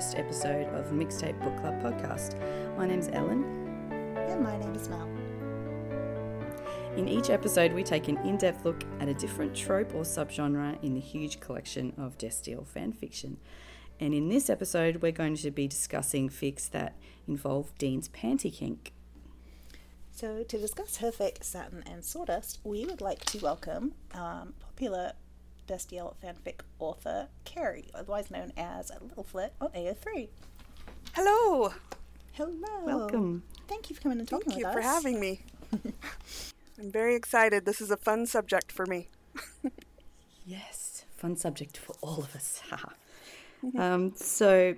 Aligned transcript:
first 0.00 0.16
episode 0.16 0.66
of 0.68 0.92
Mixtape 0.92 1.38
Book 1.44 1.54
Club 1.58 1.74
podcast. 1.82 2.34
My 2.78 2.86
name's 2.86 3.08
Ellen. 3.08 3.44
And 4.16 4.42
my 4.42 4.56
name 4.56 4.74
is 4.74 4.88
Mal. 4.88 5.06
In 6.96 7.06
each 7.06 7.28
episode, 7.28 7.74
we 7.74 7.82
take 7.82 8.08
an 8.08 8.16
in 8.26 8.38
depth 8.38 8.64
look 8.64 8.82
at 8.98 9.08
a 9.08 9.12
different 9.12 9.54
trope 9.54 9.94
or 9.94 10.04
subgenre 10.04 10.82
in 10.82 10.94
the 10.94 11.00
huge 11.00 11.38
collection 11.40 11.92
of 11.98 12.16
Destiel 12.16 12.66
fanfiction. 12.66 13.36
And 14.00 14.14
in 14.14 14.30
this 14.30 14.48
episode, 14.48 15.02
we're 15.02 15.12
going 15.12 15.36
to 15.36 15.50
be 15.50 15.68
discussing 15.68 16.30
fics 16.30 16.70
that 16.70 16.96
involve 17.28 17.76
Dean's 17.76 18.08
panty 18.08 18.50
kink. 18.50 18.94
So, 20.10 20.44
to 20.44 20.58
discuss 20.58 20.96
her 20.96 21.10
fic, 21.10 21.44
Satin 21.44 21.82
and 21.84 22.02
Sawdust, 22.02 22.60
we 22.64 22.86
would 22.86 23.02
like 23.02 23.26
to 23.26 23.38
welcome 23.40 23.92
um, 24.14 24.54
popular 24.60 25.12
Destiel 25.70 26.14
fanfic 26.20 26.62
author 26.80 27.28
Carrie, 27.44 27.88
otherwise 27.94 28.28
known 28.28 28.52
as 28.56 28.90
Ltleflrt 28.90 29.50
on 29.60 29.68
AO3. 29.68 30.28
Hello. 31.12 31.72
Hello. 32.32 32.84
Welcome. 32.84 33.44
Thank 33.68 33.88
you 33.88 33.94
for 33.94 34.02
coming 34.02 34.18
and 34.18 34.28
talking 34.28 34.50
Thank 34.50 34.64
you 34.64 34.72
for 34.72 34.80
having 34.80 35.20
me. 35.20 35.42
I'm 36.78 36.90
very 36.90 37.14
excited. 37.14 37.66
This 37.66 37.80
is 37.80 37.92
a 37.92 37.96
fun 37.96 38.26
subject 38.26 38.72
for 38.72 38.84
me. 38.86 39.08
Yes, 40.46 41.04
fun 41.16 41.36
subject 41.36 41.76
for 41.76 41.94
all 42.00 42.18
of 42.18 42.34
us. 42.34 42.60
um, 43.78 44.12
so, 44.16 44.74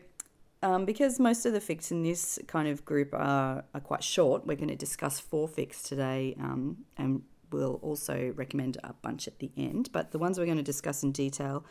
um, 0.62 0.84
because 0.84 1.18
most 1.18 1.46
of 1.46 1.54
the 1.54 1.60
fics 1.60 1.90
in 1.90 2.02
this 2.02 2.38
kind 2.46 2.68
of 2.68 2.84
group 2.84 3.15
are, 3.15 3.65
are 3.73 3.80
quite 3.80 4.04
short, 4.04 4.46
we're 4.46 4.56
going 4.56 4.68
to 4.68 4.77
discuss 4.77 5.18
four 5.18 5.48
fics 5.48 5.82
today, 5.82 6.37
um, 6.38 6.85
and 6.98 7.23
we'll 7.52 7.80
also 7.82 8.32
recommend 8.36 8.78
a 8.82 8.92
bunch 8.92 9.28
at 9.28 9.38
the 9.38 9.50
end. 9.56 9.90
But 9.92 10.10
the 10.10 10.18
ones 10.18 10.38
we're 10.38 10.46
going 10.46 10.56
to 10.56 10.62
discuss 10.62 11.02
in 11.02 11.12
detail 11.12 11.64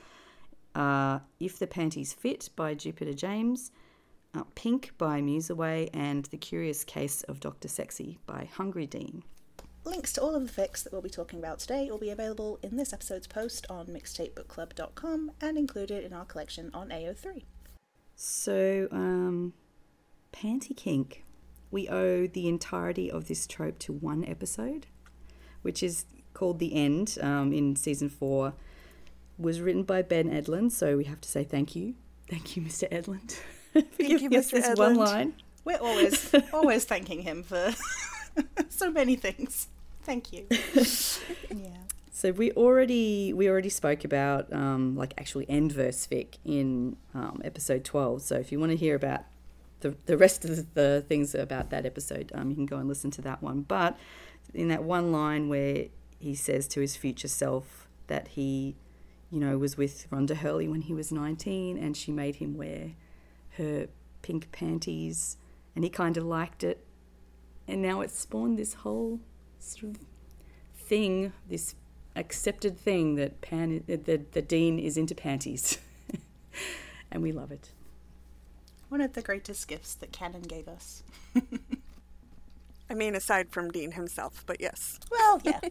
are 0.75 1.23
If 1.39 1.59
the 1.59 1.67
Panties 1.67 2.13
Fit 2.13 2.49
by 2.55 2.73
Jupiter 2.73 3.13
James, 3.13 3.71
uh, 4.33 4.43
Pink 4.55 4.93
by 4.97 5.21
museaway, 5.21 5.89
and 5.93 6.25
The 6.25 6.37
Curious 6.37 6.83
Case 6.83 7.23
of 7.23 7.39
Dr. 7.39 7.67
Sexy 7.67 8.19
by 8.25 8.49
Hungry 8.53 8.87
Dean. 8.87 9.23
Links 9.83 10.13
to 10.13 10.21
all 10.21 10.35
of 10.35 10.43
the 10.43 10.61
fics 10.61 10.83
that 10.83 10.93
we'll 10.93 11.01
be 11.01 11.09
talking 11.09 11.39
about 11.39 11.59
today 11.59 11.89
will 11.89 11.97
be 11.97 12.11
available 12.11 12.59
in 12.61 12.77
this 12.77 12.93
episode's 12.93 13.25
post 13.25 13.65
on 13.69 13.87
mixtapebookclub.com 13.87 15.31
and 15.41 15.57
included 15.57 16.03
in 16.03 16.13
our 16.13 16.25
collection 16.25 16.69
on 16.73 16.89
AO3. 16.89 17.43
So, 18.15 18.87
um, 18.91 19.53
Panty 20.31 20.75
Kink. 20.75 21.25
We 21.71 21.87
owe 21.87 22.27
the 22.27 22.47
entirety 22.47 23.09
of 23.09 23.27
this 23.27 23.47
trope 23.47 23.79
to 23.79 23.93
one 23.93 24.25
episode, 24.25 24.87
which 25.61 25.83
is 25.83 26.05
called 26.33 26.59
The 26.59 26.73
End 26.73 27.17
um, 27.21 27.53
in 27.53 27.75
season 27.75 28.09
four. 28.09 28.53
Was 29.37 29.59
written 29.59 29.83
by 29.83 30.03
Ben 30.03 30.29
Edlund, 30.29 30.71
so 30.71 30.97
we 30.97 31.05
have 31.05 31.19
to 31.21 31.29
say 31.29 31.43
thank 31.43 31.75
you. 31.75 31.95
Thank 32.29 32.55
you, 32.55 32.61
Mr. 32.61 32.87
Edlund. 32.91 33.39
for 33.73 34.03
you, 34.03 34.29
Mr. 34.29 34.51
this 34.51 34.77
one 34.77 34.95
Edlund. 34.95 34.97
line. 34.97 35.33
We're 35.65 35.79
always 35.79 36.33
always 36.53 36.85
thanking 36.85 37.21
him 37.21 37.43
for 37.43 37.73
so 38.69 38.91
many 38.91 39.15
things. 39.15 39.67
Thank 40.03 40.33
you. 40.33 40.47
yeah. 41.49 41.77
So 42.11 42.31
we 42.31 42.51
already 42.51 43.33
we 43.33 43.49
already 43.49 43.69
spoke 43.69 44.03
about 44.03 44.51
um, 44.53 44.95
like 44.95 45.13
actually 45.17 45.49
end 45.49 45.71
verse 45.71 46.07
fic 46.07 46.35
in 46.45 46.97
um, 47.13 47.41
episode 47.43 47.83
twelve. 47.83 48.21
So 48.21 48.35
if 48.35 48.51
you 48.51 48.59
want 48.59 48.71
to 48.71 48.77
hear 48.77 48.95
about 48.95 49.21
the 49.79 49.95
the 50.05 50.17
rest 50.17 50.45
of 50.45 50.55
the, 50.55 50.65
the 50.73 51.05
things 51.07 51.33
about 51.33 51.69
that 51.71 51.85
episode, 51.85 52.31
um, 52.35 52.49
you 52.49 52.55
can 52.55 52.65
go 52.65 52.77
and 52.77 52.87
listen 52.87 53.11
to 53.11 53.21
that 53.23 53.41
one. 53.41 53.61
But 53.61 53.97
in 54.53 54.67
that 54.69 54.83
one 54.83 55.11
line 55.11 55.49
where 55.49 55.85
he 56.19 56.35
says 56.35 56.67
to 56.69 56.81
his 56.81 56.95
future 56.95 57.27
self 57.27 57.87
that 58.07 58.29
he, 58.29 58.75
you 59.29 59.39
know, 59.39 59.57
was 59.57 59.77
with 59.77 60.09
Rhonda 60.11 60.37
Hurley 60.37 60.67
when 60.67 60.81
he 60.81 60.93
was 60.93 61.11
nineteen, 61.11 61.77
and 61.77 61.95
she 61.95 62.11
made 62.11 62.37
him 62.37 62.57
wear 62.57 62.91
her 63.57 63.87
pink 64.21 64.51
panties, 64.51 65.37
and 65.75 65.83
he 65.83 65.89
kind 65.89 66.17
of 66.17 66.25
liked 66.25 66.63
it, 66.63 66.85
and 67.67 67.81
now 67.81 68.01
it's 68.01 68.17
spawned 68.17 68.57
this 68.57 68.75
whole 68.75 69.19
sort 69.59 69.95
of 69.95 69.97
thing, 70.75 71.33
this 71.47 71.75
accepted 72.15 72.77
thing 72.77 73.15
that 73.15 73.41
pan 73.41 73.83
that 73.87 74.05
the, 74.05 74.21
the 74.31 74.41
dean 74.41 74.77
is 74.77 74.97
into 74.97 75.15
panties, 75.15 75.79
and 77.11 77.23
we 77.23 77.31
love 77.31 77.51
it. 77.51 77.71
One 78.89 78.99
of 78.99 79.13
the 79.13 79.21
greatest 79.21 79.69
gifts 79.69 79.95
that 79.95 80.11
Canon 80.11 80.41
gave 80.41 80.67
us. 80.67 81.03
I 82.91 82.93
mean, 82.93 83.15
aside 83.15 83.49
from 83.51 83.71
Dean 83.71 83.91
himself, 83.93 84.43
but 84.45 84.59
yes. 84.59 84.99
Well, 85.09 85.41
yeah. 85.43 85.59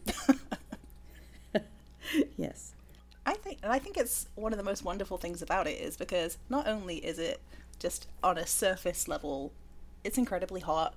Yes, 2.35 2.73
I 3.25 3.33
think 3.35 3.59
and 3.63 3.71
I 3.71 3.79
think 3.79 3.95
it's 3.95 4.27
one 4.35 4.51
of 4.51 4.57
the 4.57 4.63
most 4.63 4.83
wonderful 4.83 5.17
things 5.17 5.41
about 5.41 5.67
it 5.67 5.79
is 5.79 5.95
because 5.95 6.37
not 6.49 6.67
only 6.67 6.97
is 6.97 7.19
it 7.19 7.39
just 7.79 8.07
on 8.23 8.37
a 8.37 8.47
surface 8.47 9.07
level, 9.07 9.51
it's 10.03 10.17
incredibly 10.17 10.61
hot. 10.61 10.95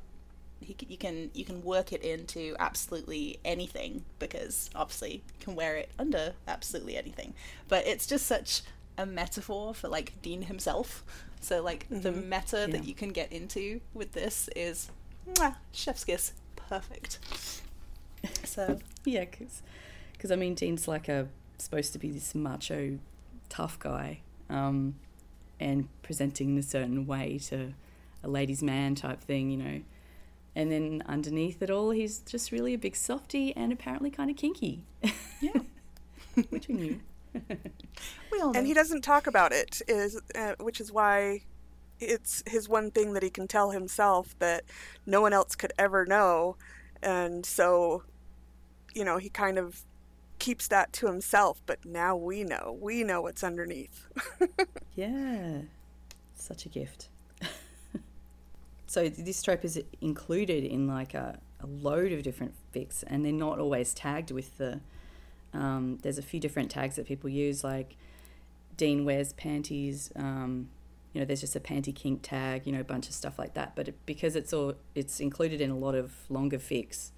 You 0.61 0.75
can, 0.75 0.89
you 0.91 0.97
can 0.97 1.31
you 1.35 1.45
can 1.45 1.63
work 1.63 1.93
it 1.93 2.03
into 2.03 2.57
absolutely 2.59 3.39
anything 3.45 4.05
because 4.19 4.71
obviously 4.75 5.13
you 5.13 5.41
can 5.41 5.55
wear 5.55 5.77
it 5.77 5.91
under 5.99 6.33
absolutely 6.49 6.97
anything. 6.97 7.35
But 7.69 7.87
it's 7.87 8.07
just 8.07 8.27
such 8.27 8.63
a 8.97 9.05
metaphor 9.05 9.75
for 9.75 9.89
like 9.89 10.21
Dean 10.23 10.43
himself. 10.43 11.05
So 11.41 11.63
like 11.63 11.87
the 11.91 12.11
mm-hmm. 12.11 12.29
meta 12.31 12.67
Yeah. 12.67 12.79
that 12.79 12.85
you 12.85 12.95
can 12.95 13.11
get 13.11 13.31
into 13.31 13.83
with 13.93 14.13
this 14.13 14.49
is 14.57 14.91
mwah, 15.27 15.57
chef's 15.73 16.05
kiss, 16.05 16.33
perfect. 16.57 17.19
So 18.45 18.79
yeah, 19.05 19.25
because 20.13 20.31
I 20.31 20.37
mean, 20.37 20.55
Dean's 20.55 20.89
like 20.89 21.09
a 21.09 21.29
supposed 21.59 21.93
to 21.93 21.99
be 21.99 22.11
this 22.11 22.35
macho, 22.35 22.99
tough 23.49 23.79
guy, 23.79 24.21
um, 24.49 24.95
and 25.61 25.89
presenting 26.03 26.51
in 26.51 26.59
a 26.59 26.63
certain 26.63 27.07
way 27.07 27.39
to 27.45 27.75
a 28.23 28.29
ladies' 28.29 28.63
man 28.63 28.95
type 28.95 29.21
thing, 29.21 29.51
you 29.51 29.57
know. 29.57 29.83
And 30.57 30.71
then 30.71 31.03
underneath 31.07 31.61
it 31.63 31.71
all, 31.71 31.91
he's 31.91 32.19
just 32.19 32.53
really 32.53 32.75
a 32.75 32.79
big 32.79 32.95
softy 32.95 33.55
and 33.57 33.73
apparently 33.73 34.11
kind 34.11 34.31
of 34.31 34.37
kinky, 34.37 34.85
yeah, 35.41 35.61
which 36.51 36.69
we 36.69 36.75
knew. 36.75 37.01
we 37.35 38.41
all 38.41 38.53
know. 38.53 38.59
And 38.59 38.67
he 38.67 38.73
doesn't 38.73 39.03
talk 39.03 39.27
about 39.27 39.53
it, 39.53 39.83
is 39.89 40.21
uh, 40.35 40.55
which 40.61 40.81
is 40.81 40.93
why 40.93 41.43
it's 42.01 42.43
his 42.47 42.69
one 42.69 42.91
thing 42.91 43.13
that 43.15 43.23
he 43.23 43.31
can 43.31 43.47
tell 43.47 43.71
himself 43.71 44.39
that 44.39 44.65
no 45.07 45.21
one 45.21 45.33
else 45.33 45.55
could 45.55 45.73
ever 45.79 46.05
know. 46.05 46.57
And 47.03 47.45
so, 47.45 48.03
you 48.95 49.05
know, 49.05 49.19
he 49.19 49.29
kind 49.29 49.59
of 49.59 49.83
keeps 50.39 50.69
that 50.69 50.93
to 50.95 51.07
himself, 51.07 51.63
but 51.67 51.85
now 51.85 52.17
we 52.17 52.45
know. 52.45 52.77
We 52.81 53.05
know 53.05 53.23
what's 53.23 53.45
underneath. 53.45 54.07
Yeah, 54.97 55.63
such 56.37 56.67
a 56.67 56.69
gift. 56.69 57.09
so 58.87 59.09
this 59.09 59.43
trope 59.43 59.65
is 59.65 59.83
included 60.01 60.63
in 60.63 60.87
like 60.87 61.15
a, 61.15 61.41
a 61.59 61.67
load 61.67 62.13
of 62.13 62.23
different 62.23 62.55
fics, 62.73 63.03
and 63.05 63.25
they're 63.25 63.33
not 63.33 63.59
always 63.59 63.93
tagged 63.93 64.31
with 64.31 64.57
the. 64.57 64.81
Um, 65.53 65.99
there's 66.03 66.19
a 66.19 66.23
few 66.23 66.39
different 66.39 66.71
tags 66.71 66.95
that 66.95 67.07
people 67.07 67.29
use, 67.29 67.65
like 67.65 67.97
Dean 68.77 69.05
wears 69.05 69.33
panties. 69.33 70.13
Um, 70.15 70.69
you 71.15 71.21
know, 71.21 71.25
there's 71.25 71.41
just 71.41 71.57
a 71.57 71.61
panty 71.61 71.95
kink 71.95 72.21
tag. 72.23 72.67
You 72.67 72.73
know, 72.73 72.81
a 72.81 72.85
bunch 72.85 73.09
of 73.09 73.15
stuff 73.15 73.39
like 73.39 73.55
that. 73.55 73.75
But 73.75 73.89
it, 73.89 73.95
because 74.05 74.37
it's 74.37 74.53
all 74.53 74.75
it's 74.95 75.21
included 75.21 75.61
in 75.61 75.71
a 75.71 75.77
lot 75.77 75.95
of 75.95 76.13
longer 76.29 76.59
fics, 76.59 77.11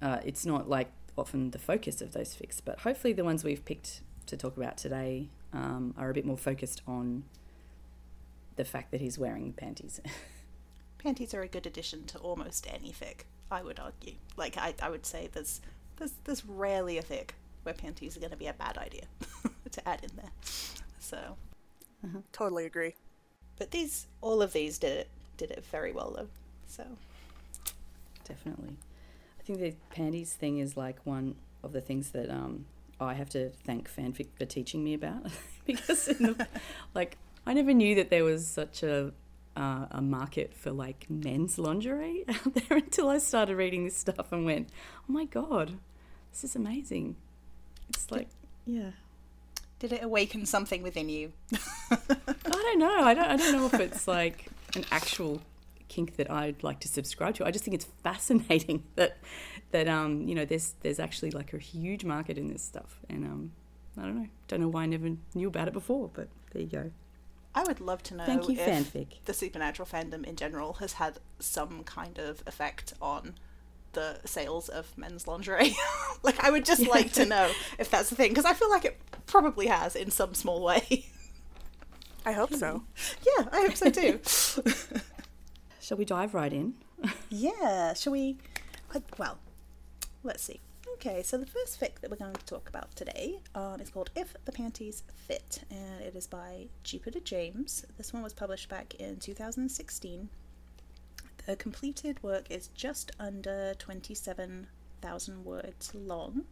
uh, 0.00 0.18
it's 0.24 0.46
not 0.46 0.68
like 0.68 0.92
often 1.16 1.50
the 1.50 1.58
focus 1.58 2.00
of 2.02 2.12
those 2.12 2.36
fics. 2.36 2.60
But 2.64 2.80
hopefully, 2.80 3.14
the 3.14 3.24
ones 3.24 3.42
we've 3.42 3.64
picked 3.64 4.02
to 4.26 4.36
talk 4.36 4.56
about 4.56 4.76
today 4.76 5.30
um, 5.52 5.94
are 5.96 6.10
a 6.10 6.14
bit 6.14 6.26
more 6.26 6.36
focused 6.36 6.82
on 6.86 7.24
the 8.56 8.64
fact 8.64 8.90
that 8.90 9.00
he's 9.00 9.18
wearing 9.18 9.52
panties. 9.54 10.00
panties 10.98 11.32
are 11.34 11.42
a 11.42 11.48
good 11.48 11.66
addition 11.66 12.04
to 12.04 12.18
almost 12.18 12.66
any 12.72 12.92
fic. 12.92 13.22
I 13.50 13.62
would 13.62 13.80
argue. 13.80 14.14
Like 14.36 14.58
I, 14.58 14.74
I 14.82 14.90
would 14.90 15.06
say 15.06 15.30
there's 15.32 15.62
there's 15.96 16.12
there's 16.24 16.44
rarely 16.44 16.98
a 16.98 17.02
fic 17.02 17.30
where 17.62 17.74
panties 17.74 18.16
are 18.16 18.20
going 18.20 18.30
to 18.30 18.36
be 18.36 18.46
a 18.46 18.52
bad 18.52 18.76
idea 18.76 19.04
to 19.70 19.88
add 19.88 20.04
in 20.04 20.10
there. 20.16 20.32
So, 20.98 21.36
totally 22.32 22.66
agree. 22.66 22.94
but 23.58 23.70
these 23.70 24.06
all 24.20 24.42
of 24.42 24.52
these 24.52 24.78
did 24.78 24.92
it 24.98 25.08
did 25.36 25.50
it 25.50 25.64
very 25.70 25.92
well 25.92 26.12
though. 26.16 26.28
So 26.66 26.84
Definitely. 28.24 28.76
I 29.38 29.42
think 29.42 29.58
the 29.60 29.74
panties 29.90 30.32
thing 30.32 30.58
is 30.58 30.76
like 30.76 30.98
one 31.04 31.36
of 31.62 31.72
the 31.72 31.80
things 31.80 32.10
that 32.10 32.30
um, 32.30 32.64
I 33.00 33.14
have 33.14 33.28
to 33.30 33.50
thank 33.50 33.90
fanfic 33.90 34.28
for 34.38 34.46
teaching 34.46 34.82
me 34.82 34.94
about 34.94 35.26
because 35.66 36.06
the, 36.06 36.46
like 36.94 37.18
I 37.46 37.52
never 37.52 37.74
knew 37.74 37.94
that 37.96 38.10
there 38.10 38.24
was 38.24 38.46
such 38.46 38.82
a 38.82 39.12
uh, 39.56 39.86
a 39.90 40.02
market 40.02 40.52
for 40.52 40.72
like 40.72 41.06
men's 41.08 41.58
lingerie 41.58 42.24
out 42.28 42.54
there 42.54 42.78
until 42.78 43.08
I 43.08 43.18
started 43.18 43.56
reading 43.56 43.84
this 43.84 43.96
stuff 43.96 44.32
and 44.32 44.44
went, 44.44 44.68
oh 45.08 45.12
my 45.12 45.26
god, 45.26 45.78
this 46.32 46.44
is 46.44 46.56
amazing. 46.56 47.16
It's 47.90 48.10
like 48.10 48.28
yeah. 48.66 48.90
Did 49.88 49.92
it 49.92 50.02
awaken 50.02 50.46
something 50.46 50.82
within 50.82 51.10
you? 51.10 51.30
I 51.90 51.98
don't 52.46 52.78
know. 52.78 53.00
I 53.04 53.12
don't. 53.12 53.26
I 53.26 53.36
don't 53.36 53.52
know 53.52 53.66
if 53.66 53.74
it's 53.74 54.08
like 54.08 54.46
an 54.74 54.86
actual 54.90 55.42
kink 55.88 56.16
that 56.16 56.30
I'd 56.30 56.62
like 56.62 56.80
to 56.80 56.88
subscribe 56.88 57.34
to. 57.34 57.44
I 57.44 57.50
just 57.50 57.66
think 57.66 57.74
it's 57.74 57.84
fascinating 58.02 58.84
that 58.96 59.18
that 59.72 59.86
um 59.86 60.22
you 60.22 60.34
know 60.34 60.46
there's 60.46 60.74
there's 60.80 60.98
actually 60.98 61.32
like 61.32 61.52
a 61.52 61.58
huge 61.58 62.02
market 62.02 62.38
in 62.38 62.48
this 62.48 62.62
stuff, 62.62 62.98
and 63.10 63.26
um 63.26 63.52
I 63.98 64.02
don't 64.04 64.22
know. 64.22 64.28
Don't 64.48 64.60
know 64.62 64.68
why 64.68 64.84
I 64.84 64.86
never 64.86 65.10
knew 65.34 65.48
about 65.48 65.68
it 65.68 65.74
before, 65.74 66.10
but 66.14 66.28
there 66.52 66.62
you 66.62 66.68
go. 66.68 66.90
I 67.54 67.62
would 67.64 67.80
love 67.80 68.02
to 68.04 68.14
know 68.14 68.24
Thank 68.24 68.48
you, 68.48 68.58
if 68.58 68.66
fanfic. 68.66 69.06
the 69.26 69.34
supernatural 69.34 69.86
fandom 69.86 70.24
in 70.24 70.34
general 70.34 70.72
has 70.74 70.94
had 70.94 71.18
some 71.38 71.84
kind 71.84 72.18
of 72.18 72.42
effect 72.46 72.94
on 73.02 73.34
the 73.94 74.18
sales 74.24 74.68
of 74.68 74.96
men's 74.96 75.26
lingerie. 75.26 75.74
like, 76.22 76.42
I 76.42 76.50
would 76.50 76.64
just 76.64 76.86
like 76.86 77.12
to 77.12 77.24
know 77.24 77.50
if 77.78 77.90
that's 77.90 78.10
the 78.10 78.16
thing, 78.16 78.30
because 78.30 78.44
I 78.44 78.52
feel 78.52 78.70
like 78.70 78.84
it 78.84 78.98
probably 79.26 79.66
has 79.66 79.96
in 79.96 80.10
some 80.10 80.34
small 80.34 80.62
way. 80.62 81.06
I 82.26 82.32
hope 82.32 82.54
so. 82.54 82.84
yeah, 83.26 83.48
I 83.52 83.62
hope 83.62 83.76
so 83.76 83.90
too. 83.90 84.20
Shall 85.80 85.98
we 85.98 86.04
dive 86.04 86.34
right 86.34 86.52
in? 86.52 86.74
yeah, 87.28 87.92
shall 87.92 88.14
we? 88.14 88.38
Well, 89.18 89.36
let's 90.22 90.42
see. 90.42 90.60
Okay, 90.94 91.22
so 91.22 91.36
the 91.36 91.44
first 91.44 91.78
fic 91.78 92.00
that 92.00 92.10
we're 92.10 92.16
going 92.16 92.32
to 92.32 92.46
talk 92.46 92.68
about 92.68 92.94
today 92.96 93.40
um, 93.54 93.80
is 93.80 93.90
called 93.90 94.10
If 94.16 94.34
the 94.46 94.52
Panties 94.52 95.02
Fit, 95.26 95.60
and 95.70 96.00
it 96.00 96.16
is 96.16 96.26
by 96.26 96.68
Jupiter 96.84 97.20
James. 97.20 97.84
This 97.98 98.14
one 98.14 98.22
was 98.22 98.32
published 98.32 98.70
back 98.70 98.94
in 98.94 99.16
2016. 99.18 100.30
The 101.46 101.56
completed 101.56 102.22
work 102.22 102.50
is 102.50 102.68
just 102.68 103.12
under 103.18 103.74
27,000 103.78 105.44
words 105.44 105.94
long. 105.94 106.44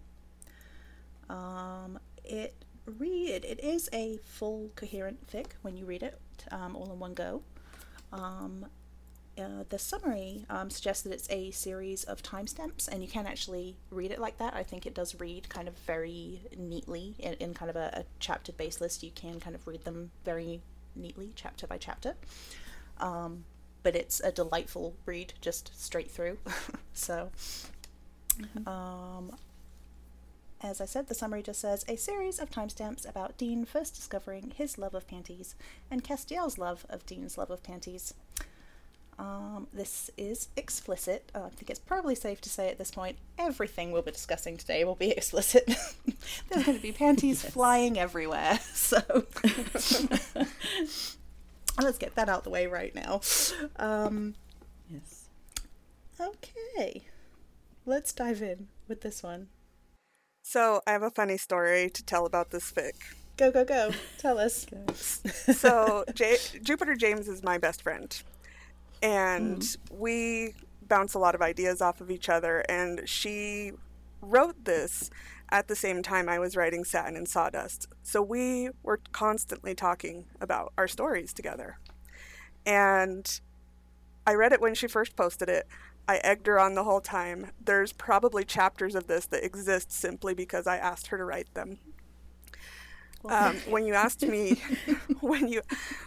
Um, 1.30 1.98
it 2.24 2.54
read 2.84 3.44
it 3.44 3.60
is 3.60 3.88
a 3.92 4.18
full 4.24 4.70
coherent 4.74 5.24
fic 5.30 5.52
when 5.62 5.76
you 5.76 5.86
read 5.86 6.02
it 6.02 6.18
um, 6.50 6.76
all 6.76 6.92
in 6.92 6.98
one 6.98 7.14
go. 7.14 7.42
Um, 8.12 8.66
uh, 9.38 9.64
the 9.70 9.78
summary 9.78 10.44
um, 10.50 10.68
suggests 10.68 11.02
that 11.04 11.12
it's 11.12 11.30
a 11.30 11.50
series 11.52 12.04
of 12.04 12.22
timestamps, 12.22 12.86
and 12.86 13.00
you 13.00 13.08
can 13.08 13.26
actually 13.26 13.76
read 13.90 14.10
it 14.10 14.18
like 14.18 14.36
that. 14.36 14.54
I 14.54 14.62
think 14.62 14.84
it 14.84 14.94
does 14.94 15.18
read 15.18 15.48
kind 15.48 15.68
of 15.68 15.78
very 15.86 16.42
neatly 16.58 17.14
in, 17.18 17.34
in 17.34 17.54
kind 17.54 17.70
of 17.70 17.76
a, 17.76 18.00
a 18.00 18.04
chapter 18.20 18.52
based 18.52 18.82
list. 18.82 19.02
You 19.02 19.10
can 19.14 19.40
kind 19.40 19.56
of 19.56 19.66
read 19.66 19.84
them 19.84 20.10
very 20.26 20.60
neatly, 20.94 21.32
chapter 21.34 21.66
by 21.66 21.78
chapter. 21.78 22.14
Um, 22.98 23.44
but 23.82 23.96
it's 23.96 24.20
a 24.20 24.32
delightful 24.32 24.94
read, 25.06 25.34
just 25.40 25.70
straight 25.80 26.10
through. 26.10 26.38
so, 26.92 27.30
um, 28.66 29.36
as 30.62 30.80
I 30.80 30.84
said, 30.84 31.08
the 31.08 31.14
summary 31.14 31.42
just 31.42 31.60
says 31.60 31.84
a 31.88 31.96
series 31.96 32.38
of 32.38 32.50
timestamps 32.50 33.08
about 33.08 33.36
Dean 33.36 33.64
first 33.64 33.94
discovering 33.94 34.52
his 34.54 34.78
love 34.78 34.94
of 34.94 35.08
panties 35.08 35.54
and 35.90 36.04
Castiel's 36.04 36.58
love 36.58 36.86
of 36.88 37.04
Dean's 37.04 37.36
love 37.36 37.50
of 37.50 37.62
panties. 37.62 38.14
Um, 39.18 39.66
this 39.72 40.10
is 40.16 40.48
explicit. 40.56 41.30
Uh, 41.34 41.44
I 41.46 41.48
think 41.50 41.68
it's 41.68 41.78
probably 41.78 42.14
safe 42.14 42.40
to 42.42 42.48
say 42.48 42.70
at 42.70 42.78
this 42.78 42.90
point 42.90 43.18
everything 43.38 43.92
we'll 43.92 44.02
be 44.02 44.10
discussing 44.10 44.56
today 44.56 44.84
will 44.84 44.94
be 44.94 45.10
explicit. 45.16 45.66
There's 46.48 46.64
going 46.64 46.78
to 46.78 46.82
be 46.82 46.92
panties 46.92 47.42
flying 47.44 47.98
everywhere, 47.98 48.58
so 48.72 49.00
let's 51.80 51.98
get 51.98 52.14
that 52.16 52.28
out 52.28 52.44
the 52.44 52.50
way 52.50 52.66
right 52.66 52.94
now. 52.94 53.20
Um, 53.76 54.34
Yes. 54.90 55.28
okay, 56.20 57.02
let's 57.86 58.12
dive 58.12 58.42
in 58.42 58.68
with 58.88 59.00
this 59.00 59.22
one. 59.22 59.48
So 60.42 60.82
I 60.86 60.92
have 60.92 61.02
a 61.02 61.10
funny 61.10 61.38
story 61.38 61.88
to 61.90 62.04
tell 62.04 62.26
about 62.26 62.50
this 62.50 62.70
fic. 62.72 62.92
Go, 63.36 63.50
go, 63.50 63.64
go. 63.64 63.90
Tell 64.18 64.38
us. 64.38 64.66
So 65.54 66.04
J- 66.14 66.36
Jupiter 66.62 66.94
James 66.94 67.26
is 67.28 67.42
my 67.42 67.58
best 67.58 67.82
friend, 67.82 68.14
and 69.02 69.64
we 69.90 70.52
bounce 70.88 71.14
a 71.14 71.18
lot 71.18 71.34
of 71.34 71.40
ideas 71.42 71.80
off 71.80 72.00
of 72.00 72.10
each 72.10 72.28
other. 72.28 72.60
And 72.68 73.08
she 73.08 73.72
wrote 74.20 74.64
this 74.64 75.10
at 75.52 75.68
the 75.68 75.76
same 75.76 76.02
time 76.02 76.28
I 76.28 76.38
was 76.38 76.56
writing 76.56 76.84
Satin 76.84 77.14
and 77.14 77.28
Sawdust, 77.28 77.86
so 78.02 78.22
we 78.22 78.70
were 78.82 79.00
constantly 79.12 79.74
talking 79.74 80.24
about 80.40 80.72
our 80.76 80.88
stories 80.88 81.32
together. 81.32 81.78
And 82.64 83.40
I 84.26 84.34
read 84.34 84.52
it 84.52 84.60
when 84.60 84.74
she 84.74 84.88
first 84.88 85.14
posted 85.14 85.48
it. 85.48 85.68
I 86.08 86.16
egged 86.18 86.46
her 86.46 86.58
on 86.58 86.74
the 86.74 86.84
whole 86.84 87.00
time. 87.00 87.50
There's 87.62 87.92
probably 87.92 88.44
chapters 88.44 88.94
of 88.94 89.06
this 89.06 89.26
that 89.26 89.44
exist 89.44 89.92
simply 89.92 90.34
because 90.34 90.66
I 90.66 90.78
asked 90.78 91.08
her 91.08 91.18
to 91.18 91.24
write 91.24 91.52
them. 91.54 91.78
Um, 93.28 93.56
when 93.68 93.86
you 93.86 93.94
asked 93.94 94.22
me, 94.22 94.60
when 95.20 95.48
you 95.48 95.62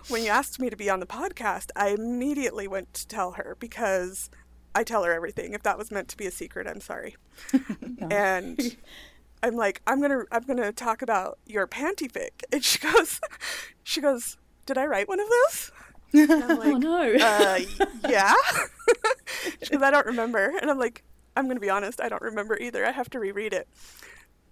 when 0.10 0.24
you 0.24 0.30
asked 0.30 0.60
me 0.60 0.70
to 0.70 0.76
be 0.76 0.90
on 0.90 1.00
the 1.00 1.06
podcast, 1.06 1.70
I 1.76 1.90
immediately 1.90 2.68
went 2.68 2.94
to 2.96 3.08
tell 3.08 3.34
her 3.34 3.56
because 3.60 4.30
I 4.74 4.84
tell 4.84 5.04
her 5.04 5.14
everything. 5.14 5.54
If 5.54 5.64
that 5.64 5.78
was 5.78 5.92
meant 5.92 6.10
to 6.10 6.18
be 6.18 6.26
a 6.26 6.32
secret, 6.32 6.68
I'm 6.68 6.82
sorry. 6.82 7.16
and 8.12 8.76
I'm 9.46 9.56
like, 9.56 9.80
I'm 9.86 10.02
gonna 10.02 10.24
I'm 10.32 10.42
gonna 10.44 10.72
talk 10.72 11.04
about 11.04 11.38
your 11.46 11.68
panty 11.68 12.12
fic, 12.12 12.44
and 12.52 12.64
she 12.64 12.80
goes, 12.80 13.22
she 13.84 14.02
goes, 14.02 14.38
did 14.66 14.76
I 14.76 14.88
write 14.88 15.08
one 15.08 15.20
of 15.20 15.28
those? 15.30 15.72
And 16.14 16.32
I'm 16.32 16.58
like, 16.60 16.74
oh 16.74 16.78
no. 16.78 17.14
uh, 17.14 17.60
yeah. 18.10 18.34
Because 19.60 19.82
I 19.84 19.92
don't 19.92 20.06
remember. 20.08 20.54
And 20.60 20.72
I'm 20.72 20.80
like, 20.80 21.04
I'm 21.36 21.46
going 21.46 21.58
to 21.58 21.62
be 21.62 21.70
honest, 21.70 22.02
I 22.02 22.10
don't 22.10 22.22
remember 22.22 22.58
either. 22.58 22.86
I 22.86 22.92
have 22.92 23.10
to 23.12 23.20
reread 23.20 23.54
it. 23.54 23.68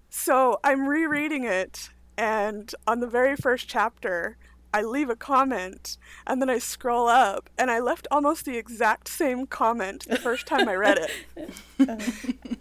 So 0.09 0.59
I'm 0.63 0.87
rereading 0.87 1.43
it, 1.45 1.89
and 2.17 2.73
on 2.85 2.99
the 2.99 3.07
very 3.07 3.35
first 3.35 3.67
chapter, 3.67 4.37
I 4.73 4.81
leave 4.83 5.09
a 5.09 5.15
comment, 5.15 5.97
and 6.27 6.41
then 6.41 6.49
I 6.49 6.59
scroll 6.59 7.07
up, 7.07 7.49
and 7.57 7.71
I 7.71 7.79
left 7.79 8.07
almost 8.11 8.45
the 8.45 8.57
exact 8.57 9.07
same 9.07 9.47
comment 9.47 10.05
the 10.07 10.17
first 10.17 10.45
time 10.45 10.67
I 10.69 10.75
read 10.75 10.99
it. 10.99 11.49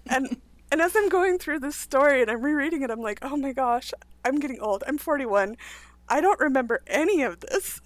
and 0.06 0.36
and 0.72 0.80
as 0.80 0.96
I'm 0.96 1.10
going 1.10 1.38
through 1.38 1.60
this 1.60 1.76
story 1.76 2.22
and 2.22 2.30
I'm 2.30 2.40
rereading 2.40 2.80
it, 2.80 2.90
I'm 2.90 3.02
like, 3.02 3.18
oh 3.20 3.36
my 3.36 3.52
gosh, 3.52 3.92
I'm 4.24 4.40
getting 4.40 4.58
old. 4.58 4.82
I'm 4.88 4.96
41. 4.96 5.58
I 6.08 6.22
don't 6.22 6.40
remember 6.40 6.80
any 6.86 7.22
of 7.22 7.40
this. 7.40 7.82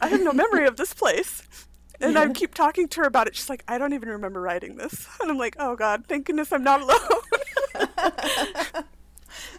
I 0.00 0.06
have 0.06 0.20
no 0.20 0.32
memory 0.32 0.66
of 0.66 0.76
this 0.76 0.94
place. 0.94 1.42
And 2.00 2.16
I 2.16 2.28
keep 2.28 2.54
talking 2.54 2.86
to 2.88 3.00
her 3.00 3.06
about 3.06 3.26
it. 3.26 3.34
She's 3.34 3.50
like, 3.50 3.64
I 3.66 3.78
don't 3.78 3.92
even 3.94 4.08
remember 4.08 4.40
writing 4.40 4.76
this. 4.76 5.08
And 5.20 5.28
I'm 5.30 5.38
like, 5.38 5.56
oh 5.58 5.74
God, 5.74 6.04
thank 6.08 6.26
goodness 6.26 6.52
I'm 6.52 6.62
not 6.62 6.82
alone. 6.82 7.00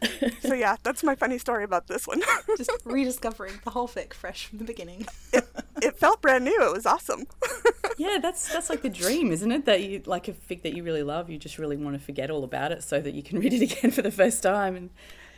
so 0.42 0.54
yeah, 0.54 0.76
that's 0.84 1.04
my 1.04 1.16
funny 1.16 1.38
story 1.38 1.64
about 1.64 1.88
this 1.88 2.08
one. 2.08 2.22
Just 2.58 2.72
rediscovering 2.86 3.60
the 3.64 3.70
whole 3.70 3.88
fic 3.88 4.14
fresh 4.14 4.48
from 4.48 4.58
the 4.60 4.64
beginning. 4.64 5.06
it, 5.34 5.48
it 5.82 5.98
felt 5.98 6.22
brand 6.22 6.44
new. 6.44 6.58
It 6.62 6.74
was 6.74 6.86
awesome. 6.86 7.26
yeah, 7.98 8.18
that's 8.22 8.52
that's 8.52 8.70
like 8.70 8.82
the 8.82 8.90
dream, 8.90 9.32
isn't 9.32 9.52
it? 9.52 9.66
That 9.66 9.82
you 9.82 10.02
like 10.06 10.28
a 10.28 10.34
fic 10.34 10.64
that 10.64 10.74
you 10.74 10.84
really 10.84 11.04
love, 11.04 11.30
you 11.30 11.38
just 11.38 11.58
really 11.58 11.78
want 11.78 11.98
to 11.98 12.04
forget 12.04 12.32
all 12.32 12.44
about 12.44 12.72
it 12.72 12.84
so 12.84 13.00
that 13.00 13.14
you 13.14 13.24
can 13.24 13.40
read 13.40 13.54
it 13.54 13.62
again 13.62 13.92
for 13.92 14.02
the 14.02 14.12
first 14.12 14.42
time. 14.42 14.76
And 14.76 14.90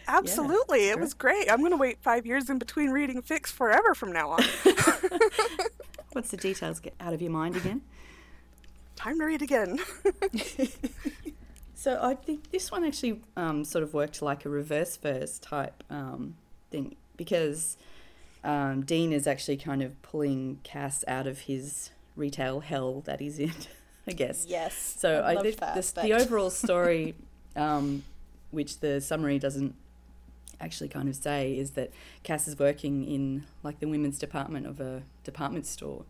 Absolutely. 0.08 0.89
it 0.89 1.00
was 1.00 1.13
great. 1.13 1.51
I'm 1.51 1.60
going 1.60 1.72
to 1.72 1.77
wait 1.77 1.98
five 2.01 2.25
years 2.25 2.50
in 2.50 2.60
between 2.60 2.89
reading 2.89 3.22
fics 3.22 3.48
forever 3.48 3.96
from 3.96 4.12
now 4.12 4.32
on. 4.32 4.43
once 6.13 6.29
the 6.29 6.38
details 6.38 6.79
get 6.79 6.93
out 7.00 7.13
of 7.13 7.22
your 7.22 7.32
mind 7.32 7.55
again. 7.55 7.82
Time 8.96 9.20
to 9.20 9.25
read 9.25 9.41
again. 9.41 9.79
So 11.84 12.00
I 12.02 12.16
think 12.16 12.50
this 12.52 12.72
one 12.72 12.86
actually 12.86 13.20
um, 13.36 13.66
sort 13.66 13.84
of 13.84 13.94
worked 13.94 14.22
like 14.22 14.46
a 14.46 14.50
reverse 14.50 14.96
verse 14.96 15.38
type 15.38 15.84
um, 15.90 16.36
thing 16.72 16.96
because 17.18 17.75
um, 18.42 18.84
Dean 18.84 19.12
is 19.12 19.28
actually 19.28 19.58
kind 19.58 19.84
of 19.84 20.02
pulling 20.02 20.62
Cass 20.63 21.04
out 21.10 21.28
of 21.28 21.40
his 21.40 21.90
retail 22.16 22.62
hell 22.62 23.02
that 23.02 23.20
he's 23.20 23.38
in, 23.38 23.52
I 24.08 24.13
guess. 24.13 24.46
Yes. 24.48 24.96
So 24.98 25.24
I 25.24 25.32
I, 25.32 25.36
the, 25.44 25.52
the, 25.52 26.02
the 26.04 26.13
overall 26.13 26.50
story, 26.66 27.16
um, 27.58 28.04
which 28.52 28.80
the 28.80 29.02
summary 29.02 29.38
doesn't 29.38 29.75
actually 30.62 30.88
kind 30.88 31.10
of 31.10 31.18
say, 31.18 31.58
is 31.58 31.72
that 31.72 31.92
Cass 32.24 32.48
is 32.48 32.58
working 32.58 33.04
in 33.04 33.44
like 33.62 33.82
the 33.82 33.90
women's 33.90 34.18
department 34.18 34.68
of 34.68 34.80
a 34.80 35.04
department 35.25 35.66
store, 35.66 36.06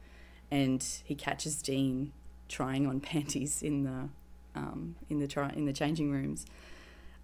and 0.51 0.85
he 1.03 1.15
catches 1.15 1.63
Dean 1.63 2.11
trying 2.47 2.85
on 2.85 2.99
panties 3.11 3.63
in 3.63 3.85
the 3.85 4.09
um, 4.55 4.95
in 5.09 5.19
the 5.19 5.27
try 5.27 5.49
in 5.49 5.65
the 5.65 5.73
changing 5.73 6.11
rooms, 6.11 6.45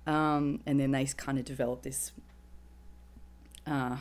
um, 0.07 0.62
and 0.65 0.79
then 0.79 0.91
they 0.91 1.05
kind 1.05 1.38
of 1.38 1.45
develop 1.45 1.83
this. 1.83 2.12
Uh, 3.65 3.98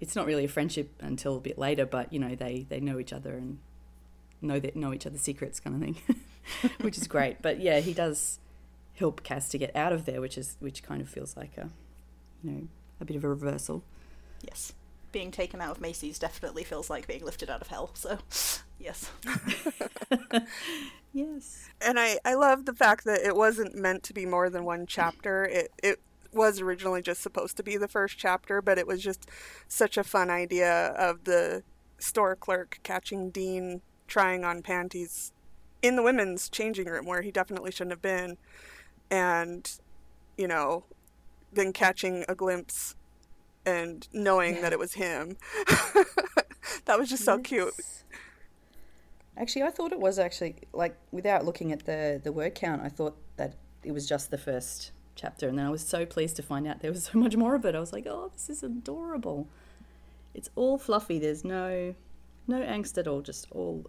it's 0.00 0.16
not 0.16 0.26
really 0.26 0.44
a 0.44 0.48
friendship 0.48 0.90
until 1.00 1.36
a 1.36 1.40
bit 1.40 1.58
later, 1.58 1.86
but 1.86 2.12
you 2.12 2.18
know 2.18 2.34
they 2.34 2.66
they 2.68 2.80
know 2.80 2.98
each 2.98 3.12
other 3.12 3.32
and 3.34 3.58
know 4.40 4.58
that 4.58 4.76
know 4.76 4.92
each 4.92 5.06
other's 5.06 5.20
secrets 5.20 5.60
kind 5.60 5.76
of 5.76 5.82
thing, 5.82 6.20
which 6.80 6.98
is 6.98 7.06
great. 7.06 7.42
But 7.42 7.60
yeah, 7.60 7.80
he 7.80 7.92
does 7.92 8.38
help 8.94 9.22
Cass 9.22 9.48
to 9.50 9.58
get 9.58 9.74
out 9.76 9.92
of 9.92 10.04
there, 10.04 10.20
which 10.20 10.36
is 10.36 10.56
which 10.60 10.82
kind 10.82 11.00
of 11.00 11.08
feels 11.08 11.36
like 11.36 11.56
a 11.56 11.70
you 12.42 12.50
know 12.50 12.68
a 13.00 13.04
bit 13.04 13.16
of 13.16 13.24
a 13.24 13.28
reversal. 13.28 13.82
Yes. 14.42 14.72
Being 15.12 15.30
taken 15.30 15.60
out 15.60 15.72
of 15.72 15.80
Macy's 15.80 16.18
definitely 16.18 16.64
feels 16.64 16.88
like 16.88 17.06
being 17.06 17.24
lifted 17.24 17.50
out 17.50 17.60
of 17.60 17.66
hell. 17.68 17.90
So, 17.94 18.18
yes. 18.82 19.10
Yes. 21.14 21.68
and 21.80 22.00
I, 22.00 22.18
I 22.24 22.34
love 22.34 22.64
the 22.64 22.72
fact 22.72 23.04
that 23.04 23.20
it 23.20 23.36
wasn't 23.36 23.74
meant 23.74 24.02
to 24.04 24.14
be 24.14 24.24
more 24.24 24.48
than 24.48 24.64
one 24.64 24.86
chapter. 24.86 25.44
It 25.44 25.70
it 25.82 26.00
was 26.32 26.60
originally 26.60 27.02
just 27.02 27.20
supposed 27.22 27.58
to 27.58 27.62
be 27.62 27.76
the 27.76 27.88
first 27.88 28.16
chapter, 28.16 28.62
but 28.62 28.78
it 28.78 28.86
was 28.86 29.02
just 29.02 29.28
such 29.68 29.98
a 29.98 30.04
fun 30.04 30.30
idea 30.30 30.86
of 30.96 31.24
the 31.24 31.62
store 31.98 32.34
clerk 32.34 32.80
catching 32.82 33.28
Dean 33.28 33.82
trying 34.08 34.42
on 34.44 34.62
panties 34.62 35.32
in 35.82 35.96
the 35.96 36.02
women's 36.02 36.48
changing 36.48 36.86
room 36.86 37.04
where 37.04 37.22
he 37.22 37.30
definitely 37.30 37.70
shouldn't 37.70 37.92
have 37.92 38.02
been, 38.02 38.38
and 39.10 39.70
you 40.38 40.48
know, 40.48 40.84
then 41.52 41.72
catching 41.74 42.24
a 42.28 42.34
glimpse 42.34 42.96
and 43.66 44.08
knowing 44.12 44.62
that 44.62 44.72
it 44.72 44.78
was 44.78 44.94
him. 44.94 45.36
that 46.86 46.98
was 46.98 47.10
just 47.10 47.24
so 47.24 47.38
cute. 47.38 47.74
Actually, 49.36 49.62
I 49.62 49.70
thought 49.70 49.92
it 49.92 50.00
was 50.00 50.18
actually 50.18 50.56
like 50.72 50.96
without 51.10 51.44
looking 51.44 51.72
at 51.72 51.86
the 51.86 52.20
the 52.22 52.32
word 52.32 52.54
count, 52.54 52.82
I 52.82 52.88
thought 52.88 53.16
that 53.36 53.54
it 53.82 53.92
was 53.92 54.08
just 54.08 54.30
the 54.30 54.38
first 54.38 54.92
chapter, 55.14 55.48
and 55.48 55.58
then 55.58 55.66
I 55.66 55.70
was 55.70 55.86
so 55.86 56.04
pleased 56.04 56.36
to 56.36 56.42
find 56.42 56.66
out 56.66 56.80
there 56.80 56.90
was 56.90 57.04
so 57.04 57.18
much 57.18 57.36
more 57.36 57.54
of 57.54 57.64
it. 57.64 57.74
I 57.74 57.80
was 57.80 57.92
like, 57.92 58.06
oh, 58.06 58.30
this 58.32 58.50
is 58.50 58.62
adorable. 58.62 59.48
It's 60.34 60.50
all 60.54 60.78
fluffy. 60.78 61.18
There's 61.18 61.44
no 61.44 61.94
no 62.46 62.60
angst 62.60 62.98
at 62.98 63.06
all. 63.06 63.22
Just 63.22 63.46
all 63.52 63.86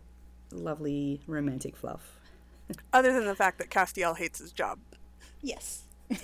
lovely 0.52 1.22
romantic 1.28 1.76
fluff. 1.76 2.20
Other 2.94 3.12
than 3.14 3.26
the 3.26 3.36
fact 3.36 3.58
that 3.60 3.70
Castiel 3.70 4.18
hates 4.18 4.40
his 4.40 4.52
job. 4.52 4.80
Yes. 5.42 5.84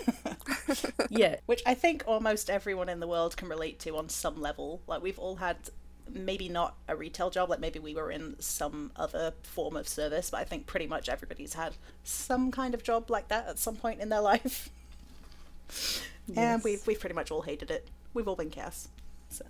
Yeah, 1.09 1.37
Which 1.47 1.61
I 1.65 1.73
think 1.73 2.03
almost 2.05 2.49
everyone 2.49 2.87
in 2.87 2.99
the 2.99 3.07
world 3.07 3.35
can 3.35 3.49
relate 3.49 3.79
to 3.79 3.97
on 3.97 4.09
some 4.09 4.39
level. 4.39 4.81
Like 4.87 5.01
we've 5.01 5.19
all 5.19 5.37
had 5.37 5.57
maybe 6.13 6.49
not 6.49 6.75
a 6.87 6.95
retail 6.95 7.29
job, 7.29 7.49
like 7.49 7.59
maybe 7.59 7.79
we 7.79 7.95
were 7.95 8.11
in 8.11 8.35
some 8.39 8.91
other 8.95 9.33
form 9.43 9.75
of 9.75 9.87
service, 9.87 10.29
but 10.29 10.39
I 10.39 10.43
think 10.43 10.67
pretty 10.67 10.87
much 10.87 11.09
everybody's 11.09 11.53
had 11.53 11.75
some 12.03 12.51
kind 12.51 12.73
of 12.73 12.83
job 12.83 13.09
like 13.09 13.27
that 13.29 13.47
at 13.47 13.59
some 13.59 13.75
point 13.75 13.99
in 14.01 14.09
their 14.09 14.21
life. 14.33 14.69
And 16.35 16.63
we've 16.63 16.85
we've 16.85 16.99
pretty 16.99 17.15
much 17.15 17.31
all 17.31 17.41
hated 17.41 17.71
it. 17.71 17.87
We've 18.13 18.27
all 18.27 18.35
been 18.35 18.49
cast. 18.49 18.89
So 19.29 19.45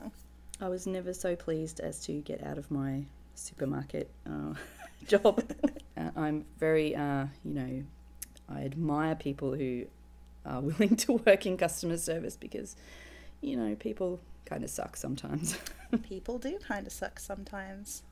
I 0.61 0.67
was 0.67 0.85
never 0.85 1.13
so 1.13 1.35
pleased 1.35 1.79
as 1.79 2.03
to 2.05 2.13
get 2.21 2.43
out 2.43 2.57
of 2.57 2.69
my 2.69 3.03
supermarket 3.35 4.09
uh, 4.27 4.53
job. 5.07 5.43
uh, 5.97 6.09
I'm 6.15 6.45
very, 6.59 6.95
uh, 6.95 7.27
you 7.43 7.53
know, 7.53 7.83
I 8.49 8.63
admire 8.63 9.15
people 9.15 9.53
who 9.53 9.85
are 10.45 10.61
willing 10.61 10.95
to 10.97 11.13
work 11.13 11.45
in 11.45 11.57
customer 11.57 11.97
service 11.97 12.35
because, 12.35 12.75
you 13.41 13.55
know, 13.55 13.75
people 13.75 14.19
kind 14.49 14.63
of 14.63 14.69
suck 14.69 14.97
sometimes. 14.97 15.57
people 16.03 16.39
do 16.39 16.57
kind 16.59 16.87
of 16.87 16.93
suck 16.93 17.19
sometimes. 17.19 18.03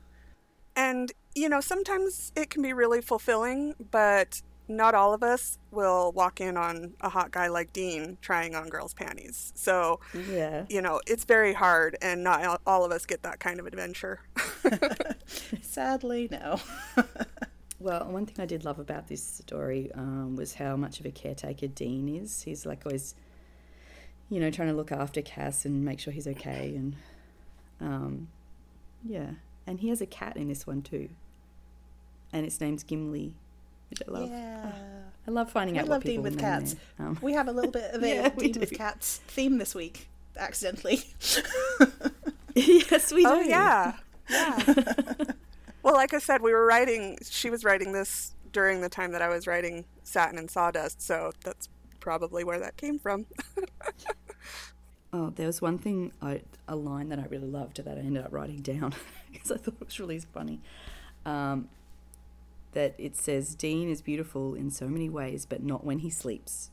And, 0.76 1.12
you 1.34 1.48
know, 1.48 1.60
sometimes 1.60 2.32
it 2.36 2.50
can 2.50 2.62
be 2.62 2.72
really 2.72 3.00
fulfilling, 3.00 3.74
but 3.90 4.42
not 4.68 4.94
all 4.94 5.14
of 5.14 5.22
us 5.22 5.58
will 5.70 6.12
walk 6.12 6.40
in 6.40 6.56
on 6.56 6.92
a 7.00 7.08
hot 7.08 7.30
guy 7.30 7.48
like 7.48 7.72
Dean 7.72 8.18
trying 8.20 8.54
on 8.54 8.68
girls' 8.68 8.94
panties. 8.94 9.52
So, 9.56 9.98
yeah. 10.30 10.66
you 10.68 10.82
know, 10.82 11.00
it's 11.06 11.24
very 11.24 11.54
hard, 11.54 11.96
and 12.00 12.22
not 12.22 12.44
all- 12.44 12.60
all 12.66 12.84
of 12.84 12.92
us 12.92 13.06
get 13.06 13.22
that 13.22 13.40
kind 13.40 13.58
of 13.58 13.66
adventure. 13.66 14.20
Sadly, 15.62 16.28
no. 16.30 16.60
Well, 17.80 18.06
one 18.10 18.26
thing 18.26 18.36
I 18.42 18.46
did 18.46 18.64
love 18.64 18.78
about 18.78 19.06
this 19.06 19.22
story 19.22 19.90
um, 19.94 20.34
was 20.34 20.54
how 20.54 20.76
much 20.76 20.98
of 20.98 21.06
a 21.06 21.10
caretaker 21.10 21.68
Dean 21.68 22.08
is. 22.08 22.42
He's 22.42 22.66
like 22.66 22.84
always, 22.84 23.14
you 24.30 24.40
know, 24.40 24.50
trying 24.50 24.68
to 24.68 24.74
look 24.74 24.92
after 24.92 25.22
Cass 25.22 25.64
and 25.64 25.84
make 25.84 26.00
sure 26.00 26.12
he's 26.12 26.26
okay. 26.28 26.74
And 26.76 26.96
um, 27.80 28.28
yeah, 29.04 29.30
and 29.66 29.80
he 29.80 29.88
has 29.88 30.00
a 30.00 30.06
cat 30.06 30.36
in 30.36 30.48
this 30.48 30.66
one 30.66 30.82
too, 30.82 31.08
and 32.32 32.44
its 32.46 32.60
name's 32.60 32.82
Gimli, 32.84 33.34
which 33.90 34.02
I 34.06 34.10
love. 34.10 34.28
Yeah. 34.30 34.72
I 35.26 35.30
love 35.30 35.50
finding 35.52 35.74
We 35.74 35.80
out 35.80 35.88
love 35.88 35.98
what 35.98 36.06
Dean 36.06 36.12
people 36.12 36.22
with 36.24 36.36
name 36.36 36.40
cats. 36.40 36.74
their- 36.96 37.06
Um, 37.08 37.18
We 37.20 37.34
have 37.34 37.48
a 37.48 37.52
little 37.52 37.70
bit 37.70 37.90
of 37.94 38.02
a 38.02 38.08
Yeah, 38.08 38.30
we 38.36 38.50
Dean 38.50 38.60
with. 38.60 38.72
Cats 38.72 39.20
theme 39.28 39.58
this 39.58 39.74
week, 39.74 40.08
accidentally. 40.38 41.02
yes, 42.54 43.12
we 43.12 43.24
do. 43.24 43.28
Oh, 43.30 43.40
yeah. 43.40 43.94
Yeah. 44.30 44.74
well, 45.82 45.94
like 45.94 46.12
I 46.12 46.18
said, 46.18 46.42
we 46.42 46.52
were 46.52 46.66
writing, 46.66 47.16
she 47.22 47.48
was 47.48 47.64
writing 47.64 47.92
this 47.92 48.32
during 48.52 48.82
the 48.82 48.90
time 48.90 49.12
that 49.12 49.22
I 49.22 49.28
was 49.30 49.46
writing 49.46 49.86
Satin 50.02 50.36
and 50.38 50.50
Sawdust, 50.50 51.00
so 51.00 51.32
that's 51.44 51.70
probably 52.08 52.42
where 52.42 52.58
that 52.58 52.74
came 52.78 52.98
from. 52.98 53.26
Oh, 55.10 55.30
there 55.30 55.46
was 55.46 55.62
one 55.62 55.78
thing, 55.78 56.12
I, 56.20 56.42
a 56.68 56.76
line 56.76 57.08
that 57.08 57.18
I 57.18 57.24
really 57.30 57.48
loved 57.48 57.82
that 57.82 57.96
I 57.96 58.00
ended 58.00 58.22
up 58.22 58.30
writing 58.30 58.60
down 58.60 58.92
because 59.32 59.50
I 59.50 59.56
thought 59.56 59.76
it 59.80 59.86
was 59.86 59.98
really 59.98 60.18
funny. 60.18 60.60
Um, 61.24 61.70
that 62.72 62.94
it 62.98 63.16
says, 63.16 63.54
Dean 63.54 63.88
is 63.88 64.02
beautiful 64.02 64.54
in 64.54 64.70
so 64.70 64.86
many 64.86 65.08
ways, 65.08 65.46
but 65.46 65.62
not 65.62 65.82
when 65.82 66.00
he 66.00 66.10
sleeps. 66.10 66.68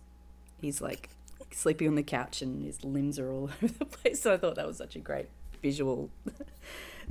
He's 0.59 0.81
like 0.81 1.11
sleeping 1.49 1.87
on 1.87 1.95
the 1.95 2.03
couch 2.03 2.41
and 2.41 2.61
his 2.61 2.83
limbs 2.83 3.17
are 3.19 3.31
all 3.31 3.43
over 3.63 3.73
the 3.73 3.85
place. 3.85 4.21
So 4.21 4.33
I 4.33 4.37
thought 4.37 4.55
that 4.55 4.67
was 4.67 4.75
such 4.75 4.97
a 4.97 4.99
great 4.99 5.29
visual. 5.61 6.09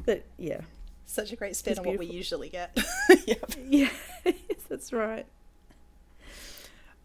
that, 0.04 0.26
yeah. 0.36 0.60
Such 1.06 1.32
a 1.32 1.36
great 1.36 1.56
spin 1.56 1.78
on 1.78 1.86
what 1.86 1.98
we 1.98 2.04
usually 2.04 2.50
get. 2.50 2.78
yep. 3.26 3.50
Yeah, 3.66 3.88
that's 4.68 4.92
right. 4.92 5.24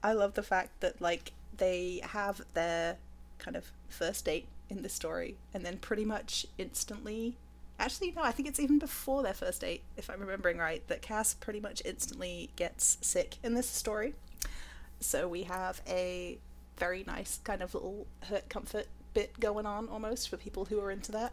I 0.03 0.13
love 0.13 0.34
the 0.34 0.44
fact 0.44 0.79
that 0.82 1.01
like 1.01 1.32
they 1.58 2.01
have 2.03 2.41
their 2.53 2.98
kind 3.38 3.56
of 3.56 3.72
first 3.89 4.25
date 4.25 4.48
in 4.70 4.82
the 4.82 4.89
story, 4.89 5.36
and 5.53 5.65
then 5.65 5.77
pretty 5.77 6.06
much 6.06 6.46
instantly. 6.58 7.36
Actually, 7.79 8.12
no, 8.12 8.22
I 8.22 8.32
think 8.32 8.48
it's 8.48 8.60
even 8.60 8.77
before 8.77 9.24
their 9.24 9.34
first 9.34 9.62
date, 9.62 9.84
if 9.96 10.10
I'm 10.10 10.20
remembering 10.20 10.58
right, 10.58 10.86
that 10.89 11.01
Cass 11.01 11.34
pretty 11.34 11.62
much 11.62 11.82
instantly 11.86 12.50
gets 12.58 12.98
sick 13.01 13.38
in 13.41 13.53
this 13.53 13.70
story. 13.70 14.15
So 15.00 15.29
we 15.29 15.44
have 15.44 15.82
a 15.88 16.39
very 16.77 17.03
nice 17.08 17.39
kind 17.44 17.62
of 17.62 17.74
little 17.74 18.06
hurt 18.24 18.50
comfort 18.50 18.88
bit 19.13 19.39
going 19.39 19.65
on 19.65 19.88
almost 19.88 20.29
for 20.29 20.38
people 20.38 20.65
who 20.65 20.79
are 20.82 20.91
into 20.91 21.12
that. 21.13 21.32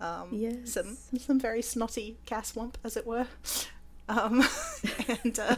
Um, 0.00 0.28
Yes. 0.32 0.72
Some 0.74 0.98
some 1.18 1.40
very 1.40 1.62
snotty 1.62 2.16
Cass 2.26 2.52
whump, 2.52 2.76
as 2.84 2.96
it 2.96 3.06
were. 3.06 3.26
Um, 4.08 4.44
and 5.08 5.38
uh, 5.38 5.56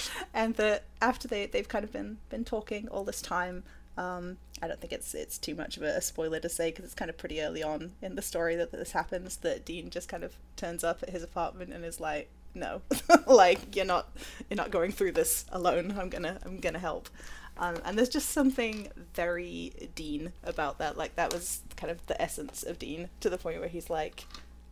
and 0.34 0.54
that 0.56 0.84
after 1.00 1.28
they 1.28 1.46
they've 1.46 1.68
kind 1.68 1.84
of 1.84 1.92
been 1.92 2.18
been 2.30 2.44
talking 2.44 2.88
all 2.88 3.04
this 3.04 3.22
time. 3.22 3.64
Um, 3.96 4.38
I 4.62 4.68
don't 4.68 4.80
think 4.80 4.92
it's 4.92 5.14
it's 5.14 5.38
too 5.38 5.54
much 5.54 5.76
of 5.76 5.82
a 5.82 6.00
spoiler 6.00 6.40
to 6.40 6.48
say 6.48 6.70
because 6.70 6.84
it's 6.84 6.94
kind 6.94 7.10
of 7.10 7.18
pretty 7.18 7.42
early 7.42 7.62
on 7.62 7.92
in 8.00 8.14
the 8.14 8.22
story 8.22 8.56
that 8.56 8.72
this 8.72 8.92
happens. 8.92 9.36
That 9.38 9.64
Dean 9.64 9.90
just 9.90 10.08
kind 10.08 10.24
of 10.24 10.36
turns 10.56 10.82
up 10.84 11.02
at 11.02 11.10
his 11.10 11.22
apartment 11.22 11.72
and 11.72 11.84
is 11.84 12.00
like, 12.00 12.30
"No, 12.54 12.82
like 13.26 13.76
you're 13.76 13.84
not 13.84 14.08
you're 14.48 14.56
not 14.56 14.70
going 14.70 14.92
through 14.92 15.12
this 15.12 15.44
alone. 15.50 15.94
I'm 15.98 16.08
gonna 16.08 16.38
I'm 16.44 16.58
gonna 16.58 16.78
help." 16.78 17.08
Um, 17.58 17.76
and 17.84 17.98
there's 17.98 18.08
just 18.08 18.30
something 18.30 18.88
very 19.14 19.90
Dean 19.94 20.32
about 20.42 20.78
that. 20.78 20.96
Like 20.96 21.16
that 21.16 21.32
was 21.32 21.60
kind 21.76 21.90
of 21.90 22.04
the 22.06 22.20
essence 22.20 22.62
of 22.62 22.78
Dean 22.78 23.10
to 23.20 23.28
the 23.28 23.38
point 23.38 23.60
where 23.60 23.68
he's 23.68 23.90
like, 23.90 24.24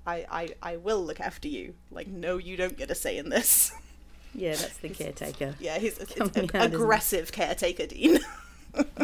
"I 0.07 0.27
I, 0.31 0.49
I 0.63 0.77
will 0.77 1.05
look 1.05 1.21
after 1.21 1.49
you. 1.49 1.75
Like 1.91 2.07
no, 2.07 2.39
you 2.39 2.57
don't 2.57 2.79
get 2.79 2.91
a 2.91 2.95
say 2.95 3.19
in 3.19 3.29
this." 3.29 3.73
Yeah, 4.35 4.55
that's 4.55 4.77
the 4.79 4.89
caretaker. 4.91 5.55
Yeah, 5.61 5.79
he's 5.79 5.99
it's 5.99 6.15
Coming 6.15 6.51
out, 6.55 6.67
aggressive 6.67 7.33
caretaker 7.33 7.87
Dean. 7.87 8.21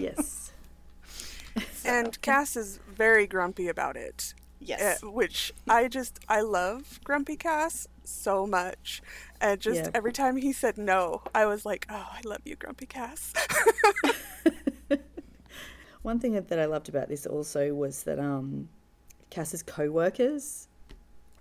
Yes. 0.01 0.53
And 1.85 2.21
Cass 2.23 2.57
is 2.57 2.79
very 2.95 3.27
grumpy 3.27 3.67
about 3.69 3.97
it. 3.97 4.35
yes. 4.61 5.03
uh, 5.03 5.11
which 5.11 5.53
I 5.69 5.89
just 5.89 6.21
I 6.29 6.43
love 6.43 7.01
Grumpy 7.03 7.37
Cass 7.37 7.89
so 8.05 8.47
much, 8.47 9.03
and 9.41 9.61
just 9.61 9.81
Yeah. 9.81 9.91
every 9.95 10.13
time 10.13 10.37
he 10.37 10.53
said 10.53 10.79
no, 10.79 11.23
I 11.35 11.47
was 11.47 11.67
like, 11.67 11.87
oh, 11.91 12.07
I 12.13 12.21
love 12.25 12.43
you, 12.45 12.55
Grumpy 12.57 12.87
Cass. 12.87 13.33
One 16.03 16.21
thing 16.21 16.35
that 16.35 16.59
I 16.59 16.67
loved 16.67 16.89
about 16.89 17.09
this 17.09 17.27
also 17.27 17.75
was 17.75 18.05
that 18.05 18.19
um, 18.21 18.69
Cass's 19.31 19.63
co-workers 19.63 20.69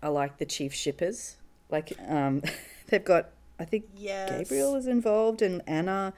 are 0.02 0.10
like 0.12 0.38
the 0.38 0.46
chief 0.46 0.74
shippers. 0.74 1.38
Like 1.70 1.94
um, 2.08 2.42
they've 2.88 3.04
got, 3.04 3.30
I 3.60 3.66
think 3.66 3.86
Yes. 3.96 4.30
Gabriel 4.30 4.76
is 4.76 4.88
involved 4.88 5.42
and 5.42 5.62
Anna, 5.68 6.14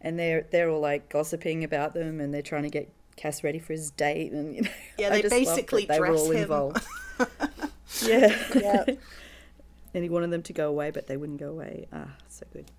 and 0.00 0.18
they're 0.18 0.46
they're 0.50 0.68
all 0.70 0.80
like 0.80 1.08
gossiping 1.08 1.64
about 1.64 1.94
them, 1.94 2.20
and 2.20 2.32
they're 2.34 2.42
trying 2.42 2.64
to 2.64 2.70
get 2.70 2.90
Cass 3.16 3.42
ready 3.44 3.58
for 3.58 3.72
his 3.72 3.90
date, 3.90 4.32
and 4.32 4.54
you 4.54 4.62
know, 4.62 4.70
Yeah, 4.98 5.06
I 5.08 5.10
they 5.10 5.22
just 5.22 5.34
basically 5.34 5.86
they 5.86 5.98
were 6.00 6.06
dress 6.06 6.20
all 6.20 6.30
him. 6.30 6.42
involved. 6.42 6.86
yeah, 8.06 8.36
Yeah. 8.54 8.84
and 9.94 10.02
he 10.02 10.08
wanted 10.08 10.30
them 10.30 10.42
to 10.42 10.52
go 10.52 10.68
away, 10.68 10.90
but 10.90 11.06
they 11.06 11.16
wouldn't 11.16 11.38
go 11.40 11.50
away. 11.50 11.86
Ah, 11.92 12.16
so 12.28 12.46
good. 12.52 12.70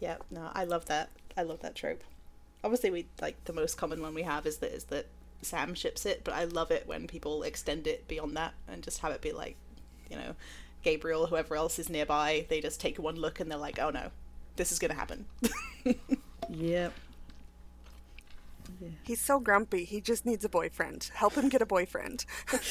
Yeah, 0.00 0.16
no, 0.30 0.50
I 0.54 0.64
love 0.64 0.86
that. 0.86 1.10
I 1.36 1.42
love 1.42 1.60
that 1.60 1.74
trope. 1.74 2.02
Obviously, 2.64 2.90
we 2.90 3.06
like 3.20 3.42
the 3.44 3.52
most 3.52 3.76
common 3.76 4.00
one 4.02 4.14
we 4.14 4.22
have 4.22 4.46
is 4.46 4.58
that 4.58 4.72
is 4.72 4.84
that 4.84 5.06
Sam 5.42 5.74
ships 5.74 6.04
it, 6.06 6.22
but 6.24 6.34
I 6.34 6.44
love 6.44 6.70
it 6.70 6.86
when 6.86 7.06
people 7.06 7.42
extend 7.44 7.86
it 7.86 8.08
beyond 8.08 8.36
that 8.36 8.54
and 8.66 8.82
just 8.82 8.98
have 9.00 9.12
it 9.12 9.20
be 9.20 9.32
like, 9.32 9.56
you 10.10 10.16
know, 10.16 10.34
Gabriel, 10.82 11.26
whoever 11.26 11.56
else 11.56 11.78
is 11.78 11.88
nearby, 11.88 12.46
they 12.48 12.60
just 12.60 12.80
take 12.80 12.98
one 12.98 13.16
look 13.16 13.40
and 13.40 13.50
they're 13.50 13.58
like, 13.58 13.78
oh 13.78 13.90
no, 13.90 14.10
this 14.56 14.72
is 14.72 14.78
gonna 14.78 14.94
happen. 14.94 15.26
Yep. 16.50 16.92
He's 19.02 19.20
so 19.20 19.40
grumpy. 19.40 19.84
He 19.84 20.00
just 20.00 20.24
needs 20.24 20.44
a 20.44 20.48
boyfriend. 20.48 21.10
Help 21.14 21.34
him 21.34 21.48
get 21.48 21.60
a 21.62 21.66
boyfriend. 21.66 22.24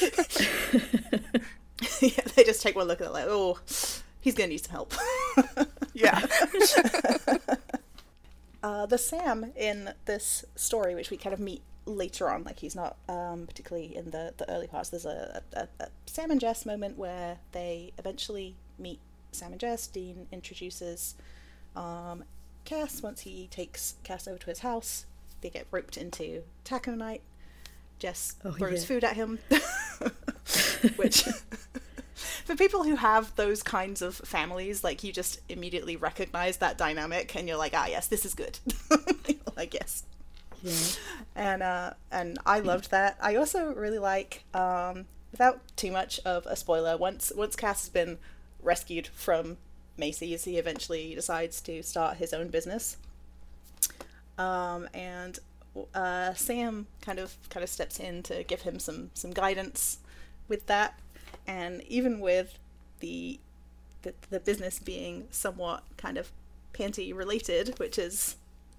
yeah, 2.00 2.22
they 2.34 2.44
just 2.44 2.62
take 2.62 2.76
one 2.76 2.86
look 2.86 3.00
and 3.00 3.06
they're 3.06 3.12
like, 3.12 3.26
oh, 3.28 3.58
he's 4.20 4.34
gonna 4.34 4.48
need 4.48 4.58
some 4.64 4.72
help. 4.72 4.94
yeah. 5.92 6.24
uh, 8.62 8.86
the 8.86 8.98
Sam 8.98 9.52
in 9.56 9.92
this 10.06 10.44
story, 10.56 10.94
which 10.94 11.10
we 11.10 11.16
kind 11.16 11.34
of 11.34 11.40
meet 11.40 11.62
later 11.88 12.30
on, 12.30 12.44
like 12.44 12.60
he's 12.60 12.76
not 12.76 12.96
um, 13.08 13.46
particularly 13.46 13.96
in 13.96 14.10
the, 14.10 14.32
the 14.36 14.48
early 14.50 14.66
parts. 14.66 14.90
There's 14.90 15.06
a, 15.06 15.42
a, 15.54 15.68
a 15.80 15.88
Sam 16.06 16.30
and 16.30 16.40
Jess 16.40 16.64
moment 16.66 16.96
where 16.98 17.38
they 17.52 17.92
eventually 17.98 18.54
meet 18.78 19.00
Sam 19.32 19.52
and 19.52 19.60
Jess. 19.60 19.86
Dean 19.86 20.26
introduces 20.30 21.14
um, 21.74 22.24
Cass 22.64 23.02
once 23.02 23.22
he 23.22 23.48
takes 23.50 23.94
Cass 24.04 24.28
over 24.28 24.38
to 24.38 24.46
his 24.46 24.60
house. 24.60 25.06
They 25.40 25.50
get 25.50 25.66
roped 25.70 25.96
into 25.96 26.42
taco 26.64 26.94
night. 26.94 27.22
Jess 27.98 28.36
Oh, 28.44 28.52
throws 28.52 28.82
yeah. 28.82 28.86
food 28.86 29.04
at 29.04 29.16
him. 29.16 29.38
which 30.96 31.22
for 32.44 32.54
people 32.56 32.84
who 32.84 32.96
have 32.96 33.34
those 33.36 33.62
kinds 33.62 34.02
of 34.02 34.16
families, 34.16 34.84
like 34.84 35.02
you 35.02 35.12
just 35.12 35.40
immediately 35.48 35.96
recognize 35.96 36.58
that 36.58 36.78
dynamic, 36.78 37.34
and 37.36 37.48
you're 37.48 37.56
like, 37.56 37.72
ah, 37.74 37.86
yes, 37.88 38.06
this 38.06 38.24
is 38.24 38.34
good. 38.34 38.58
like 39.56 39.74
yes. 39.74 40.04
Yeah. 40.62 40.72
And 41.36 41.62
uh, 41.62 41.92
and 42.10 42.38
I 42.44 42.60
loved 42.60 42.90
that. 42.90 43.16
I 43.20 43.36
also 43.36 43.72
really 43.74 43.98
like, 43.98 44.44
um, 44.54 45.06
without 45.30 45.60
too 45.76 45.92
much 45.92 46.20
of 46.24 46.46
a 46.46 46.56
spoiler, 46.56 46.96
once 46.96 47.32
once 47.34 47.56
Cass 47.56 47.82
has 47.82 47.88
been 47.88 48.18
rescued 48.62 49.06
from 49.06 49.56
Macy's, 49.96 50.44
he 50.44 50.58
eventually 50.58 51.14
decides 51.14 51.60
to 51.62 51.82
start 51.82 52.16
his 52.16 52.32
own 52.32 52.48
business. 52.48 52.96
Um, 54.36 54.88
and 54.94 55.38
uh, 55.94 56.34
Sam 56.34 56.86
kind 57.00 57.18
of 57.18 57.36
kind 57.50 57.62
of 57.64 57.70
steps 57.70 57.98
in 58.00 58.22
to 58.24 58.42
give 58.44 58.62
him 58.62 58.78
some 58.78 59.10
some 59.14 59.32
guidance 59.32 59.98
with 60.48 60.66
that, 60.66 60.98
and 61.46 61.82
even 61.82 62.20
with 62.20 62.58
the 63.00 63.38
the, 64.02 64.14
the 64.30 64.40
business 64.40 64.78
being 64.78 65.28
somewhat 65.30 65.84
kind 65.96 66.18
of 66.18 66.32
panty 66.72 67.14
related, 67.14 67.78
which 67.78 67.98
is 67.98 68.36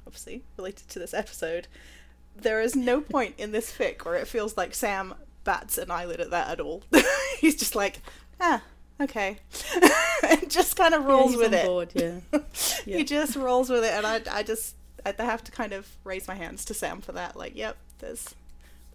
obviously 0.09 0.41
related 0.57 0.89
to 0.89 0.97
this 0.97 1.13
episode, 1.13 1.67
there 2.35 2.59
is 2.59 2.75
no 2.75 2.99
point 2.99 3.35
in 3.37 3.51
this 3.51 3.71
fic 3.71 4.03
where 4.03 4.15
it 4.15 4.27
feels 4.27 4.57
like 4.57 4.73
Sam 4.73 5.13
bats 5.43 5.77
an 5.77 5.91
eyelid 5.91 6.19
at 6.19 6.31
that 6.31 6.49
at 6.49 6.59
all. 6.59 6.81
He's 7.39 7.55
just 7.55 7.75
like, 7.75 8.01
ah, 8.41 8.63
okay, 8.99 9.37
and 10.27 10.49
just 10.49 10.75
kind 10.75 10.95
of 10.95 11.05
rolls 11.05 11.33
yeah, 11.33 11.37
with 11.37 11.53
it. 11.53 11.65
Board, 11.65 11.91
yeah. 11.93 12.19
yeah. 12.85 12.97
He 12.97 13.03
just 13.03 13.35
rolls 13.35 13.69
with 13.69 13.83
it, 13.83 13.93
and 13.93 14.07
I, 14.07 14.21
I 14.31 14.41
just, 14.41 14.75
I 15.05 15.13
have 15.19 15.43
to 15.43 15.51
kind 15.51 15.73
of 15.73 15.87
raise 16.03 16.27
my 16.27 16.33
hands 16.33 16.65
to 16.65 16.73
Sam 16.73 17.01
for 17.01 17.11
that. 17.11 17.35
Like, 17.35 17.55
yep, 17.55 17.77
there's, 17.99 18.33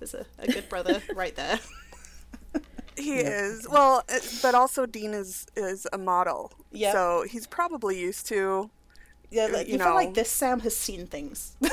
there's 0.00 0.14
a, 0.14 0.26
a 0.40 0.48
good 0.48 0.68
brother 0.68 1.00
right 1.14 1.36
there. 1.36 1.60
He 2.96 3.20
yeah. 3.20 3.44
is 3.44 3.68
well, 3.68 4.04
but 4.40 4.54
also 4.54 4.86
Dean 4.86 5.14
is 5.14 5.46
is 5.56 5.84
a 5.92 5.98
model, 5.98 6.52
yeah. 6.70 6.92
So 6.92 7.24
he's 7.28 7.46
probably 7.46 7.98
used 7.98 8.26
to. 8.28 8.70
Yeah, 9.34 9.46
like, 9.46 9.66
you, 9.66 9.72
you 9.72 9.78
know, 9.78 9.86
feel 9.86 9.94
like 9.94 10.14
this 10.14 10.30
Sam 10.30 10.60
has 10.60 10.76
seen 10.76 11.08
things. 11.08 11.56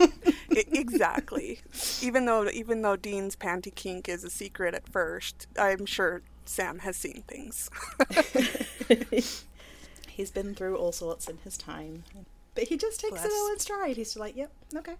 exactly. 0.50 1.60
even 2.00 2.24
though 2.24 2.48
even 2.48 2.80
though 2.80 2.96
Dean's 2.96 3.36
panty 3.36 3.74
kink 3.74 4.08
is 4.08 4.24
a 4.24 4.30
secret 4.30 4.74
at 4.74 4.88
first, 4.88 5.46
I'm 5.58 5.84
sure 5.84 6.22
Sam 6.46 6.78
has 6.78 6.96
seen 6.96 7.22
things. 7.28 7.68
He's 10.08 10.30
been 10.30 10.54
through 10.54 10.76
all 10.76 10.92
sorts 10.92 11.28
in 11.28 11.36
his 11.44 11.58
time, 11.58 12.04
but 12.54 12.64
he 12.64 12.78
just 12.78 13.00
takes 13.00 13.12
Bless. 13.12 13.26
it 13.26 13.32
all 13.32 13.52
in 13.52 13.58
stride. 13.58 13.96
He's 13.98 14.16
like, 14.16 14.34
"Yep, 14.34 14.50
okay, 14.76 14.94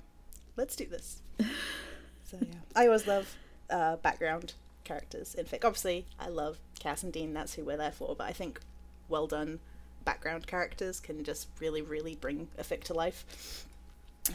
let's 0.57 0.77
do 0.77 0.85
this." 0.85 1.23
so 1.39 2.37
yeah, 2.39 2.59
I 2.77 2.85
always 2.85 3.07
love 3.07 3.35
uh, 3.71 3.97
background 3.97 4.53
characters 4.85 5.35
in 5.35 5.47
fic. 5.47 5.65
Obviously, 5.65 6.05
I 6.19 6.29
love 6.29 6.59
Cass 6.79 7.03
and 7.03 7.13
Dean. 7.15 7.33
That's 7.33 7.55
who 7.55 7.65
we're 7.65 7.79
there 7.79 7.93
for. 7.93 8.15
But 8.15 8.29
I 8.29 8.33
think 8.33 8.61
well 9.09 9.27
done 9.27 9.61
background 10.05 10.47
characters 10.47 11.01
can 11.01 11.25
just 11.25 11.49
really, 11.61 11.83
really 11.83 12.15
bring 12.17 12.49
a 12.59 12.63
fic 12.63 12.85
to 12.85 12.95
life. 12.95 13.67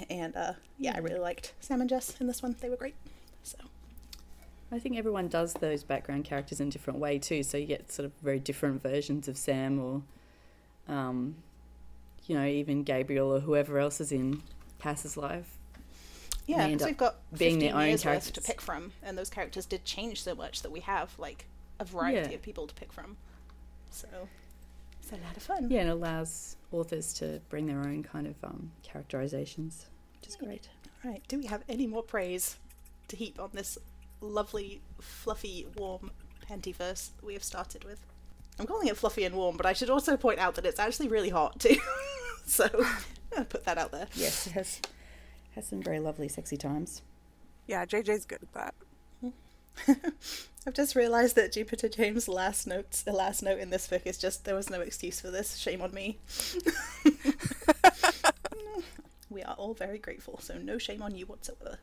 And 0.10 0.36
uh, 0.36 0.54
yeah, 0.78 0.94
I 0.96 1.00
really 1.00 1.20
liked 1.20 1.54
Sam 1.60 1.82
and 1.82 1.90
Jess 1.90 2.16
in 2.20 2.28
this 2.28 2.42
one. 2.42 2.56
They 2.60 2.70
were 2.70 2.76
great. 2.76 2.96
So. 3.44 3.58
I 4.72 4.80
think 4.80 4.98
everyone 4.98 5.28
does 5.28 5.54
those 5.54 5.84
background 5.84 6.26
characters 6.26 6.60
in 6.60 6.68
a 6.68 6.72
different 6.72 7.00
way 7.00 7.20
too. 7.20 7.44
So 7.44 7.58
you 7.58 7.66
get 7.66 7.92
sort 7.92 8.06
of 8.06 8.12
very 8.22 8.40
different 8.40 8.82
versions 8.82 9.28
of 9.28 9.38
Sam, 9.38 9.80
or, 9.80 10.02
um, 10.94 11.36
you 12.26 12.36
know, 12.36 12.46
even 12.46 12.84
Gabriel 12.84 13.32
or 13.32 13.40
whoever 13.40 13.80
else 13.80 14.02
is 14.02 14.12
in 14.12 14.42
Cass's 14.80 15.18
life. 15.18 15.58
Yeah, 16.48 16.68
because 16.68 16.86
we've 16.86 16.98
got 16.98 17.16
being 17.36 17.60
their 17.60 17.76
own 17.76 17.98
characters 17.98 18.32
to 18.32 18.42
pick 18.42 18.62
from, 18.62 18.92
and 19.02 19.18
those 19.18 19.32
characters 19.32 19.66
did 19.66 19.84
change 19.84 20.22
so 20.22 20.36
much 20.36 20.62
that 20.62 20.72
we 20.72 20.82
have 20.82 21.18
like 21.18 21.46
a 21.80 21.86
variety 21.86 22.30
yeah. 22.30 22.36
of 22.36 22.42
people 22.42 22.68
to 22.68 22.76
pick 22.76 22.94
from. 22.94 23.18
So 23.90 24.08
it's 25.06 25.12
a 25.12 25.24
lot 25.24 25.38
of 25.38 25.44
fun. 25.44 25.70
Yeah, 25.70 25.82
and 25.82 25.90
allows 25.92 26.58
authors 26.72 27.14
to 27.16 27.40
bring 27.50 27.68
their 27.68 27.80
own 27.80 28.02
kind 28.02 28.26
of 28.26 28.36
um, 28.44 28.72
characterizations, 28.82 29.86
which 30.20 30.30
is 30.30 30.36
great. 30.36 30.68
All 31.04 31.12
right, 31.12 31.22
do 31.28 31.38
we 31.38 31.46
have 31.46 31.64
any 31.70 31.86
more 31.86 32.02
praise 32.02 32.58
to 33.10 33.16
heap 33.16 33.40
on 33.40 33.52
this 33.54 33.78
lovely, 34.20 34.82
fluffy, 35.00 35.68
warm 35.78 36.10
pantyverse 36.50 37.10
that 37.16 37.24
we 37.24 37.34
have 37.34 37.44
started 37.44 37.84
with? 37.84 38.00
I'm 38.58 38.66
calling 38.66 38.88
it 38.88 38.98
fluffy 38.98 39.26
and 39.26 39.36
warm, 39.36 39.58
but 39.58 39.68
I 39.68 39.74
should 39.74 39.92
also 39.92 40.18
point 40.18 40.40
out 40.40 40.56
that 40.56 40.66
it's 40.66 40.80
actually 40.80 41.10
really 41.10 41.30
hot 41.30 41.60
too. 41.60 41.78
so 42.48 42.68
I'll 43.38 43.46
put 43.46 43.66
that 43.66 43.78
out 43.78 43.92
there. 43.92 44.08
Yes, 44.16 44.48
it 44.48 44.54
has 44.54 44.82
has 45.54 45.68
some 45.68 45.84
very 45.84 46.00
lovely, 46.00 46.28
sexy 46.30 46.58
times. 46.58 47.04
Yeah, 47.68 47.86
JJ's 47.86 48.26
good 48.26 48.42
at 48.42 48.54
that. 48.54 48.74
I've 50.68 50.74
just 50.74 50.96
realised 50.96 51.36
that 51.36 51.52
Jupiter 51.52 51.90
James' 51.90 52.28
last 52.28 52.66
notes, 52.66 53.04
the 53.04 53.12
last 53.12 53.44
note 53.44 53.60
in 53.60 53.70
this 53.70 53.88
book 53.88 54.02
is 54.06 54.18
just 54.18 54.46
there 54.46 54.56
was 54.56 54.70
no 54.70 54.82
excuse 54.82 55.22
for 55.22 55.30
this. 55.30 55.58
Shame 55.58 55.82
on 55.82 55.94
me. 55.94 56.18
we 59.30 59.44
are 59.44 59.54
all 59.56 59.74
very 59.74 60.00
grateful, 60.00 60.40
so 60.42 60.58
no 60.58 60.78
shame 60.78 61.04
on 61.04 61.16
you 61.16 61.26
whatsoever. 61.26 61.78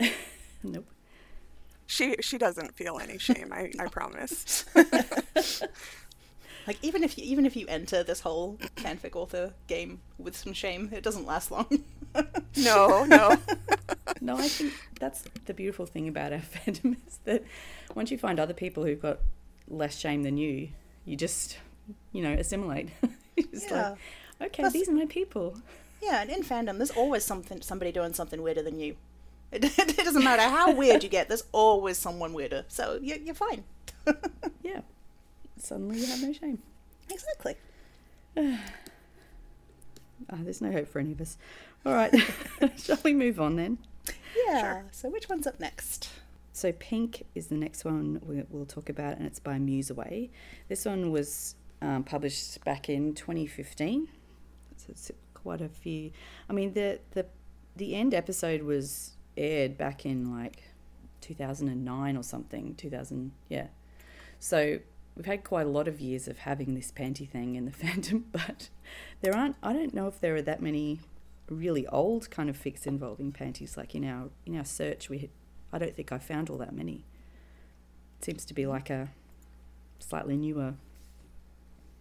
nope. 0.62 0.86
She 1.86 2.16
she 2.20 2.36
doesn't 2.36 2.74
feel 2.74 2.98
any 2.98 3.18
shame. 3.18 3.52
I 3.52 3.70
I 3.78 3.86
promise. 3.86 4.64
Like 6.68 6.76
even 6.82 7.02
if 7.02 7.16
you 7.16 7.24
even 7.24 7.46
if 7.46 7.56
you 7.56 7.66
enter 7.66 8.02
this 8.02 8.20
whole 8.20 8.58
fanfic 8.76 9.16
author 9.16 9.54
game 9.68 10.02
with 10.18 10.36
some 10.36 10.52
shame, 10.52 10.90
it 10.92 11.02
doesn't 11.02 11.24
last 11.24 11.50
long. 11.50 11.66
no, 12.58 13.06
no. 13.06 13.38
no, 14.20 14.36
I 14.36 14.48
think 14.48 14.74
that's 15.00 15.24
the 15.46 15.54
beautiful 15.54 15.86
thing 15.86 16.08
about 16.08 16.34
our 16.34 16.40
fandom 16.66 16.98
is 17.06 17.20
that 17.24 17.42
once 17.94 18.10
you 18.10 18.18
find 18.18 18.38
other 18.38 18.52
people 18.52 18.84
who've 18.84 19.00
got 19.00 19.20
less 19.66 19.96
shame 19.96 20.24
than 20.24 20.36
you, 20.36 20.68
you 21.06 21.16
just, 21.16 21.56
you 22.12 22.22
know, 22.22 22.34
assimilate. 22.34 22.90
just 23.50 23.70
yeah. 23.70 23.96
like, 24.38 24.48
okay, 24.50 24.62
Plus, 24.64 24.74
these 24.74 24.90
are 24.90 24.92
my 24.92 25.06
people. 25.06 25.56
Yeah, 26.02 26.20
and 26.20 26.28
in 26.28 26.42
fandom, 26.42 26.76
there's 26.76 26.90
always 26.90 27.24
something 27.24 27.62
somebody 27.62 27.92
doing 27.92 28.12
something 28.12 28.42
weirder 28.42 28.62
than 28.62 28.78
you. 28.78 28.94
It, 29.52 29.64
it 29.64 29.96
doesn't 29.96 30.22
matter 30.22 30.42
how 30.42 30.72
weird 30.72 31.02
you 31.02 31.08
get. 31.08 31.28
There's 31.28 31.44
always 31.50 31.96
someone 31.96 32.34
weirder. 32.34 32.66
So 32.68 32.98
you're, 33.00 33.16
you're 33.16 33.34
fine. 33.34 33.64
yeah 34.62 34.82
suddenly 35.60 35.98
you 35.98 36.06
have 36.06 36.22
no 36.22 36.32
shame. 36.32 36.62
Exactly. 37.10 37.56
oh, 38.36 38.58
there's 40.42 40.60
no 40.60 40.72
hope 40.72 40.88
for 40.88 40.98
any 40.98 41.12
of 41.12 41.20
us. 41.20 41.38
All 41.86 41.94
right, 41.94 42.12
shall 42.76 42.98
we 43.04 43.14
move 43.14 43.40
on 43.40 43.56
then? 43.56 43.78
Yeah. 44.46 44.60
Sure. 44.60 44.84
So 44.90 45.08
which 45.10 45.28
one's 45.28 45.46
up 45.46 45.60
next? 45.60 46.10
So 46.52 46.72
Pink 46.72 47.24
is 47.34 47.46
the 47.46 47.54
next 47.54 47.84
one 47.84 48.20
we'll 48.50 48.66
talk 48.66 48.88
about, 48.88 49.16
and 49.18 49.26
it's 49.26 49.38
by 49.38 49.58
museaway. 49.58 50.30
This 50.68 50.84
one 50.84 51.12
was 51.12 51.54
um, 51.80 52.02
published 52.02 52.64
back 52.64 52.88
in 52.88 53.14
2015. 53.14 54.08
So 54.76 54.86
it's 54.88 55.10
quite 55.34 55.60
a 55.60 55.68
few. 55.68 56.10
I 56.50 56.52
mean, 56.52 56.72
the 56.72 57.00
the 57.12 57.26
the 57.76 57.94
end 57.94 58.12
episode 58.12 58.62
was 58.62 59.16
aired 59.36 59.78
back 59.78 60.04
in 60.04 60.32
like 60.36 60.64
2009 61.20 62.16
or 62.16 62.22
something. 62.22 62.74
2000, 62.74 63.32
yeah. 63.48 63.68
So 64.40 64.80
we've 65.18 65.26
had 65.26 65.42
quite 65.42 65.66
a 65.66 65.68
lot 65.68 65.88
of 65.88 66.00
years 66.00 66.28
of 66.28 66.38
having 66.38 66.74
this 66.74 66.92
panty 66.92 67.28
thing 67.28 67.56
in 67.56 67.66
the 67.66 67.70
fandom, 67.72 68.22
but 68.32 68.70
there 69.20 69.36
aren't. 69.36 69.56
I 69.62 69.74
don't 69.74 69.92
know 69.92 70.06
if 70.06 70.20
there 70.20 70.36
are 70.36 70.42
that 70.42 70.62
many 70.62 71.00
really 71.50 71.86
old 71.88 72.30
kind 72.30 72.48
of 72.48 72.56
fics 72.56 72.86
involving 72.86 73.32
panties. 73.32 73.76
Like 73.76 73.94
in 73.94 74.04
our 74.04 74.30
in 74.46 74.56
our 74.56 74.64
search, 74.64 75.10
we 75.10 75.28
I 75.72 75.78
don't 75.78 75.94
think 75.94 76.12
I 76.12 76.18
found 76.18 76.48
all 76.48 76.56
that 76.58 76.74
many. 76.74 77.04
It 78.18 78.24
seems 78.24 78.44
to 78.46 78.54
be 78.54 78.64
like 78.64 78.88
a 78.90 79.10
slightly 79.98 80.36
newer, 80.36 80.74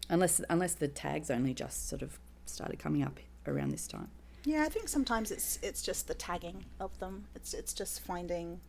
unless 0.09 0.39
unless 0.49 0.75
the 0.75 0.87
tags 0.87 1.31
only 1.31 1.55
just 1.55 1.89
sort 1.89 2.03
of 2.03 2.19
started 2.45 2.77
coming 2.77 3.03
up 3.03 3.19
around 3.47 3.71
this 3.71 3.87
time. 3.87 4.09
Yeah, 4.45 4.63
I 4.63 4.69
think 4.69 4.87
sometimes 4.87 5.31
it's 5.31 5.57
it's 5.63 5.81
just 5.81 6.07
the 6.07 6.13
tagging 6.13 6.65
of 6.79 6.97
them. 6.99 7.25
It's 7.35 7.55
it's 7.55 7.73
just 7.73 7.99
finding, 8.01 8.59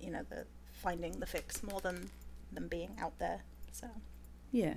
you 0.00 0.10
know, 0.10 0.22
the 0.30 0.46
finding 0.72 1.20
the 1.20 1.26
fics 1.26 1.62
more 1.62 1.80
than 1.80 2.10
them 2.54 2.68
being 2.68 2.96
out 2.98 3.18
there. 3.18 3.42
So 3.72 3.88
yeah. 4.52 4.74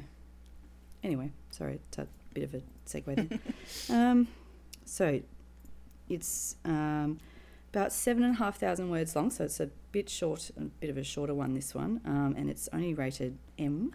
Anyway, 1.03 1.31
sorry, 1.51 1.79
it's 1.87 1.97
a 1.97 2.07
bit 2.33 2.43
of 2.43 2.53
a 2.55 2.61
segue 2.85 3.15
then. 3.15 3.39
um, 3.89 4.27
so 4.85 5.21
it's 6.09 6.55
um, 6.65 7.19
about 7.73 7.93
seven 7.93 8.23
and 8.23 8.35
a 8.35 8.37
half 8.37 8.57
thousand 8.57 8.89
words 8.89 9.15
long, 9.15 9.29
so 9.29 9.43
it's 9.43 9.59
a 9.59 9.69
bit 9.91 10.09
short, 10.09 10.51
a 10.57 10.63
bit 10.63 10.89
of 10.89 10.97
a 10.97 11.03
shorter 11.03 11.33
one. 11.33 11.53
This 11.53 11.75
one, 11.75 12.01
um, 12.05 12.35
and 12.37 12.49
it's 12.49 12.67
only 12.73 12.93
rated 12.93 13.37
M. 13.57 13.93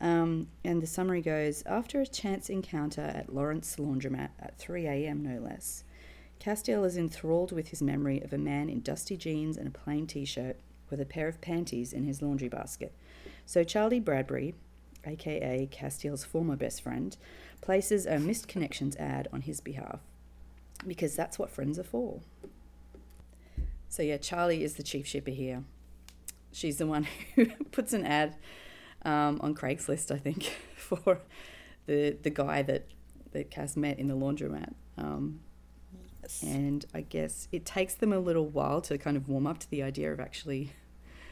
Um, 0.00 0.48
and 0.64 0.82
the 0.82 0.86
summary 0.86 1.22
goes 1.22 1.62
After 1.64 2.00
a 2.00 2.06
chance 2.06 2.50
encounter 2.50 3.02
at 3.02 3.32
Lawrence 3.32 3.76
Laundromat 3.76 4.30
at 4.40 4.58
3 4.58 4.86
a.m., 4.86 5.22
no 5.22 5.40
less, 5.40 5.84
Castiel 6.40 6.84
is 6.84 6.96
enthralled 6.96 7.52
with 7.52 7.68
his 7.68 7.80
memory 7.80 8.20
of 8.20 8.32
a 8.32 8.38
man 8.38 8.68
in 8.68 8.80
dusty 8.80 9.16
jeans 9.16 9.56
and 9.56 9.68
a 9.68 9.70
plain 9.70 10.08
t 10.08 10.24
shirt 10.24 10.56
with 10.90 11.00
a 11.00 11.06
pair 11.06 11.28
of 11.28 11.40
panties 11.40 11.92
in 11.92 12.04
his 12.04 12.20
laundry 12.20 12.48
basket. 12.48 12.92
So 13.46 13.64
Charlie 13.64 14.00
Bradbury, 14.00 14.54
aka 15.04 15.66
Castiel's 15.70 16.24
former 16.24 16.56
best 16.56 16.82
friend, 16.82 17.16
places 17.60 18.06
a 18.06 18.18
missed 18.18 18.48
connections 18.48 18.96
ad 18.96 19.28
on 19.32 19.42
his 19.42 19.60
behalf 19.60 20.00
because 20.86 21.14
that's 21.14 21.38
what 21.38 21.50
friends 21.50 21.78
are 21.78 21.84
for. 21.84 22.20
So 23.88 24.02
yeah, 24.02 24.16
Charlie 24.16 24.64
is 24.64 24.74
the 24.74 24.82
chief 24.82 25.06
shipper 25.06 25.30
here. 25.30 25.64
she's 26.52 26.78
the 26.78 26.86
one 26.86 27.06
who 27.34 27.46
puts 27.70 27.92
an 27.92 28.04
ad 28.06 28.36
um, 29.04 29.38
on 29.42 29.54
Craigslist, 29.54 30.10
I 30.10 30.18
think, 30.18 30.44
for 30.76 31.20
the 31.86 32.16
the 32.22 32.30
guy 32.30 32.62
that 32.62 32.86
that 33.32 33.50
Cass 33.50 33.76
met 33.76 33.98
in 33.98 34.08
the 34.08 34.14
laundromat. 34.16 34.74
Um, 34.98 35.40
Yes. 36.22 36.40
and 36.44 36.86
I 36.94 37.00
guess 37.00 37.48
it 37.50 37.66
takes 37.66 37.94
them 37.94 38.12
a 38.12 38.18
little 38.20 38.46
while 38.46 38.80
to 38.82 38.96
kind 38.96 39.16
of 39.16 39.28
warm 39.28 39.44
up 39.44 39.58
to 39.58 39.68
the 39.68 39.82
idea 39.82 40.12
of 40.12 40.20
actually 40.20 40.70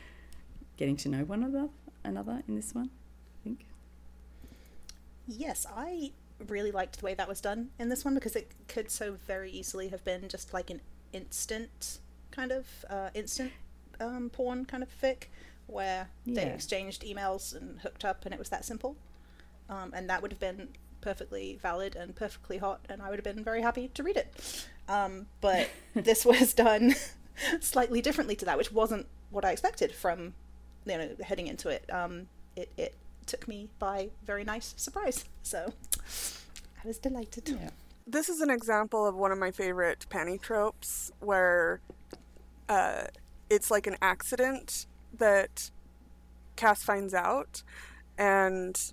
getting 0.77 0.97
to 0.97 1.09
know 1.09 1.23
one 1.25 1.45
another 1.45 1.69
another 2.05 2.43
in 2.49 2.57
this 2.57 2.75
one. 2.75 2.91
I 3.41 3.45
think. 3.45 3.67
Yes, 5.27 5.67
I 5.75 6.13
really 6.49 6.73
liked 6.73 6.99
the 6.99 7.05
way 7.05 7.15
that 7.15 7.29
was 7.29 7.41
done 7.41 7.71
in 7.79 7.89
this 7.89 8.05
one 8.05 8.15
because 8.15 8.35
it 8.35 8.51
could 8.69 8.91
so 8.91 9.17
very 9.27 9.51
easily 9.51 9.89
have 9.89 10.05
been 10.05 10.29
just 10.29 10.55
like 10.55 10.71
an 10.71 10.81
instant 11.13 11.99
kind 12.31 12.53
of 12.53 12.67
uh, 12.89 13.11
instant 13.15 13.53
um, 14.01 14.31
porn 14.31 14.65
kind 14.65 14.83
of 14.83 14.89
fic 14.89 15.25
where 15.67 16.09
they 16.27 16.47
exchanged 16.47 17.03
emails 17.03 17.55
and 17.55 17.81
hooked 17.81 18.05
up 18.05 18.25
and 18.25 18.35
it 18.35 18.39
was 18.39 18.49
that 18.49 18.65
simple. 18.65 18.97
Um, 19.69 19.93
and 19.95 20.11
that 20.11 20.21
would 20.23 20.33
have 20.33 20.41
been 20.41 20.69
perfectly 21.01 21.59
valid 21.63 21.97
and 21.97 22.15
perfectly 22.15 22.59
hot, 22.59 22.81
and 22.89 23.01
I 23.01 23.11
would 23.11 23.19
have 23.19 23.25
been 23.25 23.45
very 23.45 23.63
happy 23.63 23.89
to 23.95 24.03
read 24.03 24.17
it. 24.17 24.67
Um, 24.89 25.27
but 25.41 25.69
this 25.95 26.25
was 26.25 26.53
done 26.53 26.95
slightly 27.61 28.01
differently 28.03 28.37
to 28.37 28.45
that, 28.45 28.59
which 28.59 28.73
wasn't 28.73 29.07
what 29.31 29.45
I 29.45 29.53
expected 29.53 29.93
from 29.93 30.35
you 30.87 30.99
know 30.99 31.09
heading 31.23 31.47
into 31.47 31.69
it. 31.69 31.85
Um, 31.93 32.27
it 32.57 32.71
it 32.77 32.95
took 33.27 33.47
me 33.47 33.69
by 33.79 34.11
very 34.25 34.45
nice 34.45 34.75
surprise. 34.77 35.25
So 35.43 35.73
I 36.83 36.87
was 36.87 36.99
delighted. 36.99 37.49
Yeah. 37.49 37.71
This 38.07 38.29
is 38.29 38.41
an 38.41 38.51
example 38.51 39.07
of 39.07 39.15
one 39.15 39.31
of 39.31 39.39
my 39.39 39.51
favorite 39.51 40.07
panty 40.11 40.41
tropes 40.41 41.13
where 41.21 41.81
uh, 42.69 43.05
it's 43.49 43.71
like 43.71 43.87
an 43.87 43.97
accident 44.03 44.87
that 45.17 45.71
Cass 46.57 46.83
finds 46.83 47.15
out, 47.15 47.63
and 48.19 48.93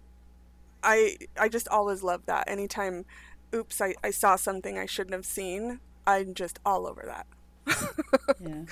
I 0.83 1.17
I 1.39 1.49
just 1.49 1.67
always 1.69 2.03
love 2.03 2.25
that. 2.25 2.49
Anytime, 2.49 3.05
oops, 3.53 3.81
I, 3.81 3.95
I 4.03 4.11
saw 4.11 4.35
something 4.35 4.77
I 4.77 4.85
shouldn't 4.85 5.13
have 5.13 5.25
seen, 5.25 5.79
I'm 6.05 6.33
just 6.33 6.59
all 6.65 6.87
over 6.87 7.03
that. 7.05 7.27
yeah. 8.39 8.63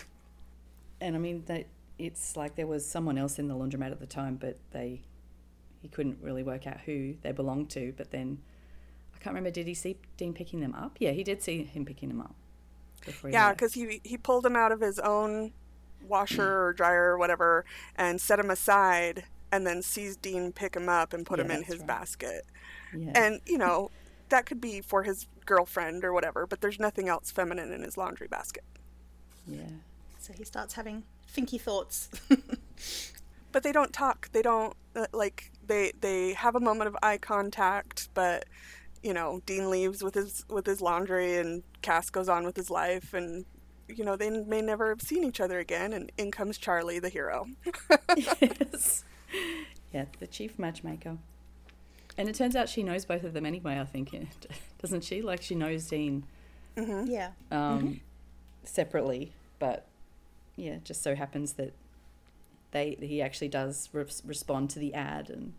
And 1.01 1.15
I 1.15 1.19
mean 1.19 1.43
that 1.47 1.65
it's 1.97 2.35
like 2.35 2.55
there 2.55 2.67
was 2.67 2.85
someone 2.85 3.17
else 3.17 3.39
in 3.39 3.47
the 3.47 3.55
laundromat 3.55 3.91
at 3.91 3.99
the 3.99 4.05
time, 4.05 4.35
but 4.35 4.57
they 4.71 5.01
he 5.81 5.87
couldn't 5.87 6.19
really 6.21 6.43
work 6.43 6.65
out 6.67 6.81
who 6.81 7.15
they 7.21 7.31
belonged 7.31 7.69
to. 7.71 7.93
But 7.97 8.11
then 8.11 8.39
I 9.15 9.17
can't 9.19 9.33
remember. 9.33 9.51
Did 9.51 9.67
he 9.67 9.73
see 9.73 9.97
Dean 10.17 10.33
picking 10.33 10.59
them 10.59 10.73
up? 10.75 10.97
Yeah, 10.99 11.11
he 11.11 11.23
did 11.23 11.41
see 11.41 11.63
him 11.63 11.85
picking 11.85 12.09
them 12.09 12.21
up. 12.21 12.35
Yeah, 13.23 13.51
because 13.51 13.73
he 13.75 14.01
he 14.03 14.17
pulled 14.17 14.43
them 14.43 14.55
out 14.55 14.71
of 14.71 14.81
his 14.81 14.99
own 14.99 15.53
washer 16.07 16.65
or 16.65 16.73
dryer 16.73 17.11
or 17.11 17.17
whatever 17.17 17.65
and 17.95 18.19
set 18.19 18.39
him 18.39 18.49
aside, 18.49 19.25
and 19.51 19.65
then 19.65 19.81
sees 19.81 20.15
Dean 20.17 20.51
pick 20.51 20.75
him 20.75 20.89
up 20.89 21.13
and 21.13 21.25
put 21.25 21.39
Yeah, 21.39 21.45
him 21.45 21.51
in 21.51 21.63
his 21.63 21.77
right. 21.79 21.87
basket. 21.87 22.45
yeah. 22.95 23.11
And 23.15 23.41
you 23.45 23.57
know 23.57 23.91
that 24.29 24.45
could 24.47 24.59
be 24.59 24.81
for 24.81 25.03
his 25.03 25.27
girlfriend 25.45 26.03
or 26.03 26.11
whatever, 26.13 26.47
but 26.47 26.61
there's 26.61 26.79
nothing 26.79 27.07
else 27.07 27.29
feminine 27.31 27.71
in 27.71 27.83
his 27.83 27.95
laundry 27.97 28.27
basket. 28.27 28.63
yeah. 29.47 29.69
So 30.25 30.33
he 30.33 30.43
starts 30.43 30.73
having 30.73 31.03
thinky 31.31 31.61
thoughts. 31.61 32.09
But 33.51 33.63
they 33.63 33.71
don't 33.71 33.93
talk. 33.93 34.29
They 34.33 34.41
don't 34.41 34.75
uh, 34.97 35.05
like 35.13 35.49
they 35.65 35.93
they 36.01 36.33
have 36.33 36.55
a 36.55 36.59
moment 36.59 36.89
of 36.89 36.97
eye 37.01 37.17
contact, 37.17 38.09
but 38.13 38.43
you 39.01 39.13
know 39.13 39.41
Dean 39.45 39.69
leaves 39.69 40.03
with 40.03 40.13
his 40.13 40.43
with 40.49 40.65
his 40.65 40.81
laundry 40.81 41.37
and 41.37 41.63
Cass 41.81 42.09
goes 42.09 42.27
on 42.27 42.43
with 42.43 42.57
his 42.57 42.69
life 42.69 43.13
and. 43.13 43.45
You 43.87 44.03
know, 44.03 44.15
they 44.15 44.31
may 44.31 44.63
never 44.63 44.89
have 44.89 44.99
seen 44.99 45.23
each 45.23 45.39
other 45.39 45.59
again, 45.59 45.93
and 45.93 46.11
in 46.17 46.31
comes 46.31 46.57
Charlie, 46.57 46.97
the 46.97 47.07
hero. 47.07 47.45
yes. 48.17 49.03
Yeah, 49.93 50.05
the 50.17 50.25
chief 50.25 50.57
matchmaker. 50.57 51.19
And 52.17 52.27
it 52.27 52.33
turns 52.33 52.55
out 52.55 52.67
she 52.67 52.81
knows 52.81 53.05
both 53.05 53.23
of 53.23 53.33
them 53.33 53.45
anyway, 53.45 53.79
I 53.79 53.85
think, 53.85 54.09
doesn't 54.81 55.03
she? 55.03 55.21
Like, 55.21 55.43
she 55.43 55.53
knows 55.53 55.85
Dean 55.85 56.23
yeah. 56.75 57.33
um, 57.51 58.01
separately, 58.63 59.33
but 59.59 59.85
yeah, 60.55 60.77
just 60.83 61.03
so 61.03 61.15
happens 61.15 61.53
that 61.53 61.73
they 62.71 62.97
he 62.99 63.21
actually 63.21 63.49
does 63.49 63.89
re- 63.93 64.05
respond 64.25 64.69
to 64.71 64.79
the 64.79 64.93
ad 64.93 65.29
and 65.29 65.53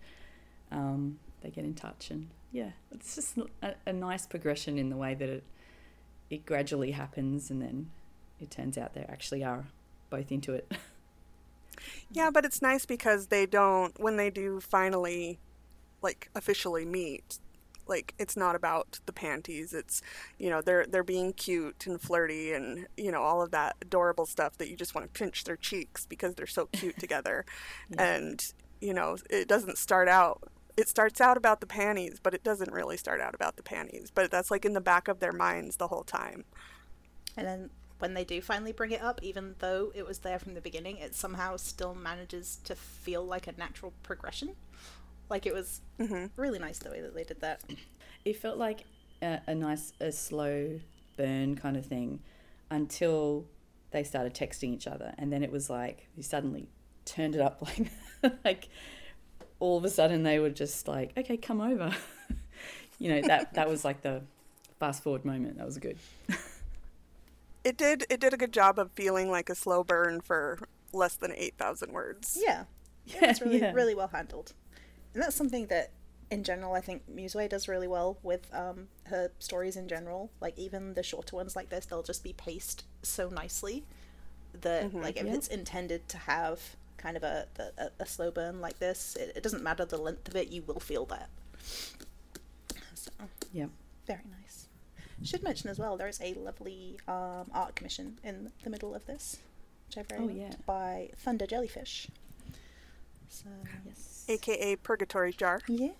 um, 0.70 1.18
they 1.42 1.50
get 1.50 1.64
in 1.64 1.74
touch. 1.74 2.10
And 2.10 2.28
yeah, 2.52 2.70
it's 2.92 3.14
just 3.14 3.38
a, 3.62 3.74
a 3.86 3.92
nice 3.92 4.26
progression 4.26 4.78
in 4.78 4.90
the 4.90 4.96
way 4.96 5.14
that 5.14 5.28
it, 5.28 5.44
it 6.30 6.46
gradually 6.46 6.92
happens 6.92 7.50
and 7.50 7.60
then 7.62 7.90
it 8.40 8.50
turns 8.50 8.76
out 8.76 8.94
they 8.94 9.02
actually 9.02 9.44
are 9.44 9.66
both 10.10 10.30
into 10.30 10.52
it. 10.52 10.72
Yeah, 12.10 12.30
but 12.30 12.44
it's 12.44 12.62
nice 12.62 12.86
because 12.86 13.26
they 13.26 13.46
don't 13.46 13.98
when 14.00 14.16
they 14.16 14.30
do 14.30 14.60
finally 14.60 15.38
like 16.02 16.30
officially 16.34 16.84
meet, 16.84 17.38
like 17.88 18.14
it's 18.18 18.36
not 18.36 18.54
about 18.54 19.00
the 19.06 19.12
panties. 19.12 19.72
It's 19.72 20.02
you 20.38 20.50
know, 20.50 20.60
they're 20.60 20.86
they're 20.86 21.04
being 21.04 21.32
cute 21.32 21.86
and 21.86 22.00
flirty 22.00 22.52
and 22.52 22.86
you 22.96 23.10
know, 23.10 23.22
all 23.22 23.42
of 23.42 23.50
that 23.52 23.76
adorable 23.80 24.26
stuff 24.26 24.58
that 24.58 24.68
you 24.68 24.76
just 24.76 24.94
want 24.94 25.12
to 25.12 25.18
pinch 25.18 25.44
their 25.44 25.56
cheeks 25.56 26.06
because 26.06 26.34
they're 26.34 26.46
so 26.46 26.66
cute 26.66 26.98
together. 27.00 27.44
And, 27.98 28.44
you 28.80 28.94
know, 28.94 29.16
it 29.30 29.48
doesn't 29.48 29.78
start 29.78 30.08
out 30.08 30.42
it 30.76 30.88
starts 30.88 31.20
out 31.20 31.38
about 31.38 31.60
the 31.60 31.66
panties, 31.66 32.20
but 32.22 32.34
it 32.34 32.44
doesn't 32.44 32.70
really 32.70 32.98
start 32.98 33.20
out 33.20 33.34
about 33.34 33.56
the 33.56 33.62
panties. 33.62 34.10
But 34.14 34.30
that's 34.30 34.50
like 34.50 34.64
in 34.64 34.74
the 34.74 34.80
back 34.80 35.08
of 35.08 35.20
their 35.20 35.32
minds 35.32 35.76
the 35.76 35.88
whole 35.88 36.04
time. 36.04 36.44
And 37.36 37.46
then 37.46 37.70
when 37.98 38.14
they 38.14 38.24
do 38.24 38.42
finally 38.42 38.72
bring 38.72 38.90
it 38.90 39.02
up, 39.02 39.20
even 39.22 39.54
though 39.58 39.90
it 39.94 40.06
was 40.06 40.18
there 40.18 40.38
from 40.38 40.54
the 40.54 40.60
beginning, 40.60 40.98
it 40.98 41.14
somehow 41.14 41.56
still 41.56 41.94
manages 41.94 42.58
to 42.64 42.74
feel 42.74 43.24
like 43.24 43.46
a 43.46 43.52
natural 43.52 43.92
progression. 44.02 44.54
Like 45.28 45.46
it 45.46 45.54
was 45.54 45.80
mm-hmm. 45.98 46.26
really 46.36 46.58
nice 46.58 46.78
the 46.78 46.90
way 46.90 47.00
that 47.00 47.14
they 47.14 47.24
did 47.24 47.40
that. 47.40 47.62
it 48.24 48.36
felt 48.36 48.58
like 48.58 48.84
a, 49.22 49.40
a 49.46 49.54
nice, 49.54 49.92
a 50.00 50.12
slow 50.12 50.80
burn 51.16 51.56
kind 51.56 51.76
of 51.76 51.86
thing 51.86 52.20
until 52.70 53.44
they 53.90 54.04
started 54.04 54.34
texting 54.34 54.72
each 54.74 54.86
other, 54.86 55.14
and 55.18 55.32
then 55.32 55.42
it 55.42 55.50
was 55.50 55.70
like 55.70 56.08
you 56.16 56.22
suddenly 56.22 56.68
turned 57.04 57.34
it 57.34 57.40
up 57.40 57.62
like 58.22 58.32
like 58.44 58.68
all 59.60 59.78
of 59.78 59.84
a 59.84 59.90
sudden 59.90 60.22
they 60.22 60.38
were 60.38 60.50
just 60.50 60.86
like, 60.88 61.12
okay, 61.16 61.36
come 61.36 61.60
over. 61.60 61.94
you 62.98 63.10
know 63.10 63.26
that 63.26 63.54
that 63.54 63.68
was 63.68 63.84
like 63.84 64.02
the 64.02 64.22
fast 64.78 65.02
forward 65.02 65.24
moment. 65.24 65.58
That 65.58 65.66
was 65.66 65.78
good. 65.78 65.98
It 67.64 67.76
did 67.76 68.04
it 68.08 68.20
did 68.20 68.32
a 68.32 68.36
good 68.36 68.52
job 68.52 68.78
of 68.78 68.92
feeling 68.92 69.28
like 69.28 69.50
a 69.50 69.54
slow 69.56 69.82
burn 69.82 70.20
for 70.20 70.60
less 70.92 71.16
than 71.16 71.32
8,000 71.34 71.92
words. 71.92 72.38
Yeah. 72.40 72.64
Yeah, 73.08 73.30
it's 73.30 73.40
really 73.40 73.60
Yeah. 73.60 73.72
really 73.72 73.94
well 73.94 74.08
handled. 74.08 74.52
And 75.16 75.22
that's 75.24 75.34
something 75.34 75.66
that 75.68 75.92
in 76.30 76.44
general 76.44 76.74
I 76.74 76.82
think 76.82 77.08
Musue 77.08 77.48
does 77.48 77.68
really 77.68 77.88
well 77.88 78.18
with 78.22 78.52
um, 78.54 78.88
her 79.04 79.30
stories 79.38 79.76
in 79.76 79.88
general. 79.88 80.30
Like 80.42 80.58
even 80.58 80.92
the 80.92 81.02
shorter 81.02 81.36
ones 81.36 81.56
like 81.56 81.70
this, 81.70 81.86
they'll 81.86 82.02
just 82.02 82.22
be 82.22 82.34
paced 82.34 82.84
so 83.02 83.30
nicely 83.30 83.84
that 84.60 84.92
like 84.92 85.16
if 85.16 85.24
Yeah. 85.24 85.32
it's 85.34 85.48
intended 85.48 86.06
to 86.10 86.18
have 86.18 86.60
kind 86.98 87.16
of 87.16 87.22
a, 87.22 87.46
a, 87.78 87.90
a 88.00 88.04
slow 88.06 88.30
burn 88.30 88.60
like 88.60 88.78
this, 88.78 89.16
it, 89.16 89.32
it 89.36 89.42
doesn't 89.42 89.62
matter 89.62 89.86
the 89.86 89.96
length 89.96 90.28
of 90.28 90.36
it, 90.36 90.48
you 90.48 90.60
will 90.66 90.80
feel 90.80 91.06
that. 91.06 91.30
So 92.94 93.10
Yeah. 93.54 93.68
very 94.06 94.24
nice. 94.30 94.66
Should 95.22 95.42
mention 95.42 95.70
as 95.70 95.78
well, 95.78 95.96
there 95.96 96.08
is 96.08 96.20
a 96.20 96.34
lovely 96.34 96.98
um, 97.08 97.50
art 97.54 97.74
commission 97.74 98.18
in 98.22 98.52
the 98.64 98.68
middle 98.70 98.94
of 98.94 99.06
this, 99.06 99.38
which 99.88 99.96
I 99.96 100.02
very 100.02 100.22
Oh, 100.24 100.28
yeah. 100.28 100.50
by 100.66 101.08
Thunder 101.16 101.46
Jellyfish. 101.46 102.08
So 103.28 103.48
Yes. 103.86 104.24
AKA 104.28 104.76
Purgatory 104.76 105.32
Jar. 105.32 105.60
yeah, 105.68 105.90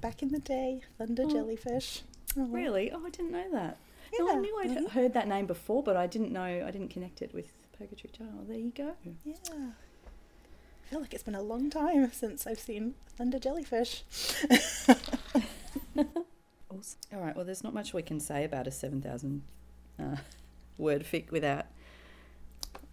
back 0.00 0.22
in 0.22 0.28
the 0.30 0.38
day, 0.38 0.82
Thunder 0.98 1.24
Oh. 1.26 1.30
Jellyfish. 1.30 2.02
Oh, 2.36 2.44
Really? 2.46 2.90
Oh, 2.92 3.04
I 3.04 3.10
didn't 3.10 3.32
know 3.32 3.50
that. 3.52 3.76
No, 4.18 4.28
I 4.28 4.32
Yeah. 4.34 4.40
knew 4.40 4.58
I'd 4.58 4.90
heard 4.90 5.12
that 5.14 5.28
name 5.28 5.46
before, 5.46 5.82
but 5.82 5.96
I 5.96 6.06
didn't 6.06 6.32
know 6.32 6.42
I 6.42 6.70
didn't 6.70 6.88
connect 6.88 7.20
it 7.22 7.32
with 7.34 7.52
Purgatory 7.78 8.10
Jar. 8.12 8.26
Oh, 8.40 8.44
there 8.44 8.58
you 8.58 8.70
go. 8.70 8.94
Yeah. 9.24 9.34
I 9.50 10.90
feel 10.90 11.00
like 11.00 11.12
it's 11.12 11.22
been 11.22 11.34
a 11.34 11.42
long 11.42 11.68
time 11.70 12.10
since 12.12 12.46
I've 12.46 12.58
seen 12.60 12.94
Thunder 13.16 13.38
Jellyfish. 13.38 14.04
Awesome. 16.70 16.98
All 17.14 17.20
right. 17.20 17.34
Well, 17.34 17.44
there's 17.46 17.64
not 17.64 17.72
much 17.72 17.94
we 17.94 18.02
can 18.02 18.20
say 18.20 18.44
about 18.44 18.66
a 18.66 18.70
seven 18.70 19.00
thousand 19.00 19.42
uh, 19.98 20.16
word 20.78 21.02
fic 21.04 21.30
without, 21.30 21.64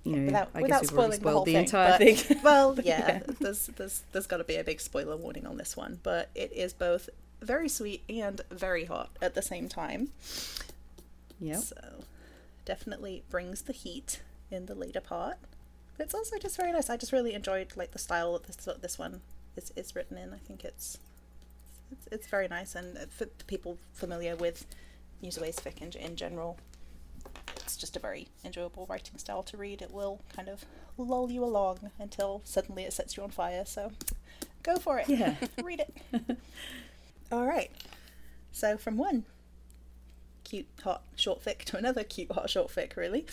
you 0.05 0.15
know, 0.15 0.25
without 0.25 0.53
without 0.53 0.81
guess 0.81 0.91
we've 0.91 0.99
already 0.99 1.15
spoiling 1.17 1.21
the 1.23 1.31
whole 1.31 1.45
the, 1.45 1.51
thing. 1.53 1.63
entire 1.65 1.91
but- 1.91 1.97
thing. 1.99 2.39
well, 2.43 2.75
yeah, 2.83 3.07
Yeah. 3.07 3.19
there's 3.39 3.67
there's 3.67 4.03
there's 4.11 4.27
got 4.27 4.37
to 4.37 4.43
be 4.43 4.55
a 4.55 4.63
big 4.63 4.79
spoiler 4.79 5.17
warning 5.17 5.45
on 5.45 5.57
this 5.57 5.75
one, 5.75 5.99
but 6.03 6.29
it 6.35 6.51
is 6.53 6.71
both 6.73 7.09
very 7.41 7.67
sweet 7.67 8.03
and 8.09 8.41
very 8.49 8.85
hot 8.85 9.09
at 9.21 9.35
the 9.35 9.41
same 9.41 9.67
time. 9.67 10.09
Yeah. 11.39 11.57
So 11.59 11.75
definitely 12.63 13.23
brings 13.29 13.63
the 13.63 13.73
heat 13.73 14.21
in 14.49 14.65
the 14.67 14.75
later 14.75 15.01
part. 15.01 15.37
But 15.97 16.05
it's 16.05 16.13
also 16.15 16.37
just 16.37 16.57
very 16.57 16.71
nice. 16.71 16.89
I 16.89 16.97
just 16.97 17.11
really 17.11 17.33
enjoyed 17.33 17.73
like 17.75 17.91
the 17.91 17.99
style 17.99 18.33
that 18.33 18.43
this 18.43 18.57
this 18.81 18.99
one 18.99 19.21
is, 19.55 19.71
is 19.75 19.95
written 19.95 20.17
in. 20.17 20.33
I 20.33 20.37
think 20.37 20.63
it's 20.63 20.97
it's, 21.91 22.07
it's 22.11 22.27
very 22.27 22.47
nice, 22.47 22.75
and 22.75 22.97
for 23.11 23.25
people 23.47 23.77
familiar 23.93 24.35
with 24.35 24.65
Musue's 25.23 25.57
fic 25.59 25.81
in, 25.81 25.91
in 26.01 26.15
general, 26.15 26.57
it's 27.65 27.75
just 27.75 27.95
a 27.97 27.99
very 27.99 28.27
enjoyable 28.43 28.85
writing 28.87 29.17
style 29.17 29.41
to 29.43 29.57
read. 29.57 29.81
It 29.81 29.91
will 29.91 30.21
kind 30.35 30.47
of 30.47 30.65
lull 30.97 31.31
you 31.31 31.43
along 31.43 31.91
until 31.99 32.41
suddenly 32.45 32.83
it 32.83 32.93
sets 32.93 33.17
you 33.17 33.23
on 33.23 33.31
fire. 33.31 33.65
So 33.65 33.91
go 34.63 34.77
for 34.77 34.99
it. 34.99 35.09
Yeah. 35.09 35.35
read 35.63 35.81
it. 35.81 36.37
All 37.31 37.45
right. 37.45 37.71
So 38.51 38.77
from 38.77 38.97
one 38.97 39.25
cute 40.43 40.67
hot 40.83 41.03
short 41.15 41.43
fic 41.43 41.63
to 41.65 41.77
another 41.77 42.03
cute 42.03 42.31
hot 42.31 42.49
short 42.49 42.69
fic, 42.69 42.95
really. 42.95 43.25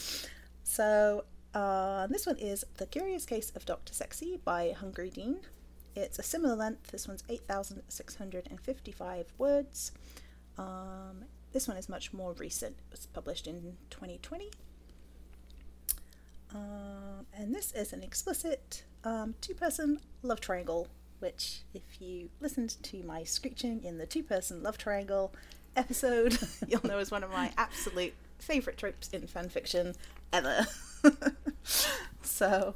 So 0.64 1.24
uh, 1.54 2.06
this 2.06 2.26
one 2.26 2.38
is 2.38 2.64
The 2.78 2.86
Curious 2.86 3.26
Case 3.26 3.52
of 3.54 3.66
Dr. 3.66 3.92
Sexy 3.92 4.40
by 4.42 4.72
Hungry 4.72 5.10
Dean. 5.10 5.40
It's 5.94 6.18
a 6.18 6.22
similar 6.22 6.56
length. 6.56 6.90
This 6.90 7.06
one's 7.06 7.22
8,655 7.28 9.26
words. 9.36 9.92
Um, 10.56 11.26
this 11.52 11.68
one 11.68 11.76
is 11.76 11.88
much 11.88 12.12
more 12.12 12.32
recent. 12.32 12.76
It 12.78 12.90
was 12.90 13.06
published 13.06 13.46
in 13.46 13.76
2020. 13.90 14.50
Um, 16.54 17.26
and 17.34 17.54
this 17.54 17.72
is 17.72 17.92
an 17.92 18.02
explicit 18.02 18.84
um, 19.04 19.34
two 19.40 19.54
person 19.54 20.00
love 20.22 20.40
triangle, 20.40 20.88
which, 21.20 21.62
if 21.74 21.82
you 22.00 22.30
listened 22.40 22.76
to 22.82 23.02
my 23.02 23.24
screeching 23.24 23.82
in 23.84 23.98
the 23.98 24.06
two 24.06 24.22
person 24.22 24.62
love 24.62 24.78
triangle 24.78 25.32
episode, 25.76 26.38
you'll 26.68 26.84
know 26.84 26.98
is 26.98 27.10
one 27.10 27.24
of 27.24 27.30
my 27.30 27.52
absolute 27.56 28.14
favourite 28.38 28.78
tropes 28.78 29.08
in 29.10 29.22
fanfiction 29.22 29.94
ever. 30.32 30.66
so, 32.22 32.74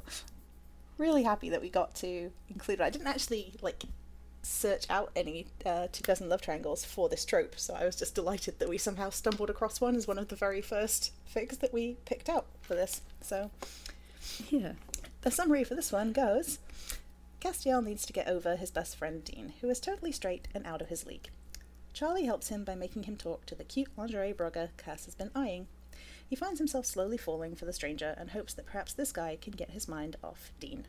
really 0.97 1.23
happy 1.23 1.49
that 1.49 1.61
we 1.61 1.69
got 1.69 1.95
to 1.95 2.31
include 2.49 2.79
it. 2.79 2.83
I 2.83 2.89
didn't 2.89 3.07
actually 3.07 3.53
like 3.61 3.83
search 4.47 4.85
out 4.89 5.11
any 5.15 5.45
uh, 5.65 5.87
two 5.91 6.03
person 6.03 6.29
love 6.29 6.41
triangles 6.41 6.85
for 6.85 7.09
this 7.09 7.25
trope, 7.25 7.59
so 7.59 7.73
I 7.73 7.85
was 7.85 7.95
just 7.95 8.15
delighted 8.15 8.59
that 8.59 8.69
we 8.69 8.77
somehow 8.77 9.09
stumbled 9.09 9.49
across 9.49 9.81
one 9.81 9.95
as 9.95 10.07
one 10.07 10.17
of 10.17 10.29
the 10.29 10.35
very 10.35 10.61
first 10.61 11.11
fics 11.33 11.59
that 11.59 11.73
we 11.73 11.97
picked 12.05 12.29
out 12.29 12.45
for 12.61 12.73
this. 12.73 13.01
So, 13.21 13.51
Yeah. 14.49 14.73
the 15.21 15.31
summary 15.31 15.63
for 15.63 15.75
this 15.75 15.91
one 15.91 16.13
goes 16.13 16.59
Castiel 17.41 17.83
needs 17.83 18.05
to 18.05 18.13
get 18.13 18.27
over 18.27 18.55
his 18.55 18.71
best 18.71 18.95
friend 18.95 19.23
Dean, 19.23 19.53
who 19.61 19.69
is 19.69 19.79
totally 19.79 20.11
straight 20.11 20.47
and 20.53 20.65
out 20.65 20.81
of 20.81 20.89
his 20.89 21.05
league. 21.05 21.29
Charlie 21.93 22.25
helps 22.25 22.49
him 22.49 22.63
by 22.63 22.75
making 22.75 23.03
him 23.03 23.15
talk 23.15 23.45
to 23.45 23.55
the 23.55 23.63
cute 23.63 23.89
lingerie 23.97 24.33
blogger 24.33 24.69
Cass 24.77 25.05
has 25.05 25.15
been 25.15 25.31
eyeing. 25.35 25.67
He 26.27 26.35
finds 26.35 26.59
himself 26.59 26.85
slowly 26.85 27.17
falling 27.17 27.55
for 27.55 27.65
the 27.65 27.73
stranger 27.73 28.15
and 28.17 28.31
hopes 28.31 28.53
that 28.53 28.65
perhaps 28.65 28.93
this 28.93 29.11
guy 29.11 29.37
can 29.39 29.53
get 29.53 29.71
his 29.71 29.87
mind 29.87 30.15
off 30.23 30.51
Dean. 30.59 30.87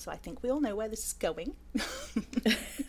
So 0.00 0.10
I 0.10 0.16
think 0.16 0.42
we 0.42 0.48
all 0.50 0.62
know 0.62 0.74
where 0.74 0.88
this 0.88 1.04
is 1.08 1.12
going. 1.12 1.52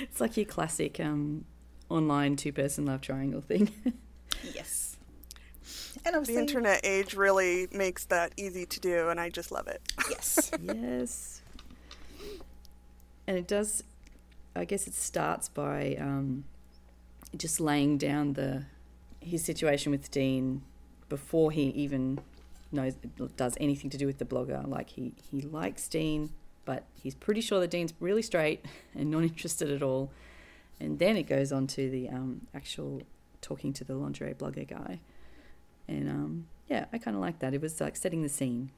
It's 0.00 0.18
like 0.18 0.38
your 0.38 0.46
classic 0.46 0.98
um, 0.98 1.44
online 1.90 2.36
two 2.36 2.52
person 2.52 2.86
love 2.86 3.02
triangle 3.02 3.42
thing. 3.42 3.70
yes. 4.54 4.96
And 6.06 6.24
The 6.24 6.38
internet 6.38 6.80
age 6.84 7.12
really 7.14 7.68
makes 7.70 8.06
that 8.06 8.32
easy 8.38 8.64
to 8.64 8.80
do, 8.80 9.10
and 9.10 9.20
I 9.20 9.28
just 9.28 9.52
love 9.52 9.68
it. 9.68 9.82
yes. 10.08 10.50
yes. 10.62 11.42
And 13.26 13.36
it 13.36 13.46
does, 13.46 13.84
I 14.56 14.64
guess 14.64 14.86
it 14.86 14.94
starts 14.94 15.50
by 15.50 15.96
um, 16.00 16.44
just 17.36 17.60
laying 17.60 17.98
down 17.98 18.32
the 18.32 18.64
his 19.20 19.44
situation 19.44 19.92
with 19.92 20.10
Dean 20.10 20.62
before 21.10 21.50
he 21.52 21.64
even 21.64 22.20
knows 22.72 22.94
does 23.36 23.56
anything 23.60 23.90
to 23.90 23.98
do 23.98 24.06
with 24.06 24.18
the 24.18 24.24
blogger. 24.24 24.66
Like 24.66 24.90
he 24.90 25.12
he 25.30 25.42
likes 25.42 25.88
Dean, 25.88 26.30
but 26.64 26.84
he's 26.94 27.14
pretty 27.14 27.40
sure 27.40 27.60
that 27.60 27.70
Dean's 27.70 27.94
really 28.00 28.22
straight 28.22 28.64
and 28.94 29.10
not 29.10 29.22
interested 29.22 29.70
at 29.70 29.82
all. 29.82 30.10
And 30.80 30.98
then 30.98 31.16
it 31.16 31.24
goes 31.24 31.52
on 31.52 31.66
to 31.68 31.88
the 31.90 32.08
um, 32.08 32.46
actual 32.54 33.02
talking 33.40 33.72
to 33.74 33.84
the 33.84 33.94
lingerie 33.94 34.34
blogger 34.34 34.66
guy, 34.66 35.00
and 35.86 36.08
um, 36.08 36.46
yeah, 36.68 36.86
I 36.92 36.98
kind 36.98 37.16
of 37.16 37.20
like 37.20 37.38
that. 37.40 37.54
It 37.54 37.60
was 37.60 37.80
like 37.80 37.96
setting 37.96 38.22
the 38.22 38.28
scene. 38.28 38.70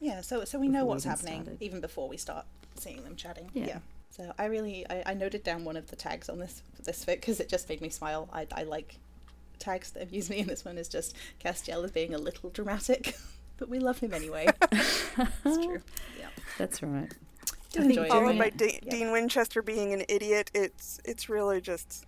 Yeah, 0.00 0.20
so 0.20 0.44
so 0.44 0.58
we 0.58 0.68
know 0.68 0.84
we 0.84 0.90
what's 0.90 1.04
even 1.04 1.16
happening 1.16 1.42
started. 1.42 1.62
even 1.62 1.80
before 1.80 2.08
we 2.08 2.16
start 2.16 2.46
seeing 2.76 3.02
them 3.04 3.16
chatting. 3.16 3.50
Yeah. 3.54 3.78
So 4.10 4.32
I 4.38 4.44
really 4.44 4.86
I, 4.90 5.02
I 5.06 5.14
noted 5.14 5.42
down 5.42 5.64
one 5.64 5.76
of 5.76 5.88
the 5.88 5.96
tags 5.96 6.28
on 6.28 6.38
this 6.38 6.62
this 6.84 7.04
fic 7.04 7.20
because 7.20 7.40
it 7.40 7.48
just 7.48 7.68
made 7.68 7.80
me 7.80 7.88
smile. 7.88 8.28
I 8.32 8.46
I 8.52 8.64
like 8.64 8.98
tags 9.62 9.90
that 9.92 10.02
amuse 10.08 10.28
me, 10.28 10.40
and 10.40 10.48
this 10.50 10.64
one 10.64 10.76
is 10.78 10.88
just 10.88 11.16
Castiel 11.42 11.84
as 11.84 11.90
being 11.90 12.14
a 12.14 12.18
little 12.18 12.50
dramatic, 12.50 13.14
but 13.58 13.68
we 13.68 13.78
love 13.78 13.98
him 13.98 14.12
anyway. 14.12 14.46
it's 14.72 15.06
true. 15.44 15.80
Yeah. 16.18 16.26
That's 16.58 16.82
right. 16.82 17.12
Do 17.72 17.80
I 17.80 17.86
think 17.86 17.98
enjoy. 17.98 18.08
Followed 18.08 18.38
by 18.38 18.46
it- 18.46 18.56
De- 18.56 18.80
Yeah. 18.82 18.90
Dean 18.90 19.12
Winchester 19.12 19.62
being 19.62 19.92
an 19.92 20.04
idiot. 20.08 20.50
It's 20.54 21.00
it's 21.04 21.28
really 21.28 21.60
just 21.60 22.04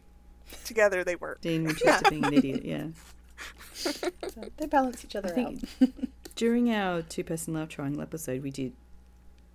together 0.65 1.05
they 1.05 1.17
work. 1.17 1.41
Dean 1.41 1.65
Winchester 1.69 2.11
being 2.11 2.25
an 2.27 2.35
idiot, 2.35 2.65
yeah. 2.65 2.87
So 3.75 3.91
they 4.59 4.67
balance 4.67 5.05
each 5.05 5.17
other 5.17 5.29
I 5.29 5.33
think 5.33 5.65
out. 5.83 5.89
during 6.37 6.71
our 6.71 7.03
two 7.03 7.25
person 7.25 7.55
love 7.55 7.69
triangle 7.69 8.03
episode, 8.03 8.43
we 8.43 8.51
did, 8.51 8.73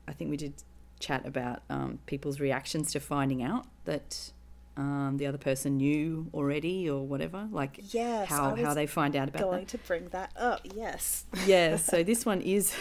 I 0.07 0.13
think 0.13 0.29
we 0.29 0.37
did 0.37 0.53
chat 0.99 1.25
about 1.25 1.61
um, 1.69 1.99
people's 2.05 2.39
reactions 2.39 2.91
to 2.91 2.99
finding 2.99 3.41
out 3.41 3.65
that 3.85 4.31
um, 4.79 5.17
the 5.17 5.27
other 5.27 5.37
person 5.37 5.77
knew 5.77 6.29
already 6.33 6.89
or 6.89 7.05
whatever, 7.05 7.47
like 7.51 7.79
Yes, 7.93 8.29
how, 8.29 8.55
how 8.55 8.73
they 8.73 8.87
find 8.87 9.15
out 9.15 9.27
about 9.27 9.41
Going 9.41 9.59
that. 9.65 9.67
to 9.69 9.77
bring 9.79 10.07
that 10.09 10.31
up. 10.37 10.61
Yes. 10.73 11.25
Yeah, 11.45 11.75
so 11.75 12.01
this 12.03 12.25
one 12.25 12.39
is 12.41 12.73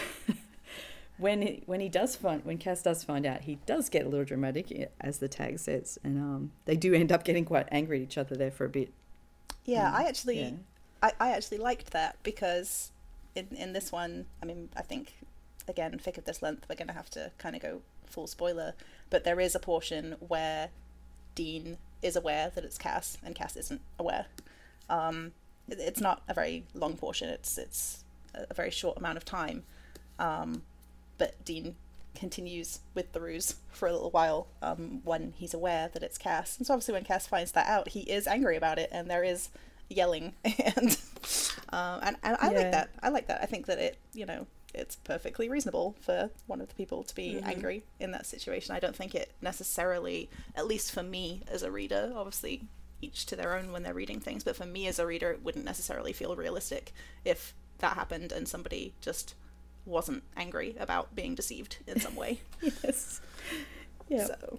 when 1.18 1.42
he, 1.42 1.62
when 1.66 1.80
he 1.80 1.88
does 1.88 2.14
find 2.16 2.44
when 2.44 2.58
Cass 2.58 2.82
does 2.82 3.02
find 3.02 3.26
out, 3.26 3.42
he 3.42 3.56
does 3.66 3.88
get 3.88 4.06
a 4.06 4.08
little 4.08 4.24
dramatic, 4.24 4.70
eh, 4.70 4.86
as 5.00 5.18
the 5.18 5.28
tag 5.28 5.58
says, 5.58 5.98
and 6.04 6.18
um, 6.18 6.52
they 6.66 6.76
do 6.76 6.94
end 6.94 7.10
up 7.10 7.24
getting 7.24 7.44
quite 7.44 7.66
angry 7.72 7.98
at 7.98 8.02
each 8.04 8.16
other 8.18 8.36
there 8.36 8.50
for 8.52 8.64
a 8.64 8.68
bit. 8.68 8.92
Yeah, 9.64 9.90
Mm, 9.90 9.94
I 9.94 10.08
actually, 10.08 10.40
yeah. 10.40 10.50
I, 11.02 11.12
I 11.20 11.30
actually 11.32 11.58
liked 11.58 11.90
that 11.90 12.16
because 12.22 12.92
in 13.34 13.48
in 13.56 13.72
this 13.72 13.90
one, 13.90 14.26
I 14.42 14.46
mean, 14.46 14.68
I 14.76 14.82
think 14.82 15.14
again, 15.66 15.98
fic 16.02 16.16
of 16.16 16.24
this 16.24 16.42
length, 16.42 16.66
we're 16.68 16.76
gonna 16.76 16.92
have 16.92 17.10
to 17.10 17.32
kind 17.38 17.56
of 17.56 17.62
go 17.62 17.82
full 18.06 18.26
spoiler, 18.26 18.74
but 19.10 19.24
there 19.24 19.40
is 19.40 19.54
a 19.54 19.60
portion 19.60 20.16
where 20.20 20.70
Dean 21.34 21.76
is 22.02 22.16
aware 22.16 22.50
that 22.54 22.64
it's 22.64 22.78
Cass 22.78 23.18
and 23.24 23.34
Cass 23.34 23.56
isn't 23.56 23.80
aware. 23.98 24.26
Um, 24.88 25.32
it- 25.68 25.78
it's 25.80 26.00
not 26.00 26.22
a 26.28 26.34
very 26.34 26.64
long 26.74 26.96
portion; 26.96 27.28
it's 27.28 27.58
it's 27.58 28.04
a 28.34 28.54
very 28.54 28.70
short 28.70 28.96
amount 28.98 29.16
of 29.16 29.24
time, 29.24 29.64
um, 30.18 30.62
but 31.18 31.44
Dean 31.44 31.76
continues 32.14 32.80
with 32.94 33.12
the 33.12 33.20
ruse 33.20 33.56
for 33.70 33.86
a 33.88 33.92
little 33.92 34.10
while 34.10 34.48
um, 34.62 35.00
when 35.04 35.32
he's 35.36 35.54
aware 35.54 35.88
that 35.92 36.02
it's 36.02 36.18
Cass. 36.18 36.56
And 36.58 36.66
so 36.66 36.74
obviously 36.74 36.94
when 36.94 37.04
Cass 37.04 37.26
finds 37.26 37.52
that 37.52 37.66
out, 37.68 37.88
he 37.90 38.00
is 38.00 38.26
angry 38.26 38.56
about 38.56 38.78
it, 38.78 38.88
and 38.92 39.08
there 39.10 39.22
is 39.24 39.50
yelling, 39.88 40.34
and 40.44 40.98
um, 41.70 42.00
and, 42.02 42.16
and 42.22 42.36
I 42.40 42.50
Yeah. 42.52 42.58
like 42.58 42.72
that. 42.72 42.90
I 43.02 43.08
like 43.10 43.26
that. 43.28 43.42
I 43.42 43.46
think 43.46 43.66
that 43.66 43.78
it, 43.78 43.98
you 44.14 44.26
know, 44.26 44.46
it's 44.74 44.96
perfectly 44.96 45.48
reasonable 45.48 45.96
for 46.00 46.30
one 46.46 46.60
of 46.60 46.68
the 46.68 46.74
people 46.74 47.02
to 47.02 47.14
be 47.14 47.34
mm-hmm. 47.34 47.48
angry 47.48 47.82
in 47.98 48.10
that 48.12 48.26
situation. 48.26 48.74
I 48.74 48.80
don't 48.80 48.94
think 48.94 49.14
it 49.14 49.32
necessarily, 49.40 50.28
at 50.54 50.66
least 50.66 50.92
for 50.92 51.02
me 51.02 51.42
as 51.48 51.62
a 51.62 51.70
reader, 51.70 52.12
obviously 52.14 52.62
each 53.00 53.26
to 53.26 53.36
their 53.36 53.56
own 53.56 53.72
when 53.72 53.82
they're 53.82 53.94
reading 53.94 54.20
things, 54.20 54.44
but 54.44 54.56
for 54.56 54.66
me 54.66 54.86
as 54.86 54.98
a 54.98 55.06
reader, 55.06 55.30
it 55.30 55.42
wouldn't 55.42 55.64
necessarily 55.64 56.12
feel 56.12 56.34
realistic 56.36 56.92
if 57.24 57.54
that 57.78 57.94
happened 57.94 58.32
and 58.32 58.48
somebody 58.48 58.92
just 59.00 59.34
wasn't 59.86 60.22
angry 60.36 60.76
about 60.78 61.14
being 61.14 61.34
deceived 61.34 61.78
in 61.86 62.00
some 62.00 62.14
way. 62.14 62.40
Yes. 62.82 63.20
Yeah. 64.08 64.24
So, 64.24 64.58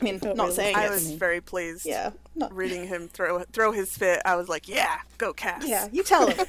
I 0.00 0.04
mean, 0.04 0.20
Felt 0.20 0.36
not 0.36 0.48
realistic. 0.48 0.64
saying 0.64 0.76
I 0.76 0.80
to 0.80 0.92
it's 0.92 1.02
was 1.04 1.12
me. 1.12 1.16
very 1.16 1.40
pleased. 1.40 1.86
yeah, 1.86 2.10
not 2.34 2.54
Reading 2.54 2.86
him 2.86 3.08
throw 3.08 3.40
throw 3.52 3.72
his 3.72 3.96
fit, 3.96 4.20
I 4.26 4.36
was 4.36 4.50
like, 4.50 4.68
"Yeah, 4.68 4.98
go 5.16 5.32
Cass." 5.32 5.66
yeah. 5.66 5.88
You 5.90 6.02
tell 6.02 6.26
him. 6.26 6.36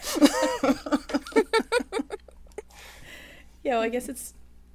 Yeah, 3.64 3.74
well, 3.74 3.82
I 3.82 3.90
guess 3.90 4.10
it's 4.10 4.34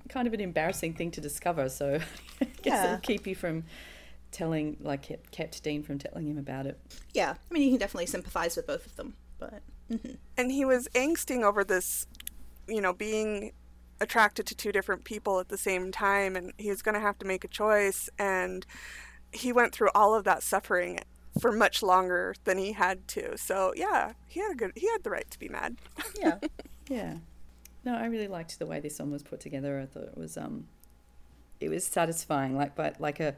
kind 0.08 0.26
of 0.28 0.34
an 0.34 0.40
embarrassing 0.40 0.94
thing 0.94 1.10
to 1.12 1.20
discover, 1.20 1.68
so 1.68 1.94
I 2.40 2.44
guess 2.44 2.54
Yeah. 2.64 2.84
it'll 2.84 2.98
keep 2.98 3.26
you 3.26 3.34
from 3.34 3.64
telling, 4.32 4.76
like, 4.80 5.02
kept, 5.02 5.30
kept 5.30 5.62
Dean 5.62 5.82
from 5.82 5.98
telling 5.98 6.26
him 6.26 6.38
about 6.38 6.66
it. 6.66 6.78
yeah, 7.14 7.34
I 7.50 7.54
mean, 7.54 7.62
you 7.64 7.70
can 7.70 7.78
definitely 7.78 8.06
sympathize 8.06 8.56
with 8.56 8.66
both 8.66 8.86
of 8.86 8.96
them, 8.96 9.14
but 9.38 9.62
mhm. 9.90 10.16
and 10.36 10.50
he 10.52 10.64
was 10.64 10.88
angsting 10.94 11.42
over 11.42 11.64
this, 11.64 12.06
you 12.68 12.80
know, 12.80 12.92
being 12.92 13.52
attracted 14.00 14.46
to 14.46 14.54
two 14.54 14.72
different 14.72 15.04
people 15.04 15.40
at 15.40 15.48
the 15.48 15.56
same 15.56 15.90
time, 15.90 16.36
and 16.36 16.52
he 16.58 16.68
was 16.70 16.82
going 16.82 16.94
to 16.94 17.00
have 17.00 17.18
to 17.18 17.26
make 17.26 17.44
a 17.44 17.48
choice, 17.48 18.08
and 18.18 18.66
he 19.32 19.52
went 19.52 19.72
through 19.72 19.88
all 19.94 20.14
of 20.14 20.24
that 20.24 20.42
suffering 20.42 21.00
for 21.40 21.50
much 21.52 21.82
longer 21.82 22.34
than 22.44 22.58
he 22.58 22.72
had 22.72 23.06
to. 23.08 23.36
So 23.38 23.72
yeah, 23.76 24.12
he 24.28 24.40
had 24.40 24.52
a 24.52 24.54
good, 24.54 24.72
he 24.76 24.88
had 24.90 25.02
the 25.02 25.10
right 25.10 25.30
to 25.30 25.38
be 25.38 25.48
mad. 25.48 25.76
yeah, 26.20 26.38
Yeah. 26.88 27.14
No, 27.86 27.94
I 27.94 28.06
really 28.06 28.26
liked 28.26 28.58
the 28.58 28.66
way 28.66 28.80
this 28.80 28.98
one 28.98 29.12
was 29.12 29.22
put 29.22 29.38
together. 29.38 29.80
I 29.80 29.86
thought 29.86 30.08
it 30.08 30.18
was 30.18 30.36
um, 30.36 30.66
it 31.60 31.68
was 31.68 31.86
satisfying. 31.86 32.56
Like, 32.56 32.74
but 32.74 33.00
like 33.00 33.20
a 33.20 33.36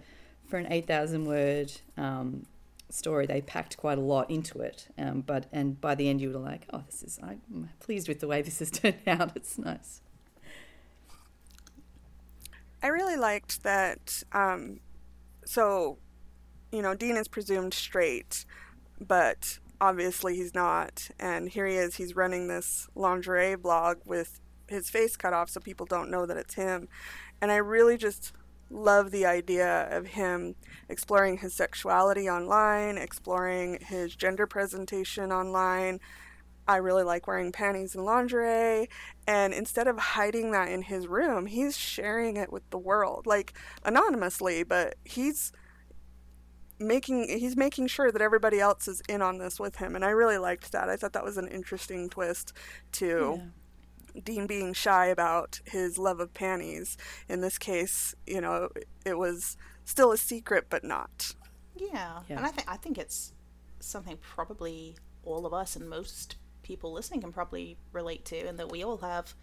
for 0.49 0.57
an 0.57 0.73
eight 0.73 0.87
thousand 0.87 1.27
word 1.27 1.71
um, 1.99 2.47
story, 2.89 3.27
they 3.27 3.43
packed 3.43 3.77
quite 3.77 3.99
a 3.99 4.01
lot 4.01 4.31
into 4.31 4.61
it. 4.61 4.89
Um, 4.97 5.21
but 5.21 5.45
and 5.53 5.79
by 5.79 5.95
the 5.95 6.09
end, 6.09 6.23
you 6.23 6.31
were 6.31 6.39
like, 6.39 6.67
oh, 6.73 6.83
this 6.87 7.03
is 7.03 7.21
I'm 7.23 7.69
pleased 7.79 8.09
with 8.09 8.21
the 8.21 8.27
way 8.27 8.41
this 8.41 8.61
has 8.61 8.71
turned 8.73 8.97
out. 9.07 9.37
It's 9.37 9.59
nice. 9.59 10.01
I 12.83 12.87
really 12.87 13.17
liked 13.17 13.65
that. 13.65 14.23
Um, 14.33 14.81
so, 15.45 15.99
you 16.73 16.81
know, 16.81 16.95
Dean 16.95 17.19
is 17.19 17.29
presumed 17.29 17.75
straight, 17.75 18.47
but 18.99 19.59
obviously 19.81 20.37
he's 20.37 20.55
not. 20.55 21.09
And 21.19 21.49
here 21.49 21.67
he 21.67 21.77
is, 21.77 21.97
he's 21.97 22.17
running 22.17 22.49
this 22.49 22.89
lingerie 22.95 23.57
blog 23.57 23.99
with 24.05 24.41
his 24.69 24.91
face 24.91 25.17
cut 25.17 25.33
off 25.33 25.51
so 25.51 25.61
people 25.61 25.87
don't 25.87 26.11
know 26.11 26.27
that 26.27 26.37
it's 26.37 26.55
him. 26.55 26.89
And 27.41 27.51
I 27.51 27.57
really 27.57 27.97
just 27.97 28.33
love 28.71 29.11
the 29.11 29.25
idea 29.25 29.89
of 29.91 30.09
him 30.09 30.55
exploring 30.89 31.39
his 31.39 31.55
sexuality 31.55 32.29
online, 32.29 32.99
exploring 32.99 33.79
his 33.81 34.15
gender 34.15 34.47
presentation 34.47 35.33
online. 35.33 36.01
I 36.67 36.77
really 36.77 37.03
like 37.03 37.27
wearing 37.27 37.51
panties 37.51 37.95
and 37.95 38.05
lingerie. 38.05 38.91
And 39.27 39.55
instead 39.55 39.89
of 39.89 39.99
hiding 39.99 40.51
that 40.51 40.69
in 40.69 40.83
his 40.83 41.07
room, 41.07 41.47
he's 41.47 41.79
sharing 41.79 42.37
it 42.37 42.53
with 42.53 42.69
the 42.69 42.79
world, 42.79 43.27
like 43.27 43.55
anonymously, 43.85 44.65
but 44.65 44.97
he's 45.05 45.51
making 46.79 47.29
he's 47.29 47.57
making 47.57 47.87
sure 47.87 48.13
that 48.13 48.23
everybody 48.23 48.61
else 48.61 48.87
is 48.87 49.03
in 49.09 49.23
on 49.23 49.39
this 49.39 49.59
with 49.59 49.77
him 49.77 49.97
and 49.97 50.05
i 50.05 50.11
really 50.11 50.39
liked 50.39 50.73
that 50.73 50.89
i 50.89 50.97
thought 50.97 51.13
that 51.13 51.25
was 51.25 51.37
an 51.37 51.49
interesting 51.49 52.09
twist 52.09 52.53
to 52.93 53.41
yeah. 54.15 54.21
dean 54.25 54.47
being 54.47 54.73
shy 54.73 55.07
about 55.07 55.61
his 55.65 55.99
love 55.99 56.21
of 56.21 56.33
panties 56.35 56.97
in 57.29 57.41
this 57.41 57.59
case 57.59 58.15
you 58.27 58.41
know 58.41 58.69
it 59.05 59.19
was 59.19 59.57
still 59.85 60.13
a 60.13 60.19
secret 60.19 60.67
but 60.69 60.85
not 60.85 61.35
yeah, 61.77 62.21
yeah. 62.29 62.37
and 62.37 62.47
i 62.47 62.51
think 62.51 62.71
i 62.71 62.77
think 62.77 62.99
it's 62.99 63.33
something 63.81 64.19
probably 64.23 64.97
all 65.25 65.47
of 65.47 65.53
us 65.53 65.77
and 65.77 65.89
most 65.89 66.37
people 66.63 66.93
listening 66.93 67.21
can 67.21 67.33
probably 67.33 67.77
relate 67.93 68.25
to 68.25 68.37
and 68.47 68.59
that 68.59 68.71
we 68.71 68.85
all 68.85 68.99
have 68.99 69.35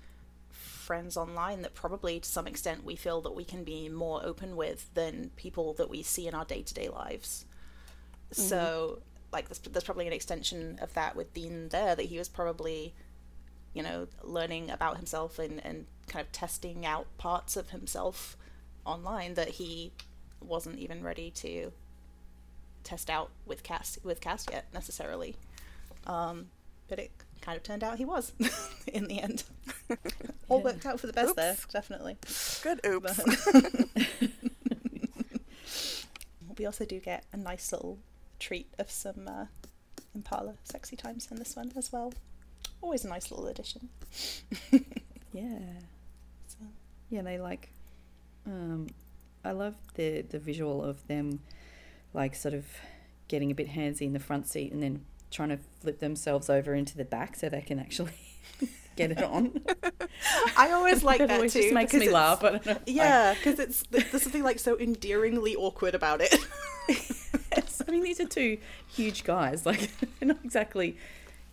friends 0.55 1.17
online 1.17 1.61
that 1.61 1.73
probably 1.73 2.19
to 2.19 2.29
some 2.29 2.47
extent 2.47 2.83
we 2.83 2.95
feel 2.95 3.21
that 3.21 3.35
we 3.35 3.43
can 3.43 3.63
be 3.63 3.89
more 3.89 4.21
open 4.23 4.55
with 4.55 4.93
than 4.93 5.31
people 5.35 5.73
that 5.73 5.89
we 5.89 6.01
see 6.01 6.27
in 6.27 6.33
our 6.33 6.45
day-to-day 6.45 6.87
lives 6.89 7.45
mm-hmm. 8.31 8.41
so 8.41 8.99
like 9.31 9.47
there's, 9.49 9.59
there's 9.59 9.83
probably 9.83 10.07
an 10.07 10.13
extension 10.13 10.77
of 10.81 10.93
that 10.93 11.15
with 11.15 11.33
dean 11.33 11.69
there 11.69 11.95
that 11.95 12.05
he 12.05 12.17
was 12.17 12.29
probably 12.29 12.93
you 13.73 13.83
know 13.83 14.07
learning 14.23 14.71
about 14.71 14.97
himself 14.97 15.37
and, 15.37 15.63
and 15.63 15.85
kind 16.07 16.25
of 16.25 16.31
testing 16.31 16.85
out 16.85 17.05
parts 17.17 17.57
of 17.57 17.69
himself 17.71 18.37
online 18.85 19.33
that 19.33 19.49
he 19.49 19.91
wasn't 20.39 20.77
even 20.77 21.03
ready 21.03 21.29
to 21.31 21.71
test 22.83 23.09
out 23.09 23.31
with 23.45 23.63
Cass 23.63 23.99
with 24.03 24.21
Cass 24.21 24.45
yet 24.51 24.65
necessarily 24.73 25.35
um, 26.07 26.47
but 26.87 26.99
it 26.99 27.11
kind 27.45 27.57
of 27.57 27.63
turned 27.63 27.83
out 27.83 27.97
he 27.97 28.05
was 28.05 28.33
in 28.87 29.05
the 29.07 29.21
end. 29.21 29.43
All 30.49 30.61
worked 30.61 30.85
out 30.85 30.99
for 30.99 31.07
the 31.07 31.13
best 31.13 31.29
oops. 31.29 31.35
there, 31.35 31.55
definitely. 31.71 32.17
Good 32.63 32.81
oops. 32.85 33.19
we 36.57 36.65
also 36.65 36.85
do 36.85 36.99
get 36.99 37.25
a 37.31 37.37
nice 37.37 37.71
little 37.71 37.99
treat 38.39 38.67
of 38.79 38.89
some 38.89 39.27
uh, 39.27 39.45
Impala 40.15 40.55
sexy 40.63 40.95
times 40.95 41.27
in 41.29 41.37
this 41.37 41.55
one 41.55 41.71
as 41.75 41.91
well. 41.91 42.13
Always 42.81 43.05
a 43.05 43.09
nice 43.09 43.29
little 43.29 43.47
addition. 43.47 43.89
yeah. 45.31 45.59
So. 46.47 46.57
Yeah, 47.09 47.21
they 47.21 47.37
like. 47.37 47.69
Um, 48.47 48.87
I 49.43 49.51
love 49.51 49.75
the 49.95 50.21
the 50.21 50.39
visual 50.39 50.83
of 50.83 51.05
them, 51.07 51.41
like 52.13 52.35
sort 52.35 52.53
of 52.53 52.65
getting 53.27 53.51
a 53.51 53.55
bit 53.55 53.69
handsy 53.69 54.01
in 54.01 54.13
the 54.13 54.19
front 54.19 54.47
seat 54.47 54.71
and 54.71 54.81
then 54.83 55.03
trying 55.35 55.49
to 55.49 55.59
flip 55.81 55.99
themselves 55.99 56.49
over 56.49 56.73
into 56.73 56.97
the 56.97 57.05
back 57.05 57.35
so 57.35 57.49
they 57.49 57.61
can 57.61 57.77
actually 57.77 58.13
get 58.95 59.11
it 59.11 59.21
on. 59.21 59.61
I 60.57 60.71
always 60.71 61.03
like 61.03 61.19
that 61.19 61.29
always 61.31 61.53
too. 61.53 61.61
Just 61.61 61.73
makes 61.73 61.93
me 61.93 62.09
laugh. 62.09 62.43
I 62.43 62.79
yeah, 62.85 63.33
because 63.33 63.59
it's 63.59 63.83
there's 63.91 64.23
something 64.23 64.43
like 64.43 64.59
so 64.59 64.79
endearingly 64.79 65.55
awkward 65.55 65.93
about 65.93 66.21
it. 66.21 66.33
I 67.87 67.91
mean 67.91 68.03
these 68.03 68.19
are 68.19 68.25
two 68.25 68.57
huge 68.87 69.23
guys. 69.23 69.65
Like 69.65 69.91
not 70.21 70.37
exactly, 70.43 70.97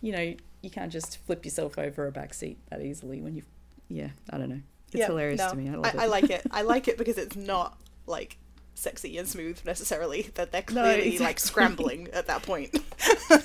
you 0.01 0.13
know, 0.13 0.33
you 0.61 0.69
can't 0.69 0.91
just 0.91 1.17
flip 1.25 1.45
yourself 1.45 1.77
over 1.77 2.07
a 2.07 2.11
back 2.11 2.33
seat 2.33 2.57
that 2.69 2.81
easily 2.81 3.21
when 3.21 3.35
you. 3.35 3.43
Yeah, 3.89 4.09
I 4.29 4.37
don't 4.37 4.49
know. 4.49 4.61
It's 4.87 4.99
yeah, 4.99 5.07
hilarious 5.07 5.39
no, 5.39 5.49
to 5.49 5.55
me. 5.55 5.69
I, 5.69 5.75
I, 5.75 6.03
I 6.03 6.05
like 6.05 6.29
it. 6.29 6.45
I 6.49 6.61
like 6.61 6.87
it 6.87 6.97
because 6.97 7.17
it's 7.17 7.35
not 7.35 7.77
like 8.07 8.37
sexy 8.75 9.17
and 9.17 9.27
smooth 9.27 9.59
necessarily. 9.65 10.23
That 10.35 10.51
they're 10.51 10.61
clearly 10.61 10.89
no, 10.89 10.95
exactly. 10.95 11.25
like 11.25 11.39
scrambling 11.39 12.07
at 12.13 12.27
that 12.27 12.43
point. 12.43 12.77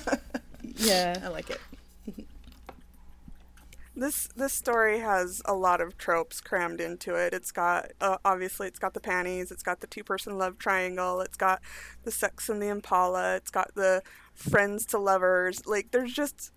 yeah, 0.63 1.21
I 1.23 1.29
like 1.29 1.51
it. 1.51 1.61
This 3.99 4.29
this 4.37 4.53
story 4.53 5.01
has 5.01 5.43
a 5.45 5.55
lot 5.55 5.81
of 5.81 5.99
tropes 5.99 6.41
crammed 6.41 6.81
into 6.81 7.17
it. 7.17 7.35
It's 7.35 7.51
got 7.51 7.91
uh, 8.01 8.19
obviously 8.25 8.69
it's 8.69 8.79
got 8.79 8.95
the 8.95 9.01
panties, 9.01 9.51
it's 9.51 9.65
got 9.65 9.81
the 9.81 9.89
two 9.89 10.05
person 10.05 10.39
love 10.39 10.57
triangle, 10.57 11.21
it's 11.21 11.37
got 11.37 11.61
the 12.05 12.13
sex 12.13 12.49
and 12.49 12.63
the 12.63 12.69
impala, 12.69 13.35
it's 13.35 13.51
got 13.51 13.75
the 13.75 14.03
friends 14.35 14.87
to 14.87 14.99
lovers. 14.99 15.67
Like 15.67 15.91
there's 15.91 16.13
just 16.13 16.53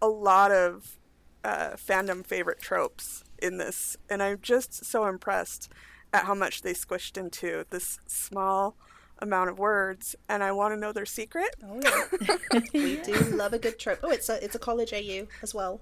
a 0.00 0.08
lot 0.08 0.52
of 0.52 0.96
uh, 1.44 1.72
fandom 1.72 2.24
favorite 2.24 2.60
tropes 2.60 3.24
in 3.42 3.58
this, 3.58 3.98
and 4.08 4.22
I'm 4.22 4.38
just 4.40 4.86
so 4.86 5.04
impressed 5.04 5.70
at 6.12 6.24
how 6.24 6.34
much 6.34 6.62
they 6.62 6.74
squished 6.74 7.16
into 7.16 7.64
this 7.70 7.98
small 8.06 8.76
amount 9.22 9.50
of 9.50 9.58
words 9.58 10.16
and 10.28 10.42
I 10.42 10.52
want 10.52 10.74
to 10.74 10.80
know 10.80 10.92
their 10.92 11.06
secret. 11.06 11.54
Oh 11.64 11.80
yeah. 11.82 12.60
we 12.74 12.96
do 12.96 13.12
love 13.36 13.52
a 13.52 13.58
good 13.58 13.78
trope. 13.78 14.00
Oh, 14.02 14.10
it's 14.10 14.28
a 14.28 14.42
it's 14.42 14.54
a 14.54 14.58
college 14.58 14.92
AU 14.92 15.26
as 15.42 15.54
well. 15.54 15.80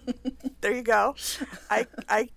there 0.60 0.74
you 0.74 0.82
go. 0.82 1.14
I 1.70 1.86
I 2.08 2.28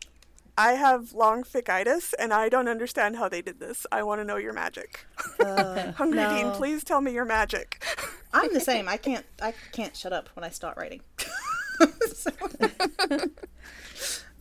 I 0.58 0.74
have 0.74 1.14
long 1.14 1.44
fickitis 1.44 2.14
and 2.18 2.34
I 2.34 2.50
don't 2.50 2.68
understand 2.68 3.18
how 3.18 3.30
they 3.30 3.42
did 3.42 3.60
this. 3.60 3.86
I 3.92 4.04
want 4.04 4.22
to 4.22 4.26
know 4.26 4.38
your 4.38 4.54
magic. 4.54 5.06
Uh, 5.40 5.92
Hungry 5.96 6.18
no. 6.18 6.30
Dean, 6.36 6.52
please 6.52 6.84
tell 6.84 7.02
me 7.02 7.14
your 7.14 7.26
magic. 7.26 7.84
I'm 8.34 8.54
the 8.54 8.60
same. 8.60 8.88
I 8.88 8.98
can't 8.98 9.26
I 9.42 9.54
can't 9.72 9.96
shut 9.96 10.14
up 10.14 10.30
when 10.34 10.44
I 10.44 10.50
start 10.50 10.78
writing. 10.78 11.02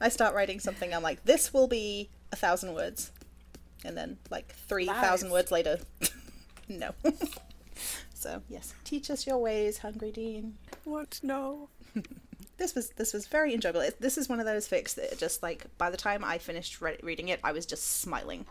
I 0.00 0.08
start 0.08 0.34
writing 0.34 0.60
something, 0.60 0.92
I'm 0.92 1.02
like, 1.02 1.24
this 1.24 1.52
will 1.52 1.68
be 1.68 2.10
a 2.32 2.36
thousand 2.36 2.74
words. 2.74 3.12
And 3.84 3.96
then, 3.96 4.18
like, 4.30 4.54
3,000 4.54 5.30
words 5.30 5.50
later, 5.50 5.78
no. 6.68 6.92
so, 8.14 8.42
yes, 8.48 8.74
teach 8.84 9.10
us 9.10 9.26
your 9.26 9.38
ways, 9.38 9.80
hungrydean. 9.80 10.52
Want 10.84 11.10
to 11.12 11.26
know? 11.26 11.68
this 12.58 12.74
was 12.74 12.90
this 12.90 13.12
was 13.12 13.26
very 13.26 13.52
enjoyable. 13.54 13.82
This 14.00 14.16
is 14.16 14.28
one 14.28 14.40
of 14.40 14.46
those 14.46 14.68
fics 14.68 14.94
that 14.94 15.18
just 15.18 15.42
like 15.42 15.66
by 15.78 15.90
the 15.90 15.96
time 15.96 16.24
I 16.24 16.38
finished 16.38 16.80
re- 16.80 16.98
reading 17.02 17.28
it, 17.28 17.40
I 17.44 17.52
was 17.52 17.66
just 17.66 18.00
smiling. 18.00 18.46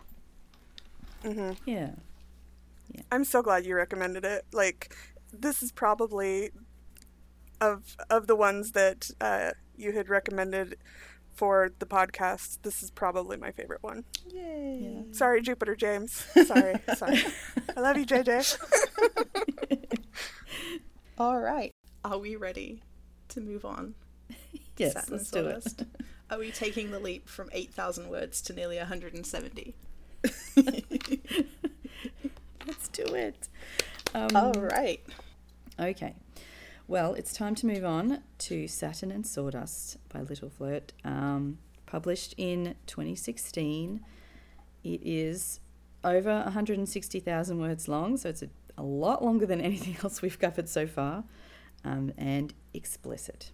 Mm-hmm. 1.24 1.52
Yeah. 1.64 1.90
yeah. 2.92 3.02
I'm 3.10 3.24
so 3.24 3.42
glad 3.42 3.66
you 3.66 3.74
recommended 3.74 4.24
it. 4.24 4.44
Like, 4.52 4.94
this 5.32 5.62
is 5.62 5.72
probably 5.72 6.50
of 7.60 7.96
of 8.10 8.26
the 8.26 8.36
ones 8.36 8.72
that 8.72 9.10
uh, 9.20 9.52
you 9.76 9.92
had 9.92 10.08
recommended 10.08 10.76
for 11.36 11.70
the 11.78 11.86
podcast, 11.86 12.58
this 12.62 12.82
is 12.82 12.90
probably 12.90 13.36
my 13.36 13.52
favorite 13.52 13.82
one. 13.82 14.04
Yay! 14.32 14.78
Yeah. 14.82 15.02
Sorry, 15.12 15.42
Jupiter_James. 15.42 16.46
Sorry, 16.46 16.74
sorry. 16.96 17.22
I 17.76 17.80
love 17.80 17.98
you, 17.98 18.06
JJ. 18.06 18.58
All 21.18 21.38
right. 21.38 21.72
Are 22.04 22.18
we 22.18 22.36
ready 22.36 22.82
to 23.28 23.40
move 23.40 23.64
on? 23.64 23.94
yes, 24.78 24.94
Satin 24.94 25.16
let's 25.16 25.30
do 25.30 25.46
it. 25.46 25.86
Are 26.30 26.38
we 26.38 26.50
taking 26.50 26.90
the 26.90 26.98
leap 26.98 27.28
from 27.28 27.50
8,000 27.52 28.08
words 28.08 28.40
to 28.42 28.52
nearly 28.52 28.78
170? 28.78 29.74
let's 32.66 32.88
do 32.92 33.04
it. 33.14 33.48
Um, 34.14 34.34
All 34.34 34.52
right. 34.54 35.00
Okay. 35.78 36.14
Well, 36.88 37.14
it's 37.14 37.32
time 37.32 37.56
to 37.56 37.66
move 37.66 37.84
on 37.84 38.22
to 38.38 38.68
Satin 38.68 39.10
and 39.10 39.26
Sawdust 39.26 39.96
by 40.08 40.20
Ltleflrt, 40.20 40.90
um, 41.04 41.58
published 41.84 42.32
in 42.36 42.76
2016. 42.86 44.04
It 44.84 45.00
is 45.02 45.58
over 46.04 46.42
160,000 46.44 47.58
words 47.58 47.88
long, 47.88 48.16
so 48.16 48.28
it's 48.28 48.42
a, 48.42 48.50
a, 48.78 48.84
lot 48.84 49.24
longer 49.24 49.46
than 49.46 49.60
anything 49.70 49.96
else 50.04 50.22
we've 50.22 50.38
covered 50.38 50.68
so 50.68 50.86
far, 50.86 51.24
um, 51.84 52.12
and 52.16 52.54
explicit. 52.72 53.50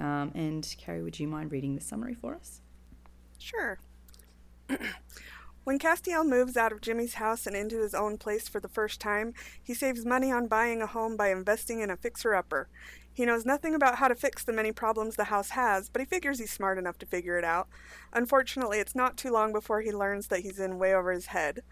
Um, 0.00 0.32
and 0.34 0.74
Carrie, 0.76 1.04
would 1.04 1.20
you 1.20 1.28
mind 1.28 1.52
reading 1.52 1.76
the 1.76 1.80
summary 1.80 2.14
for 2.14 2.34
us? 2.34 2.60
Sure. 3.38 3.78
When 5.64 5.78
Castiel 5.78 6.28
moves 6.28 6.58
out 6.58 6.72
of 6.72 6.82
Jimmy's 6.82 7.14
house 7.14 7.46
and 7.46 7.56
into 7.56 7.80
his 7.80 7.94
own 7.94 8.18
place 8.18 8.48
for 8.48 8.60
the 8.60 8.68
first 8.68 9.00
time, 9.00 9.32
he 9.62 9.72
saves 9.72 10.04
money 10.04 10.30
on 10.30 10.46
buying 10.46 10.82
a 10.82 10.86
home 10.86 11.16
by 11.16 11.30
investing 11.30 11.80
in 11.80 11.88
a 11.88 11.96
fixer 11.96 12.34
upper. 12.34 12.68
He 13.10 13.24
knows 13.24 13.46
nothing 13.46 13.74
about 13.74 13.96
how 13.96 14.08
to 14.08 14.14
fix 14.14 14.44
the 14.44 14.52
many 14.52 14.72
problems 14.72 15.16
the 15.16 15.24
house 15.24 15.50
has, 15.50 15.88
but 15.88 16.00
he 16.00 16.06
figures 16.06 16.38
he's 16.38 16.52
smart 16.52 16.76
enough 16.76 16.98
to 16.98 17.06
figure 17.06 17.38
it 17.38 17.44
out. 17.44 17.68
Unfortunately, 18.12 18.78
it's 18.78 18.94
not 18.94 19.16
too 19.16 19.30
long 19.30 19.54
before 19.54 19.80
he 19.80 19.90
learns 19.90 20.26
that 20.26 20.40
he's 20.40 20.58
in 20.58 20.78
way 20.78 20.92
over 20.92 21.12
his 21.12 21.26
head. 21.26 21.62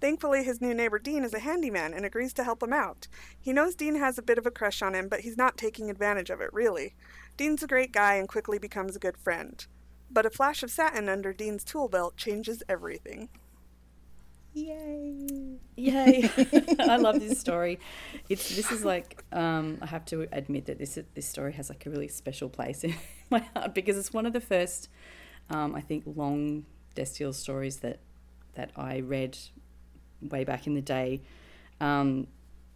Thankfully, 0.00 0.42
his 0.42 0.62
new 0.62 0.72
neighbor 0.72 0.98
Dean 0.98 1.22
is 1.22 1.34
a 1.34 1.40
handyman 1.40 1.92
and 1.92 2.06
agrees 2.06 2.32
to 2.34 2.44
help 2.44 2.62
him 2.62 2.72
out. 2.72 3.08
He 3.38 3.52
knows 3.52 3.74
Dean 3.74 3.96
has 3.96 4.16
a 4.16 4.22
bit 4.22 4.38
of 4.38 4.46
a 4.46 4.50
crush 4.50 4.80
on 4.80 4.94
him, 4.94 5.08
but 5.08 5.20
he's 5.20 5.36
not 5.36 5.58
taking 5.58 5.90
advantage 5.90 6.30
of 6.30 6.40
it, 6.40 6.52
really. 6.54 6.94
Dean's 7.36 7.62
a 7.62 7.66
great 7.66 7.92
guy 7.92 8.14
and 8.14 8.26
quickly 8.26 8.58
becomes 8.58 8.96
a 8.96 9.00
good 9.00 9.18
friend 9.18 9.66
but 10.10 10.26
a 10.26 10.30
flash 10.30 10.62
of 10.62 10.70
satin 10.70 11.08
under 11.08 11.32
Dean's 11.32 11.64
tool 11.64 11.88
belt 11.88 12.16
changes 12.16 12.62
everything. 12.68 13.28
Yay! 14.54 15.58
Yay! 15.76 16.30
I 16.78 16.96
love 16.96 17.18
this 17.18 17.40
story. 17.40 17.80
It's 18.28 18.54
this 18.54 18.70
is 18.70 18.84
like 18.84 19.24
um, 19.32 19.78
I 19.82 19.86
have 19.86 20.04
to 20.06 20.28
admit 20.30 20.66
that 20.66 20.78
this 20.78 20.96
this 21.14 21.26
story 21.26 21.52
has 21.54 21.68
like 21.68 21.84
a 21.86 21.90
really 21.90 22.06
special 22.06 22.48
place 22.48 22.84
in 22.84 22.94
my 23.30 23.40
heart 23.54 23.74
because 23.74 23.98
it's 23.98 24.12
one 24.12 24.26
of 24.26 24.32
the 24.32 24.40
first, 24.40 24.88
um, 25.50 25.74
I 25.74 25.80
think, 25.80 26.04
long 26.06 26.66
Destiel 26.94 27.34
stories 27.34 27.78
that 27.78 27.98
that 28.54 28.70
I 28.76 29.00
read 29.00 29.36
way 30.22 30.44
back 30.44 30.68
in 30.68 30.74
the 30.74 30.80
day, 30.80 31.22
um, 31.80 32.28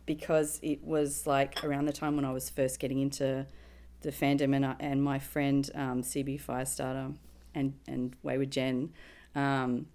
because 0.05 0.59
it 0.63 0.83
was 0.83 1.29
like 1.29 1.63
around 1.63 1.85
the 1.87 1.93
time 1.93 2.17
when 2.17 2.25
I 2.25 2.33
was 2.33 2.51
first 2.51 2.81
getting 2.81 2.99
into 3.01 3.47
the 4.03 4.11
fandom 4.11 4.55
and 4.55 4.65
I, 4.65 4.77
and 4.81 5.03
my 5.03 5.19
friend 5.19 5.69
um, 5.75 6.03
CB 6.03 6.41
Firestarter 6.41 7.15
and 7.55 7.75
and 7.87 8.15
Wayward 8.23 8.51
Jen, 8.51 8.93
um, 9.35 9.87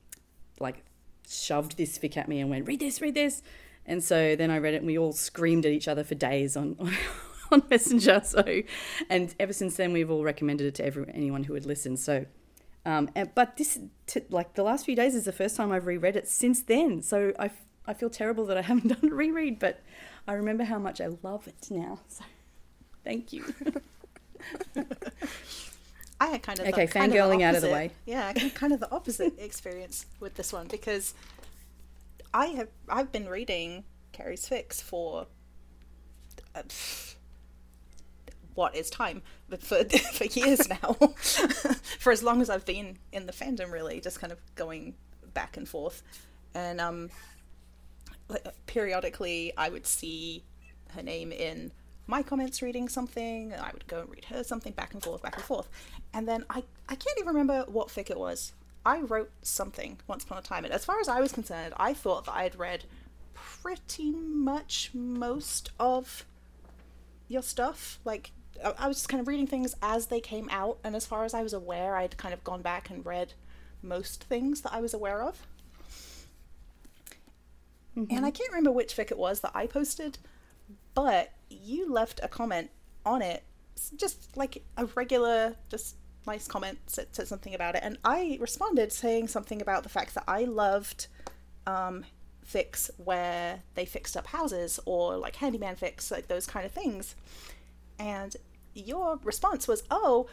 like 0.60 0.84
shoved 1.30 1.78
this 1.78 1.98
fic 1.98 2.18
at 2.18 2.28
me 2.28 2.40
and 2.40 2.50
went, 2.50 2.68
read 2.68 2.80
this, 2.80 3.02
read 3.02 3.14
this. 3.14 3.42
And 3.86 4.04
so 4.04 4.36
then 4.36 4.50
I 4.50 4.58
read 4.60 4.74
it 4.74 4.78
and 4.78 4.88
we 4.88 4.98
all 4.98 5.12
screamed 5.12 5.66
at 5.66 5.72
each 5.72 5.88
other 5.88 6.04
for 6.04 6.16
days 6.16 6.56
on, 6.56 6.78
on, 7.52 7.64
Messenger. 7.70 8.22
So, 8.24 8.62
and 9.10 9.34
ever 9.40 9.54
since 9.54 9.76
then, 9.76 9.94
we've 9.94 10.10
all 10.10 10.24
recommended 10.24 10.68
it 10.68 10.76
to 10.76 10.86
every, 10.86 11.06
anyone 11.14 11.44
who 11.44 11.54
would 11.54 11.66
listen. 11.66 11.98
So, 11.98 12.26
um, 12.86 13.10
and, 13.16 13.34
but 13.36 13.58
this, 13.58 13.80
t- 14.08 14.22
like 14.30 14.56
the 14.56 14.64
last 14.64 14.86
few 14.86 14.96
days 14.96 15.16
is 15.16 15.26
the 15.26 15.32
first 15.32 15.56
time 15.56 15.72
I've 15.72 15.86
reread 15.86 16.16
it 16.16 16.28
since 16.28 16.62
then. 16.62 17.02
So 17.02 17.34
I, 17.38 17.46
f- 17.46 17.66
I 17.86 17.94
feel 17.94 18.10
terrible 18.10 18.46
that 18.46 18.58
I 18.58 18.62
haven't 18.64 18.88
done 18.88 19.12
a 19.12 19.16
reread, 19.16 19.60
but 19.60 19.82
I 20.28 20.34
remember 20.34 20.64
how 20.64 20.80
much 20.80 21.02
I 21.02 21.10
love 21.22 21.48
it 21.48 21.68
now. 21.70 22.00
So 22.08 22.24
thank 23.04 23.34
you. 23.34 23.46
I 26.20 26.28
had 26.28 26.44
kind 26.44 26.60
of 26.60 26.68
okay, 26.68 26.86
the, 26.86 26.92
kind 26.92 27.12
fangirling 27.12 27.34
of 27.34 27.40
the 27.40 27.46
out 27.46 27.56
of 27.56 27.62
the 27.62 27.70
way. 27.70 27.92
Yeah, 28.06 28.32
I 28.34 28.40
had 28.40 28.56
kind 28.56 28.72
of 28.74 28.80
the 28.80 28.92
opposite 28.92 29.34
experience 29.40 30.06
with 30.20 30.36
this 30.36 30.54
one 30.54 30.68
because 30.68 31.14
I 32.34 32.48
have 32.48 32.70
I've 32.88 33.12
been 33.12 33.28
reading 33.28 33.84
Carrie's 34.14 34.48
fics 34.48 34.82
for 34.82 35.28
uh, 36.56 36.62
what 38.54 38.76
is 38.76 38.90
time, 38.90 39.22
but 39.50 39.62
for 39.62 39.84
for 40.14 40.26
years 40.26 40.70
now, 40.70 40.94
for 42.00 42.12
as 42.12 42.24
long 42.24 42.42
as 42.42 42.50
I've 42.50 42.66
been 42.66 42.98
in 43.12 43.26
the 43.26 43.34
fandom, 43.34 43.72
really, 43.72 44.00
just 44.00 44.22
kind 44.22 44.32
of 44.32 44.40
going 44.56 44.94
back 45.34 45.58
and 45.58 45.68
forth, 45.68 46.04
and 46.54 46.80
um, 46.80 47.10
like, 48.30 48.46
periodically 48.66 49.52
I 49.58 49.70
would 49.70 49.86
see 49.86 50.44
her 50.92 51.04
name 51.04 51.32
in 51.32 51.72
my 52.08 52.22
comments 52.22 52.62
reading 52.62 52.90
something, 52.90 53.52
and 53.54 53.62
I 53.62 53.72
would 53.72 53.88
go 53.88 54.02
and 54.02 54.10
read 54.10 54.26
her 54.26 54.44
something 54.44 54.74
back 54.74 54.94
and 54.94 55.02
forth, 55.02 55.22
back 55.22 55.36
and 55.36 55.46
forth. 55.46 55.70
And 56.14 56.28
then 56.28 56.46
I, 56.50 56.64
I 56.90 56.96
can't 56.96 57.18
even 57.18 57.28
remember 57.28 57.66
what 57.68 57.88
fic 57.88 58.10
it 58.10 58.20
was. 58.20 58.54
I 58.86 59.00
wrote 59.00 59.32
something 59.42 59.98
once 60.08 60.24
upon 60.26 60.38
a 60.38 60.42
time, 60.42 60.66
and 60.66 60.74
as 60.74 60.84
far 60.84 61.00
as 61.00 61.08
I 61.08 61.22
was 61.22 61.32
concerned, 61.32 61.74
I 61.78 61.94
thought 61.94 62.26
that 62.26 62.34
I 62.34 62.44
had 62.44 62.60
read 62.60 62.84
pretty 63.34 64.12
much 64.12 64.92
most 64.94 65.72
of 65.80 66.26
your 67.30 67.42
stuff. 67.42 68.00
Like, 68.04 68.32
I, 68.64 68.74
I 68.78 68.88
was 68.88 68.98
just 68.98 69.10
kind 69.10 69.22
of 69.22 69.28
reading 69.28 69.48
things 69.48 69.74
as 69.82 70.08
they 70.08 70.20
came 70.20 70.50
out, 70.52 70.80
and 70.84 70.96
as 70.96 71.06
far 71.06 71.24
as 71.24 71.34
I 71.34 71.42
was 71.42 71.54
aware, 71.54 71.96
I'd 71.96 72.18
kind 72.18 72.34
of 72.34 72.44
gone 72.44 72.62
back 72.62 72.90
and 72.90 73.06
read 73.06 73.34
most 73.82 74.26
things 74.26 74.62
that 74.62 74.74
I 74.74 74.82
was 74.82 74.94
aware 74.94 75.22
of. 75.22 75.48
And 77.96 78.10
mm-hmm. 78.10 78.26
I 78.26 78.32
can't 78.32 78.50
remember 78.50 78.72
which 78.72 78.96
fic 78.96 79.12
it 79.12 79.18
was 79.18 79.42
that 79.42 79.52
I 79.54 79.68
posted, 79.68 80.18
but 80.94 81.32
you 81.62 81.92
left 81.92 82.20
a 82.24 82.28
comment 82.28 82.70
on 83.06 83.22
it, 83.22 83.44
just 83.96 84.36
like 84.38 84.64
a 84.78 84.86
regular, 84.86 85.56
just 85.70 85.96
nice 86.26 86.48
comment, 86.48 86.80
said, 86.88 87.08
said 87.12 87.28
something 87.28 87.54
about 87.54 87.76
it, 87.76 87.82
and 87.84 87.98
I 88.04 88.38
responded 88.40 88.92
saying 88.92 89.28
something 89.28 89.62
about 89.62 89.84
the 89.84 89.90
fact 89.90 90.16
that 90.16 90.24
I 90.28 90.44
loved 90.46 91.08
um, 91.68 92.06
fics 92.46 92.90
where 92.98 93.62
they 93.76 93.86
fixed 93.86 94.16
up 94.18 94.28
houses 94.28 94.80
or 94.86 95.18
like 95.18 95.38
handyman 95.38 95.76
fix, 95.76 96.12
like 96.12 96.28
those 96.28 96.46
kind 96.46 96.66
of 96.66 96.72
things. 96.72 97.16
And 98.00 98.36
your 98.74 99.20
response 99.24 99.68
was, 99.68 99.84
"Oh, 99.92 100.28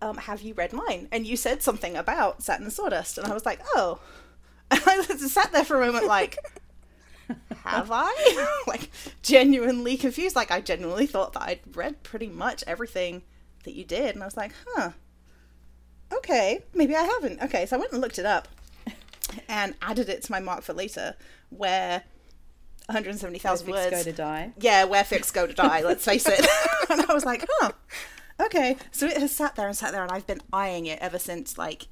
um, 0.00 0.16
have 0.16 0.42
you 0.42 0.54
read 0.54 0.72
mine?" 0.72 1.08
And 1.10 1.26
you 1.26 1.36
said 1.36 1.62
something 1.62 1.96
about 1.96 2.42
Satin 2.42 2.70
Sawdust, 2.70 3.18
and 3.18 3.26
I 3.26 3.34
was 3.34 3.46
like, 3.46 3.60
"Oh." 3.74 4.00
And 4.70 4.82
I 4.86 5.02
just 5.02 5.28
sat 5.30 5.50
there 5.52 5.64
for 5.64 5.80
a 5.80 5.86
moment, 5.86 6.06
like, 6.06 6.36
have 7.64 7.90
I? 7.92 8.58
like, 8.66 8.90
genuinely 9.22 9.96
confused. 9.96 10.36
Like, 10.36 10.50
I 10.50 10.60
genuinely 10.60 11.06
thought 11.06 11.32
that 11.34 11.42
I'd 11.42 11.76
read 11.76 12.02
pretty 12.02 12.28
much 12.28 12.64
everything 12.66 13.22
that 13.64 13.74
you 13.74 13.84
did. 13.84 14.14
And 14.14 14.22
I 14.22 14.26
was 14.26 14.36
like, 14.36 14.52
huh. 14.74 14.92
Okay, 16.12 16.64
maybe 16.74 16.96
I 16.96 17.02
haven't. 17.02 17.42
Okay, 17.42 17.66
so 17.66 17.76
I 17.76 17.78
went 17.78 17.92
and 17.92 18.00
looked 18.00 18.18
it 18.18 18.26
up 18.26 18.48
and 19.48 19.74
added 19.82 20.08
it 20.08 20.22
to 20.22 20.32
my 20.32 20.40
mark 20.40 20.62
for 20.62 20.72
later, 20.72 21.14
where 21.50 22.04
170,000 22.86 23.66
Fics 23.66 23.70
words. 23.70 23.90
go 23.90 24.02
to 24.02 24.12
die. 24.12 24.52
Yeah, 24.58 24.84
where 24.84 25.04
fics 25.04 25.32
go 25.32 25.46
to 25.46 25.52
die, 25.52 25.82
let's 25.82 26.04
face 26.04 26.26
it. 26.26 26.40
and 26.90 27.02
I 27.02 27.12
was 27.12 27.26
like, 27.26 27.44
huh. 27.58 27.72
Okay, 28.40 28.76
so 28.90 29.06
it 29.06 29.18
has 29.18 29.34
sat 29.34 29.56
there 29.56 29.66
and 29.66 29.76
sat 29.76 29.92
there, 29.92 30.02
and 30.02 30.10
I've 30.10 30.26
been 30.26 30.40
eyeing 30.52 30.86
it 30.86 30.98
ever 31.00 31.18
since, 31.18 31.58
like, 31.58 31.88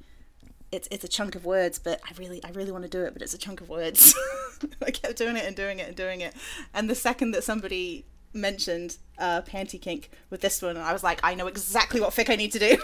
it's 0.71 0.87
it's 0.91 1.03
a 1.03 1.07
chunk 1.07 1.35
of 1.35 1.45
words, 1.45 1.79
but 1.79 1.99
I 2.03 2.11
really 2.17 2.43
I 2.43 2.49
really 2.51 2.71
want 2.71 2.83
to 2.83 2.89
do 2.89 3.03
it, 3.03 3.13
but 3.13 3.21
it's 3.21 3.33
a 3.33 3.37
chunk 3.37 3.61
of 3.61 3.69
words. 3.69 4.15
I 4.85 4.91
kept 4.91 5.17
doing 5.17 5.37
it 5.37 5.45
and 5.45 5.55
doing 5.55 5.79
it 5.79 5.87
and 5.87 5.95
doing 5.95 6.21
it, 6.21 6.33
and 6.73 6.89
the 6.89 6.95
second 6.95 7.31
that 7.31 7.43
somebody 7.43 8.05
mentioned 8.33 8.97
uh, 9.17 9.41
panty 9.41 9.81
kink 9.81 10.11
with 10.29 10.41
this 10.41 10.61
one, 10.61 10.77
I 10.77 10.93
was 10.93 11.03
like, 11.03 11.19
I 11.23 11.33
know 11.33 11.47
exactly 11.47 11.99
what 11.99 12.11
fic 12.11 12.29
I 12.29 12.35
need 12.35 12.51
to 12.51 12.59
do. 12.59 12.77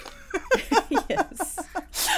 yes. 1.09 1.59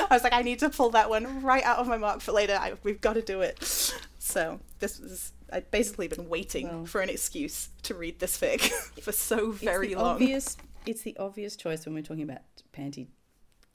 I 0.09 0.13
was 0.13 0.23
like, 0.23 0.33
I 0.33 0.41
need 0.41 0.59
to 0.59 0.69
pull 0.69 0.91
that 0.91 1.09
one 1.09 1.41
right 1.41 1.63
out 1.63 1.79
of 1.79 1.87
my 1.87 1.97
mark 1.97 2.21
for 2.21 2.31
later. 2.31 2.53
I, 2.53 2.73
we've 2.83 3.01
got 3.01 3.13
to 3.13 3.21
do 3.21 3.41
it. 3.41 3.61
So 4.19 4.59
this 4.79 4.99
was 4.99 5.33
I'd 5.51 5.69
basically 5.71 6.07
been 6.07 6.29
waiting 6.29 6.67
Well. 6.67 6.85
for 6.85 7.01
an 7.01 7.09
excuse 7.09 7.69
to 7.83 7.93
read 7.93 8.19
this 8.19 8.37
fic 8.39 8.61
for 9.01 9.11
so 9.11 9.51
very 9.51 9.91
it's 9.91 9.95
long. 9.95 10.13
Obvious, 10.15 10.57
it's 10.85 11.01
the 11.01 11.15
obvious 11.17 11.55
choice 11.55 11.85
when 11.85 11.95
we're 11.95 12.03
talking 12.03 12.23
about 12.23 12.41
panty 12.75 13.07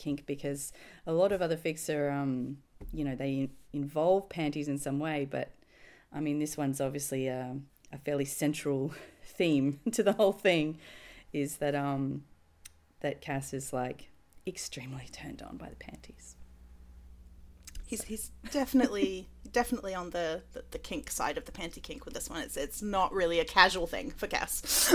kink 0.01 0.27
because 0.27 0.73
a 1.07 1.13
lot 1.13 1.31
of 1.31 1.43
other 1.43 1.57
fics 1.57 1.95
are, 1.95 2.11
um, 2.11 2.57
you 2.93 3.05
know, 3.05 3.15
they 3.15 3.51
involve 3.73 4.29
panties 4.29 4.67
in 4.67 4.79
some 4.79 4.99
way, 4.99 5.29
but 5.31 5.53
I 6.13 6.21
mean, 6.21 6.39
this 6.39 6.57
one's 6.57 6.81
obviously 6.81 7.29
a, 7.29 7.57
a 7.93 7.99
fairly 7.99 8.25
central 8.25 8.95
theme 9.25 9.79
to 9.93 10.03
the 10.03 10.15
whole 10.15 10.33
thing, 10.33 10.79
is 11.33 11.59
that 11.59 11.75
um, 11.75 12.25
that 13.01 13.21
Cass 13.21 13.53
is 13.53 13.73
like 13.73 14.11
extremely 14.47 15.07
turned 15.13 15.43
on 15.43 15.57
by 15.57 15.69
the 15.69 15.77
panties. 15.77 16.37
He's 17.87 18.03
he's 18.03 18.33
definitely 18.51 19.29
definitely 19.53 19.95
on 19.95 20.11
the, 20.11 20.43
the, 20.53 20.65
the 20.71 20.79
kink 20.79 21.11
side 21.11 21.37
of 21.37 21.45
the 21.45 21.53
panty 21.53 21.83
kink 21.83 22.05
with 22.05 22.15
this 22.15 22.29
one. 22.29 22.41
It's 22.43 22.57
it's 22.57 22.83
not 22.83 23.13
really 23.13 23.39
a 23.39 23.45
casual 23.45 23.87
thing 23.87 24.11
for 24.11 24.27
Cass. 24.27 24.95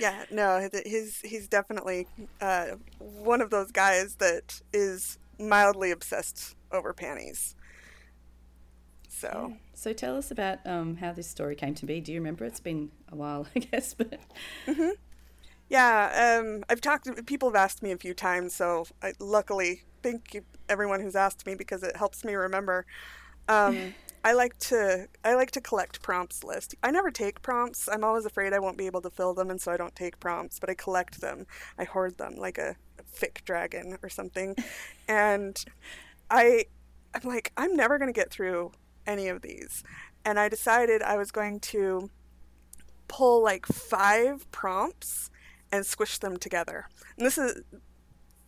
Yeah, 0.00 0.24
no, 0.30 0.68
th- 0.68 0.84
he's 0.86 1.20
he's 1.20 1.48
definitely 1.48 2.08
uh, 2.40 2.76
one 2.98 3.42
of 3.42 3.50
those 3.50 3.70
guys 3.70 4.16
that 4.16 4.60
is 4.72 5.18
mildly 5.38 5.90
obsessed 5.90 6.56
over 6.72 6.94
panties. 6.94 7.54
So 9.08 9.54
So 9.74 9.92
tell 9.92 10.16
us 10.16 10.30
about 10.30 10.58
um, 10.66 10.96
how 10.96 11.12
this 11.12 11.28
story 11.28 11.54
came 11.54 11.74
to 11.74 11.86
be. 11.86 12.00
Do 12.00 12.12
you 12.12 12.20
remember? 12.20 12.44
It's 12.46 12.60
been 12.60 12.90
a 13.12 13.16
while, 13.16 13.46
I 13.56 13.60
guess, 13.60 13.94
but 13.94 14.18
yeah, 15.68 16.40
um, 16.40 16.64
I've 16.68 16.80
talked. 16.80 17.04
to 17.06 17.22
People 17.22 17.50
have 17.50 17.56
asked 17.56 17.82
me 17.82 17.92
a 17.92 17.98
few 17.98 18.14
times, 18.14 18.54
so 18.54 18.86
I 19.02 19.12
luckily 19.20 19.82
thank 20.02 20.34
you 20.34 20.42
everyone 20.68 21.00
who's 21.00 21.16
asked 21.16 21.46
me 21.46 21.54
because 21.54 21.82
it 21.82 21.96
helps 21.96 22.24
me 22.24 22.34
remember. 22.34 22.86
Um, 23.48 23.94
I 24.22 24.32
like 24.32 24.58
to 24.58 25.08
I 25.24 25.34
like 25.34 25.50
to 25.52 25.60
collect 25.60 26.02
prompts 26.02 26.44
list. 26.44 26.74
I 26.82 26.90
never 26.90 27.10
take 27.10 27.42
prompts. 27.42 27.88
I'm 27.88 28.04
always 28.04 28.26
afraid 28.26 28.52
I 28.52 28.58
won't 28.58 28.76
be 28.76 28.86
able 28.86 29.00
to 29.02 29.10
fill 29.10 29.34
them, 29.34 29.50
and 29.50 29.60
so 29.60 29.72
I 29.72 29.76
don't 29.76 29.94
take 29.94 30.20
prompts. 30.20 30.58
But 30.58 30.70
I 30.70 30.74
collect 30.74 31.20
them. 31.20 31.46
I 31.78 31.84
hoard 31.84 32.18
them 32.18 32.34
like 32.36 32.58
a, 32.58 32.76
a 32.98 33.02
fic 33.02 33.44
dragon 33.44 33.96
or 34.02 34.08
something. 34.08 34.56
and 35.08 35.62
I 36.30 36.66
I'm 37.14 37.28
like 37.28 37.52
I'm 37.56 37.74
never 37.74 37.98
gonna 37.98 38.12
get 38.12 38.30
through 38.30 38.72
any 39.06 39.28
of 39.28 39.42
these. 39.42 39.82
And 40.24 40.38
I 40.38 40.48
decided 40.48 41.02
I 41.02 41.16
was 41.16 41.30
going 41.30 41.60
to 41.60 42.10
pull 43.08 43.42
like 43.42 43.66
five 43.66 44.50
prompts 44.52 45.30
and 45.72 45.86
squish 45.86 46.18
them 46.18 46.36
together. 46.36 46.88
And 47.16 47.26
this 47.26 47.38
is 47.38 47.62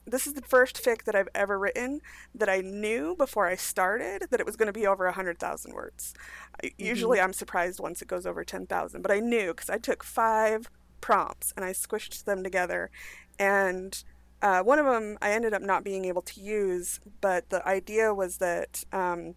this 0.07 0.27
is 0.27 0.35
the 0.35 0.43
first 0.43 0.83
fic 0.83 1.05
that 1.05 1.15
I've 1.15 1.29
ever 1.35 1.59
written 1.59 2.01
that 2.35 2.49
I 2.49 2.61
knew 2.61 3.15
before 3.17 3.47
I 3.47 3.57
started 3.57 4.27
that 4.31 4.41
it 4.41 4.47
was 4.47 4.57
going 4.57 4.67
to 4.67 4.73
be 4.73 4.87
over 4.87 5.05
100,000 5.05 5.73
words. 5.73 6.15
I, 6.63 6.73
Usually 6.77 7.21
I'm 7.21 7.33
surprised 7.33 7.81
once 7.81 8.03
it 8.03 8.09
goes 8.09 8.27
over 8.27 8.45
10,000, 8.45 9.03
but 9.03 9.11
I 9.11 9.21
knew 9.21 9.49
because 9.49 9.71
I 9.71 9.79
took 9.79 10.03
five 10.03 10.69
prompts 11.01 11.53
and 11.57 11.65
I 11.65 11.73
squished 11.73 12.25
them 12.25 12.43
together. 12.43 12.91
And 13.39 14.03
uh, 14.41 14.63
one 14.63 14.79
of 14.79 14.87
them 14.87 15.19
I 15.23 15.31
ended 15.31 15.55
up 15.55 15.63
not 15.63 15.85
being 15.85 16.05
able 16.05 16.23
to 16.23 16.41
use, 16.41 17.01
but 17.21 17.51
the 17.51 17.67
idea 17.67 18.13
was 18.13 18.39
that 18.39 18.85
um, 18.93 19.35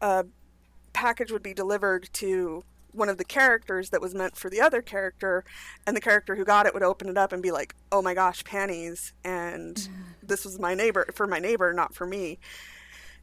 a 0.00 0.26
package 0.92 1.32
would 1.32 1.42
be 1.42 1.54
delivered 1.54 2.08
to 2.14 2.62
one 2.96 3.08
of 3.08 3.18
the 3.18 3.24
characters 3.24 3.90
that 3.90 4.00
was 4.00 4.14
meant 4.14 4.36
for 4.36 4.50
the 4.50 4.60
other 4.60 4.82
character, 4.82 5.44
and 5.86 5.96
the 5.96 6.00
character 6.00 6.36
who 6.36 6.44
got 6.44 6.66
it 6.66 6.74
would 6.74 6.82
open 6.82 7.08
it 7.08 7.18
up 7.18 7.32
and 7.32 7.42
be 7.42 7.52
like, 7.52 7.74
"Oh 7.92 8.02
my 8.02 8.14
gosh, 8.14 8.44
panties!" 8.44 9.12
And 9.24 9.76
mm-hmm. 9.76 10.02
this 10.22 10.44
was 10.44 10.58
my 10.58 10.74
neighbor 10.74 11.06
for 11.14 11.26
my 11.26 11.38
neighbor, 11.38 11.72
not 11.72 11.94
for 11.94 12.06
me. 12.06 12.38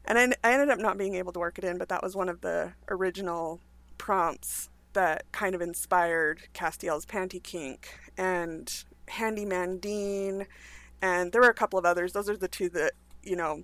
and 0.05 0.17
I, 0.17 0.33
I 0.43 0.53
ended 0.53 0.69
up 0.69 0.79
not 0.79 0.97
being 0.97 1.15
able 1.15 1.31
to 1.33 1.39
work 1.39 1.57
it 1.57 1.63
in, 1.63 1.77
but 1.77 1.89
that 1.89 2.03
was 2.03 2.15
one 2.15 2.29
of 2.29 2.41
the 2.41 2.73
original 2.89 3.59
prompts 3.97 4.69
that 4.93 5.31
kind 5.31 5.55
of 5.55 5.61
inspired 5.61 6.41
Castiel's 6.53 7.05
Panty 7.05 7.41
Kink 7.41 7.89
and 8.17 8.83
Handyman 9.07 9.77
Dean, 9.77 10.45
and 11.01 11.31
there 11.31 11.41
were 11.41 11.49
a 11.49 11.53
couple 11.53 11.79
of 11.79 11.85
others. 11.85 12.13
Those 12.13 12.29
are 12.29 12.37
the 12.37 12.47
two 12.47 12.69
that 12.69 12.93
you 13.23 13.35
know 13.35 13.63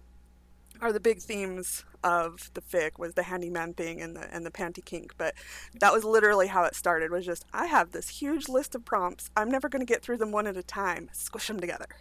are 0.81 0.93
the 0.93 0.99
big 0.99 1.19
themes 1.19 1.83
of 2.03 2.49
the 2.53 2.61
fic 2.61 2.97
was 2.97 3.13
the 3.13 3.23
handyman 3.23 3.73
thing 3.73 4.01
and 4.01 4.15
the 4.15 4.33
and 4.33 4.45
the 4.45 4.51
panty 4.51 4.83
kink 4.83 5.13
but 5.17 5.33
that 5.79 5.93
was 5.93 6.03
literally 6.03 6.47
how 6.47 6.63
it 6.63 6.75
started 6.75 7.11
was 7.11 7.25
just 7.25 7.45
i 7.53 7.65
have 7.65 7.91
this 7.91 8.09
huge 8.09 8.47
list 8.49 8.75
of 8.75 8.85
prompts. 8.85 9.29
I'm 9.35 9.49
never 9.49 9.69
going 9.69 9.81
to 9.81 9.85
get 9.85 10.01
through 10.01 10.17
them 10.17 10.31
one 10.31 10.47
at 10.47 10.57
a 10.57 10.63
time. 10.63 11.09
Squish 11.11 11.47
them 11.47 11.59
together. 11.59 11.87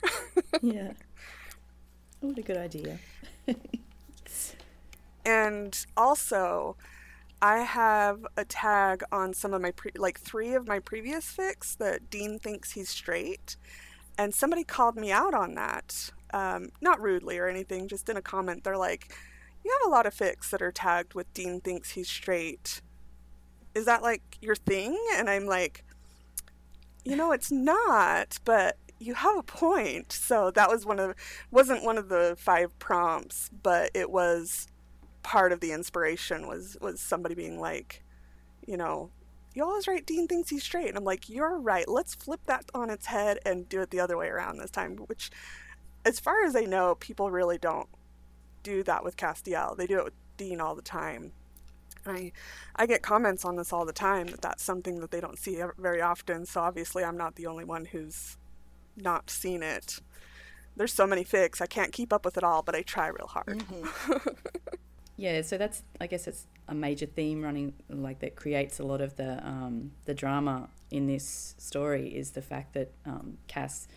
Yeah. 0.62 0.92
What 2.20 2.38
a 2.38 2.42
good 2.42 2.56
idea. 2.56 2.98
And 5.24 5.86
also 5.96 6.76
i 7.40 7.58
have 7.58 8.26
a 8.36 8.44
tag 8.44 9.04
on 9.12 9.32
some 9.32 9.54
of 9.54 9.62
my 9.62 9.70
pre- 9.70 9.92
like 9.96 10.18
three 10.18 10.54
of 10.54 10.66
my 10.66 10.80
previous 10.80 11.24
fics 11.32 11.76
that 11.76 12.10
dean 12.10 12.38
thinks 12.38 12.72
he's 12.72 12.88
straight 12.88 13.56
and 14.16 14.34
somebody 14.34 14.64
called 14.64 14.96
me 14.96 15.12
out 15.12 15.34
on 15.34 15.54
that 15.54 16.10
um, 16.32 16.68
not 16.80 17.00
rudely 17.00 17.38
or 17.38 17.48
anything, 17.48 17.88
just 17.88 18.08
in 18.08 18.16
a 18.16 18.22
comment, 18.22 18.64
they're 18.64 18.76
like, 18.76 19.14
You 19.68 19.78
have 19.82 19.88
a 19.90 19.94
lot 19.94 20.06
of 20.06 20.14
fics 20.14 20.48
that 20.48 20.62
are 20.62 20.72
tagged 20.72 21.12
with 21.12 21.30
Dean 21.34 21.60
thinks 21.60 21.90
he's 21.90 22.08
straight. 22.08 22.80
Is 23.74 23.84
that 23.84 24.02
like 24.02 24.38
your 24.40 24.56
thing? 24.56 24.98
And 25.16 25.28
I'm 25.28 25.44
like, 25.44 25.84
You 27.04 27.16
know, 27.16 27.32
it's 27.32 27.52
not, 27.52 28.38
but 28.46 28.76
you 28.98 29.14
have 29.14 29.36
a 29.36 29.42
point. 29.42 30.12
So 30.12 30.50
that 30.52 30.70
was 30.70 30.86
one 30.86 30.98
of 30.98 31.14
wasn't 31.50 31.84
one 31.84 31.98
of 31.98 32.08
the 32.08 32.34
five 32.38 32.78
prompts, 32.78 33.50
but 33.62 33.90
it 33.94 34.10
was 34.10 34.68
part 35.22 35.52
of 35.52 35.60
the 35.60 35.72
inspiration 35.72 36.46
was 36.48 36.78
was 36.80 37.00
somebody 37.00 37.34
being 37.34 37.60
like, 37.60 38.02
you 38.66 38.76
know, 38.78 39.10
you 39.54 39.64
always 39.64 39.86
write 39.88 40.06
Dean 40.06 40.26
thinks 40.28 40.50
he's 40.50 40.64
straight. 40.64 40.88
And 40.88 40.96
I'm 40.98 41.04
like, 41.04 41.28
you're 41.28 41.58
right. 41.58 41.88
Let's 41.88 42.14
flip 42.14 42.40
that 42.46 42.64
on 42.74 42.90
its 42.90 43.06
head 43.06 43.38
and 43.44 43.68
do 43.68 43.82
it 43.82 43.90
the 43.90 44.00
other 44.00 44.16
way 44.16 44.28
around 44.28 44.58
this 44.58 44.70
time, 44.70 44.96
which 45.08 45.30
as 46.06 46.20
far 46.20 46.44
as 46.44 46.56
I 46.56 46.62
know, 46.62 46.94
people 46.96 47.30
really 47.30 47.58
don't 47.58 47.88
do 48.68 48.82
that 48.84 49.04
with 49.04 49.16
Castiel. 49.16 49.76
They 49.76 49.86
do 49.86 49.98
it 49.98 50.04
with 50.04 50.14
Dean 50.36 50.60
all 50.60 50.74
the 50.74 50.82
time. 50.82 51.32
And 52.04 52.16
I, 52.16 52.32
I 52.76 52.86
get 52.86 53.02
comments 53.02 53.44
on 53.44 53.56
this 53.56 53.72
all 53.72 53.84
the 53.84 53.92
time 53.92 54.26
that 54.28 54.42
that's 54.42 54.62
something 54.62 55.00
that 55.00 55.10
they 55.10 55.20
don't 55.20 55.38
see 55.38 55.60
very 55.78 56.00
often. 56.00 56.46
So 56.46 56.60
obviously, 56.60 57.02
I'm 57.04 57.16
not 57.16 57.34
the 57.36 57.46
only 57.46 57.64
one 57.64 57.86
who's 57.86 58.36
not 58.96 59.30
seen 59.30 59.62
it. 59.62 60.00
There's 60.76 60.92
so 60.92 61.06
many 61.06 61.24
fics, 61.24 61.60
I 61.60 61.66
can't 61.66 61.92
keep 61.92 62.12
up 62.12 62.24
with 62.24 62.36
it 62.36 62.44
all, 62.44 62.62
but 62.62 62.74
I 62.74 62.82
try 62.82 63.08
real 63.08 63.26
hard. 63.26 63.58
Mm-hmm. 63.58 64.18
yeah, 65.16 65.42
so 65.42 65.58
that's 65.58 65.82
I 66.00 66.06
guess 66.06 66.28
it's 66.28 66.46
a 66.68 66.74
major 66.74 67.06
theme 67.06 67.42
running 67.42 67.72
like 67.88 68.20
that 68.20 68.36
creates 68.36 68.78
a 68.78 68.84
lot 68.84 69.00
of 69.00 69.16
the 69.16 69.44
um, 69.44 69.90
the 70.04 70.14
drama 70.14 70.68
in 70.90 71.06
this 71.06 71.56
story 71.58 72.08
is 72.14 72.30
the 72.30 72.42
fact 72.42 72.74
that 72.74 72.92
um, 73.04 73.38
Cass 73.48 73.88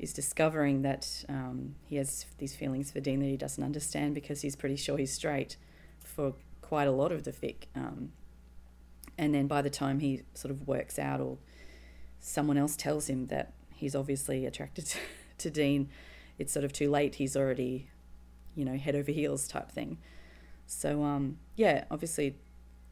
is 0.00 0.14
discovering 0.14 0.80
that 0.80 1.24
um, 1.28 1.74
he 1.84 1.96
has 1.96 2.24
these 2.38 2.56
feelings 2.56 2.90
for 2.90 3.00
Dean 3.00 3.20
that 3.20 3.26
he 3.26 3.36
doesn't 3.36 3.62
understand 3.62 4.14
because 4.14 4.40
he's 4.40 4.56
pretty 4.56 4.76
sure 4.76 4.96
he's 4.96 5.12
straight 5.12 5.58
for 6.02 6.32
quite 6.62 6.88
a 6.88 6.90
lot 6.90 7.12
of 7.12 7.24
the 7.24 7.32
fic. 7.32 7.64
Um, 7.76 8.12
and 9.18 9.34
then 9.34 9.46
by 9.46 9.60
the 9.60 9.68
time 9.68 10.00
he 10.00 10.22
sort 10.32 10.50
of 10.50 10.66
works 10.66 10.98
out, 10.98 11.20
or 11.20 11.36
someone 12.18 12.56
else 12.56 12.76
tells 12.76 13.10
him 13.10 13.26
that 13.26 13.52
he's 13.74 13.94
obviously 13.94 14.46
attracted 14.46 14.94
to, 15.38 15.50
Dean, 15.50 15.90
it's 16.38 16.52
sort 16.52 16.64
of 16.64 16.72
too 16.72 16.90
late. 16.90 17.16
He's 17.16 17.36
already, 17.36 17.90
you 18.56 18.64
know, 18.64 18.78
head 18.78 18.96
over 18.96 19.12
heels 19.12 19.46
type 19.46 19.70
thing. 19.70 19.98
So, 20.66 21.02
um, 21.02 21.36
yeah, 21.56 21.84
obviously, 21.90 22.36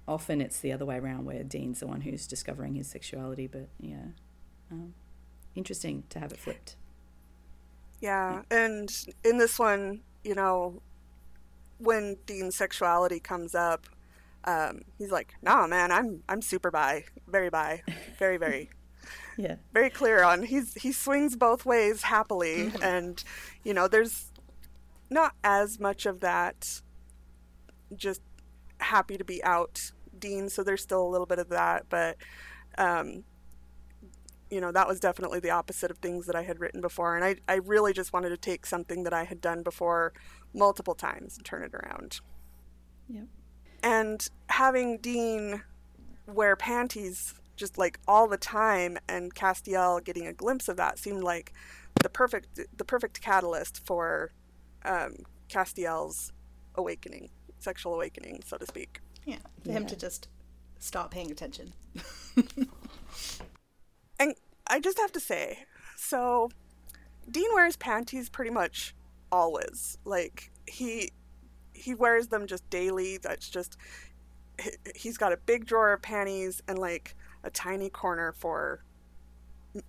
often 0.07 0.43
it's 0.43 0.61
the 0.61 0.73
other 0.73 0.85
way 0.85 0.99
around 0.99 1.25
where 1.25 1.43
Dean's 1.43 1.81
the 1.81 1.87
one 1.87 2.03
who's 2.03 2.27
discovering 2.27 2.75
his 2.75 2.87
sexuality, 2.87 3.47
but 3.47 3.69
yeah, 3.81 4.09
um, 4.71 4.93
interesting 5.55 6.03
to 6.11 6.19
have 6.19 6.33
it 6.33 6.39
flipped. 6.39 6.77
Yeah, 8.01 8.43
and 8.51 8.91
in 9.25 9.39
this 9.39 9.59
one, 9.59 10.01
you 10.23 10.35
know, 10.35 10.83
when 11.79 12.17
Dean's 12.27 12.57
sexuality 12.57 13.21
comes 13.21 13.55
up, 13.55 13.87
um, 14.45 14.83
he's 14.99 15.11
like, 15.11 15.35
"Nah, 15.43 15.67
man, 15.67 15.91
I'm 15.91 16.23
I'm 16.29 16.43
super 16.43 16.71
bi, 16.71 17.05
very 17.27 17.51
bi, 17.51 17.83
very 18.19 18.37
very." 18.45 18.71
yeah. 19.39 19.57
Very 19.73 19.89
clear 19.89 20.23
on 20.23 20.43
he's 20.43 20.75
he 20.75 20.93
swings 20.93 21.37
both 21.37 21.65
ways 21.65 22.03
happily, 22.03 22.67
mm-hmm. 22.67 22.83
and 22.83 23.23
you 23.65 23.73
know, 23.73 23.89
there's 23.89 24.33
not 25.11 25.35
as 25.45 25.79
much 25.79 26.07
of 26.07 26.21
that. 26.21 26.83
Just 27.97 28.21
happy 28.81 29.17
to 29.17 29.25
be 29.25 29.43
out, 29.45 29.93
Dean. 30.19 30.49
So 30.49 30.63
there's 30.63 30.83
still 30.83 31.07
a 31.07 31.09
little 31.09 31.27
bit 31.27 31.39
of 31.39 31.49
that, 31.51 31.87
but 31.89 32.17
um, 32.77 33.25
you 34.51 34.61
know, 34.61 34.73
that 34.73 34.89
was 34.89 35.01
definitely 35.01 35.41
the 35.41 35.51
opposite 35.51 35.91
of 35.91 35.99
things 35.99 36.27
that 36.27 36.37
I 36.37 36.43
had 36.43 36.61
written 36.61 36.81
before. 36.81 37.17
And 37.17 37.25
I, 37.25 37.37
I 37.49 37.57
really 37.57 37.93
just 37.93 38.13
wanted 38.13 38.31
to 38.31 38.37
take 38.37 38.67
something 38.67 39.03
that 39.05 39.13
I 39.13 39.25
had 39.25 39.41
done 39.41 39.63
before 39.63 40.13
multiple 40.55 40.95
times 40.95 41.37
and 41.37 41.45
turn 41.45 41.63
it 41.63 41.75
around. 41.75 42.21
Yep. 43.09 43.25
And 43.83 44.29
having 44.49 44.99
Dean 44.99 45.63
wear 46.27 46.57
panties 46.57 47.35
just 47.57 47.77
like 47.77 47.99
all 48.07 48.29
the 48.29 48.37
time 48.37 48.99
and 49.09 49.35
Castiel 49.35 50.03
getting 50.03 50.27
a 50.27 50.33
glimpse 50.33 50.69
of 50.69 50.77
that 50.77 50.99
seemed 50.99 51.23
like 51.23 51.53
the 52.03 52.09
perfect 52.09 52.61
the 52.77 52.85
perfect 52.85 53.21
catalyst 53.21 53.85
for 53.85 54.31
um, 54.85 55.17
Castiel's 55.49 56.33
awakening, 56.77 57.31
sexual 57.59 57.95
awakening, 57.95 58.43
so 58.47 58.57
to 58.57 58.67
speak. 58.67 59.01
Yeah, 59.25 59.39
for 59.63 59.71
yeah. 59.71 59.79
him 59.79 59.87
to 59.87 59.97
just 59.97 60.29
start 60.79 61.11
paying 61.11 61.31
attention. 61.31 61.73
And 64.19 64.35
I 64.67 64.81
just 64.81 64.99
have 64.99 65.13
to 65.13 65.21
say, 65.21 65.61
so 65.97 66.51
Dean 67.31 67.51
wears 67.55 67.77
panties 67.77 68.29
pretty 68.29 68.51
much 68.51 68.95
always. 69.31 69.99
Like 70.05 70.51
he 70.67 71.13
he 71.73 71.95
wears 71.95 72.29
them 72.29 72.47
just 72.47 72.69
daily. 72.71 73.19
That's 73.19 73.49
just 73.49 73.77
he's 74.95 75.17
got 75.17 75.33
a 75.33 75.37
big 75.37 75.67
drawer 75.67 75.93
of 75.93 76.03
panties 76.03 76.63
and 76.67 76.79
like 76.79 77.15
a 77.45 77.51
tiny 77.51 77.91
corner 77.91 78.33
for 78.33 78.83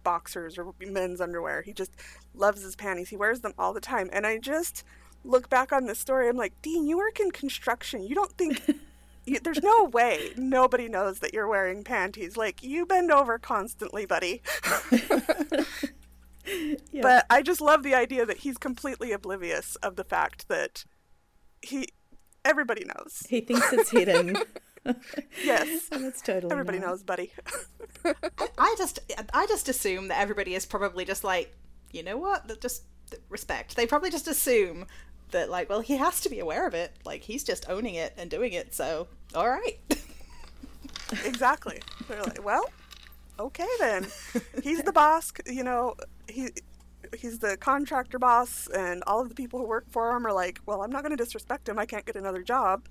boxers 0.04 0.58
or 0.58 0.74
men's 0.80 1.22
underwear. 1.22 1.62
He 1.62 1.74
just 1.74 1.92
loves 2.34 2.62
his 2.62 2.76
panties. 2.76 3.10
He 3.10 3.18
wears 3.18 3.42
them 3.42 3.54
all 3.58 3.74
the 3.74 3.82
time. 3.82 4.10
And 4.14 4.26
I 4.26 4.38
just 4.38 4.84
look 5.24 5.50
back 5.50 5.72
on 5.74 5.86
this 5.86 6.00
story. 6.00 6.30
I'm 6.30 6.38
like, 6.38 6.54
Dean, 6.62 6.88
you 6.88 6.98
work 6.98 7.20
in 7.20 7.32
construction. 7.32 8.04
You 8.04 8.16
don't 8.16 8.32
think 8.34 8.62
there's 9.26 9.62
no 9.62 9.86
way 9.86 10.32
nobody 10.38 10.88
knows 10.88 11.20
that 11.20 11.34
you're 11.34 11.48
wearing 11.48 11.84
panties. 11.84 12.38
Like 12.38 12.64
you 12.64 12.86
bend 12.86 13.12
over 13.12 13.38
constantly, 13.38 14.06
buddy. 14.06 14.42
yeah. 16.92 17.02
But 17.02 17.26
I 17.30 17.42
just 17.42 17.62
love 17.62 17.84
the 17.84 17.96
idea 17.96 18.26
that 18.26 18.38
he's 18.38 18.58
completely 18.58 19.12
oblivious 19.12 19.76
of 19.78 19.96
the 19.96 20.04
fact 20.04 20.48
that 20.48 20.86
he 21.62 21.88
everybody 22.46 22.86
knows. 22.86 23.26
He 23.30 23.42
thinks 23.42 23.72
it's 23.74 23.92
hidden. 23.92 24.38
yes, 25.44 25.88
oh, 25.92 26.00
that's 26.00 26.22
totally. 26.22 26.52
Everybody 26.52 26.80
knows, 26.80 27.04
buddy. 27.04 27.32
I 28.58 28.76
just, 28.78 29.00
I 29.34 29.46
just 29.48 29.70
assume 29.70 30.08
that 30.08 30.20
everybody 30.20 30.56
is 30.56 30.66
probably 30.66 31.06
just 31.06 31.24
like, 31.24 31.56
you 31.92 32.04
know 32.04 32.18
what? 32.18 32.62
Just 32.62 32.84
respect. 33.30 33.76
They 33.76 33.88
probably 33.88 34.12
just 34.12 34.28
assume 34.28 34.86
that 35.32 35.50
like 35.50 35.70
well 35.70 35.82
he 35.82 35.98
has 35.98 36.22
to 36.22 36.30
be 36.30 36.40
aware 36.40 36.68
of 36.68 36.74
it. 36.74 36.94
Like 37.06 37.24
he's 37.24 37.44
just 37.44 37.70
owning 37.70 37.96
it 37.96 38.14
and 38.18 38.30
doing 38.30 38.54
it 38.54 38.74
so 38.74 39.08
all 39.36 39.50
right. 39.50 39.80
Exactly. 41.26 41.82
They're 42.08 42.22
like 42.22 42.44
well 42.46 42.70
okay 43.40 43.68
then. 43.80 44.06
He's 44.64 44.84
the 44.84 44.92
boss 44.92 45.34
you 45.48 45.64
know 45.64 45.96
he 46.28 46.50
he's 47.18 47.40
the 47.40 47.58
contractor 47.58 48.20
boss 48.20 48.68
and 48.68 49.04
all 49.08 49.20
of 49.20 49.30
the 49.30 49.34
people 49.34 49.60
who 49.60 49.66
work 49.66 49.86
for 49.90 50.16
him 50.16 50.28
are 50.28 50.34
like 50.34 50.60
well 50.68 50.84
i'm 50.84 50.92
not 50.92 51.02
going 51.02 51.16
to 51.16 51.24
disrespect 51.24 51.68
him. 51.68 51.80
I 51.80 51.86
can't 51.88 52.06
get 52.06 52.16
another 52.16 52.44
job. 52.44 52.88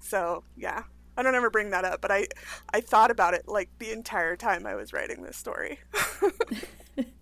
So 0.00 0.42
yeah. 0.56 0.82
I 1.16 1.22
don't 1.22 1.34
ever 1.34 1.50
bring 1.50 1.70
that 1.70 1.84
up 1.84 2.00
but 2.00 2.10
i 2.10 2.26
i 2.72 2.80
thought 2.80 3.10
about 3.10 3.34
it 3.34 3.46
like 3.46 3.68
the 3.78 3.92
entire 3.92 4.36
time 4.36 4.64
i 4.66 4.74
was 4.74 4.92
writing 4.92 5.22
this 5.22 5.36
story. 5.36 5.78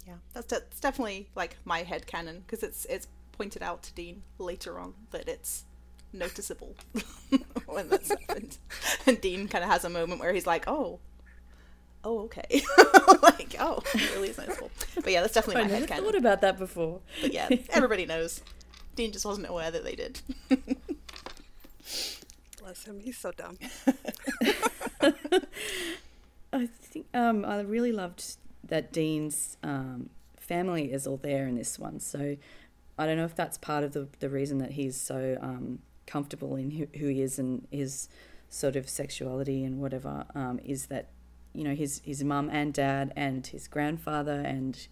Yeah 0.06 0.14
that's, 0.32 0.46
that's 0.46 0.80
definitely 0.80 1.28
like 1.34 1.56
my 1.64 1.82
head 1.82 2.06
canon 2.06 2.42
because 2.46 2.62
it's 2.62 2.84
it's 2.86 3.08
pointed 3.38 3.62
out 3.62 3.82
to 3.84 3.94
Dean 3.94 4.22
later 4.38 4.78
on 4.80 4.94
that 5.12 5.28
it's 5.28 5.64
noticeable 6.12 6.74
when 7.66 7.88
that's 7.88 8.10
happened. 8.10 8.58
And 9.06 9.20
Dean 9.20 9.46
kind 9.46 9.62
of 9.64 9.70
has 9.70 9.84
a 9.84 9.88
moment 9.88 10.20
where 10.20 10.32
he's 10.32 10.46
like, 10.46 10.64
"Oh, 10.66 10.98
oh, 12.02 12.18
okay," 12.24 12.42
like, 13.22 13.54
"Oh, 13.60 13.80
it 13.94 14.14
really 14.14 14.30
is 14.30 14.38
noticeable." 14.38 14.72
But 14.96 15.12
yeah, 15.12 15.20
that's 15.22 15.34
definitely 15.34 15.62
my 15.62 15.68
I 15.68 15.80
never 15.80 15.86
thought 15.86 16.16
about 16.16 16.40
that 16.40 16.58
before. 16.58 17.00
But 17.22 17.32
yeah, 17.32 17.48
everybody 17.70 18.04
knows. 18.04 18.42
Dean 18.96 19.12
just 19.12 19.24
wasn't 19.24 19.48
aware 19.48 19.70
that 19.70 19.84
they 19.84 19.94
did. 19.94 20.20
Bless 22.60 22.84
him, 22.84 22.98
he's 22.98 23.16
so 23.16 23.30
dumb. 23.30 23.56
I 26.52 26.66
think 26.66 27.06
um, 27.14 27.44
I 27.44 27.60
really 27.60 27.92
loved 27.92 28.36
that 28.64 28.92
Dean's 28.92 29.56
um, 29.62 30.10
family 30.36 30.92
is 30.92 31.06
all 31.06 31.18
there 31.18 31.46
in 31.46 31.54
this 31.54 31.78
one. 31.78 32.00
So 32.00 32.36
I 32.98 33.06
don't 33.06 33.16
know 33.16 33.24
if 33.24 33.34
that's 33.34 33.58
part 33.58 33.84
of 33.84 33.92
the, 33.92 34.08
the 34.18 34.28
reason 34.28 34.58
that 34.58 34.72
he's 34.72 35.00
so 35.00 35.38
um, 35.40 35.80
comfortable 36.06 36.56
in 36.56 36.70
who, 36.72 36.86
who 36.98 37.06
he 37.08 37.22
is 37.22 37.38
and 37.38 37.66
his 37.70 38.08
sort 38.48 38.76
of 38.76 38.88
sexuality 38.88 39.62
and 39.64 39.78
whatever 39.80 40.24
um, 40.34 40.58
is 40.64 40.86
that 40.86 41.10
you 41.52 41.64
know 41.64 41.74
his 41.74 42.00
his 42.04 42.24
mum 42.24 42.48
and 42.50 42.72
dad 42.72 43.12
and 43.14 43.46
his 43.48 43.68
grandfather 43.68 44.40
and 44.40 44.88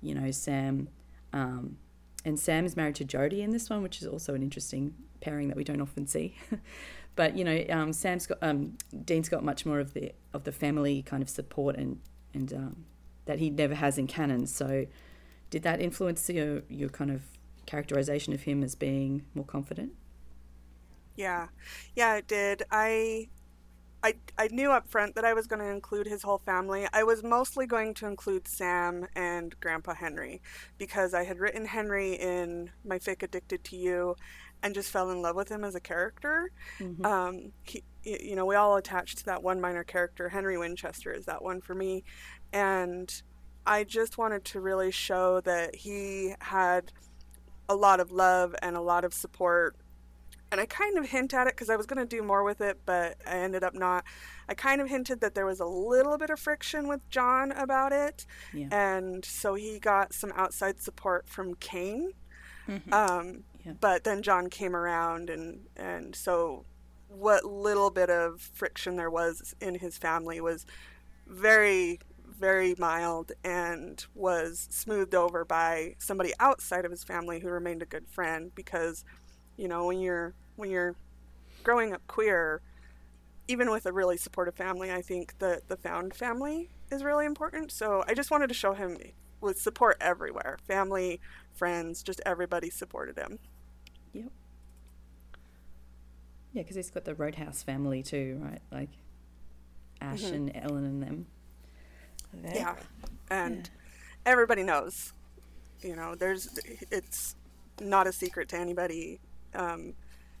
you 0.00 0.14
know 0.14 0.30
Sam 0.30 0.88
um, 1.32 1.78
and 2.24 2.38
Sam 2.38 2.66
is 2.66 2.76
married 2.76 2.96
to 2.96 3.04
Jody 3.04 3.40
in 3.40 3.50
this 3.50 3.70
one, 3.70 3.82
which 3.82 4.02
is 4.02 4.08
also 4.08 4.34
an 4.34 4.42
interesting 4.42 4.94
pairing 5.20 5.46
that 5.48 5.56
we 5.56 5.62
don't 5.62 5.80
often 5.80 6.06
see. 6.06 6.34
but 7.16 7.36
you 7.36 7.44
know, 7.44 7.64
um, 7.70 7.92
Sam's 7.92 8.26
got 8.26 8.38
um, 8.42 8.76
Dean's 9.04 9.28
got 9.28 9.44
much 9.44 9.64
more 9.64 9.78
of 9.78 9.94
the 9.94 10.12
of 10.34 10.44
the 10.44 10.52
family 10.52 11.02
kind 11.02 11.22
of 11.22 11.28
support 11.28 11.76
and 11.76 12.00
and 12.34 12.52
um, 12.52 12.84
that 13.26 13.38
he 13.38 13.48
never 13.48 13.76
has 13.76 13.96
in 13.96 14.06
canon. 14.08 14.46
So, 14.46 14.86
did 15.50 15.62
that 15.62 15.80
influence 15.80 16.28
your 16.28 16.62
your 16.68 16.88
kind 16.88 17.12
of 17.12 17.22
characterization 17.66 18.32
of 18.32 18.42
him 18.42 18.62
as 18.62 18.74
being 18.74 19.24
more 19.34 19.44
confident? 19.44 19.92
Yeah, 21.16 21.48
yeah, 21.94 22.16
it 22.16 22.28
did. 22.28 22.62
I 22.70 23.28
I, 24.02 24.14
I 24.38 24.48
knew 24.48 24.70
up 24.70 24.88
front 24.88 25.16
that 25.16 25.24
I 25.24 25.32
was 25.32 25.48
going 25.48 25.58
to 25.58 25.68
include 25.68 26.06
his 26.06 26.22
whole 26.22 26.38
family. 26.38 26.86
I 26.92 27.02
was 27.02 27.24
mostly 27.24 27.66
going 27.66 27.92
to 27.94 28.06
include 28.06 28.46
Sam 28.46 29.08
and 29.16 29.58
Grandpa 29.58 29.94
Henry 29.94 30.40
because 30.78 31.12
I 31.12 31.24
had 31.24 31.40
written 31.40 31.66
Henry 31.66 32.12
in 32.12 32.70
my 32.84 33.00
fic 33.00 33.24
Addicted 33.24 33.64
to 33.64 33.76
You 33.76 34.14
and 34.62 34.74
just 34.74 34.90
fell 34.90 35.10
in 35.10 35.22
love 35.22 35.34
with 35.34 35.48
him 35.48 35.64
as 35.64 35.74
a 35.74 35.80
character. 35.80 36.52
Mm-hmm. 36.78 37.04
Um, 37.04 37.52
he, 37.64 37.82
you 38.04 38.36
know, 38.36 38.46
we 38.46 38.54
all 38.54 38.76
attached 38.76 39.18
to 39.18 39.24
that 39.24 39.42
one 39.42 39.60
minor 39.60 39.82
character. 39.82 40.28
Henry 40.28 40.56
Winchester 40.56 41.12
is 41.12 41.26
that 41.26 41.42
one 41.42 41.60
for 41.60 41.74
me. 41.74 42.04
And 42.52 43.12
I 43.66 43.82
just 43.82 44.18
wanted 44.18 44.44
to 44.46 44.60
really 44.60 44.92
show 44.92 45.40
that 45.40 45.74
he 45.74 46.34
had 46.40 46.92
a 47.68 47.74
lot 47.74 48.00
of 48.00 48.10
love 48.12 48.54
and 48.62 48.76
a 48.76 48.80
lot 48.80 49.04
of 49.04 49.12
support 49.12 49.76
and 50.52 50.60
I 50.60 50.66
kind 50.66 50.96
of 50.96 51.10
hint 51.10 51.34
at 51.34 51.46
it 51.46 51.54
because 51.54 51.70
I 51.70 51.76
was 51.76 51.86
going 51.86 51.98
to 51.98 52.16
do 52.16 52.22
more 52.22 52.44
with 52.44 52.60
it, 52.60 52.78
but 52.86 53.16
I 53.26 53.38
ended 53.38 53.64
up 53.64 53.74
not. 53.74 54.04
I 54.48 54.54
kind 54.54 54.80
of 54.80 54.88
hinted 54.88 55.20
that 55.20 55.34
there 55.34 55.46
was 55.46 55.60
a 55.60 55.66
little 55.66 56.18
bit 56.18 56.30
of 56.30 56.38
friction 56.38 56.88
with 56.88 57.08
John 57.10 57.52
about 57.52 57.92
it, 57.92 58.26
yeah. 58.54 58.68
and 58.70 59.24
so 59.24 59.54
he 59.54 59.78
got 59.78 60.12
some 60.12 60.32
outside 60.36 60.80
support 60.80 61.28
from 61.28 61.54
Kane. 61.56 62.12
Mm-hmm. 62.68 62.92
Um, 62.92 63.44
yeah. 63.64 63.72
But 63.80 64.04
then 64.04 64.22
John 64.22 64.48
came 64.48 64.76
around, 64.76 65.30
and 65.30 65.66
and 65.76 66.14
so 66.14 66.64
what 67.08 67.44
little 67.44 67.90
bit 67.90 68.10
of 68.10 68.40
friction 68.40 68.96
there 68.96 69.10
was 69.10 69.54
in 69.60 69.76
his 69.76 69.98
family 69.98 70.40
was 70.40 70.64
very 71.26 71.98
very 72.38 72.74
mild 72.78 73.32
and 73.44 74.04
was 74.14 74.68
smoothed 74.70 75.14
over 75.14 75.44
by 75.44 75.94
somebody 75.98 76.32
outside 76.38 76.84
of 76.84 76.90
his 76.90 77.04
family 77.04 77.40
who 77.40 77.48
remained 77.48 77.82
a 77.82 77.86
good 77.86 78.06
friend 78.08 78.52
because 78.54 79.04
you 79.56 79.68
know 79.68 79.86
when 79.86 80.00
you're 80.00 80.34
when 80.56 80.70
you're 80.70 80.94
growing 81.62 81.92
up 81.92 82.06
queer 82.06 82.60
even 83.48 83.70
with 83.70 83.86
a 83.86 83.92
really 83.92 84.16
supportive 84.16 84.54
family 84.54 84.92
i 84.92 85.00
think 85.00 85.38
that 85.38 85.68
the 85.68 85.76
found 85.76 86.14
family 86.14 86.68
is 86.90 87.02
really 87.02 87.26
important. 87.26 87.72
So 87.72 88.04
i 88.06 88.14
just 88.14 88.30
wanted 88.30 88.48
to 88.48 88.54
show 88.54 88.74
him 88.74 88.98
with 89.40 89.60
support 89.60 89.96
everywhere. 90.00 90.58
Family 90.66 91.20
friends 91.52 92.02
just 92.02 92.20
everybody 92.24 92.70
supported 92.70 93.18
him. 93.18 93.38
Yep. 94.12 94.24
Yeah 96.52 96.62
because 96.62 96.76
he's 96.76 96.90
got 96.90 97.04
the 97.04 97.14
roadhouse 97.14 97.62
family 97.62 98.02
too 98.02 98.40
right? 98.42 98.62
Like 98.70 98.90
ash 100.00 100.22
mm-hmm. 100.22 100.34
and 100.34 100.52
ellen 100.54 100.84
and 100.84 101.02
them 101.02 101.26
yeah 102.44 102.74
and 103.30 103.70
yeah. 103.72 104.30
everybody 104.32 104.62
knows 104.62 105.12
you 105.80 105.94
know 105.96 106.14
there's 106.14 106.58
it's 106.90 107.34
not 107.80 108.06
a 108.06 108.12
secret 108.12 108.48
to 108.48 108.56
anybody 108.56 109.20
um, 109.54 109.94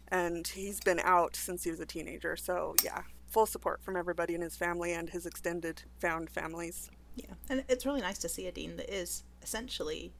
and 0.08 0.46
he's 0.46 0.80
been 0.80 1.00
out 1.00 1.34
since 1.34 1.64
he 1.64 1.70
was 1.70 1.80
a 1.80 1.86
teenager. 1.86 2.36
So 2.36 2.74
yeah, 2.84 3.02
full 3.28 3.46
support 3.46 3.82
from 3.82 3.96
everybody 3.96 4.34
in 4.34 4.40
his 4.40 4.56
family 4.56 4.92
and 4.92 5.10
his 5.10 5.26
extended 5.26 5.82
found 5.98 6.30
families. 6.30 6.90
Yeah, 7.16 7.34
and 7.48 7.64
it's 7.68 7.86
really 7.86 8.02
nice 8.02 8.18
to 8.18 8.28
see 8.28 8.46
a 8.46 8.52
dean 8.52 8.76
that 8.76 8.94
is 8.94 9.24
essentially 9.42 10.12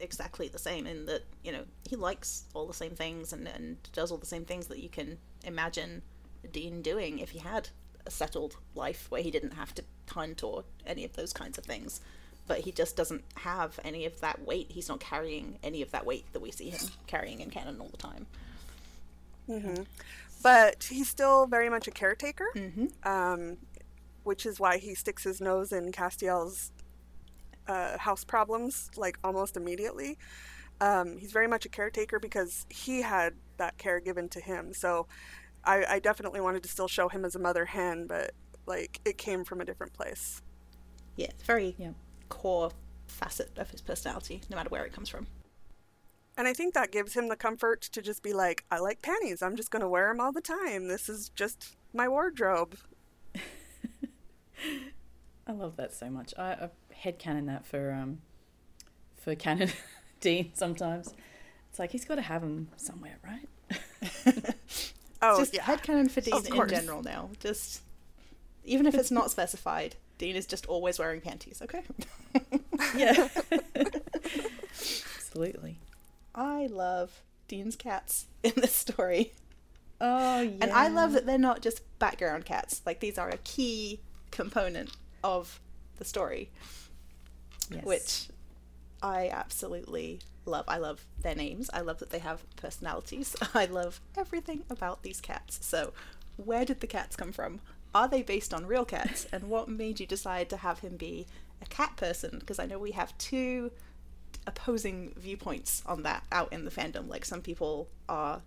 exactly 0.00 0.48
the 0.48 0.58
same 0.58 0.86
in 0.86 1.06
that 1.06 1.22
you 1.42 1.50
know 1.50 1.64
he 1.88 1.96
likes 1.96 2.44
all 2.54 2.66
the 2.66 2.74
same 2.74 2.94
things 2.94 3.32
and, 3.32 3.48
and 3.48 3.76
does 3.92 4.12
all 4.12 4.16
the 4.16 4.26
same 4.26 4.44
things 4.44 4.68
that 4.68 4.78
you 4.78 4.88
can 4.88 5.18
imagine 5.42 6.02
a 6.44 6.46
dean 6.46 6.80
doing 6.80 7.18
if 7.18 7.30
he 7.30 7.40
had 7.40 7.68
a 8.06 8.10
settled 8.10 8.56
life 8.76 9.06
where 9.10 9.22
he 9.22 9.30
didn't 9.30 9.54
have 9.54 9.74
to 9.74 9.82
hunt 10.08 10.42
or 10.42 10.64
any 10.86 11.04
of 11.04 11.14
those 11.14 11.32
kinds 11.32 11.58
of 11.58 11.64
things 11.64 12.00
but 12.46 12.60
he 12.60 12.72
just 12.72 12.96
doesn't 12.96 13.22
have 13.36 13.78
any 13.84 14.06
of 14.06 14.20
that 14.20 14.46
weight 14.46 14.66
he's 14.70 14.88
not 14.88 15.00
carrying 15.00 15.58
any 15.62 15.82
of 15.82 15.90
that 15.90 16.06
weight 16.06 16.24
that 16.32 16.40
we 16.40 16.50
see 16.50 16.70
him 16.70 16.80
carrying 17.06 17.40
in 17.40 17.50
canon 17.50 17.78
all 17.80 17.88
the 17.88 17.96
time 17.96 18.26
Mm-hmm. 19.48 19.82
But 20.42 20.84
he's 20.84 21.08
still 21.08 21.46
very 21.46 21.68
much 21.68 21.88
a 21.88 21.90
caretaker, 21.90 22.46
mm-hmm. 22.54 23.08
um, 23.08 23.56
which 24.24 24.46
is 24.46 24.60
why 24.60 24.78
he 24.78 24.94
sticks 24.94 25.24
his 25.24 25.40
nose 25.40 25.72
in 25.72 25.90
Castiel's 25.90 26.70
uh, 27.66 27.98
house 27.98 28.24
problems 28.24 28.90
like 28.96 29.18
almost 29.24 29.56
immediately. 29.56 30.16
Um, 30.80 31.16
he's 31.18 31.32
very 31.32 31.48
much 31.48 31.66
a 31.66 31.68
caretaker 31.68 32.20
because 32.20 32.66
he 32.68 33.02
had 33.02 33.34
that 33.56 33.78
care 33.78 33.98
given 33.98 34.28
to 34.28 34.40
him. 34.40 34.72
So 34.72 35.06
I, 35.64 35.84
I 35.88 35.98
definitely 35.98 36.40
wanted 36.40 36.62
to 36.62 36.68
still 36.68 36.86
show 36.86 37.08
him 37.08 37.24
as 37.24 37.34
a 37.34 37.40
mother 37.40 37.64
hen, 37.64 38.06
but 38.06 38.30
like 38.68 39.00
it 39.04 39.18
came 39.18 39.44
from 39.44 39.60
a 39.60 39.64
different 39.64 39.92
place. 39.92 40.42
Yeah, 41.16 41.26
it's 41.30 41.42
very 41.42 41.74
yeah. 41.78 41.90
core 42.28 42.70
facet 43.06 43.58
of 43.58 43.70
his 43.70 43.80
personality, 43.80 44.42
no 44.50 44.56
matter 44.56 44.68
where 44.68 44.84
it 44.84 44.92
comes 44.92 45.08
from. 45.08 45.26
And 46.36 46.46
I 46.46 46.52
think 46.52 46.74
that 46.74 46.92
gives 46.92 47.14
him 47.14 47.28
the 47.28 47.36
comfort 47.36 47.82
to 47.82 48.00
just 48.00 48.22
be 48.22 48.32
like, 48.32 48.64
I 48.70 48.78
like 48.78 49.02
panties. 49.02 49.42
I'm 49.42 49.56
just 49.56 49.72
going 49.72 49.82
to 49.82 49.88
wear 49.88 50.08
them 50.08 50.20
all 50.20 50.30
the 50.30 50.40
time. 50.40 50.86
This 50.86 51.08
is 51.08 51.30
just 51.30 51.76
my 51.92 52.06
wardrobe. 52.06 52.76
I 55.46 55.52
love 55.52 55.76
that 55.76 55.92
so 55.92 56.08
much. 56.10 56.32
I, 56.38 56.52
I 56.52 56.70
headcanon 56.94 57.46
that 57.46 57.66
for 57.66 57.92
um 57.92 58.18
for 59.16 59.34
Canon 59.34 59.70
Dean 60.20 60.52
sometimes. 60.54 61.14
It's 61.70 61.78
like 61.78 61.90
he's 61.90 62.04
got 62.04 62.16
to 62.16 62.22
have 62.22 62.42
them 62.42 62.68
somewhere, 62.76 63.18
right? 63.24 63.48
oh, 65.22 65.38
just 65.38 65.54
yeah. 65.54 65.62
headcanon 65.62 66.10
for 66.10 66.20
Dean 66.20 66.36
in 66.36 66.68
general 66.68 67.02
now. 67.02 67.30
Just 67.40 67.82
even 68.68 68.86
if 68.86 68.94
it's 68.94 69.10
not 69.10 69.30
specified, 69.36 69.96
Dean 70.18 70.36
is 70.36 70.46
just 70.46 70.66
always 70.66 70.98
wearing 70.98 71.20
panties. 71.20 71.60
Okay. 71.62 71.82
yeah. 72.96 73.28
Absolutely. 75.16 75.78
I 76.34 76.66
love 76.66 77.22
Dean's 77.48 77.76
cats 77.76 78.26
in 78.42 78.52
this 78.56 78.74
story. 78.74 79.32
Oh, 80.00 80.40
yeah. 80.40 80.56
And 80.60 80.72
I 80.72 80.88
love 80.88 81.12
that 81.12 81.26
they're 81.26 81.38
not 81.38 81.60
just 81.62 81.82
background 81.98 82.44
cats. 82.44 82.82
Like, 82.86 83.00
these 83.00 83.18
are 83.18 83.28
a 83.28 83.38
key 83.38 84.00
component 84.30 84.90
of 85.24 85.60
the 85.96 86.04
story. 86.04 86.50
Yes. 87.70 87.84
Which 87.84 88.28
I 89.02 89.28
absolutely 89.32 90.20
love. 90.46 90.64
I 90.68 90.78
love 90.78 91.04
their 91.20 91.34
names. 91.34 91.70
I 91.72 91.80
love 91.80 91.98
that 91.98 92.10
they 92.10 92.20
have 92.20 92.42
personalities. 92.56 93.36
I 93.54 93.66
love 93.66 94.00
everything 94.16 94.64
about 94.70 95.02
these 95.02 95.20
cats. 95.20 95.58
So, 95.62 95.92
where 96.36 96.64
did 96.64 96.80
the 96.80 96.86
cats 96.86 97.16
come 97.16 97.32
from? 97.32 97.60
Are 97.94 98.08
they 98.08 98.22
based 98.22 98.52
on 98.52 98.66
real 98.66 98.84
cats? 98.84 99.26
and 99.32 99.44
what 99.44 99.68
made 99.68 100.00
you 100.00 100.06
decide 100.06 100.50
to 100.50 100.58
have 100.58 100.80
him 100.80 100.96
be 100.96 101.26
a 101.62 101.66
cat 101.66 101.96
person? 101.96 102.38
Because 102.38 102.58
I 102.58 102.66
know 102.66 102.78
we 102.78 102.92
have 102.92 103.16
two 103.18 103.70
opposing 104.46 105.12
viewpoints 105.16 105.82
on 105.86 106.02
that 106.02 106.24
out 106.32 106.52
in 106.52 106.64
the 106.64 106.70
fandom. 106.70 107.08
Like 107.08 107.24
some 107.24 107.40
people 107.42 107.88
are 108.08 108.42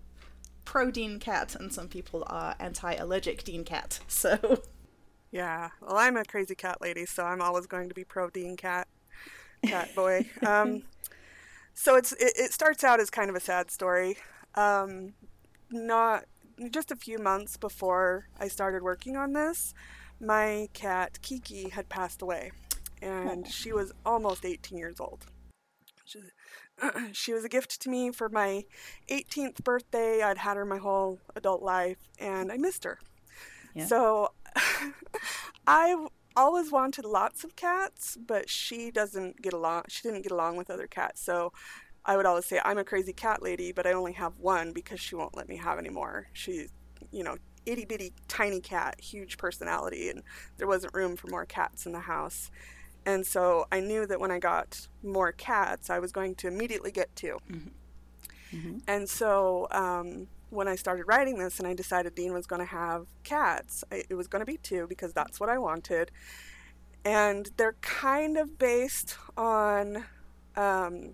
pro 0.66 0.92
Dean 0.92 1.20
Cat 1.20 1.56
and 1.56 1.72
some 1.72 1.88
people 1.88 2.24
are 2.28 2.56
anti 2.60 2.94
allergic 2.96 3.44
Dean 3.44 3.64
Cat. 3.64 4.00
So 4.08 4.62
Yeah. 5.32 5.70
Well 5.82 5.98
I'm 5.98 6.18
a 6.18 6.26
crazy 6.26 6.56
cat 6.56 6.82
lady, 6.82 7.06
so 7.06 7.24
I'm 7.24 7.42
always 7.42 7.66
going 7.66 7.90
to 7.90 7.96
be 7.96 8.04
pro 8.04 8.30
Dean 8.30 8.58
Cat 8.58 8.88
cat 9.66 9.94
boy. 9.96 10.28
um 10.46 10.84
so 11.74 11.96
it's 11.96 12.12
it, 12.14 12.34
it, 12.36 12.54
starts 12.54 12.84
out 12.84 13.00
as 13.00 13.10
kind 13.10 13.30
of 13.30 13.36
a 13.36 13.40
sad 13.40 13.72
story. 13.72 14.18
Um 14.56 15.14
not 15.72 16.26
just 16.70 16.92
a 16.92 16.96
few 16.96 17.18
months 17.18 17.58
before 17.58 18.28
I 18.40 18.48
started 18.48 18.84
working 18.84 19.18
on 19.18 19.34
this, 19.34 19.74
my 20.20 20.68
cat 20.74 21.22
Kiki 21.22 21.70
had 21.70 21.90
passed 21.90 22.22
away 22.22 22.52
and 23.02 23.48
she 23.48 23.74
was 23.74 23.92
almost 24.06 24.46
18 24.46 24.78
years 24.78 25.00
old. 25.00 25.26
She, 27.14 27.34
was 27.34 27.44
a 27.46 27.50
gift 27.50 27.82
to 27.82 27.90
me 27.90 28.12
for 28.12 28.30
my 28.30 28.64
18th 29.10 29.64
birthday. 29.64 30.22
I'd 30.22 30.40
had 30.40 30.58
her 30.58 30.66
my 30.66 30.78
whole 30.78 31.20
adult 31.36 31.62
life, 31.62 31.98
and 32.20 32.52
I 32.52 32.58
missed 32.58 32.84
her. 32.84 33.00
Yeah. 33.74 33.86
So 33.86 34.32
I 35.68 36.08
always 36.36 36.72
wanted 36.72 37.06
lots 37.06 37.44
of 37.44 37.56
cats, 37.56 38.18
but 38.18 38.50
she 38.50 38.92
doesn't 38.92 39.42
get 39.42 39.54
along. 39.54 39.84
She 39.88 40.02
didn't 40.04 40.24
get 40.24 40.32
along 40.32 40.58
with 40.58 40.70
other 40.70 40.88
cats, 40.88 41.22
so 41.24 41.54
I 42.06 42.18
would 42.18 42.26
always 42.26 42.46
say 42.46 42.60
I'm 42.64 42.78
a 42.78 42.84
crazy 42.84 43.14
cat 43.14 43.42
lady, 43.44 43.72
but 43.72 43.86
I 43.86 43.94
only 43.94 44.14
have 44.14 44.34
one 44.38 44.72
because 44.72 45.00
she 45.00 45.16
won't 45.16 45.36
let 45.38 45.48
me 45.48 45.58
have 45.58 45.78
any 45.78 45.90
more. 45.90 46.28
She's, 46.34 46.70
you 47.12 47.24
know, 47.24 47.38
itty 47.66 47.86
bitty 47.86 48.14
tiny 48.28 48.60
cat, 48.60 49.00
huge 49.00 49.38
personality, 49.38 50.10
and 50.10 50.24
there 50.58 50.68
wasn't 50.68 50.94
room 50.94 51.16
for 51.16 51.28
more 51.28 51.46
cats 51.46 51.86
in 51.86 51.92
the 51.92 52.00
house. 52.00 52.50
And 53.06 53.26
so 53.26 53.66
I 53.72 53.80
knew 53.80 54.06
that 54.06 54.20
when 54.20 54.32
I 54.32 54.40
got 54.40 54.88
more 55.04 55.32
cats, 55.32 55.90
I 55.90 56.00
was 56.00 56.12
going 56.12 56.36
to 56.36 56.48
immediately 56.48 56.92
get 56.92 57.16
2 57.16 57.38
mm-hmm. 57.50 57.68
Mm-hmm. 58.56 58.78
And 58.88 59.10
so 59.10 59.68
um, 59.72 60.28
when 60.50 60.68
I 60.68 60.76
started 60.76 61.06
writing 61.06 61.38
this 61.38 61.58
and 61.58 61.68
I 61.68 61.74
decided 61.74 62.16
Dean 62.16 62.34
was 62.34 62.46
going 62.46 62.60
to 62.60 62.66
have 62.66 63.08
cats. 63.24 63.84
It 63.92 64.14
was 64.14 64.28
going 64.28 64.42
to 64.42 64.46
be 64.46 64.58
two 64.58 64.88
because 64.88 65.14
that's 65.14 65.40
what 65.40 65.50
I 65.50 65.58
wanted. 65.58 66.12
And 67.04 67.50
they're 67.58 67.78
kind 67.82 68.38
of 68.38 68.60
based 68.60 69.18
on 69.38 70.06
um, 70.56 71.14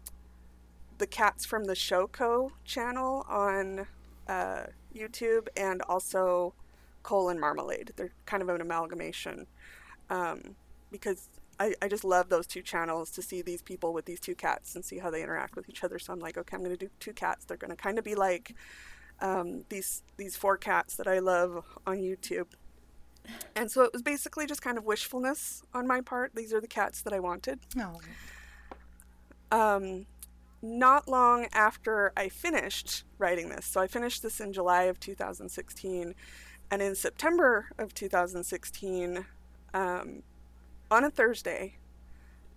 the 0.97 1.07
cats 1.07 1.45
from 1.45 1.65
the 1.65 1.73
Shoko 1.73 2.51
channel 2.65 3.25
on 3.29 3.87
uh, 4.27 4.63
YouTube 4.95 5.47
and 5.55 5.81
also 5.83 6.53
Cole 7.03 7.29
and 7.29 7.39
Marmalade. 7.39 7.93
They're 7.95 8.11
kind 8.25 8.43
of 8.43 8.49
an 8.49 8.61
amalgamation 8.61 9.47
um, 10.09 10.55
because 10.91 11.29
I, 11.59 11.73
I 11.81 11.87
just 11.87 12.03
love 12.03 12.29
those 12.29 12.47
two 12.47 12.61
channels 12.61 13.11
to 13.11 13.21
see 13.21 13.41
these 13.41 13.61
people 13.61 13.93
with 13.93 14.05
these 14.05 14.19
two 14.19 14.35
cats 14.35 14.75
and 14.75 14.83
see 14.83 14.99
how 14.99 15.09
they 15.09 15.23
interact 15.23 15.55
with 15.55 15.69
each 15.69 15.83
other. 15.83 15.99
So 15.99 16.13
I'm 16.13 16.19
like, 16.19 16.37
okay, 16.37 16.55
I'm 16.55 16.63
going 16.63 16.75
to 16.75 16.85
do 16.85 16.91
two 16.99 17.13
cats. 17.13 17.45
They're 17.45 17.57
going 17.57 17.71
to 17.71 17.77
kind 17.77 17.97
of 17.97 18.03
be 18.03 18.15
like 18.15 18.55
um, 19.19 19.63
these 19.69 20.03
these 20.17 20.35
four 20.35 20.57
cats 20.57 20.95
that 20.97 21.07
I 21.07 21.19
love 21.19 21.63
on 21.85 21.97
YouTube. 21.97 22.47
And 23.55 23.69
so 23.69 23.83
it 23.83 23.91
was 23.91 24.01
basically 24.01 24.45
just 24.45 24.61
kind 24.61 24.77
of 24.77 24.85
wishfulness 24.85 25.63
on 25.73 25.87
my 25.87 26.01
part. 26.01 26.33
These 26.35 26.53
are 26.53 26.61
the 26.61 26.67
cats 26.67 27.01
that 27.01 27.13
I 27.13 27.19
wanted. 27.19 27.59
No. 27.75 27.99
Um, 29.51 30.05
not 30.62 31.08
long 31.08 31.47
after 31.53 32.12
I 32.18 32.30
finished 32.30 33.03
writing 33.18 33.49
this, 33.49 33.66
so 33.66 33.82
I 33.82 33.88
finished 33.88 34.24
this 34.24 34.39
in 34.39 34.53
July 34.53 34.84
of 34.84 34.99
2016, 34.99 36.16
and 36.70 36.82
in 36.82 36.95
September 36.95 37.68
of 37.78 37.93
2016, 37.93 39.26
um, 39.74 40.24
on 40.89 41.03
a 41.03 41.10
Thursday, 41.10 41.78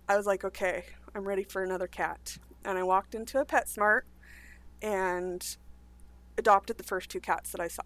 I 0.07 0.17
was 0.17 0.25
like, 0.25 0.43
okay, 0.43 0.85
I'm 1.15 1.27
ready 1.27 1.43
for 1.43 1.63
another 1.63 1.87
cat. 1.87 2.37
And 2.65 2.77
I 2.77 2.83
walked 2.83 3.15
into 3.15 3.39
a 3.39 3.45
PetSmart 3.45 4.01
and 4.81 5.57
adopted 6.37 6.77
the 6.77 6.83
first 6.83 7.09
two 7.09 7.19
cats 7.19 7.51
that 7.51 7.61
I 7.61 7.67
saw 7.67 7.83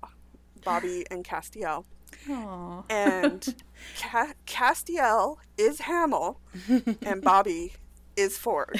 Bobby 0.63 1.05
and 1.11 1.23
Castiel. 1.23 1.85
Aww. 2.27 2.83
And 2.89 3.55
Ca- 3.99 4.33
Castiel 4.45 5.37
is 5.57 5.81
Hamill 5.81 6.39
and 7.03 7.21
Bobby 7.21 7.73
is 8.15 8.37
Ford. 8.37 8.79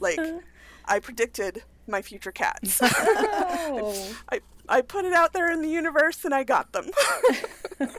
Like, 0.00 0.20
I 0.84 1.00
predicted 1.00 1.64
my 1.86 2.02
future 2.02 2.32
cats. 2.32 2.80
Oh. 2.82 4.14
I, 4.30 4.40
I 4.68 4.82
put 4.82 5.04
it 5.04 5.12
out 5.12 5.32
there 5.32 5.50
in 5.50 5.62
the 5.62 5.68
universe 5.68 6.24
and 6.24 6.34
I 6.34 6.44
got 6.44 6.72
them. 6.72 6.90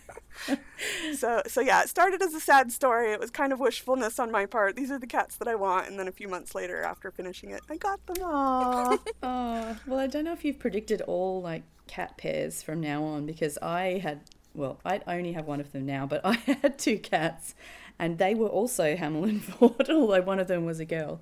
so 1.15 1.41
so 1.47 1.61
yeah, 1.61 1.83
it 1.83 1.89
started 1.89 2.21
as 2.21 2.33
a 2.33 2.39
sad 2.39 2.71
story. 2.71 3.11
It 3.11 3.19
was 3.19 3.31
kind 3.31 3.53
of 3.53 3.59
wishfulness 3.59 4.19
on 4.19 4.31
my 4.31 4.45
part. 4.45 4.75
These 4.75 4.91
are 4.91 4.99
the 4.99 5.07
cats 5.07 5.35
that 5.37 5.47
I 5.47 5.55
want, 5.55 5.87
and 5.87 5.99
then 5.99 6.07
a 6.07 6.11
few 6.11 6.27
months 6.27 6.55
later, 6.55 6.81
after 6.81 7.11
finishing 7.11 7.51
it, 7.51 7.61
I 7.69 7.77
got 7.77 8.05
them. 8.05 8.15
Aww. 8.19 8.99
Oh, 9.21 9.77
well, 9.85 9.99
I 9.99 10.07
don't 10.07 10.25
know 10.25 10.33
if 10.33 10.43
you've 10.45 10.59
predicted 10.59 11.01
all 11.01 11.41
like 11.41 11.63
cat 11.87 12.17
pairs 12.17 12.63
from 12.63 12.81
now 12.81 13.03
on 13.03 13.25
because 13.25 13.57
I 13.61 13.99
had, 14.01 14.21
well, 14.53 14.79
I 14.85 15.01
only 15.07 15.33
have 15.33 15.45
one 15.45 15.59
of 15.59 15.71
them 15.71 15.85
now, 15.85 16.05
but 16.05 16.21
I 16.23 16.33
had 16.35 16.79
two 16.79 16.97
cats 16.97 17.55
and 17.99 18.17
they 18.17 18.33
were 18.33 18.47
also 18.47 18.95
Hamill 18.95 19.25
and 19.25 19.43
Ford, 19.43 19.89
although 19.89 20.21
one 20.21 20.39
of 20.39 20.47
them 20.47 20.65
was 20.65 20.79
a 20.79 20.85
girl. 20.85 21.21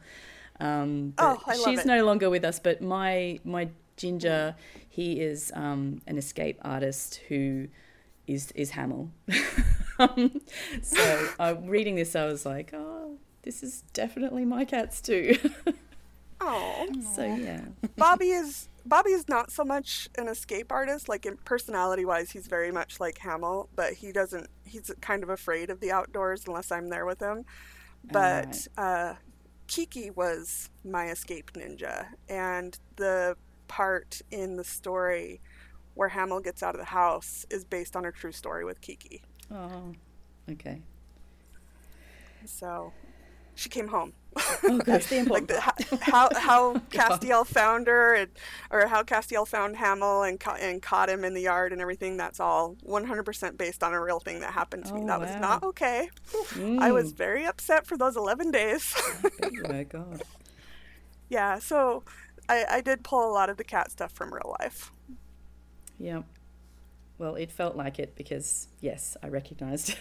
Um, 0.61 1.13
but 1.17 1.39
Oh, 1.39 1.43
I 1.47 1.55
love 1.57 1.65
she's 1.69 1.79
it. 1.81 1.85
no 1.85 2.05
longer 2.05 2.29
with 2.29 2.45
us, 2.45 2.59
but 2.59 2.81
my 2.81 3.39
my 3.43 3.69
ginger, 3.97 4.55
he 4.89 5.19
is 5.21 5.51
um, 5.55 6.01
an 6.07 6.17
escape 6.17 6.59
artist 6.63 7.21
who 7.29 7.67
is 8.27 8.51
is 8.53 8.71
Hamill. 8.71 9.11
um, 9.99 10.41
so 10.81 11.29
uh, 11.39 11.55
reading 11.63 11.95
this, 11.95 12.15
I 12.15 12.25
was 12.25 12.45
like, 12.45 12.71
oh, 12.73 13.17
this 13.43 13.63
is 13.63 13.83
definitely 13.93 14.45
my 14.45 14.65
cats 14.65 15.01
too. 15.01 15.37
Oh, 16.43 16.87
so 17.15 17.23
yeah. 17.23 17.61
Bobby 17.97 18.31
is 18.31 18.67
Bobby 18.85 19.11
is 19.11 19.29
not 19.29 19.51
so 19.51 19.63
much 19.63 20.09
an 20.17 20.27
escape 20.27 20.71
artist. 20.71 21.07
Like 21.07 21.25
in 21.27 21.37
personality 21.37 22.03
wise, 22.05 22.31
he's 22.31 22.47
very 22.47 22.71
much 22.71 22.99
like 22.99 23.19
Hamill, 23.19 23.69
but 23.75 23.93
he 23.93 24.11
doesn't. 24.11 24.49
He's 24.65 24.89
kind 25.01 25.21
of 25.23 25.29
afraid 25.29 25.69
of 25.69 25.79
the 25.81 25.91
outdoors 25.91 26.45
unless 26.47 26.71
I'm 26.71 26.89
there 26.89 27.05
with 27.05 27.19
him. 27.19 27.45
But 28.11 28.67
uh, 28.77 29.13
Kiki 29.71 30.09
was 30.09 30.69
my 30.83 31.11
escape 31.11 31.53
ninja, 31.53 32.05
and 32.27 32.77
the 32.97 33.37
part 33.69 34.21
in 34.29 34.57
the 34.57 34.65
story 34.65 35.39
where 35.93 36.09
Hamill 36.09 36.41
gets 36.41 36.61
out 36.61 36.75
of 36.75 36.79
the 36.79 36.85
house 36.85 37.45
is 37.49 37.63
based 37.63 37.95
on 37.95 38.03
a 38.03 38.11
true 38.11 38.33
story 38.33 38.65
with 38.65 38.81
Kiki. 38.81 39.23
Oh, 39.49 39.93
okay. 40.51 40.81
So 42.43 42.91
she 43.55 43.69
came 43.69 43.87
home. 43.89 44.13
Oh, 44.63 44.79
that's 44.85 45.07
the 45.09 45.17
like 45.23 45.41
important 45.49 45.49
the, 45.89 45.97
how 46.01 46.29
how 46.33 46.73
Castiel 46.89 47.45
found 47.45 47.87
her, 47.87 48.13
and, 48.15 48.31
or 48.69 48.87
how 48.87 49.03
Castiel 49.03 49.45
found 49.45 49.75
Hamill 49.75 50.23
and 50.23 50.39
ca- 50.39 50.57
and 50.59 50.81
caught 50.81 51.09
him 51.09 51.25
in 51.25 51.33
the 51.33 51.41
yard 51.41 51.73
and 51.73 51.81
everything. 51.81 52.15
That's 52.15 52.39
all 52.39 52.75
100% 52.87 53.57
based 53.57 53.83
on 53.83 53.93
a 53.93 53.99
real 54.01 54.21
thing 54.21 54.39
that 54.39 54.53
happened 54.53 54.85
to 54.85 54.93
me. 54.93 55.01
Oh, 55.03 55.07
That 55.07 55.19
was 55.19 55.35
not 55.35 55.63
okay. 55.63 56.09
I 56.79 56.91
was 56.93 57.11
Mm. 57.11 57.17
very 57.17 57.45
upset 57.45 57.85
for 57.85 57.97
those 57.97 58.15
11 58.15 58.51
days. 58.51 58.93
Oh 59.43 59.49
my 59.67 59.83
God. 59.83 60.21
yeah, 61.29 61.59
so 61.59 62.03
I, 62.47 62.65
I 62.69 62.81
did 62.81 63.03
pull 63.03 63.29
a 63.29 63.33
lot 63.33 63.49
of 63.49 63.57
the 63.57 63.65
cat 63.65 63.91
stuff 63.91 64.13
from 64.13 64.33
real 64.33 64.55
life. 64.61 64.93
Yeah. 65.99 66.21
Well, 67.17 67.35
it 67.35 67.51
felt 67.51 67.75
like 67.75 67.99
it 67.99 68.15
because 68.15 68.69
yes, 68.79 69.17
I 69.21 69.27
recognised. 69.27 69.95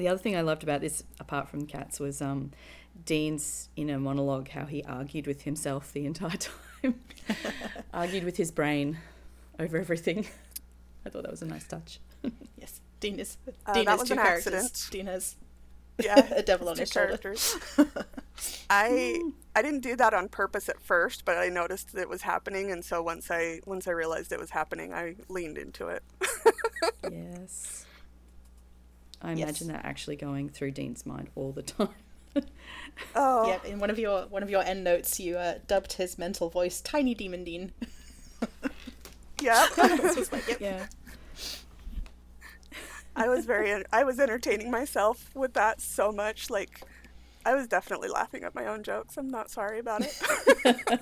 The 0.00 0.08
other 0.08 0.18
thing 0.18 0.36
I 0.36 0.40
loved 0.40 0.62
about 0.62 0.80
this, 0.80 1.04
apart 1.20 1.48
from 1.48 1.66
cats, 1.66 2.00
was 2.00 2.20
um, 2.20 2.50
Dean's 3.04 3.68
inner 3.76 3.98
monologue. 3.98 4.48
How 4.48 4.64
he 4.66 4.82
argued 4.84 5.26
with 5.26 5.42
himself 5.42 5.92
the 5.92 6.06
entire 6.12 6.36
time, 6.36 7.00
argued 7.94 8.24
with 8.24 8.36
his 8.36 8.50
brain 8.50 8.98
over 9.58 9.76
everything. 9.78 10.26
I 11.06 11.10
thought 11.10 11.22
that 11.22 11.30
was 11.30 11.42
a 11.42 11.46
nice 11.46 11.66
touch. 11.66 12.00
yes. 12.58 12.80
Dean 13.00 13.18
is 13.20 13.38
Uh, 13.66 13.72
Dean 13.74 13.84
that 13.86 13.92
has 13.92 14.00
was 14.00 14.08
two 14.08 14.14
an 14.14 14.20
characters. 14.20 14.54
accident. 14.66 14.88
Dean 14.90 15.06
has 15.06 15.36
Yeah, 16.02 16.34
a 16.36 16.42
devil 16.42 16.68
on 16.68 16.74
two 16.76 16.80
his 16.80 16.90
shoulder. 16.92 17.16
characters. 17.16 17.56
I 18.68 19.20
I 19.54 19.62
didn't 19.62 19.80
do 19.80 19.96
that 19.96 20.14
on 20.14 20.28
purpose 20.28 20.68
at 20.68 20.80
first, 20.80 21.24
but 21.24 21.36
I 21.38 21.48
noticed 21.48 21.92
that 21.92 22.00
it 22.02 22.08
was 22.08 22.22
happening, 22.22 22.70
and 22.70 22.84
so 22.84 23.02
once 23.02 23.30
I 23.30 23.60
once 23.66 23.86
I 23.88 23.92
realized 23.92 24.32
it 24.32 24.38
was 24.38 24.50
happening, 24.50 24.92
I 24.94 25.16
leaned 25.28 25.58
into 25.58 25.88
it. 25.88 26.02
yes. 27.10 27.86
I 29.22 29.32
Yes. 29.32 29.42
imagine 29.42 29.68
that 29.68 29.84
actually 29.84 30.16
going 30.16 30.48
through 30.48 30.70
Dean's 30.72 31.04
mind 31.06 31.28
all 31.34 31.52
the 31.52 31.62
time. 31.62 31.88
Oh, 33.16 33.48
Yeah, 33.48 33.58
in 33.70 33.78
one 33.80 33.90
of 33.90 33.98
your 33.98 34.26
one 34.28 34.42
of 34.42 34.50
your 34.50 34.62
end 34.62 34.84
notes, 34.84 35.18
you 35.18 35.36
uh, 35.36 35.58
dubbed 35.66 35.94
his 35.94 36.16
mental 36.18 36.48
voice 36.48 36.80
"Tiny 36.80 37.14
Demon 37.14 37.42
Dean." 37.44 37.72
yeah. 39.42 39.66
Like, 39.76 40.48
yep. 40.48 40.60
yeah. 40.60 40.86
I 43.16 43.28
was 43.28 43.46
very 43.46 43.84
I 43.92 44.04
was 44.04 44.20
entertaining 44.20 44.70
myself 44.70 45.30
with 45.34 45.54
that 45.54 45.80
so 45.80 46.12
much. 46.12 46.50
Like, 46.50 46.82
I 47.44 47.54
was 47.54 47.66
definitely 47.66 48.08
laughing 48.10 48.44
at 48.44 48.54
my 48.54 48.66
own 48.66 48.82
jokes. 48.84 49.16
I'm 49.16 49.30
not 49.30 49.50
sorry 49.50 49.78
about 49.80 50.02
it. 50.02 51.00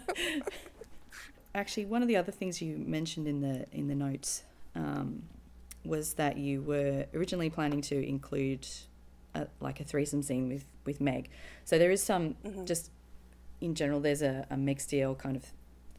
Actually, 1.54 1.86
one 1.86 2.02
of 2.02 2.08
the 2.08 2.16
other 2.16 2.32
things 2.32 2.62
you 2.62 2.76
mentioned 2.78 3.26
in 3.26 3.40
the 3.40 3.66
in 3.72 3.88
the 3.88 3.94
notes 3.94 4.44
um, 4.74 5.24
was 5.89 6.14
that 6.14 6.36
you 6.36 6.62
were 6.62 7.07
originally 7.14 7.51
planning 7.51 7.80
to 7.82 7.97
include 8.07 8.66
a, 9.34 9.47
like 9.61 9.80
a 9.80 9.84
threesome 9.84 10.22
scene 10.22 10.49
with 10.49 10.64
with 10.84 11.01
Meg. 11.01 11.28
So 11.64 11.78
there 11.78 11.91
is 11.91 12.03
some 12.03 12.36
just 12.64 12.91
in 13.61 13.74
general. 13.74 14.01
There's 14.01 14.22
a, 14.22 14.47
a 14.51 14.57
Megstiel 14.57 15.16
kind 15.18 15.36
of 15.36 15.45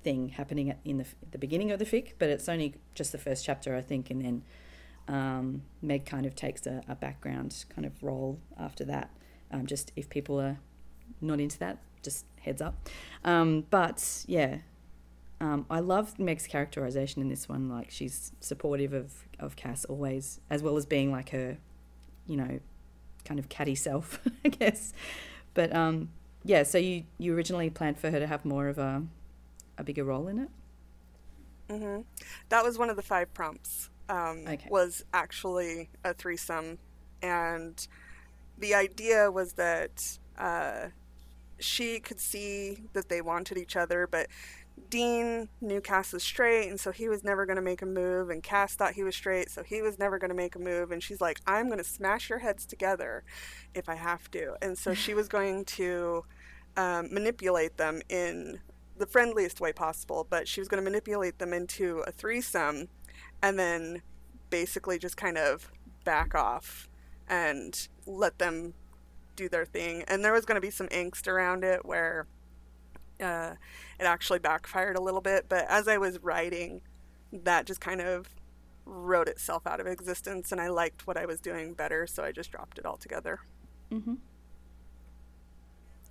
thing 0.04 0.30
happening 0.30 0.70
at, 0.70 0.80
in 0.86 0.98
the, 0.98 1.06
the 1.32 1.38
beginning 1.38 1.72
of 1.72 1.80
the 1.80 1.86
fic, 1.86 2.14
but 2.20 2.30
it's 2.30 2.48
only 2.48 2.76
just 2.96 3.12
the 3.12 3.18
first 3.18 3.44
chapter, 3.46 3.76
I 3.76 3.82
think, 3.82 4.10
and 4.10 4.24
then 4.24 4.44
um, 5.08 5.64
Meg 5.82 6.06
kind 6.06 6.26
of 6.26 6.36
takes 6.36 6.66
a, 6.66 6.82
a 6.88 6.96
background 6.96 7.66
kind 7.70 7.86
of 7.86 8.02
role 8.02 8.40
after 8.58 8.86
that. 8.86 9.10
Um, 9.52 9.66
just 9.66 9.92
if 9.96 10.10
people 10.10 10.40
are 10.40 10.60
not 11.22 11.40
into 11.40 11.58
that, 11.60 11.80
just 12.04 12.26
heads 12.40 12.62
up. 12.62 12.88
Um, 13.26 13.66
but 13.70 14.24
yeah, 14.28 14.60
um, 15.42 15.66
I 15.70 15.80
love 15.80 16.20
Meg's 16.20 16.48
characterization 16.48 17.22
in 17.22 17.30
this 17.30 17.48
one. 17.48 17.70
Like 17.70 17.92
she's 17.92 18.32
supportive 18.40 18.94
of 18.94 19.14
of 19.40 19.56
Cass 19.56 19.86
always, 19.86 20.40
as 20.50 20.62
well 20.62 20.76
as 20.78 20.86
being 20.86 21.12
like 21.12 21.30
her, 21.30 21.58
you 22.28 22.36
know, 22.36 22.60
kind 23.26 23.40
of 23.40 23.48
catty 23.50 23.76
self, 23.76 24.20
I 24.46 24.50
guess. 24.50 24.94
But 25.54 25.74
um, 25.74 26.10
yeah, 26.44 26.64
so 26.64 26.78
you 26.78 27.04
you 27.18 27.34
originally 27.34 27.70
planned 27.70 27.98
for 28.00 28.12
her 28.12 28.20
to 28.20 28.28
have 28.28 28.44
more 28.44 28.68
of 28.68 28.78
a 28.78 29.04
a 29.78 29.84
bigger 29.84 30.04
role 30.04 30.28
in 30.28 30.40
it. 30.40 30.50
Mm-hmm. 31.70 32.02
That 32.50 32.64
was 32.64 32.78
one 32.78 32.90
of 32.90 32.96
the 32.96 33.02
five 33.04 33.34
prompts. 33.34 33.90
Um, 34.10 34.44
Okay. 34.48 34.68
Was 34.70 35.04
actually 35.14 35.90
a 36.04 36.14
threesome, 36.14 36.80
and 37.22 37.88
the 38.58 38.74
idea 38.74 39.32
was 39.32 39.54
that 39.54 40.18
uh, 40.38 40.88
she 41.60 42.00
could 42.00 42.20
see 42.20 42.84
that 42.94 43.10
they 43.10 43.22
wanted 43.22 43.58
each 43.58 43.76
other, 43.76 44.08
but 44.10 44.28
Dean 44.90 45.50
knew 45.60 45.82
Cass 45.82 46.14
was 46.14 46.24
straight, 46.24 46.70
and 46.70 46.80
so 46.80 46.92
he 46.92 47.10
was 47.10 47.24
never 47.24 47.46
going 47.46 47.58
to 47.58 47.62
make 47.62 47.82
a 47.82 47.86
move, 47.86 48.30
and 48.30 48.42
Cass 48.42 48.76
thought 48.76 48.94
he 48.94 49.04
was 49.04 49.16
straight, 49.16 49.50
so 49.50 49.62
he 49.64 49.82
was 49.82 50.00
never 50.00 50.18
going 50.18 50.30
to 50.30 50.36
make 50.36 50.56
a 50.56 50.60
move, 50.60 50.92
and 50.92 51.04
she's 51.04 51.20
like, 51.20 51.42
"I'm 51.46 51.68
going 51.68 51.80
to 51.80 51.84
smash 51.84 52.30
your 52.30 52.40
heads 52.40 52.66
together, 52.66 53.24
if 53.74 53.90
I 53.90 53.96
have 53.96 54.32
to," 54.32 54.56
and 54.62 54.78
so 54.78 54.94
she 54.94 55.14
was 55.14 55.28
going 55.28 55.66
to 55.66 56.24
um, 56.78 57.14
manipulate 57.14 57.78
them 57.78 58.02
in 58.10 58.60
the 58.98 59.06
friendliest 59.06 59.60
way 59.60 59.74
possible, 59.74 60.28
but 60.30 60.48
she 60.48 60.62
was 60.62 60.68
going 60.68 60.84
to 60.84 60.90
manipulate 60.90 61.40
them 61.40 61.54
into 61.54 62.00
a 62.06 62.12
threesome 62.12 62.90
and 63.42 63.58
then 63.58 64.02
basically 64.50 65.00
just 65.00 65.18
kind 65.18 65.38
of 65.38 65.72
back 66.04 66.36
off 66.36 66.90
and 67.28 67.88
let 68.06 68.38
them 68.40 68.74
do 69.40 69.50
their 69.50 69.66
thing. 69.66 70.04
And 70.08 70.24
there 70.24 70.34
was 70.34 70.46
going 70.46 70.56
to 70.56 70.62
be 70.62 70.72
some 70.72 70.88
angst 70.90 71.28
around 71.28 71.64
it 71.64 71.86
where 71.86 72.28
uh, 73.22 73.56
it 74.00 74.04
actually 74.04 74.40
backfired 74.40 74.98
a 74.98 75.02
little 75.02 75.22
bit. 75.22 75.46
But 75.48 75.66
as 75.70 75.88
I 75.88 75.98
was 75.98 76.20
writing, 76.22 76.82
that 77.32 77.66
just 77.66 77.80
kind 77.80 78.02
of 78.02 78.28
wrote 78.86 79.28
itself 79.28 79.66
out 79.68 79.80
of 79.80 79.88
existence, 79.88 80.52
and 80.52 80.60
I 80.60 80.68
liked 80.68 81.06
what 81.06 81.16
I 81.16 81.26
was 81.26 81.40
doing 81.40 81.74
better, 81.74 82.08
so 82.08 82.24
I 82.24 82.32
just 82.32 82.52
dropped 82.52 82.80
it 82.80 82.86
altogether. 82.86 83.40
Mm-hmm. 83.92 84.16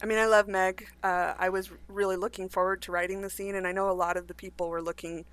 I 0.00 0.06
mean, 0.06 0.18
I 0.18 0.26
love 0.26 0.46
Meg. 0.46 0.88
Uh, 1.02 1.34
I 1.36 1.48
was 1.48 1.70
really 1.88 2.14
looking 2.14 2.48
forward 2.48 2.82
to 2.82 2.92
writing 2.92 3.20
the 3.20 3.30
scene, 3.30 3.56
and 3.56 3.66
I 3.66 3.72
know 3.72 3.90
a 3.90 3.92
lot 3.92 4.16
of 4.16 4.28
the 4.28 4.34
people 4.34 4.68
were 4.68 4.80
looking 4.82 5.24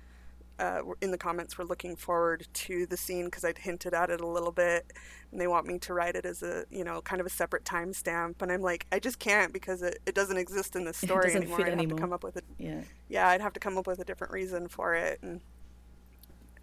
uh, 0.58 0.80
in 1.00 1.10
the 1.10 1.18
comments 1.18 1.58
were 1.58 1.64
looking 1.64 1.96
forward 1.96 2.46
to 2.52 2.86
the 2.86 2.96
scene 2.96 3.26
because 3.26 3.44
I'd 3.44 3.58
hinted 3.58 3.92
at 3.94 4.10
it 4.10 4.20
a 4.20 4.26
little 4.26 4.52
bit, 4.52 4.92
and 5.30 5.40
they 5.40 5.46
want 5.46 5.66
me 5.66 5.78
to 5.80 5.92
write 5.92 6.16
it 6.16 6.24
as 6.24 6.42
a 6.42 6.64
you 6.70 6.84
know 6.84 7.00
kind 7.02 7.20
of 7.20 7.26
a 7.26 7.30
separate 7.30 7.64
timestamp, 7.64 8.40
and 8.40 8.50
I'm 8.50 8.62
like, 8.62 8.86
I 8.90 8.98
just 8.98 9.18
can't 9.18 9.52
because 9.52 9.82
it, 9.82 9.98
it 10.06 10.14
doesn't 10.14 10.36
exist 10.36 10.76
in 10.76 10.84
the 10.84 10.94
story 10.94 11.34
anymore. 11.34 11.60
I'd 11.60 11.68
anymore. 11.68 11.88
have 11.88 11.96
to 11.96 12.00
come 12.00 12.12
up 12.12 12.24
with 12.24 12.36
a 12.36 12.42
Yeah. 12.58 12.80
yeah, 13.08 13.28
I'd 13.28 13.40
have 13.40 13.52
to 13.54 13.60
come 13.60 13.76
up 13.76 13.86
with 13.86 13.98
a 13.98 14.04
different 14.04 14.32
reason 14.32 14.68
for 14.68 14.94
it, 14.94 15.20
and 15.22 15.40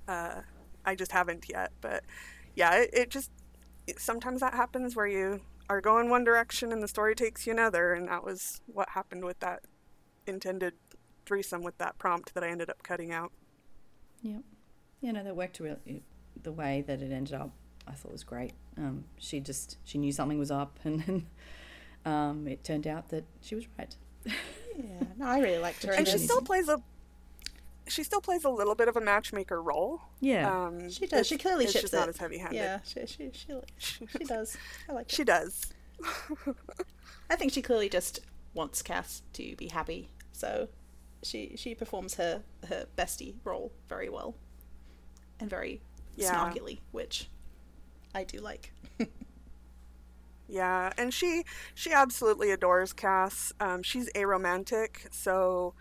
uh, 0.07 0.41
I 0.85 0.95
just 0.95 1.11
haven't 1.11 1.45
yet. 1.49 1.71
But 1.81 2.03
yeah, 2.55 2.75
it, 2.75 2.89
it 2.93 3.09
just 3.09 3.31
it, 3.87 3.99
sometimes 3.99 4.39
that 4.41 4.53
happens 4.53 4.95
where 4.95 5.07
you 5.07 5.41
are 5.69 5.81
going 5.81 6.09
one 6.09 6.23
direction 6.23 6.71
and 6.71 6.83
the 6.83 6.87
story 6.87 7.15
takes 7.15 7.45
you 7.45 7.53
another, 7.53 7.93
and 7.93 8.07
that 8.07 8.23
was 8.23 8.61
what 8.65 8.89
happened 8.89 9.23
with 9.23 9.39
that 9.39 9.61
intended 10.25 10.73
threesome 11.25 11.63
with 11.63 11.77
that 11.77 11.97
prompt 11.97 12.33
that 12.33 12.43
I 12.43 12.49
ended 12.49 12.69
up 12.69 12.83
cutting 12.83 13.11
out. 13.11 13.31
Yep. 14.23 14.41
Yeah, 15.01 15.11
no, 15.11 15.23
that 15.23 15.35
worked 15.35 15.59
really. 15.59 16.01
The 16.41 16.51
way 16.51 16.83
that 16.87 17.01
it 17.01 17.11
ended 17.11 17.35
up, 17.35 17.51
I 17.87 17.91
thought 17.91 18.11
was 18.11 18.23
great. 18.23 18.53
Um, 18.77 19.03
she 19.19 19.39
just 19.39 19.77
she 19.83 19.97
knew 19.97 20.11
something 20.11 20.39
was 20.39 20.49
up, 20.51 20.79
and 20.83 21.01
then 21.01 21.27
um, 22.11 22.47
it 22.47 22.63
turned 22.63 22.87
out 22.87 23.09
that 23.09 23.25
she 23.41 23.53
was 23.55 23.65
right. 23.77 23.95
Yeah, 24.25 24.33
no, 25.17 25.25
I 25.27 25.39
really 25.39 25.59
liked 25.59 25.83
her. 25.83 25.93
and 25.93 26.07
she 26.07 26.17
still 26.17 26.41
plays 26.41 26.67
a 26.69 26.81
she 27.87 28.03
still 28.03 28.21
plays 28.21 28.45
a 28.45 28.49
little 28.49 28.75
bit 28.75 28.87
of 28.87 28.95
a 28.95 29.01
matchmaker 29.01 29.61
role. 29.61 30.01
Yeah. 30.21 30.49
Um, 30.67 30.89
She 30.89 31.05
does. 31.05 31.27
She 31.27 31.37
clearly 31.37 31.65
ships 31.65 31.81
just 31.81 31.93
it. 31.93 31.97
not 31.97 32.07
as 32.09 32.17
heavy 32.17 32.37
handed. 32.37 32.55
Yeah, 32.55 32.79
she 32.83 33.05
she 33.05 33.31
she, 33.33 34.07
she 34.17 34.23
does. 34.25 34.57
I 34.89 34.93
like 34.93 35.07
it. 35.07 35.15
She 35.15 35.23
does. 35.25 35.73
I 37.29 37.35
think 37.35 37.51
she 37.51 37.61
clearly 37.61 37.89
just 37.89 38.21
wants 38.53 38.81
Cass 38.81 39.21
to 39.33 39.55
be 39.57 39.67
happy, 39.67 40.09
so 40.31 40.69
she 41.23 41.55
she 41.57 41.75
performs 41.75 42.15
her 42.15 42.43
her 42.69 42.85
bestie 42.97 43.35
role 43.43 43.71
very 43.89 44.09
well, 44.09 44.35
and 45.39 45.49
very 45.49 45.81
Yeah. 46.15 46.53
snarkily, 46.53 46.79
which 46.91 47.29
I 48.13 48.23
do 48.23 48.39
like. 48.39 48.71
Yeah, 50.47 50.91
and 50.97 51.13
she 51.13 51.43
she 51.73 51.91
absolutely 51.93 52.51
adores 52.51 52.93
Cass. 52.93 53.53
Um, 53.59 53.81
she's 53.81 54.11
aromantic, 54.13 55.07
so 55.11 55.73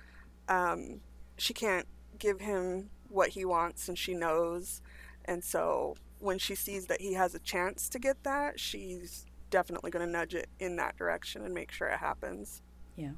um, 0.48 1.00
she 1.36 1.52
can't 1.52 1.86
give 2.18 2.40
him 2.40 2.90
what 3.08 3.30
he 3.30 3.44
wants, 3.44 3.88
and 3.88 3.98
she 3.98 4.14
knows. 4.14 4.80
And 5.24 5.44
so 5.44 5.96
when 6.20 6.38
she 6.38 6.54
sees 6.54 6.86
that 6.86 7.00
he 7.00 7.14
has 7.14 7.34
a 7.34 7.38
chance 7.40 7.88
to 7.90 7.98
get 7.98 8.22
that, 8.24 8.60
she's 8.60 9.26
definitely 9.50 9.90
going 9.90 10.06
to 10.06 10.10
nudge 10.10 10.34
it 10.34 10.48
in 10.58 10.76
that 10.76 10.96
direction 10.96 11.44
and 11.44 11.52
make 11.54 11.70
sure 11.72 11.88
it 11.88 11.98
happens. 11.98 12.62
yeah. 12.96 13.12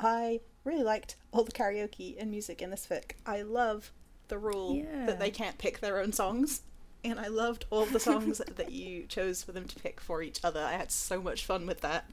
I 0.00 0.40
really 0.64 0.82
liked 0.82 1.16
all 1.32 1.44
the 1.44 1.52
karaoke 1.52 2.16
and 2.18 2.30
music 2.30 2.62
in 2.62 2.70
this 2.70 2.86
fic. 2.86 3.12
I 3.26 3.42
love 3.42 3.92
the 4.28 4.38
rule 4.38 4.76
Yeah. 4.76 5.06
that 5.06 5.18
they 5.18 5.30
can't 5.30 5.58
pick 5.58 5.80
their 5.80 5.98
own 6.00 6.12
songs. 6.12 6.62
And 7.02 7.18
I 7.18 7.28
loved 7.28 7.64
all 7.70 7.86
the 7.86 8.00
songs 8.00 8.42
that 8.56 8.72
you 8.72 9.04
chose 9.06 9.42
for 9.42 9.52
them 9.52 9.66
to 9.68 9.80
pick 9.80 10.00
for 10.00 10.22
each 10.22 10.40
other. 10.44 10.60
I 10.62 10.72
had 10.72 10.90
so 10.92 11.20
much 11.22 11.46
fun 11.46 11.66
with 11.66 11.80
that. 11.80 12.04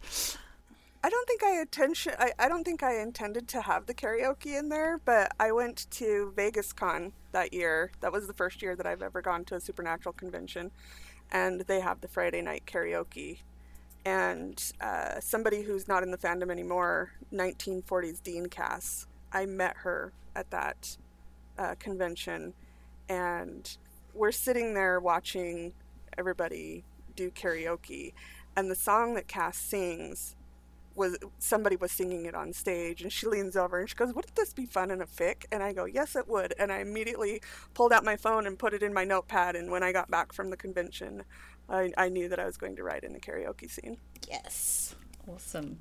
I 1.03 1.09
don't 1.09 1.27
think 1.27 1.43
I 1.43 1.61
attention. 1.61 2.13
I, 2.17 2.31
I 2.39 2.47
don't 2.49 2.63
think 2.63 2.83
I 2.83 2.99
intended 3.01 3.47
to 3.49 3.61
have 3.61 3.85
the 3.85 3.93
karaoke 3.93 4.57
in 4.57 4.69
there, 4.69 4.99
but 5.03 5.31
I 5.39 5.51
went 5.51 5.87
to 5.91 6.33
Vegas 6.35 6.73
Con 6.73 7.13
that 7.33 7.53
year. 7.53 7.91
That 7.99 8.11
was 8.11 8.27
the 8.27 8.33
first 8.33 8.61
year 8.61 8.75
that 8.75 8.85
I've 8.85 9.03
ever 9.03 9.21
gone 9.21 9.45
to 9.45 9.55
a 9.55 9.59
supernatural 9.61 10.13
convention, 10.13 10.71
and 11.31 11.61
they 11.61 11.81
have 11.81 12.01
the 12.01 12.07
Friday 12.07 12.41
night 12.41 12.63
karaoke. 12.65 13.39
And 14.07 14.63
uh, 14.79 15.19
somebody 15.19 15.63
who's 15.63 15.89
not 15.89 16.01
in 16.01 16.11
the 16.11 16.17
fandom 16.17 16.49
anymore, 16.49 17.11
1940s 17.33 18.23
Dean 18.23 18.45
Cass, 18.45 19.05
I 19.33 19.45
met 19.45 19.75
her 19.79 20.13
at 20.33 20.49
that 20.49 20.95
uh, 21.57 21.75
convention, 21.77 22.53
and 23.09 23.69
we're 24.13 24.31
sitting 24.31 24.73
there 24.75 25.01
watching 25.01 25.73
everybody 26.17 26.85
do 27.17 27.29
karaoke, 27.31 28.13
and 28.55 28.71
the 28.71 28.75
song 28.75 29.13
that 29.15 29.27
Cass 29.27 29.57
sings 29.57 30.37
was 30.95 31.17
somebody 31.37 31.75
was 31.75 31.91
singing 31.91 32.25
it 32.25 32.33
on 32.33 32.53
stage 32.53 33.03
and 33.03 33.13
she 33.13 33.27
leans 33.27 33.55
over 33.55 33.79
and 33.79 33.87
she 33.87 33.93
goes 33.93 34.15
wouldn't 34.15 34.35
this 34.35 34.51
be 34.51 34.65
fun 34.65 34.89
in 34.89 34.99
a 34.99 35.05
fic? 35.05 35.45
And 35.51 35.61
i 35.61 35.71
go 35.71 35.85
yes 35.85 36.15
it 36.15 36.27
would. 36.27 36.55
And 36.57 36.71
i 36.71 36.79
immediately 36.79 37.39
pulled 37.75 37.93
out 37.93 38.03
my 38.03 38.15
phone 38.15 38.47
and 38.47 38.57
put 38.57 38.73
it 38.73 38.81
in 38.81 38.95
my 38.95 39.03
notepad 39.03 39.55
and 39.55 39.69
when 39.69 39.83
i 39.83 39.91
got 39.91 40.09
back 40.09 40.33
from 40.33 40.49
the 40.49 40.57
convention 40.57 41.23
i, 41.69 41.91
I 41.97 42.09
knew 42.09 42.29
that 42.29 42.39
i 42.39 42.45
was 42.45 42.57
going 42.57 42.75
to 42.77 42.83
write 42.83 43.03
in 43.03 43.13
the 43.13 43.19
karaoke 43.19 43.69
scene 43.69 43.97
Yes. 44.29 44.93
Awesome. 45.25 45.79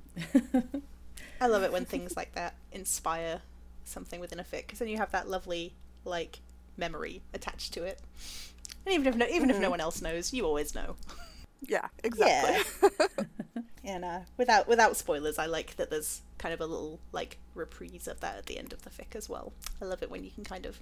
I 1.41 1.47
love 1.47 1.63
it 1.63 1.71
when 1.71 1.85
things 1.93 2.15
like 2.15 2.33
that 2.35 2.55
inspire 2.71 3.41
something 3.83 4.19
within 4.19 4.39
a 4.39 4.43
fic 4.43 4.67
because 4.67 4.79
then 4.79 4.87
you 4.87 4.97
have 4.97 5.11
that 5.11 5.27
lovely 5.29 5.73
like 6.05 6.39
memory 6.77 7.21
attached 7.33 7.73
to 7.73 7.83
it. 7.83 7.99
And 8.85 8.93
even 8.93 9.07
if 9.07 9.15
no, 9.15 9.25
even 9.27 9.49
if 9.49 9.59
no 9.59 9.69
one 9.69 9.81
else 9.81 10.01
knows, 10.01 10.33
you 10.33 10.45
always 10.45 10.73
know. 10.75 10.95
yeah 11.61 11.87
exactly 12.03 12.63
Yeah. 12.83 13.25
And 13.83 14.03
uh, 14.03 14.19
without 14.35 14.67
without 14.67 14.97
spoilers, 14.97 15.39
I 15.39 15.45
like 15.45 15.77
that 15.77 15.89
there's 15.89 16.21
kind 16.37 16.53
of 16.53 16.59
a 16.59 16.65
little 16.65 16.99
like 17.13 17.37
reprise 17.55 18.07
of 18.07 18.19
that 18.19 18.37
at 18.37 18.45
the 18.45 18.57
end 18.57 18.73
of 18.73 18.81
the 18.83 18.89
fic 18.89 19.15
as 19.15 19.29
well. 19.29 19.53
I 19.81 19.85
love 19.85 20.03
it 20.03 20.11
when 20.11 20.25
you 20.25 20.31
can 20.31 20.43
kind 20.43 20.65
of 20.65 20.79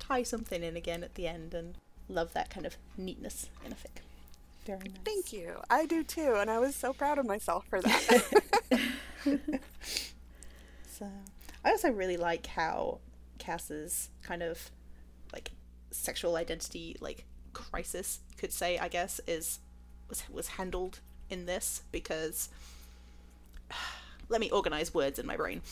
tie 0.00 0.24
something 0.24 0.62
in 0.62 0.76
again 0.76 1.04
at 1.04 1.14
the 1.14 1.28
end, 1.28 1.54
and 1.54 1.76
love 2.08 2.32
that 2.34 2.50
kind 2.50 2.66
of 2.66 2.76
neatness 2.96 3.48
in 3.64 3.70
a 3.72 3.76
fic. 3.76 4.02
Very 4.66 4.80
nice. 4.80 4.92
thank 5.04 5.32
you 5.32 5.56
i 5.70 5.86
do 5.86 6.04
too 6.04 6.34
and 6.38 6.50
i 6.50 6.58
was 6.58 6.74
so 6.76 6.92
proud 6.92 7.18
of 7.18 7.26
myself 7.26 7.64
for 7.68 7.80
that 7.80 8.42
So 10.98 11.06
I 11.64 11.70
also 11.70 11.90
really 11.90 12.16
like 12.16 12.46
how 12.46 12.98
Cass's 13.38 14.10
kind 14.22 14.42
of 14.42 14.70
like 15.32 15.52
sexual 15.90 16.36
identity 16.36 16.96
like 17.00 17.24
crisis 17.52 18.20
you 18.30 18.36
could 18.36 18.52
say 18.52 18.78
I 18.78 18.88
guess 18.88 19.20
is 19.26 19.60
was 20.08 20.24
was 20.28 20.48
handled 20.48 21.00
in 21.30 21.46
this 21.46 21.82
because 21.92 22.48
let 24.28 24.40
me 24.40 24.50
organize 24.50 24.92
words 24.92 25.18
in 25.18 25.26
my 25.26 25.36
brain. 25.36 25.62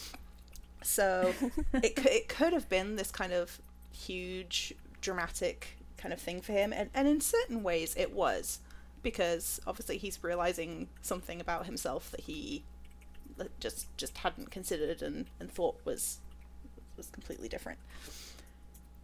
So 0.82 1.34
it 1.74 1.98
it 2.06 2.28
could 2.28 2.52
have 2.52 2.68
been 2.68 2.94
this 2.96 3.10
kind 3.10 3.32
of 3.32 3.58
huge 3.92 4.74
dramatic 5.00 5.76
kind 5.98 6.12
of 6.12 6.20
thing 6.20 6.40
for 6.40 6.52
him 6.52 6.72
and 6.72 6.90
and 6.94 7.08
in 7.08 7.20
certain 7.20 7.62
ways 7.62 7.94
it 7.96 8.12
was 8.12 8.60
because 9.06 9.60
obviously 9.68 9.98
he's 9.98 10.24
realizing 10.24 10.88
something 11.00 11.40
about 11.40 11.64
himself 11.64 12.10
that 12.10 12.22
he 12.22 12.64
just 13.60 13.86
just 13.96 14.18
hadn't 14.18 14.50
considered 14.50 15.00
and, 15.00 15.26
and 15.38 15.48
thought 15.48 15.76
was 15.84 16.18
was 16.96 17.06
completely 17.06 17.48
different. 17.48 17.78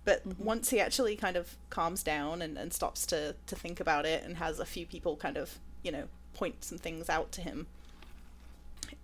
But 0.05 0.29
mm-hmm. 0.29 0.45
once 0.45 0.71
he 0.71 0.81
actually 0.81 1.15
kind 1.15 1.37
of 1.37 1.57
calms 1.71 2.03
down 2.03 2.43
and, 2.43 2.59
and 2.59 2.73
stops 2.73 3.07
to, 3.07 3.37
to 3.47 3.55
think 3.55 3.79
about 3.79 4.05
it 4.05 4.25
and 4.25 4.39
has 4.39 4.59
a 4.59 4.65
few 4.65 4.87
people 4.87 5.15
kind 5.15 5.37
of, 5.37 5.61
you 5.85 5.93
know, 5.93 6.09
point 6.35 6.65
some 6.65 6.79
things 6.79 7.09
out 7.09 7.31
to 7.31 7.41
him, 7.41 7.69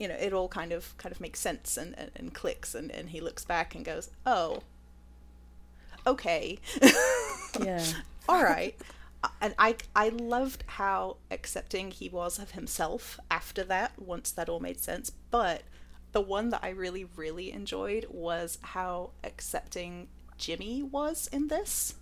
you 0.01 0.09
know, 0.09 0.17
it 0.17 0.33
all 0.33 0.49
kind 0.49 0.73
of 0.73 0.99
kind 0.99 1.13
of 1.13 1.21
makes 1.21 1.39
sense 1.39 1.77
and, 1.77 1.97
and, 1.97 2.11
and 2.17 2.35
clicks 2.35 2.75
and, 2.75 2.91
and 2.91 3.11
he 3.11 3.21
looks 3.21 3.45
back 3.45 3.77
and 3.77 3.85
goes, 3.85 4.11
Oh 4.27 4.65
okay. 6.05 6.59
yeah. 7.63 7.85
all 8.29 8.43
right 8.43 8.75
and 9.41 9.55
i 9.59 9.75
i 9.97 10.09
loved 10.09 10.65
how 10.67 11.17
accepting 11.31 11.91
he 11.91 12.09
was 12.09 12.39
of 12.39 12.53
himself 12.53 13.19
after 13.31 13.65
that 13.65 13.93
once 14.01 14.31
that 14.31 14.49
all 14.49 14.61
made 14.61 14.79
sense. 14.81 15.11
But 15.31 15.63
the 16.13 16.21
one 16.21 16.51
that 16.51 16.61
i 16.63 16.71
really 16.71 17.05
really 17.05 17.53
enjoyed 17.53 18.07
was 18.11 18.59
how 18.63 19.11
accepting 19.23 20.09
jimmy 20.37 20.83
was 20.83 21.29
in 21.33 21.49
this 21.49 21.95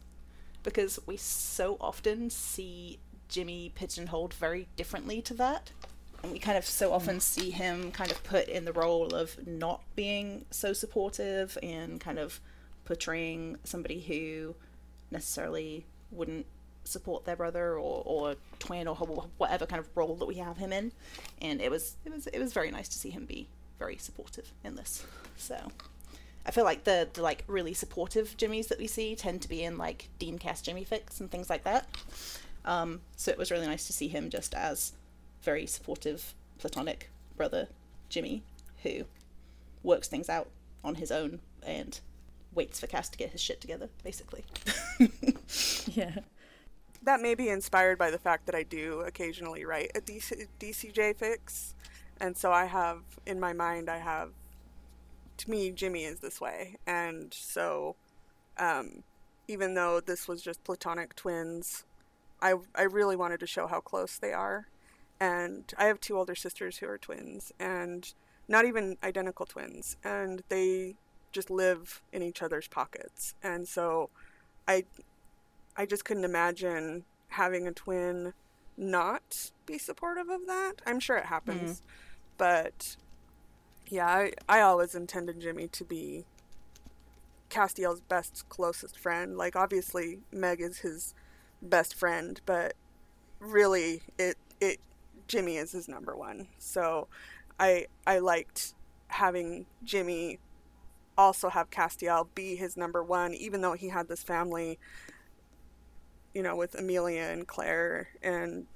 because 0.62 0.98
we 1.06 1.16
so 1.16 1.76
often 1.80 2.28
see 2.30 2.98
jimmy 3.28 3.72
pigeonholed 3.74 4.34
very 4.34 4.68
differently 4.76 5.20
to 5.22 5.34
that. 5.34 5.70
And 6.22 6.32
we 6.32 6.38
kind 6.38 6.56
of 6.56 6.64
so 6.64 6.92
often 6.92 7.20
see 7.20 7.50
him 7.50 7.92
kind 7.92 8.10
of 8.10 8.22
put 8.24 8.48
in 8.48 8.64
the 8.64 8.72
role 8.72 9.14
of 9.14 9.46
not 9.46 9.82
being 9.94 10.44
so 10.50 10.72
supportive 10.72 11.58
and 11.62 12.00
kind 12.00 12.18
of 12.18 12.40
portraying 12.84 13.58
somebody 13.64 14.00
who 14.00 14.54
necessarily 15.10 15.86
wouldn't 16.10 16.46
support 16.87 17.24
their 17.24 17.37
brother 17.37 17.74
or, 17.74 18.03
or 18.05 18.34
twin 18.59 18.87
or 18.89 18.95
whatever 19.39 19.66
kind 19.66 19.80
of 19.80 19.89
role 19.95 20.14
that 20.16 20.26
we 20.26 20.37
have 20.37 20.57
him 20.57 20.72
in 20.72 20.93
and 21.43 21.61
it 21.61 21.70
was 21.70 21.97
it 22.05 22.12
was 22.12 22.26
it 22.28 22.39
was 22.39 22.53
very 22.53 22.70
nice 22.70 22.89
to 22.89 22.99
see 22.99 23.11
him 23.11 23.24
be 23.24 23.49
very 23.78 23.97
supportive 23.97 24.53
in 24.64 24.76
this 24.76 25.05
so 25.37 25.57
I 26.47 26.53
feel 26.53 26.64
like 26.64 26.84
the, 26.84 27.09
the 27.12 27.22
like 27.22 27.43
really 27.49 27.74
supportive 27.74 28.37
Jimmys 28.37 28.68
that 28.68 28.78
we 28.78 28.87
see 28.87 29.16
tend 29.16 29.43
to 29.43 29.49
be 29.49 29.64
in 29.64 29.76
like 29.76 30.09
Dean 30.20 30.39
Cass 30.39 30.62
Jimmy 30.62 30.84
fics 30.84 31.18
and 31.18 31.28
things 31.28 31.51
like 31.51 31.64
that. 31.64 31.89
Um, 32.64 33.01
so 33.16 33.32
it 33.32 33.39
was 33.39 33.51
really 33.51 33.66
nice 33.66 33.87
to 33.89 33.93
see 33.93 34.07
him 34.07 34.30
just 34.30 34.55
as 34.55 34.93
very 35.43 35.66
supportive 35.66 36.34
platonic 36.59 37.11
brother 37.37 37.68
Jimmy 38.09 38.45
who 38.84 39.05
works 39.82 40.07
things 40.07 40.28
out 40.28 40.49
on 40.84 40.95
his 40.95 41.11
own 41.11 41.41
and 41.64 41.99
waits 42.55 42.80
for 42.80 42.87
Cass 42.87 43.09
to 43.09 43.18
get 43.18 43.30
his 43.30 43.41
shit 43.41 43.61
together, 43.61 43.89
basically. 44.03 44.45
yeah. 45.87 46.20
That 47.07 47.20
may 47.20 47.36
be 47.36 47.48
inspired 47.48 47.98
by 47.98 48.11
the 48.11 48.18
fact 48.18 48.46
that 48.46 48.57
I 48.57 48.64
do 48.64 49.02
occasionally 49.07 49.64
write 49.64 49.92
a 49.94 50.00
DC, 50.00 50.48
DCJ 50.59 51.16
fics, 51.16 51.74
and 52.20 52.36
so 52.36 52.50
I 52.50 52.64
have 52.64 53.02
in 53.24 53.38
my 53.38 53.52
mind 53.52 53.88
I 53.88 53.98
have 53.98 54.30
to 55.36 55.50
me 55.50 55.70
Jimmy 55.70 56.02
is 56.02 56.18
this 56.18 56.40
way, 56.40 56.78
and 56.84 57.32
so 57.32 57.94
um, 58.59 59.04
even 59.46 59.74
though 59.74 60.00
this 60.00 60.26
was 60.26 60.42
just 60.42 60.64
platonic 60.64 61.14
twins, 61.14 61.84
I 62.42 62.54
I 62.74 62.82
really 62.82 63.14
wanted 63.14 63.38
to 63.38 63.46
show 63.46 63.68
how 63.68 63.78
close 63.78 64.18
they 64.18 64.32
are, 64.32 64.66
and 65.20 65.72
I 65.78 65.84
have 65.84 66.00
two 66.00 66.18
older 66.18 66.34
sisters 66.34 66.78
who 66.78 66.88
are 66.88 66.98
twins, 66.98 67.52
and 67.61 68.12
not 68.48 68.64
even 68.64 68.96
identical 69.04 69.46
twins, 69.46 69.96
and 70.02 70.42
they 70.48 70.96
just 71.30 71.50
live 71.50 72.02
in 72.12 72.22
each 72.24 72.42
other's 72.42 72.66
pockets. 72.66 73.36
And 73.44 73.68
so 73.68 74.11
I 74.66 74.86
I 75.76 75.86
just 75.86 76.04
couldn't 76.04 76.24
imagine 76.24 77.04
having 77.28 77.66
a 77.66 77.72
twin 77.72 78.32
not 78.76 79.50
be 79.64 79.78
supportive 79.78 80.28
of 80.28 80.46
that. 80.46 80.74
I'm 80.86 81.00
sure 81.00 81.16
it 81.16 81.26
happens. 81.26 81.80
Mm. 81.80 81.82
But 82.38 82.96
yeah, 83.88 84.06
I, 84.06 84.32
I 84.48 84.60
always 84.60 84.94
intended 84.94 85.40
Jimmy 85.40 85.68
to 85.68 85.84
be 85.84 86.24
Castiel's 87.50 88.00
best 88.00 88.48
closest 88.48 88.98
friend. 88.98 89.36
Like 89.36 89.56
obviously 89.56 90.20
Meg 90.32 90.60
is 90.60 90.78
his 90.78 91.14
best 91.62 91.94
friend, 91.94 92.40
but 92.46 92.74
really 93.40 94.02
it 94.18 94.36
it 94.60 94.78
Jimmy 95.28 95.56
is 95.56 95.72
his 95.72 95.88
number 95.88 96.16
one. 96.16 96.48
So 96.58 97.08
I 97.58 97.86
I 98.06 98.18
liked 98.18 98.74
having 99.08 99.66
Jimmy 99.84 100.38
also 101.18 101.48
have 101.48 101.70
Castiel 101.70 102.28
be 102.34 102.56
his 102.56 102.76
number 102.76 103.02
one, 103.02 103.32
even 103.34 103.60
though 103.60 103.72
he 103.72 103.88
had 103.88 104.08
this 104.08 104.22
family, 104.22 104.78
you 106.37 106.43
know, 106.43 106.55
with 106.55 106.74
Amelia 106.74 107.22
and 107.22 107.49
Claire, 107.49 108.09
and 108.22 108.66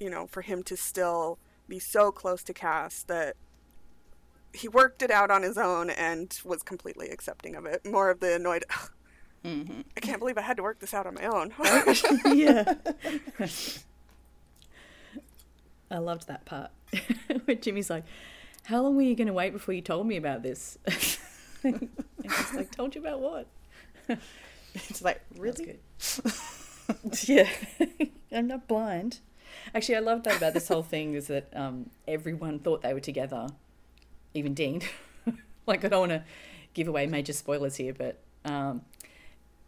you 0.00 0.10
know, 0.10 0.26
for 0.26 0.42
him 0.42 0.64
to 0.64 0.76
still 0.76 1.38
be 1.68 1.78
so 1.78 2.10
close 2.10 2.42
to 2.42 2.52
Cass 2.52 3.04
that 3.04 3.36
he 4.52 4.66
worked 4.66 5.00
it 5.00 5.10
out 5.12 5.30
on 5.30 5.44
his 5.44 5.56
own 5.56 5.90
and 5.90 6.36
was 6.44 6.64
completely 6.64 7.08
accepting 7.10 7.54
of 7.54 7.66
it. 7.66 7.86
More 7.86 8.10
of 8.10 8.18
the 8.18 8.34
annoyed. 8.34 8.64
Mm-hmm. 9.44 9.82
I 9.96 10.00
can't 10.00 10.18
believe 10.18 10.36
I 10.36 10.40
had 10.40 10.56
to 10.56 10.64
work 10.64 10.80
this 10.80 10.92
out 10.92 11.06
on 11.06 11.14
my 11.14 11.26
own. 11.26 11.54
yeah. 12.36 12.74
I 15.88 15.98
loved 15.98 16.26
that 16.26 16.44
part 16.46 16.72
where 17.44 17.54
Jimmy's 17.54 17.90
like, 17.90 18.06
"How 18.64 18.82
long 18.82 18.96
were 18.96 19.02
you 19.02 19.14
going 19.14 19.28
to 19.28 19.32
wait 19.32 19.52
before 19.52 19.72
you 19.72 19.82
told 19.82 20.08
me 20.08 20.16
about 20.16 20.42
this?" 20.42 20.78
and 21.62 21.88
he's 22.24 22.54
like, 22.54 22.72
"Told 22.72 22.96
you 22.96 23.00
about 23.00 23.20
what?" 23.20 23.46
it's 24.74 25.00
like, 25.00 25.20
really? 25.36 25.78
yeah, 27.26 27.48
I'm 28.32 28.46
not 28.46 28.68
blind. 28.68 29.20
Actually, 29.74 29.96
I 29.96 30.00
love 30.00 30.22
that 30.24 30.36
about 30.36 30.54
this 30.54 30.68
whole 30.68 30.82
thing 30.82 31.14
is 31.14 31.26
that 31.28 31.52
um, 31.54 31.90
everyone 32.06 32.58
thought 32.58 32.82
they 32.82 32.94
were 32.94 33.00
together, 33.00 33.48
even 34.34 34.54
Dean. 34.54 34.82
like, 35.66 35.84
I 35.84 35.88
don't 35.88 36.08
want 36.08 36.12
to 36.12 36.24
give 36.74 36.88
away 36.88 37.06
major 37.06 37.32
spoilers 37.32 37.76
here, 37.76 37.92
but 37.92 38.18
um, 38.44 38.82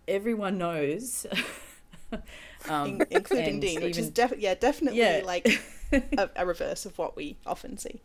everyone 0.09 0.59
knows. 0.59 1.27
um, 2.69 3.01
including 3.11 3.61
Dean, 3.61 3.83
which 3.83 3.99
is 3.99 4.11
def- 4.11 4.39
yeah, 4.39 4.55
definitely 4.55 4.99
yeah. 4.99 5.23
like 5.25 5.49
a, 5.93 6.29
a, 6.37 6.47
reverse 6.47 6.85
of 6.87 6.99
what 6.99 7.17
we 7.17 7.37
often 7.47 7.79
see. 7.79 8.01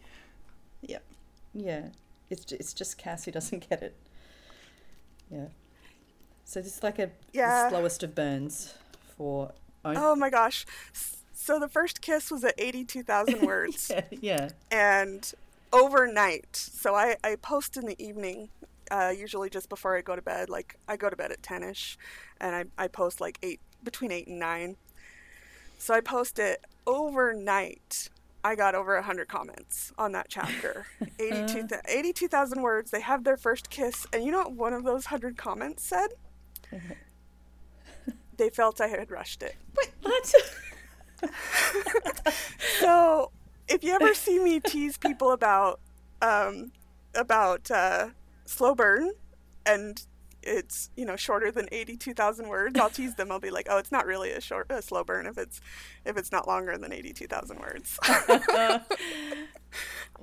Yeah. 0.81 0.99
Yeah. 1.53 1.87
It's 2.29 2.51
it's 2.51 2.73
just 2.73 2.97
Cass 2.97 3.25
who 3.25 3.31
doesn't 3.31 3.67
get 3.67 3.81
it. 3.81 3.95
Yeah. 5.31 5.47
So 6.43 6.61
this 6.61 6.77
is 6.77 6.83
like 6.83 6.99
a 6.99 7.09
yeah. 7.33 7.69
slowest 7.69 8.03
of 8.03 8.13
burns 8.13 8.75
for. 9.17 9.53
Oh 9.83 10.15
my 10.15 10.29
gosh! 10.29 10.65
So 11.33 11.59
the 11.59 11.67
first 11.67 12.01
kiss 12.01 12.31
was 12.31 12.43
at 12.43 12.55
eighty-two 12.57 13.03
thousand 13.03 13.41
words. 13.45 13.91
yeah, 13.91 14.03
yeah. 14.09 14.49
And 14.71 15.31
overnight, 15.71 16.55
so 16.55 16.95
I 16.95 17.17
I 17.23 17.35
post 17.35 17.77
in 17.77 17.85
the 17.85 18.01
evening, 18.03 18.49
uh, 18.89 19.13
usually 19.15 19.49
just 19.49 19.69
before 19.69 19.95
I 19.97 20.01
go 20.01 20.15
to 20.15 20.21
bed. 20.21 20.49
Like 20.49 20.77
I 20.87 20.97
go 20.97 21.09
to 21.09 21.15
bed 21.15 21.31
at 21.31 21.43
ten 21.43 21.63
ish, 21.63 21.97
and 22.39 22.55
I 22.55 22.83
I 22.83 22.87
post 22.87 23.21
like 23.21 23.37
eight 23.43 23.59
between 23.83 24.11
eight 24.11 24.27
and 24.27 24.39
nine. 24.39 24.77
So 25.77 25.93
I 25.93 26.01
post 26.01 26.39
it 26.39 26.65
overnight 26.87 28.09
I 28.45 28.53
got 28.53 28.75
over 28.75 28.93
100 28.93 29.27
comments 29.27 29.91
on 29.97 30.11
that 30.11 30.27
chapter. 30.29 30.85
82,000 31.19 31.81
82, 31.89 32.29
words. 32.61 32.91
They 32.91 33.01
have 33.01 33.23
their 33.23 33.37
first 33.37 33.71
kiss. 33.71 34.05
And 34.13 34.23
you 34.23 34.31
know 34.31 34.43
what 34.43 34.51
one 34.51 34.73
of 34.73 34.83
those 34.83 35.05
100 35.05 35.35
comments 35.35 35.83
said? 35.83 36.09
they 38.37 38.49
felt 38.49 38.81
I 38.81 38.87
had 38.87 39.11
rushed 39.11 39.43
it. 39.43 39.55
Wait, 39.77 39.91
what? 40.01 40.33
so, 42.79 43.31
if 43.67 43.83
you 43.83 43.93
ever 43.93 44.13
see 44.13 44.39
me 44.39 44.59
tease 44.59 44.97
people 44.97 45.31
about 45.31 45.79
um, 46.21 46.71
about 47.13 47.69
uh, 47.71 48.09
slow 48.45 48.75
burn 48.75 49.11
and 49.65 50.05
it's 50.45 50.91
you 50.95 51.05
know 51.05 51.15
shorter 51.15 51.51
than 51.51 51.67
82,000 51.71 52.47
words, 52.47 52.79
I'll 52.79 52.89
tease 52.89 53.15
them. 53.15 53.31
I'll 53.31 53.39
be 53.39 53.49
like, 53.49 53.67
"Oh, 53.69 53.77
it's 53.77 53.91
not 53.91 54.05
really 54.05 54.31
a 54.31 54.39
short 54.39 54.67
a 54.69 54.81
slow 54.81 55.03
burn 55.03 55.25
if 55.25 55.37
it's 55.37 55.59
if 56.05 56.17
it's 56.17 56.31
not 56.31 56.47
longer 56.47 56.77
than 56.77 56.93
82,000 56.93 57.59
words." 57.59 57.99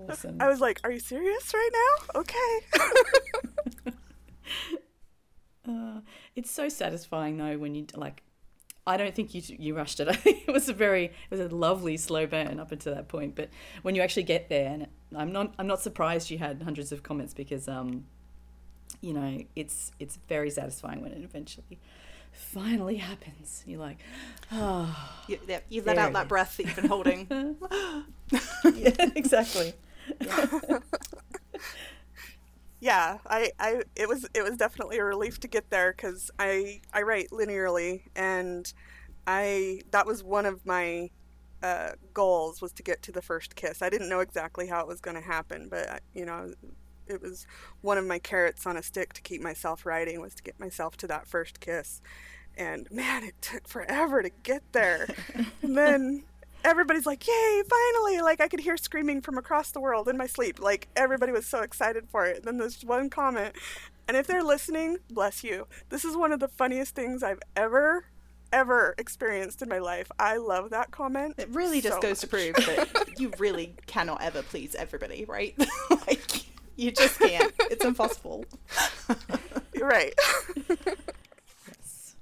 awesome. 0.08 0.36
I 0.40 0.48
was 0.48 0.60
like, 0.60 0.80
"Are 0.84 0.92
you 0.92 1.00
serious 1.00 1.52
right 1.52 1.70
now?" 1.72 2.20
Okay. 2.20 2.60
uh, 5.68 6.00
it's 6.34 6.50
so 6.50 6.68
satisfying 6.68 7.36
though 7.36 7.58
when 7.58 7.74
you 7.74 7.86
like 7.94 8.22
I 8.86 8.96
don't 8.96 9.14
think 9.14 9.34
you 9.34 9.42
you 9.46 9.76
rushed 9.76 10.00
it. 10.00 10.08
It 10.26 10.52
was 10.52 10.68
a 10.68 10.72
very 10.72 11.06
it 11.06 11.30
was 11.30 11.40
a 11.40 11.48
lovely 11.48 11.96
slow 11.96 12.26
burn 12.26 12.58
up 12.58 12.72
until 12.72 12.94
that 12.94 13.08
point. 13.08 13.34
But 13.34 13.48
when 13.82 13.94
you 13.94 14.02
actually 14.02 14.24
get 14.24 14.48
there, 14.48 14.68
and 14.70 14.86
I'm 15.16 15.32
not 15.32 15.54
I'm 15.58 15.66
not 15.66 15.80
surprised 15.80 16.30
you 16.30 16.38
had 16.38 16.62
hundreds 16.62 16.92
of 16.92 17.02
comments 17.02 17.32
because 17.32 17.68
um 17.68 18.04
you 19.00 19.12
know, 19.12 19.38
it's 19.56 19.92
it's 19.98 20.18
very 20.28 20.50
satisfying 20.50 21.00
when 21.00 21.12
it 21.12 21.22
eventually 21.22 21.78
finally 22.32 22.96
happens. 22.96 23.62
You're 23.66 23.80
like, 23.80 23.98
oh, 24.50 25.10
you, 25.28 25.38
yeah, 25.46 25.60
you 25.68 25.82
let 25.82 25.98
out 25.98 26.12
that 26.14 26.24
is. 26.24 26.28
breath 26.28 26.56
that 26.56 26.66
you've 26.66 26.76
been 26.76 26.86
holding. 26.86 27.26
yeah, 28.74 29.10
exactly. 29.14 29.74
Yeah. 32.82 33.18
I, 33.28 33.52
I, 33.60 33.82
it 33.94 34.08
was, 34.08 34.26
it 34.34 34.42
was 34.42 34.56
definitely 34.56 34.98
a 34.98 35.04
relief 35.04 35.38
to 35.40 35.48
get 35.48 35.70
there 35.70 35.94
because 35.96 36.32
I, 36.40 36.80
I 36.92 37.02
write 37.02 37.28
linearly, 37.30 38.02
and 38.16 38.70
I, 39.24 39.82
that 39.92 40.04
was 40.04 40.24
one 40.24 40.46
of 40.46 40.66
my 40.66 41.10
uh, 41.62 41.90
goals 42.12 42.60
was 42.60 42.72
to 42.72 42.82
get 42.82 43.00
to 43.02 43.12
the 43.12 43.22
first 43.22 43.54
kiss. 43.54 43.82
I 43.82 43.88
didn't 43.88 44.08
know 44.08 44.18
exactly 44.18 44.66
how 44.66 44.80
it 44.80 44.88
was 44.88 45.00
going 45.00 45.14
to 45.14 45.22
happen, 45.22 45.68
but 45.70 46.02
you 46.12 46.26
know, 46.26 46.54
it 47.06 47.22
was 47.22 47.46
one 47.82 47.98
of 47.98 48.04
my 48.04 48.18
carrots 48.18 48.66
on 48.66 48.76
a 48.76 48.82
stick 48.82 49.12
to 49.12 49.22
keep 49.22 49.40
myself 49.40 49.86
writing 49.86 50.20
was 50.20 50.34
to 50.34 50.42
get 50.42 50.58
myself 50.58 50.96
to 50.96 51.06
that 51.06 51.28
first 51.28 51.60
kiss 51.60 52.00
and 52.56 52.86
man 52.90 53.24
it 53.24 53.34
took 53.40 53.66
forever 53.66 54.22
to 54.22 54.30
get 54.42 54.62
there 54.72 55.08
and 55.62 55.76
then 55.76 56.22
everybody's 56.64 57.06
like 57.06 57.26
yay 57.26 57.62
finally 57.68 58.20
like 58.20 58.40
i 58.40 58.48
could 58.48 58.60
hear 58.60 58.76
screaming 58.76 59.20
from 59.20 59.38
across 59.38 59.70
the 59.72 59.80
world 59.80 60.08
in 60.08 60.16
my 60.16 60.26
sleep 60.26 60.60
like 60.60 60.88
everybody 60.96 61.32
was 61.32 61.46
so 61.46 61.60
excited 61.60 62.08
for 62.10 62.26
it 62.26 62.36
and 62.36 62.44
then 62.44 62.56
there's 62.58 62.84
one 62.84 63.10
comment 63.10 63.54
and 64.08 64.16
if 64.16 64.26
they're 64.26 64.44
listening 64.44 64.98
bless 65.10 65.42
you 65.42 65.66
this 65.88 66.04
is 66.04 66.16
one 66.16 66.32
of 66.32 66.40
the 66.40 66.48
funniest 66.48 66.94
things 66.94 67.22
i've 67.22 67.40
ever 67.56 68.04
ever 68.52 68.94
experienced 68.98 69.62
in 69.62 69.68
my 69.68 69.78
life. 69.78 70.10
I 70.18 70.36
love 70.36 70.70
that 70.70 70.90
comment. 70.90 71.34
It 71.38 71.48
really 71.50 71.80
just 71.80 71.96
so 71.96 72.02
goes 72.02 72.10
much. 72.10 72.20
to 72.20 72.26
prove 72.26 72.54
that 72.54 73.14
you 73.18 73.32
really 73.38 73.74
cannot 73.86 74.22
ever 74.22 74.42
please 74.42 74.74
everybody, 74.74 75.24
right? 75.24 75.54
like 76.06 76.44
you 76.76 76.90
just 76.90 77.18
can't. 77.18 77.52
It's 77.70 77.84
impossible. 77.84 78.44
You're 79.74 79.88
right. 79.88 80.14
yes. 80.68 82.14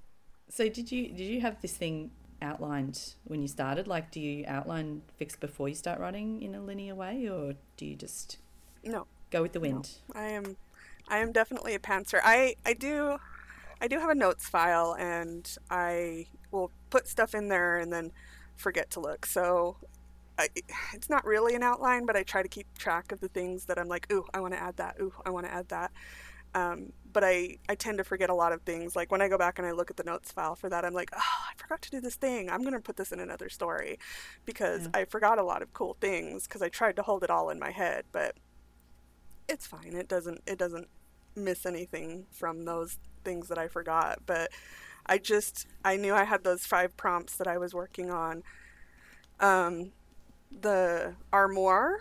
So 0.48 0.68
did 0.68 0.90
you 0.90 1.08
did 1.08 1.20
you 1.20 1.40
have 1.40 1.60
this 1.60 1.72
thing 1.72 2.10
outlined 2.42 3.14
when 3.24 3.42
you 3.42 3.48
started? 3.48 3.86
Like, 3.86 4.10
do 4.10 4.20
you 4.20 4.44
outline 4.46 5.02
fics 5.20 5.38
before 5.38 5.68
you 5.68 5.74
start 5.74 6.00
writing 6.00 6.42
in 6.42 6.54
a 6.54 6.60
linear 6.60 6.94
way, 6.94 7.28
or 7.28 7.54
do 7.76 7.86
you 7.86 7.96
just 7.96 8.38
no 8.82 9.06
go 9.30 9.42
with 9.42 9.52
the 9.52 9.60
wind? 9.60 9.90
No. 10.14 10.20
I 10.20 10.28
am, 10.28 10.56
I 11.08 11.18
am 11.18 11.32
definitely 11.32 11.74
a 11.74 11.78
pantser. 11.78 12.20
I 12.22 12.56
I 12.64 12.74
do, 12.74 13.18
I 13.80 13.88
do 13.88 13.98
have 13.98 14.10
a 14.10 14.14
notes 14.14 14.48
file, 14.48 14.96
and 14.98 15.48
I 15.70 16.26
will 16.50 16.70
put 16.90 17.06
stuff 17.06 17.34
in 17.34 17.48
there 17.48 17.78
and 17.78 17.92
then 17.92 18.12
forget 18.56 18.90
to 18.90 19.00
look. 19.00 19.26
So 19.26 19.76
I, 20.38 20.48
it's 20.94 21.10
not 21.10 21.24
really 21.24 21.54
an 21.54 21.62
outline, 21.62 22.06
but 22.06 22.16
I 22.16 22.22
try 22.22 22.42
to 22.42 22.48
keep 22.48 22.66
track 22.78 23.12
of 23.12 23.20
the 23.20 23.28
things 23.28 23.66
that 23.66 23.78
I'm 23.78 23.88
like, 23.88 24.10
ooh, 24.12 24.24
I 24.32 24.40
want 24.40 24.54
to 24.54 24.62
add 24.62 24.76
that. 24.78 24.96
Ooh, 25.00 25.12
I 25.24 25.30
want 25.30 25.46
to 25.46 25.52
add 25.52 25.68
that. 25.68 25.90
Um, 26.54 26.92
but 27.12 27.24
I, 27.24 27.56
I 27.68 27.74
tend 27.74 27.98
to 27.98 28.04
forget 28.04 28.30
a 28.30 28.34
lot 28.34 28.52
of 28.52 28.62
things. 28.62 28.96
Like 28.96 29.10
when 29.10 29.22
I 29.22 29.28
go 29.28 29.38
back 29.38 29.58
and 29.58 29.66
I 29.66 29.72
look 29.72 29.90
at 29.90 29.96
the 29.96 30.04
notes 30.04 30.30
file 30.32 30.54
for 30.54 30.68
that, 30.68 30.84
I'm 30.84 30.94
like, 30.94 31.10
oh, 31.16 31.18
I 31.50 31.52
forgot 31.56 31.82
to 31.82 31.90
do 31.90 32.00
this 32.00 32.16
thing. 32.16 32.50
I'm 32.50 32.62
going 32.62 32.74
to 32.74 32.80
put 32.80 32.96
this 32.96 33.12
in 33.12 33.20
another 33.20 33.48
story 33.48 33.98
because 34.44 34.84
Yeah. 34.84 35.00
I 35.00 35.04
forgot 35.04 35.38
a 35.38 35.42
lot 35.42 35.62
of 35.62 35.72
cool 35.72 35.96
things 36.00 36.46
because 36.46 36.62
I 36.62 36.68
tried 36.68 36.96
to 36.96 37.02
hold 37.02 37.24
it 37.24 37.30
all 37.30 37.50
in 37.50 37.58
my 37.58 37.70
head. 37.70 38.04
But 38.12 38.36
it's 39.48 39.66
fine. 39.66 39.94
It 39.94 40.08
doesn't 40.08 40.42
it 40.46 40.58
doesn't 40.58 40.88
miss 41.36 41.66
anything 41.66 42.26
from 42.30 42.64
those 42.64 42.98
things 43.24 43.48
that 43.48 43.58
I 43.58 43.68
forgot. 43.68 44.20
But 44.26 44.50
I 45.06 45.18
just 45.18 45.66
I 45.84 45.96
knew 45.96 46.14
I 46.14 46.24
had 46.24 46.44
those 46.44 46.66
five 46.66 46.96
prompts 46.96 47.36
that 47.36 47.46
I 47.48 47.58
was 47.58 47.74
working 47.74 48.10
on. 48.10 48.42
Um, 49.40 49.92
the 50.50 51.14
armoire 51.32 52.00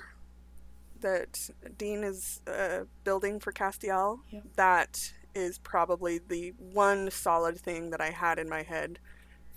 that 1.01 1.49
Dean 1.77 2.03
is 2.03 2.41
uh, 2.47 2.81
building 3.03 3.39
for 3.39 3.51
Castiel. 3.51 4.19
Yep. 4.29 4.43
That 4.55 5.13
is 5.35 5.57
probably 5.59 6.19
the 6.19 6.53
one 6.57 7.11
solid 7.11 7.59
thing 7.59 7.91
that 7.91 8.01
I 8.01 8.09
had 8.09 8.39
in 8.39 8.49
my 8.49 8.63
head 8.63 8.99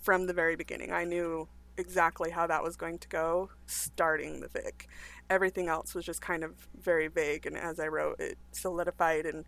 from 0.03 0.27
the 0.27 0.33
very 0.33 0.57
beginning. 0.57 0.93
I 0.93 1.05
knew 1.05 1.49
exactly 1.77 2.31
how 2.31 2.47
that 2.47 2.63
was 2.63 2.77
going 2.77 2.99
to 2.99 3.09
go 3.09 3.51
starting 3.67 4.41
the 4.41 4.49
fic. 4.49 4.87
Everything 5.31 5.69
else 5.69 5.95
was 5.95 6.05
just 6.05 6.21
kind 6.21 6.45
of 6.45 6.69
very 6.81 7.09
vague, 7.09 7.47
and 7.47 7.57
as 7.57 7.81
I 7.81 7.89
wrote, 7.89 8.21
it 8.21 8.37
solidified 8.53 9.27
and 9.27 9.45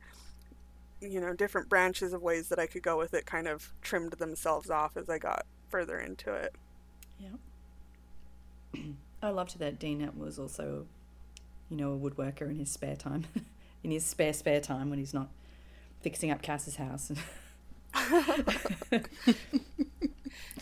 you 1.01 1.21
know 1.21 1.35
different 1.35 1.69
branches 1.69 2.13
of 2.13 2.23
ways 2.23 2.49
that 2.49 2.59
I 2.59 2.67
could 2.67 2.83
go 2.83 2.97
with 2.97 3.13
it 3.13 3.27
kind 3.27 3.47
of 3.47 3.73
trimmed 3.83 4.13
themselves 4.15 4.71
off 4.71 4.97
as 4.97 5.11
I 5.11 5.19
got 5.19 5.45
further 5.69 5.99
into 5.99 6.33
it. 6.33 6.55
Yeah. 7.19 8.83
I 9.23 9.31
loved 9.31 9.59
that 9.59 9.79
Dean 9.79 10.11
was 10.17 10.39
also, 10.39 10.87
you 11.75 11.81
know, 11.85 11.93
a 11.93 11.99
woodworker 11.99 12.49
in 12.49 12.59
his 12.61 12.71
spare 12.71 12.95
time, 12.95 13.25
in 13.83 13.91
his 13.91 14.05
spare 14.07 14.33
spare 14.33 14.61
time 14.61 14.91
when 14.91 14.99
he's 15.01 15.13
not 15.13 15.29
fixing 16.03 16.31
up 16.31 16.41
Cass's 16.41 16.77
house. 16.77 17.11
that 18.91 19.09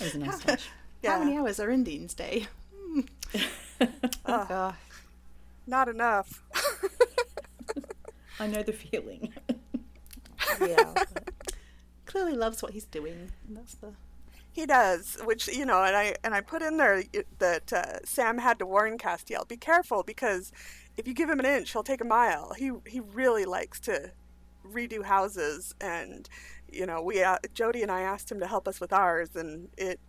was 0.00 0.14
a 0.14 0.18
nice 0.18 0.38
touch. 0.44 0.68
How 1.04 1.18
many 1.18 1.36
hours 1.36 1.60
are 1.60 1.70
in 1.70 1.84
Dean's 1.84 2.14
day? 2.14 2.46
Ugh, 2.96 3.88
Ah, 4.26 4.76
not 5.66 5.88
enough. 5.88 6.42
I 8.40 8.46
know 8.46 8.62
the 8.62 8.72
feeling. 8.72 9.32
yeah. 10.60 10.94
Clearly 12.06 12.34
loves 12.34 12.62
what 12.62 12.72
he's 12.72 12.84
doing. 12.84 13.32
And 13.48 13.56
that's 13.56 13.74
the 13.74 13.92
He 14.52 14.64
does, 14.66 15.18
which 15.24 15.48
you 15.48 15.64
know, 15.66 15.82
and 15.82 15.96
I 15.96 16.14
and 16.22 16.34
I 16.34 16.40
put 16.40 16.62
in 16.62 16.76
there 16.76 17.02
that 17.38 17.72
uh, 17.72 17.98
Sam 18.04 18.38
had 18.38 18.58
to 18.60 18.66
warn 18.66 18.96
Castiel, 18.98 19.46
be 19.48 19.56
careful 19.56 20.02
because 20.02 20.52
if 20.96 21.06
you 21.08 21.14
give 21.14 21.28
him 21.30 21.38
an 21.40 21.46
inch, 21.46 21.72
he'll 21.72 21.82
take 21.82 22.00
a 22.00 22.04
mile. 22.06 22.54
He 22.56 22.70
he 22.86 23.00
really 23.00 23.44
likes 23.44 23.80
to 23.80 24.10
redo 24.66 25.04
houses, 25.04 25.74
and 25.80 26.28
you 26.70 26.86
know, 26.86 27.02
we 27.02 27.22
uh, 27.22 27.38
Jody 27.54 27.82
and 27.82 27.90
I 27.90 28.02
asked 28.02 28.30
him 28.30 28.40
to 28.40 28.46
help 28.46 28.66
us 28.68 28.80
with 28.80 28.92
ours, 28.92 29.34
and 29.34 29.68
it 29.76 30.00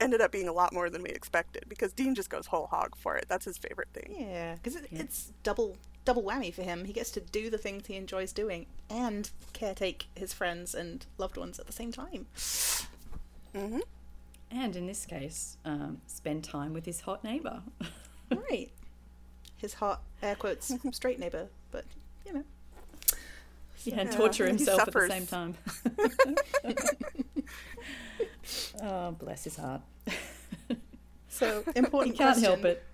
ended 0.00 0.20
up 0.20 0.32
being 0.32 0.48
a 0.48 0.52
lot 0.52 0.72
more 0.72 0.90
than 0.90 1.02
we 1.02 1.10
expected 1.10 1.64
because 1.68 1.92
Dean 1.92 2.14
just 2.14 2.28
goes 2.28 2.46
whole 2.46 2.66
hog 2.66 2.96
for 2.96 3.16
it. 3.16 3.26
That's 3.28 3.44
his 3.44 3.56
favorite 3.56 3.88
thing. 3.92 4.14
yeah, 4.18 4.54
because 4.56 4.74
it, 4.76 4.88
Yeah. 4.90 5.00
it's 5.02 5.32
double 5.42 5.76
double 6.04 6.24
whammy 6.24 6.52
for 6.52 6.62
him. 6.62 6.84
He 6.86 6.92
gets 6.92 7.12
to 7.12 7.20
do 7.20 7.48
the 7.50 7.58
things 7.58 7.86
he 7.86 7.94
enjoys 7.94 8.32
doing 8.32 8.66
and 8.90 9.30
caretake 9.54 10.06
his 10.16 10.32
friends 10.32 10.74
and 10.74 11.06
loved 11.18 11.36
ones 11.36 11.60
at 11.60 11.66
the 11.66 11.72
same 11.72 11.92
time. 11.92 12.26
Mm-hmm. 13.54 13.78
And 14.50 14.76
in 14.76 14.86
this 14.86 15.06
case, 15.06 15.56
um, 15.64 16.00
spend 16.06 16.42
time 16.44 16.72
with 16.72 16.84
his 16.84 17.02
hot 17.02 17.22
neighbour. 17.22 17.62
right. 18.50 18.70
His 19.62 19.74
hot 19.74 20.02
air 20.22 20.34
quotes 20.34 20.74
straight 20.92 21.18
neighbor, 21.18 21.46
but 21.70 21.84
you 22.26 22.34
know. 22.34 22.44
yeah, 23.84 24.00
and 24.00 24.12
torture 24.12 24.44
he 24.44 24.50
himself 24.50 24.82
at 24.82 24.92
the 24.92 25.08
same 25.08 25.26
time. 25.26 25.54
oh, 28.82 29.12
bless 29.12 29.44
his 29.44 29.56
heart. 29.56 29.82
So 31.28 31.62
he 31.74 31.78
important. 31.78 32.18
can't 32.18 32.38
question. 32.38 32.60
help 32.60 32.64
it. 32.64 32.84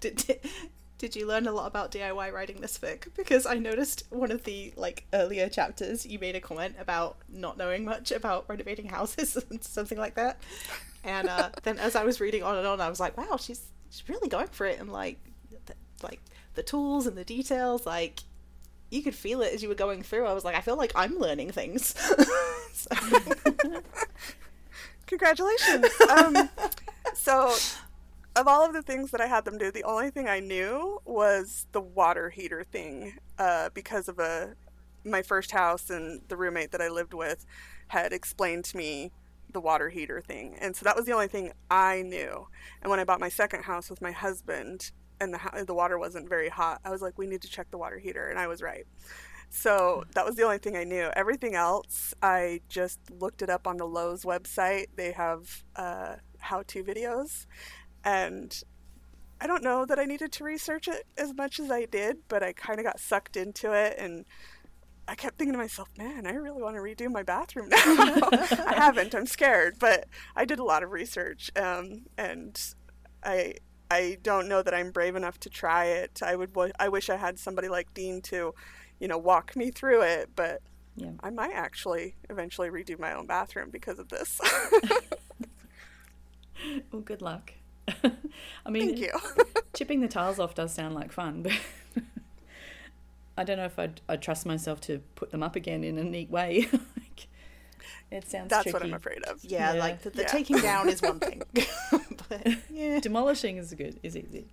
did, 0.00 0.16
did 0.16 0.40
did 0.98 1.16
you 1.16 1.26
learn 1.26 1.48
a 1.48 1.52
lot 1.52 1.66
about 1.66 1.90
DIY 1.90 2.32
writing 2.32 2.60
this 2.60 2.78
fic? 2.78 3.08
Because 3.16 3.44
I 3.44 3.54
noticed 3.54 4.04
one 4.10 4.30
of 4.30 4.44
the 4.44 4.72
like 4.76 5.04
earlier 5.12 5.48
chapters 5.48 6.06
you 6.06 6.18
made 6.18 6.36
a 6.36 6.40
comment 6.40 6.76
about 6.78 7.16
not 7.28 7.58
knowing 7.58 7.84
much 7.84 8.12
about 8.12 8.44
renovating 8.48 8.88
houses 8.88 9.36
and 9.50 9.62
something 9.64 9.98
like 9.98 10.14
that. 10.14 10.40
And 11.04 11.28
uh, 11.28 11.50
then 11.64 11.78
as 11.78 11.96
I 11.96 12.04
was 12.04 12.20
reading 12.20 12.42
on 12.42 12.56
and 12.56 12.66
on, 12.66 12.80
I 12.80 12.88
was 12.88 13.00
like, 13.00 13.16
wow, 13.18 13.36
she's 13.36 13.62
she's 13.90 14.08
really 14.08 14.28
going 14.28 14.46
for 14.48 14.66
it 14.66 14.80
and 14.80 14.90
like 14.92 15.18
th- 15.24 15.31
like 16.02 16.20
the 16.54 16.62
tools 16.62 17.06
and 17.06 17.16
the 17.16 17.24
details, 17.24 17.86
like 17.86 18.20
you 18.90 19.02
could 19.02 19.14
feel 19.14 19.40
it 19.40 19.54
as 19.54 19.62
you 19.62 19.68
were 19.68 19.74
going 19.74 20.02
through. 20.02 20.26
I 20.26 20.34
was 20.34 20.44
like, 20.44 20.54
I 20.54 20.60
feel 20.60 20.76
like 20.76 20.92
I'm 20.94 21.18
learning 21.18 21.50
things. 21.52 21.94
Congratulations. 25.06 25.86
um, 26.10 26.48
so, 27.14 27.54
of 28.36 28.46
all 28.46 28.64
of 28.64 28.72
the 28.72 28.82
things 28.82 29.10
that 29.10 29.20
I 29.20 29.26
had 29.26 29.44
them 29.44 29.58
do, 29.58 29.70
the 29.70 29.84
only 29.84 30.10
thing 30.10 30.28
I 30.28 30.40
knew 30.40 31.00
was 31.04 31.66
the 31.72 31.80
water 31.80 32.30
heater 32.30 32.64
thing, 32.64 33.14
uh, 33.38 33.70
because 33.74 34.08
of 34.08 34.18
a 34.18 34.54
my 35.04 35.22
first 35.22 35.50
house 35.50 35.90
and 35.90 36.22
the 36.28 36.36
roommate 36.36 36.70
that 36.70 36.80
I 36.80 36.88
lived 36.88 37.12
with 37.12 37.44
had 37.88 38.12
explained 38.12 38.64
to 38.66 38.76
me 38.76 39.10
the 39.52 39.60
water 39.60 39.88
heater 39.88 40.20
thing, 40.20 40.56
and 40.60 40.76
so 40.76 40.84
that 40.84 40.96
was 40.96 41.06
the 41.06 41.12
only 41.12 41.28
thing 41.28 41.52
I 41.70 42.02
knew. 42.02 42.46
And 42.82 42.90
when 42.90 43.00
I 43.00 43.04
bought 43.04 43.20
my 43.20 43.28
second 43.28 43.64
house 43.64 43.90
with 43.90 44.00
my 44.00 44.12
husband, 44.12 44.92
and 45.22 45.32
the 45.32 45.64
the 45.64 45.74
water 45.74 45.98
wasn't 45.98 46.28
very 46.28 46.48
hot, 46.48 46.80
I 46.84 46.90
was 46.90 47.00
like, 47.00 47.16
we 47.16 47.26
need 47.26 47.42
to 47.42 47.48
check 47.48 47.70
the 47.70 47.78
water 47.78 47.98
heater, 47.98 48.28
and 48.28 48.38
I 48.38 48.46
was 48.48 48.60
right. 48.60 48.86
So 49.50 50.04
that 50.14 50.24
was 50.24 50.36
the 50.36 50.42
only 50.44 50.58
thing 50.58 50.76
I 50.76 50.84
knew. 50.84 51.10
Everything 51.14 51.54
else, 51.54 52.14
I 52.22 52.60
just 52.68 52.98
looked 53.20 53.42
it 53.42 53.50
up 53.50 53.66
on 53.66 53.76
the 53.76 53.84
Lowe's 53.84 54.24
website. 54.24 54.86
They 54.96 55.12
have 55.12 55.62
uh, 55.76 56.16
how-to 56.38 56.82
videos, 56.82 57.46
and 58.04 58.62
I 59.40 59.46
don't 59.46 59.62
know 59.62 59.84
that 59.84 59.98
I 59.98 60.04
needed 60.04 60.32
to 60.32 60.44
research 60.44 60.88
it 60.88 61.06
as 61.18 61.34
much 61.34 61.60
as 61.60 61.70
I 61.70 61.84
did, 61.84 62.18
but 62.28 62.42
I 62.42 62.52
kind 62.52 62.78
of 62.80 62.84
got 62.84 62.98
sucked 62.98 63.36
into 63.36 63.72
it, 63.72 63.96
and 63.98 64.24
I 65.06 65.14
kept 65.14 65.38
thinking 65.38 65.52
to 65.52 65.58
myself, 65.58 65.88
"Man, 65.98 66.26
I 66.26 66.32
really 66.32 66.62
want 66.62 66.76
to 66.76 66.80
redo 66.80 67.10
my 67.10 67.22
bathroom 67.22 67.68
now." 67.70 67.76
I 67.78 68.74
haven't. 68.74 69.14
I'm 69.14 69.26
scared, 69.26 69.76
but 69.78 70.06
I 70.34 70.44
did 70.44 70.58
a 70.58 70.64
lot 70.64 70.82
of 70.82 70.90
research, 70.90 71.50
um, 71.56 72.06
and 72.16 72.58
I 73.22 73.54
I 73.92 74.18
don't 74.22 74.48
know 74.48 74.62
that 74.62 74.74
I'm 74.74 74.90
brave 74.90 75.16
enough 75.16 75.38
to 75.40 75.50
try 75.50 75.84
it. 75.86 76.20
I 76.22 76.34
would. 76.36 76.54
wa- 76.54 76.70
I 76.78 76.88
wish 76.88 77.10
I 77.10 77.16
had 77.16 77.38
somebody 77.38 77.68
like 77.68 77.92
Dean 77.94 78.20
to, 78.22 78.54
you 79.00 79.08
know, 79.08 79.18
walk 79.18 79.54
me 79.56 79.70
through 79.70 80.02
it, 80.02 80.30
but 80.34 80.60
Yeah. 80.96 81.12
I 81.22 81.30
might 81.30 81.52
actually 81.54 82.14
eventually 82.30 82.70
redo 82.70 82.98
my 82.98 83.12
own 83.14 83.26
bathroom 83.26 83.70
because 83.70 83.98
of 83.98 84.08
this. 84.08 84.40
Well, 86.92 87.02
good 87.02 87.22
luck. 87.22 87.52
I 88.64 88.70
mean, 88.70 88.94
Thank 88.94 88.98
you. 89.00 89.10
chipping 89.74 90.00
the 90.00 90.06
tiles 90.08 90.38
off 90.38 90.54
does 90.54 90.72
sound 90.72 90.94
like 90.94 91.10
fun, 91.10 91.42
but 91.42 91.52
I 93.36 93.42
don't 93.44 93.56
know 93.56 93.64
if 93.64 93.78
I'd, 93.78 94.00
I'd 94.08 94.22
trust 94.22 94.46
myself 94.46 94.80
to 94.82 95.00
put 95.16 95.30
them 95.30 95.42
up 95.42 95.56
again 95.56 95.82
in 95.82 95.98
a 95.98 96.04
neat 96.04 96.30
way. 96.30 96.68
Like, 98.12 98.22
it 98.24 98.30
sounds 98.30 98.48
That's 98.50 98.62
tricky. 98.64 98.74
what 98.74 98.82
I'm 98.84 98.94
afraid 98.94 99.22
of. 99.24 99.44
yeah, 99.44 99.72
Yeah. 99.74 99.80
like 99.80 100.02
the, 100.02 100.10
the 100.10 100.22
Yeah. 100.22 100.28
taking 100.28 100.58
down 100.58 100.88
is 100.88 101.00
one 101.02 101.18
thing, 101.20 101.42
but 102.28 102.46
yeah. 102.70 103.00
Demolishing 103.00 103.56
is 103.58 103.72
good, 103.74 103.98
is 104.02 104.16
easy. 104.16 104.46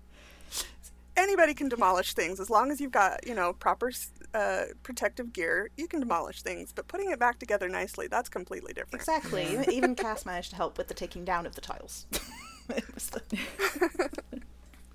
Anybody 1.18 1.54
can 1.54 1.68
demolish 1.68 2.14
things 2.14 2.40
as 2.40 2.50
long 2.50 2.72
as 2.72 2.80
you've 2.80 2.94
got, 2.94 3.28
you 3.28 3.36
know, 3.36 3.52
proper 3.52 3.92
uh, 4.34 4.64
protective 4.84 5.34
gear. 5.34 5.70
You 5.76 5.86
can 5.88 6.00
demolish 6.00 6.42
things, 6.42 6.72
but 6.72 6.88
putting 6.88 7.12
it 7.12 7.20
back 7.20 7.40
together 7.40 7.68
nicely, 7.68 8.08
that's 8.08 8.30
completely 8.30 8.72
different. 8.74 8.96
Exactly. 9.02 9.44
Yeah. 9.44 9.62
Even- 9.64 9.74
Even 9.74 9.96
Cass 10.04 10.26
managed 10.26 10.52
to 10.52 10.56
help 10.56 10.78
with 10.78 10.88
the 10.88 10.94
taking 10.94 11.26
down 11.26 11.46
of 11.46 11.56
the 11.56 11.62
tiles. 11.62 12.06
The- 12.68 13.40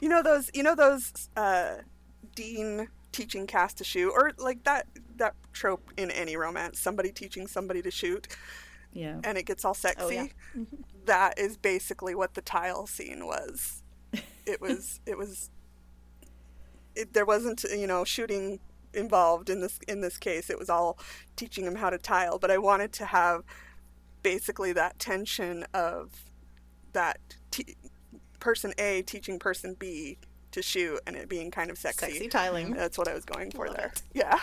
You 0.01 0.09
know 0.09 0.23
those. 0.23 0.51
You 0.55 0.63
know 0.63 0.75
those. 0.75 1.29
Uh, 1.37 1.77
Dean 2.35 2.89
teaching 3.15 3.47
Cass 3.47 3.73
to 3.75 3.85
shoot, 3.85 4.11
or 4.11 4.33
like 4.39 4.65
that 4.65 4.87
that 5.17 5.35
trope 5.53 5.91
in 5.97 6.11
any 6.11 6.37
romance: 6.37 6.81
somebody 6.81 7.13
teaching 7.13 7.47
somebody 7.47 7.81
to 7.81 7.91
shoot, 7.91 8.27
Yeah. 8.93 9.21
and 9.23 9.39
it 9.39 9.45
gets 9.47 9.65
all 9.65 9.71
oh, 9.71 9.75
sexy. 9.75 10.19
Oh, 10.19 10.31
yeah. 10.57 10.65
That 11.07 11.39
is 11.39 11.59
basically 11.59 12.15
what 12.15 12.33
the 12.33 12.41
tile 12.41 12.87
scene 12.87 13.27
was. 13.27 13.83
It 14.47 14.59
was. 14.63 15.01
it 15.07 15.19
was. 15.19 15.51
It, 16.97 17.13
there 17.13 17.27
wasn't, 17.27 17.63
you 17.65 17.87
know, 17.87 18.05
shooting 18.05 18.59
involved 18.95 19.51
in 19.51 19.61
this 19.61 19.79
in 19.87 20.01
this 20.01 20.17
case. 20.17 20.49
It 20.49 20.59
was 20.59 20.71
all 20.71 20.99
teaching 21.37 21.67
him 21.67 21.75
how 21.75 21.91
to 21.91 21.99
tile. 21.99 22.39
But 22.39 22.51
I 22.51 22.57
wanted 22.57 22.91
to 22.95 23.05
have 23.05 23.45
basically 24.23 24.73
that 24.73 24.99
tension 24.99 25.67
of 25.75 26.11
that 26.95 27.21
t- 27.51 27.77
person 28.41 28.73
A 28.79 29.03
teaching 29.03 29.39
person 29.39 29.77
B 29.79 30.17
to 30.55 30.63
shoot, 30.63 31.01
and 31.07 31.17
it 31.17 31.29
being 31.29 31.51
kind 31.51 31.71
of 31.71 31.79
sexy. 31.79 32.13
Sexy 32.13 32.29
tiling. 32.29 32.69
Mm-hmm. 32.69 32.77
That's 32.77 32.97
what 32.97 33.09
I 33.09 33.15
was 33.15 33.25
going 33.25 33.51
for 33.51 33.67
Love 33.67 33.77
there. 33.77 33.93
it. 33.95 34.03
Yeah. 34.15 34.39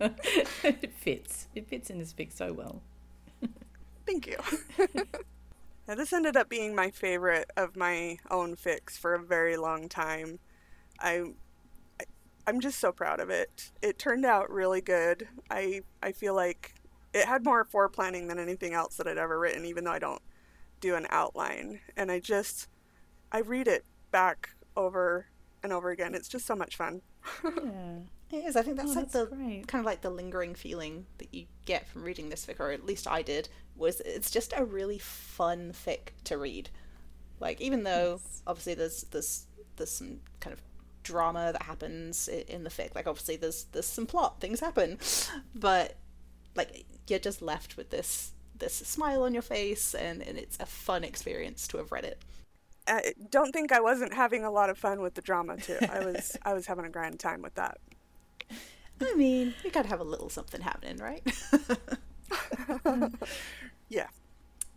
it 0.64 0.92
fits. 0.94 1.46
It 1.54 1.68
fits 1.68 1.90
in 1.90 1.98
this 1.98 2.12
fic 2.12 2.32
so 2.32 2.52
well. 2.52 2.82
Thank 4.06 4.26
you. 4.26 4.36
now, 5.88 5.94
this 5.94 6.12
ended 6.12 6.36
up 6.36 6.48
being 6.48 6.74
my 6.74 6.90
favorite 6.90 7.50
of 7.56 7.76
my 7.76 8.18
own 8.30 8.56
fics 8.56 8.98
for 8.98 9.14
a 9.14 9.22
very 9.22 9.56
long 9.56 9.88
time. 9.88 10.38
I, 10.98 11.32
I'm 12.46 12.60
just 12.60 12.78
so 12.78 12.90
proud 12.90 13.20
of 13.20 13.28
it. 13.28 13.70
It 13.82 13.98
turned 13.98 14.24
out 14.24 14.50
really 14.50 14.80
good. 14.80 15.28
I 15.50 15.82
I 16.02 16.12
feel 16.12 16.34
like 16.34 16.74
it 17.12 17.26
had 17.26 17.44
more 17.44 17.64
foreplanning 17.64 18.28
than 18.28 18.38
anything 18.38 18.72
else 18.72 18.96
that 18.96 19.06
I'd 19.06 19.18
ever 19.18 19.38
written, 19.38 19.64
even 19.66 19.84
though 19.84 19.92
I 19.92 19.98
don't 19.98 20.22
do 20.80 20.94
an 20.94 21.06
outline. 21.10 21.80
And 21.96 22.10
I 22.10 22.20
just 22.20 22.68
I 23.30 23.40
read 23.40 23.68
it 23.68 23.84
back 24.10 24.50
over 24.78 25.26
and 25.62 25.72
over 25.74 25.90
again. 25.90 26.14
It's 26.14 26.28
just 26.28 26.46
so 26.46 26.56
much 26.56 26.76
fun. 26.76 27.02
Yeah. 27.44 27.98
It 28.30 28.44
is. 28.44 28.56
I 28.56 28.62
think 28.62 28.76
that's 28.76 28.90
Oh, 28.90 28.94
like 29.00 29.10
that's 29.10 29.30
the 29.30 29.34
great. 29.34 29.66
kind 29.68 29.80
of 29.80 29.86
like 29.86 30.02
the 30.02 30.10
lingering 30.10 30.54
feeling 30.54 31.06
that 31.16 31.32
you 31.32 31.46
get 31.64 31.88
from 31.88 32.02
reading 32.04 32.28
this 32.28 32.44
fic, 32.44 32.60
or 32.60 32.72
at 32.72 32.84
least 32.84 33.08
I 33.08 33.22
did. 33.22 33.48
Was 33.74 34.02
it's 34.04 34.30
just 34.30 34.52
a 34.54 34.66
really 34.66 34.98
fun 34.98 35.72
fic 35.72 36.10
to 36.24 36.36
read. 36.36 36.68
Like 37.40 37.58
even 37.62 37.84
though 37.84 38.20
obviously 38.46 38.74
there's 38.74 39.04
there's 39.04 39.46
there's 39.76 39.90
some 39.90 40.20
kind 40.40 40.52
of 40.52 40.60
drama 41.02 41.52
that 41.54 41.62
happens 41.62 42.28
in 42.28 42.64
the 42.64 42.70
fic. 42.70 42.94
Like 42.94 43.06
obviously 43.06 43.36
there's 43.36 43.64
there's 43.72 43.86
some 43.86 44.04
plot 44.04 44.42
things 44.42 44.60
happen, 44.60 44.98
but 45.54 45.96
like 46.54 46.84
you're 47.06 47.18
just 47.18 47.40
left 47.40 47.78
with 47.78 47.88
this 47.88 48.32
this 48.58 48.74
smile 48.74 49.22
on 49.22 49.32
your 49.32 49.42
face, 49.42 49.94
and 49.94 50.20
and 50.20 50.36
it's 50.36 50.58
a 50.60 50.66
fun 50.66 51.02
experience 51.02 51.66
to 51.68 51.78
have 51.78 51.92
read 51.92 52.04
it. 52.04 52.20
I 52.88 53.12
don't 53.30 53.52
think 53.52 53.70
I 53.72 53.80
wasn't 53.80 54.14
having 54.14 54.44
a 54.44 54.50
lot 54.50 54.70
of 54.70 54.78
fun 54.78 55.00
with 55.02 55.14
the 55.14 55.20
drama 55.22 55.56
too. 55.58 55.78
I 55.90 56.00
was 56.04 56.36
I 56.42 56.54
was 56.54 56.66
having 56.66 56.84
a 56.84 56.90
grand 56.90 57.20
time 57.20 57.42
with 57.42 57.54
that. 57.54 57.78
I 59.00 59.14
mean, 59.14 59.54
you 59.64 59.70
gotta 59.70 59.88
have 59.88 60.00
a 60.00 60.04
little 60.04 60.28
something 60.28 60.60
happening, 60.60 60.96
right? 60.96 61.22
Yeah. 63.88 64.08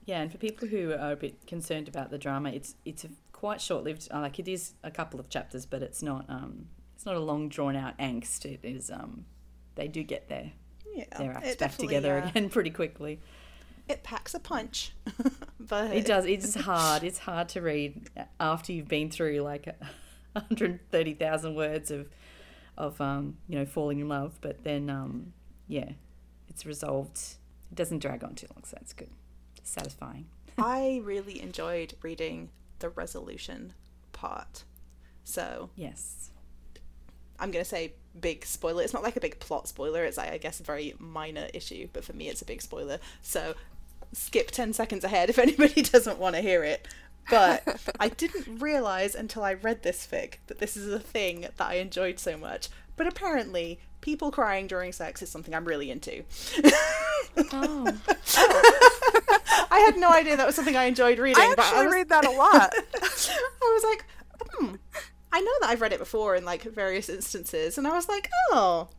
Yeah, 0.05 0.21
and 0.21 0.31
for 0.31 0.37
people 0.37 0.67
who 0.67 0.93
are 0.93 1.11
a 1.11 1.15
bit 1.15 1.45
concerned 1.45 1.87
about 1.87 2.09
the 2.11 2.17
drama, 2.17 2.49
it's 2.49 2.75
it's 2.85 3.03
a 3.03 3.09
quite 3.33 3.61
short-lived. 3.61 4.07
uh, 4.11 4.19
Like 4.21 4.39
it 4.39 4.47
is 4.47 4.73
a 4.83 4.91
couple 4.91 5.19
of 5.19 5.29
chapters, 5.29 5.65
but 5.65 5.81
it's 5.81 6.01
not 6.01 6.25
um 6.29 6.67
it's 6.95 7.05
not 7.05 7.15
a 7.15 7.19
long 7.19 7.49
drawn-out 7.49 7.97
angst. 7.97 8.45
It 8.45 8.61
is 8.63 8.89
um 8.89 9.25
they 9.75 9.87
do 9.87 10.03
get 10.03 10.27
their 10.29 10.51
yeah, 10.93 11.05
their 11.17 11.31
acts 11.33 11.55
back 11.55 11.75
together 11.77 12.17
uh, 12.19 12.27
again 12.29 12.49
pretty 12.49 12.69
quickly. 12.71 13.19
It 13.91 14.03
packs 14.03 14.33
a 14.33 14.39
punch 14.39 14.93
but 15.59 15.91
It 15.91 16.05
does. 16.05 16.25
It's 16.25 16.55
hard. 16.55 17.03
It's 17.03 17.19
hard 17.19 17.49
to 17.49 17.61
read 17.61 18.09
after 18.39 18.73
you've 18.73 18.87
been 18.87 19.09
through 19.11 19.39
like 19.41 19.67
130,000 20.33 21.55
words 21.55 21.91
of 21.91 22.07
of 22.77 22.99
um 23.01 23.37
you 23.47 23.59
know 23.59 23.65
falling 23.65 23.99
in 23.99 24.07
love, 24.07 24.37
but 24.41 24.63
then 24.63 24.89
um 24.89 25.33
yeah, 25.67 25.91
it's 26.49 26.65
resolved. 26.65 27.17
It 27.71 27.75
doesn't 27.75 27.99
drag 27.99 28.23
on 28.23 28.35
too 28.35 28.47
long, 28.55 28.63
so 28.65 28.75
that's 28.79 28.93
good. 28.93 29.09
It's 29.57 29.69
satisfying. 29.71 30.25
i 30.57 30.99
really 31.05 31.41
enjoyed 31.41 31.93
reading 32.01 32.49
the 32.79 32.89
resolution 32.89 33.71
part 34.11 34.65
so 35.23 35.69
Yes. 35.77 36.29
i'm 37.39 37.51
going 37.51 37.63
to 37.63 37.69
say 37.69 37.93
big 38.19 38.45
spoiler 38.45 38.83
it's 38.83 38.93
not 38.93 39.01
like 39.01 39.15
a 39.15 39.21
big 39.21 39.39
plot 39.39 39.69
spoiler 39.69 40.03
it's 40.03 40.17
like 40.17 40.29
i 40.29 40.37
guess 40.37 40.59
a 40.59 40.63
very 40.63 40.93
minor 40.99 41.47
issue 41.53 41.87
but 41.93 42.03
for 42.03 42.11
me 42.13 42.27
it's 42.27 42.41
a 42.41 42.45
big 42.45 42.61
spoiler 42.61 42.99
so 43.21 43.53
skip 44.13 44.51
10 44.51 44.73
seconds 44.73 45.03
ahead 45.03 45.29
if 45.29 45.39
anybody 45.39 45.81
doesn't 45.81 46.19
want 46.19 46.35
to 46.35 46.41
hear 46.41 46.63
it 46.63 46.87
but 47.29 47.63
i 47.99 48.07
didn't 48.17 48.59
realize 48.59 49.15
until 49.15 49.43
i 49.43 49.53
read 49.53 49.83
this 49.83 50.07
fic 50.09 50.35
that 50.47 50.59
this 50.59 50.75
is 50.75 50.91
a 50.91 50.99
thing 50.99 51.41
that 51.41 51.53
i 51.59 51.75
enjoyed 51.75 52.19
so 52.19 52.37
much 52.37 52.69
but 52.95 53.07
apparently 53.07 53.79
people 54.01 54.31
crying 54.31 54.67
during 54.67 54.91
sex 54.91 55.21
is 55.21 55.29
something 55.29 55.53
i'm 55.53 55.65
really 55.65 55.91
into 55.91 56.23
Oh, 57.37 57.85
I 59.71 59.79
had 59.79 59.97
no 59.97 60.09
idea 60.09 60.37
that 60.37 60.45
was 60.45 60.55
something 60.55 60.75
I 60.75 60.85
enjoyed 60.85 61.19
reading. 61.19 61.41
I 61.41 61.53
but 61.55 61.65
actually 61.65 61.79
I 61.79 61.85
was, 61.85 61.93
read 61.93 62.09
that 62.09 62.25
a 62.25 62.31
lot. 62.31 62.73
I 62.73 63.73
was 63.73 63.83
like, 63.83 64.05
hmm. 64.53 64.75
I 65.31 65.39
know 65.39 65.51
that 65.61 65.69
I've 65.69 65.81
read 65.81 65.93
it 65.93 65.99
before 65.99 66.35
in 66.35 66.43
like 66.43 66.63
various 66.63 67.07
instances, 67.09 67.77
and 67.77 67.87
I 67.87 67.93
was 67.93 68.09
like, 68.09 68.29
oh, 68.51 68.89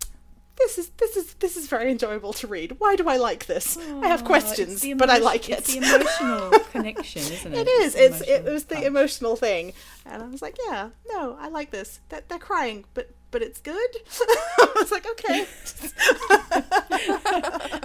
this 0.56 0.78
is 0.78 0.90
this 0.98 1.16
is 1.16 1.34
this 1.34 1.56
is 1.56 1.66
very 1.66 1.90
enjoyable 1.90 2.32
to 2.34 2.46
read. 2.46 2.76
Why 2.78 2.94
do 2.96 3.08
I 3.08 3.16
like 3.16 3.46
this? 3.46 3.76
I 3.76 4.06
have 4.08 4.22
Oh, 4.22 4.26
questions, 4.26 4.72
it's 4.74 4.80
the 4.82 4.94
but 4.94 5.10
I 5.10 5.18
like 5.18 5.48
it. 5.48 5.58
It's 5.60 5.72
the 5.74 5.78
emotional 5.78 6.50
connection, 6.72 7.22
isn't 7.22 7.52
it? 7.54 7.66
It 7.66 7.70
is. 7.70 7.94
the 7.94 8.04
It's 8.04 8.20
it 8.22 8.44
was 8.44 8.64
the 8.66 8.74
touch. 8.76 8.84
emotional 8.84 9.36
thing, 9.36 9.72
and 10.06 10.22
I 10.22 10.26
was 10.28 10.42
like, 10.42 10.56
yeah, 10.68 10.90
no, 11.08 11.36
I 11.40 11.48
like 11.48 11.70
this. 11.70 12.00
That 12.10 12.28
they're 12.28 12.38
crying, 12.38 12.84
but 12.94 13.10
but 13.30 13.42
it's 13.42 13.60
good. 13.60 13.96
I 14.60 14.72
was 14.76 14.90
like, 14.92 15.06
okay. 15.10 15.46
I 16.30 17.80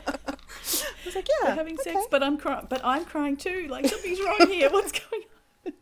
was 1.05 1.15
like, 1.15 1.27
yeah, 1.41 1.49
We're 1.49 1.55
having 1.55 1.77
sex, 1.77 2.05
but 2.11 2.21
I'm 2.21 2.37
crying. 2.37 2.67
But 2.69 2.81
I'm 2.83 3.05
crying 3.05 3.37
too. 3.37 3.67
Like 3.69 3.87
something's 3.87 4.19
wrong 4.19 4.49
here. 4.49 4.69
What's 4.69 4.91
going 4.91 5.23
on? 5.23 5.73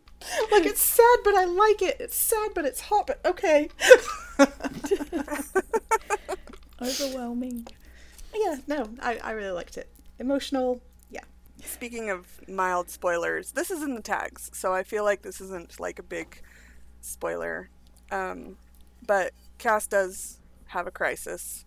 like 0.52 0.66
it's 0.66 0.82
sad, 0.82 1.18
but 1.24 1.36
I 1.36 1.45
like 1.45 1.82
it. 1.82 1.98
It's 1.99 2.16
sad, 2.16 2.52
but 2.56 2.66
it's 2.66 2.82
hot. 2.82 3.07
But 3.07 3.20
okay. 3.26 3.70
Overwhelming. 6.81 7.68
yeah, 8.34 8.57
no, 8.68 8.89
I 9.02 9.18
I 9.18 9.31
really 9.31 9.52
liked 9.52 9.77
it. 9.77 9.89
Emotional, 10.19 10.81
yeah. 11.10 11.23
Speaking 11.64 12.10
of 12.10 12.47
mild 12.47 12.89
spoilers, 12.89 13.52
this 13.52 13.72
is 13.72 13.81
in 13.81 13.95
the 13.95 14.02
tags, 14.02 14.49
so 14.53 14.73
I 14.73 14.84
feel 14.84 15.03
like 15.03 15.22
this 15.22 15.39
isn't 15.41 15.80
like 15.80 15.99
a 15.99 16.03
big 16.03 16.41
spoiler. 17.02 17.69
Um, 18.11 18.57
but 19.06 19.31
Cass 19.57 19.88
does 19.88 20.39
have 20.68 20.88
a 20.88 20.91
crisis, 20.91 21.65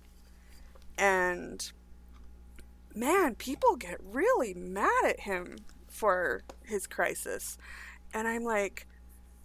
and 0.99 1.73
man, 2.95 3.35
people 3.35 3.77
get 3.77 3.99
really 4.03 4.55
mad 4.55 5.05
at 5.05 5.21
him 5.21 5.59
for 5.89 6.43
his 6.65 6.87
crisis, 6.87 7.57
and 8.13 8.29
I'm 8.29 8.45
like, 8.45 8.87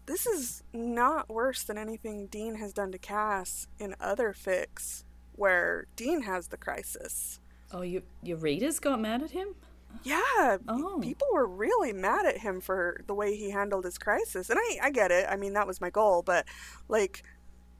this 0.05 0.25
is 0.25 0.63
not 0.73 1.29
worse 1.29 1.63
than 1.63 1.77
anything 1.77 2.27
Dean 2.27 2.55
has 2.55 2.73
done 2.73 2.91
to 2.91 2.97
Cass 2.97 3.67
in 3.79 3.95
other 4.01 4.33
fics 4.33 5.03
where 5.35 5.85
Dean 5.95 6.21
has 6.23 6.47
the 6.47 6.57
crisis. 6.57 7.39
Oh, 7.71 7.81
you, 7.81 8.03
your 8.21 8.37
readers 8.37 8.79
got 8.79 8.99
mad 9.01 9.23
at 9.23 9.31
him? 9.31 9.55
Yeah, 10.03 10.57
Oh. 10.67 10.99
people 11.01 11.27
were 11.31 11.45
really 11.47 11.93
mad 11.93 12.25
at 12.25 12.39
him 12.39 12.61
for 12.61 13.01
the 13.07 13.13
way 13.13 13.35
he 13.35 13.51
handled 13.51 13.85
his 13.85 13.97
crisis, 13.99 14.49
and 14.49 14.59
I 14.59 14.79
I 14.83 14.89
get 14.91 15.11
it. 15.11 15.27
I 15.29 15.35
mean, 15.35 15.53
that 15.53 15.67
was 15.67 15.79
my 15.79 15.89
goal, 15.91 16.23
but 16.23 16.45
like 16.87 17.23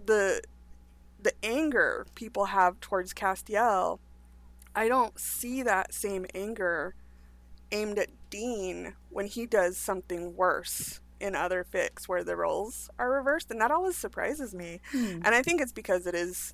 the 0.05 0.41
the 1.21 1.34
anger 1.41 2.05
people 2.15 2.45
have 2.45 2.80
towards 2.81 3.13
Castiel, 3.13 3.99
I 4.75 4.88
don't 4.88 5.17
see 5.19 5.63
that 5.63 5.93
same 5.93 6.25
anger 6.35 6.95
aimed 7.71 7.97
at 7.97 8.09
Dean 8.30 8.93
when 9.09 9.25
he 9.25 9.45
does 9.47 9.77
something 9.77 10.35
worse 10.35 10.99
in 11.19 11.35
other 11.35 11.65
fics 11.65 12.07
where 12.07 12.23
the 12.23 12.35
roles 12.35 12.89
are 12.99 13.09
reversed, 13.09 13.49
and 13.49 13.59
that 13.61 13.71
always 13.71 13.97
surprises 13.97 14.53
me. 14.53 14.81
Hmm. 14.91 15.21
And 15.23 15.30
I 15.30 15.41
think 15.41 15.61
it's 15.61 15.71
because 15.71 16.05
it 16.05 16.13
is 16.15 16.53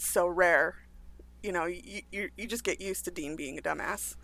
so 0.00 0.26
rare. 0.26 0.76
You 1.42 1.52
know, 1.52 1.64
you, 1.66 2.02
you, 2.12 2.30
you 2.36 2.46
just 2.46 2.64
get 2.64 2.80
used 2.80 3.04
to 3.06 3.10
Dean 3.10 3.36
being 3.36 3.58
a 3.58 3.62
dumbass. 3.62 4.16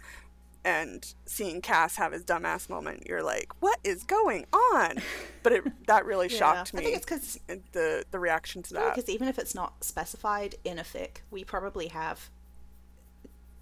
And 0.64 1.14
seeing 1.26 1.60
Cass 1.62 1.96
have 1.96 2.12
his 2.12 2.24
dumbass 2.24 2.68
moment, 2.68 3.06
you're 3.06 3.22
like, 3.22 3.52
what 3.60 3.78
is 3.84 4.02
going 4.02 4.46
on? 4.52 4.96
But 5.44 5.52
it, 5.52 5.64
that 5.86 6.04
really 6.04 6.26
Yeah, 6.28 6.38
shocked 6.38 6.74
me. 6.74 6.78
I 6.78 6.80
me. 6.80 6.86
think 6.90 6.96
it's 6.96 7.06
'cause- 7.06 7.40
the, 7.72 8.04
the 8.10 8.18
reaction 8.18 8.62
to 8.64 8.74
that. 8.74 8.94
Because 8.96 9.08
even 9.08 9.28
if 9.28 9.38
it's 9.38 9.54
not 9.54 9.84
specified 9.84 10.56
in 10.64 10.78
a 10.80 10.82
fic, 10.82 11.18
we 11.30 11.44
probably 11.44 11.86
have 11.88 12.30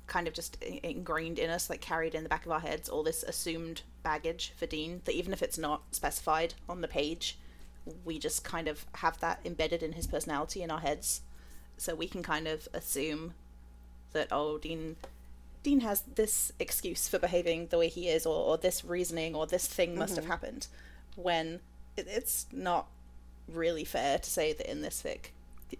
kind 0.06 0.26
of 0.26 0.34
just 0.34 0.62
ingrained 0.62 1.38
in 1.38 1.50
us, 1.50 1.68
like 1.70 1.80
carried 1.80 2.14
in 2.14 2.22
the 2.22 2.28
back 2.28 2.46
of 2.46 2.52
our 2.52 2.60
heads, 2.60 2.88
all 2.88 3.02
this 3.02 3.22
assumed 3.22 3.82
baggage 4.02 4.52
for 4.56 4.64
Dean. 4.66 5.02
That 5.04 5.14
even 5.14 5.32
if 5.32 5.42
it's 5.42 5.58
not 5.58 5.82
specified 5.94 6.54
on 6.68 6.80
the 6.80 6.88
page, 6.88 7.38
we 8.04 8.18
just 8.18 8.44
kind 8.44 8.66
of 8.66 8.86
have 8.96 9.20
that 9.20 9.40
embedded 9.44 9.82
in 9.82 9.92
his 9.92 10.06
personality 10.06 10.62
in 10.62 10.70
our 10.70 10.80
heads. 10.80 11.20
So 11.76 11.94
we 11.94 12.08
can 12.08 12.22
kind 12.22 12.46
of 12.46 12.68
assume 12.72 13.34
that 14.12 14.28
oh, 14.30 14.58
Dean. 14.58 14.96
Dean 15.62 15.80
has 15.80 16.02
this 16.14 16.52
excuse 16.58 17.08
for 17.08 17.18
behaving 17.18 17.68
the 17.68 17.78
way 17.78 17.88
he 17.88 18.08
is, 18.08 18.26
or, 18.26 18.36
or 18.36 18.58
this 18.58 18.84
reasoning, 18.84 19.34
or 19.34 19.46
this 19.46 19.66
thing 19.66 19.96
must 19.96 20.14
have 20.14 20.26
happened, 20.26 20.66
when 21.16 21.60
it, 21.96 22.06
it's 22.06 22.44
not 22.52 22.86
really 23.48 23.84
fair 23.84 24.18
to 24.18 24.30
say 24.30 24.52
that 24.52 24.70
in 24.70 24.82
this 24.82 25.02
fic, 25.02 25.30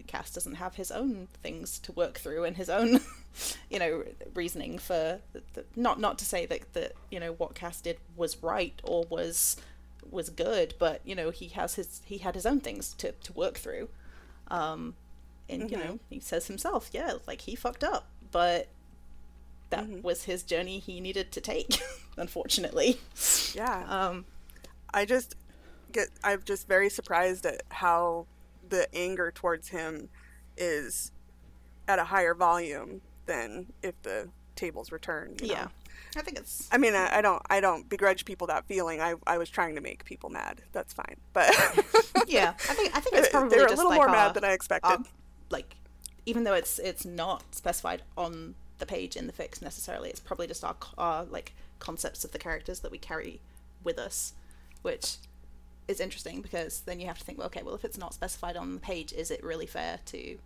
Cass 0.07 0.31
doesn't 0.31 0.57
have 0.57 0.75
his 0.75 0.91
own 0.91 1.29
things 1.43 1.79
to 1.81 1.93
work 1.93 2.19
through 2.19 2.45
and 2.45 2.57
his 2.57 2.69
own, 2.69 3.01
you 3.71 3.79
know, 3.79 4.05
reasoning 4.35 4.79
for 4.79 5.21
the, 5.33 5.43
the, 5.55 5.65
not 5.77 6.01
not 6.01 6.19
to 6.19 6.25
say 6.25 6.47
that 6.47 6.73
that 6.73 6.93
you 7.11 7.21
know 7.21 7.33
what 7.33 7.55
Cass 7.55 7.81
did 7.81 7.99
was 8.17 8.43
right 8.43 8.81
or 8.83 9.05
was 9.09 9.57
was 10.11 10.31
good, 10.31 10.75
but 10.79 11.01
you 11.05 11.15
know 11.15 11.31
he 11.31 11.49
has 11.49 11.75
his 11.75 12.03
he 12.05 12.19
had 12.19 12.35
his 12.35 12.47
own 12.47 12.61
things 12.61 12.95
to 12.95 13.13
to 13.13 13.33
work 13.33 13.57
through, 13.57 13.89
um, 14.49 14.95
and 15.49 15.71
you 15.71 15.77
know 15.77 15.99
he 16.09 16.21
says 16.21 16.47
himself, 16.47 16.91
yeah, 16.93 17.15
like 17.27 17.43
he 17.43 17.55
fucked 17.55 17.85
up, 17.85 18.09
but 18.31 18.69
that 19.71 20.03
was 20.03 20.25
his 20.25 20.43
journey 20.43 20.79
he 20.79 21.01
needed 21.01 21.33
to 21.33 21.41
take, 21.41 21.81
unfortunately. 22.17 23.01
yeah. 23.55 23.85
Um, 23.89 24.25
I 24.93 25.05
just 25.05 25.35
get 25.93 26.09
I'm 26.23 26.43
just 26.45 26.69
very 26.69 26.89
surprised 26.91 27.45
at 27.47 27.63
how 27.71 28.27
the 28.69 28.93
anger 28.95 29.31
towards 29.35 29.69
him 29.69 30.09
is 30.57 31.13
at 31.89 31.99
a 31.99 32.05
higher 32.05 32.35
volume 32.35 33.01
than 33.27 33.67
if 33.83 34.01
the 34.03 34.29
tables 34.57 34.93
return. 34.93 35.35
you 35.41 35.49
know? 35.49 35.55
yeah, 35.55 35.69
I 36.17 36.23
think 36.23 36.39
it's 36.39 36.69
I 36.73 36.79
mean, 36.79 36.95
I, 36.95 37.19
I 37.19 37.21
don't, 37.21 37.43
I 37.51 37.61
don't 37.61 37.89
begrudge 37.89 38.25
people 38.25 38.47
that 38.49 38.67
feeling. 38.67 39.01
I, 39.01 39.15
I 39.27 39.39
was 39.39 39.51
trying 39.51 39.75
to 39.75 39.81
make 39.81 40.05
people 40.05 40.31
mad. 40.31 40.63
That's 40.73 40.93
fine, 40.93 41.17
but 41.33 41.51
yeah. 42.27 42.55
I 42.71 42.75
think 42.75 42.97
I 42.97 43.01
think 43.01 43.17
it's 43.17 43.29
probably 43.31 43.51
they 43.57 43.63
were 43.63 43.67
a 43.67 43.71
little 43.71 43.89
like 43.89 43.97
more 43.97 44.09
our- 44.09 44.15
mad 44.15 44.35
than 44.35 44.45
I 44.45 44.53
expected. 44.53 44.89
our 44.91 45.05
like 45.55 45.77
even 46.27 46.45
though 46.45 46.55
it's 46.55 46.79
it's 46.79 47.07
not 47.07 47.55
specified 47.55 48.03
on 48.19 48.55
the 48.79 48.87
page 48.87 49.17
in 49.17 49.27
the 49.27 49.33
fics 49.33 49.63
necessarily, 49.63 50.11
it's 50.11 50.21
probably 50.21 50.47
just 50.47 50.65
our 50.65 50.77
our 50.99 51.25
like 51.25 51.55
concepts 51.79 52.25
of 52.25 52.33
the 52.33 52.39
characters 52.39 52.81
that 52.81 52.91
we 52.91 52.99
carry 52.99 53.41
with 53.83 53.99
us, 53.99 54.35
which 54.83 55.17
is 55.87 56.01
interesting 56.01 56.41
because 56.41 56.81
then 56.81 56.99
you 56.99 57.07
have 57.07 57.19
to 57.19 57.25
think, 57.25 57.39
well, 57.39 57.47
okay, 57.47 57.63
well, 57.63 57.75
if 57.75 57.85
it's 57.85 57.99
not 57.99 58.15
specified 58.15 58.57
on 58.57 58.75
the 58.75 58.81
page, 58.81 59.13
is 59.13 59.31
it 59.31 59.45
really 59.45 59.67
fair 59.67 60.01
to 60.07 60.39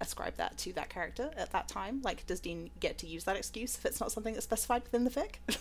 ascribe 0.00 0.36
that 0.36 0.56
to 0.58 0.72
that 0.72 0.88
character 0.88 1.30
at 1.36 1.52
that 1.52 1.68
time? 1.68 2.00
Like, 2.02 2.26
does 2.26 2.40
Dean 2.40 2.70
get 2.80 2.98
to 2.98 3.06
use 3.06 3.24
that 3.24 3.36
excuse 3.36 3.76
if 3.76 3.84
it's 3.86 4.00
not 4.00 4.10
something 4.10 4.34
that's 4.34 4.46
specified 4.46 4.82
within 4.82 5.04
the 5.04 5.10
fic? 5.10 5.36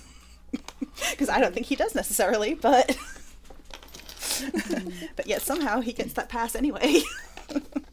Because 1.11 1.29
I 1.29 1.39
don't 1.39 1.53
think 1.53 1.67
he 1.67 1.77
does 1.77 1.95
necessarily, 1.95 2.53
but 2.53 2.89
mm. 4.09 4.93
but 5.15 5.25
yet 5.25 5.41
somehow 5.41 5.79
he 5.79 5.93
gets 5.93 6.11
that 6.13 6.27
pass 6.27 6.55
anyway. 6.55 7.01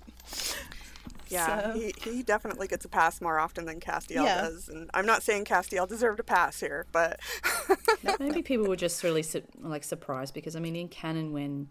Yeah, 1.31 1.73
So- 1.73 1.79
he, 1.79 1.95
he 2.03 2.23
definitely 2.23 2.67
gets 2.69 2.85
a 2.85 2.89
pass 2.89 3.21
more 3.21 3.39
often 3.39 3.65
than 3.67 3.81
Castiel 3.81 4.25
Yeah. 4.25 4.43
does, 4.43 4.69
and 4.69 4.91
I'm 4.95 5.07
not 5.07 5.23
saying 5.23 5.45
Castiel 5.45 5.89
deserved 5.89 6.21
a 6.21 6.25
pass 6.25 6.61
here, 6.61 6.87
but 6.93 7.21
Maybe 8.21 8.43
people 8.43 8.67
were 8.67 8.77
just 8.77 9.03
really 9.03 9.25
like 9.61 9.85
surprised 9.85 10.35
because 10.35 10.57
I 10.57 10.61
mean, 10.61 10.77
in 10.77 10.89
canon, 10.89 11.33
when 11.33 11.69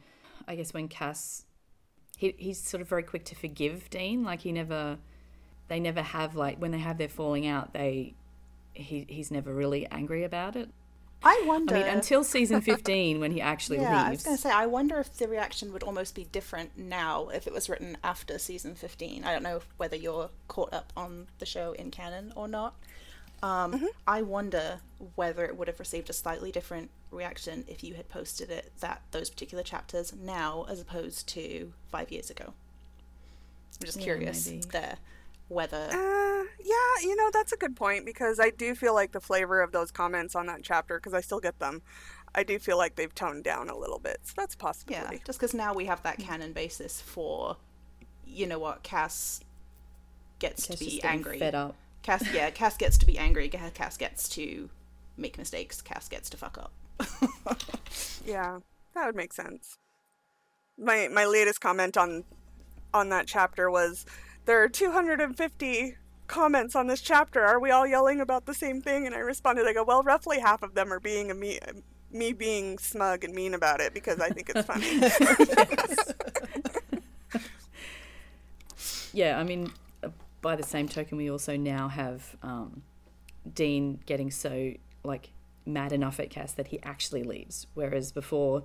I 0.47 0.55
guess 0.55 0.73
when 0.73 0.87
Cass, 0.87 1.45
he 2.17 2.33
he's 2.37 2.59
sort 2.59 2.81
of 2.81 2.87
very 2.89 3.03
quick 3.03 3.25
to 3.25 3.35
forgive 3.35 3.89
Dean. 3.89 4.23
Like 4.23 4.41
he 4.41 4.51
never, 4.51 4.97
they 5.67 5.79
never 5.79 6.01
have 6.01 6.35
like 6.35 6.57
when 6.59 6.71
they 6.71 6.79
have 6.79 6.97
their 6.97 7.09
falling 7.09 7.47
out, 7.47 7.73
they 7.73 8.13
he 8.73 9.05
he's 9.09 9.31
never 9.31 9.53
really 9.53 9.87
angry 9.87 10.23
about 10.23 10.55
it. 10.55 10.69
I 11.23 11.43
wonder. 11.45 11.75
I 11.75 11.79
mean, 11.79 11.87
until 11.87 12.23
season 12.23 12.61
fifteen 12.61 13.19
when 13.19 13.31
he 13.31 13.41
actually 13.53 13.79
leaves. 13.79 13.89
yeah, 13.89 14.03
I 14.05 14.09
was 14.11 14.23
going 14.23 14.37
to 14.37 14.41
say, 14.41 14.51
I 14.51 14.65
wonder 14.67 14.99
if 14.99 15.17
the 15.17 15.27
reaction 15.27 15.73
would 15.73 15.83
almost 15.83 16.15
be 16.15 16.25
different 16.25 16.77
now 16.77 17.29
if 17.29 17.47
it 17.47 17.53
was 17.53 17.69
written 17.69 17.97
after 18.03 18.37
season 18.39 18.75
15. 18.75 19.23
I 19.25 19.33
don't 19.33 19.43
know 19.43 19.61
whether 19.77 19.95
you're 19.95 20.29
caught 20.47 20.73
up 20.73 20.93
on 20.95 21.27
the 21.39 21.45
show 21.45 21.73
in 21.73 21.91
canon 21.91 22.33
or 22.35 22.47
not. 22.47 22.75
Um, 23.43 23.87
I 24.07 24.21
wonder 24.23 24.79
whether 25.15 25.45
it 25.45 25.57
would 25.57 25.67
have 25.67 25.79
received 25.79 26.09
a 26.09 26.13
slightly 26.13 26.51
different 26.51 26.89
reaction 27.11 27.65
if 27.67 27.83
you 27.83 27.93
had 27.95 28.09
posted 28.09 28.49
it 28.49 28.71
that 28.79 29.01
those 29.11 29.29
particular 29.29 29.63
chapters 29.63 30.13
now 30.13 30.65
as 30.69 30.81
opposed 30.81 31.27
to 31.29 31.73
five 31.89 32.11
years 32.11 32.29
ago. 32.29 32.53
I'm 33.79 33.85
just 33.85 33.97
Yeah, 33.99 34.03
curious 34.05 34.47
maybe. 34.49 34.63
there 34.71 34.97
whether 35.47 35.87
Uh, 35.91 36.43
yeah, 36.63 37.01
you 37.07 37.15
know, 37.15 37.29
that's 37.31 37.51
a 37.53 37.57
good 37.57 37.75
point 37.75 38.05
because 38.05 38.39
I 38.39 38.49
do 38.49 38.75
feel 38.75 38.93
like 38.93 39.11
the 39.11 39.19
flavor 39.21 39.61
of 39.61 39.71
those 39.71 39.91
comments 39.91 40.35
on 40.35 40.45
that 40.47 40.61
chapter, 40.63 40.97
because 40.97 41.13
I 41.13 41.21
still 41.21 41.39
get 41.39 41.59
them, 41.59 41.81
I 42.35 42.43
do 42.43 42.59
feel 42.59 42.77
like 42.77 42.95
they've 42.95 43.13
toned 43.13 43.43
down 43.43 43.69
a 43.69 43.77
little 43.77 43.99
bit. 43.99 44.19
So 44.23 44.33
that's 44.35 44.55
possible 44.55 44.93
Yeah, 44.93 45.11
just 45.25 45.39
because 45.39 45.53
now 45.53 45.73
we 45.73 45.85
have 45.85 46.03
that 46.03 46.17
canon 46.19 46.53
basis 46.53 46.99
for, 47.01 47.57
you 48.25 48.45
know 48.47 48.59
what, 48.59 48.83
Cass 48.83 49.39
gets 50.39 50.67
Cass 50.67 50.77
to 50.77 50.85
be 50.85 51.01
angry. 51.03 51.39
fed 51.39 51.55
up. 51.55 51.75
Cass, 52.03 52.23
yeah, 52.33 52.49
Cass 52.51 52.77
gets 52.77 52.97
to 52.99 53.05
be 53.05 53.17
angry. 53.17 53.49
Cass 53.49 53.97
gets 53.97 54.29
to 54.29 54.69
make 55.17 55.37
mistakes. 55.37 55.81
Cass 55.81 56.07
gets 56.07 56.29
to 56.29 56.37
fuck 56.37 56.57
up. 56.57 56.71
Yeah, 58.25 58.59
that 58.93 59.05
would 59.05 59.15
make 59.15 59.31
sense. 59.33 59.77
My 60.77 61.07
my 61.07 61.25
latest 61.25 61.61
comment 61.61 61.95
on 61.97 62.25
on 62.93 63.09
that 63.09 63.25
chapter 63.25 63.71
was 63.71 64.05
there 64.47 64.63
are 64.63 64.69
250 64.69 65.95
comments 66.25 66.75
on 66.75 66.87
this 66.87 67.01
chapter. 67.01 67.43
Are 67.43 67.59
we 67.59 67.69
all 67.69 67.85
yelling 67.85 68.21
about 68.21 68.45
the 68.45 68.53
same 68.53 68.81
thing? 68.81 69.05
And 69.05 69.13
I 69.13 69.19
responded, 69.19 69.67
I 69.67 69.73
go, 69.73 69.83
well, 69.83 70.01
roughly 70.01 70.39
half 70.39 70.63
of 70.63 70.73
them 70.73 70.91
are 70.91 70.99
being 70.99 71.29
a 71.29 71.35
me 71.35 71.59
me 72.09 72.31
being 72.31 72.77
smug 72.77 73.25
and 73.25 73.35
mean 73.35 73.53
about 73.53 73.81
it 73.81 73.93
because 73.93 74.21
I 74.21 74.29
think 74.29 74.49
it's 74.49 74.65
funny. 74.65 75.01
Yeah, 79.13 79.39
I 79.39 79.43
mean, 79.43 79.71
uh, 80.03 80.09
by 80.41 80.55
the 80.55 80.63
same 80.63 80.87
token, 80.87 81.17
we 81.17 81.29
also 81.29 81.57
now 81.57 81.87
have 81.87 82.35
um, 82.43 82.83
Dean 83.51 83.99
getting 84.05 84.31
so 84.31 84.73
like 85.03 85.31
mad 85.65 85.91
enough 85.91 86.19
at 86.19 86.29
Cass 86.29 86.53
that 86.53 86.67
he 86.67 86.79
actually 86.83 87.23
leaves, 87.23 87.67
whereas 87.73 88.11
before 88.11 88.63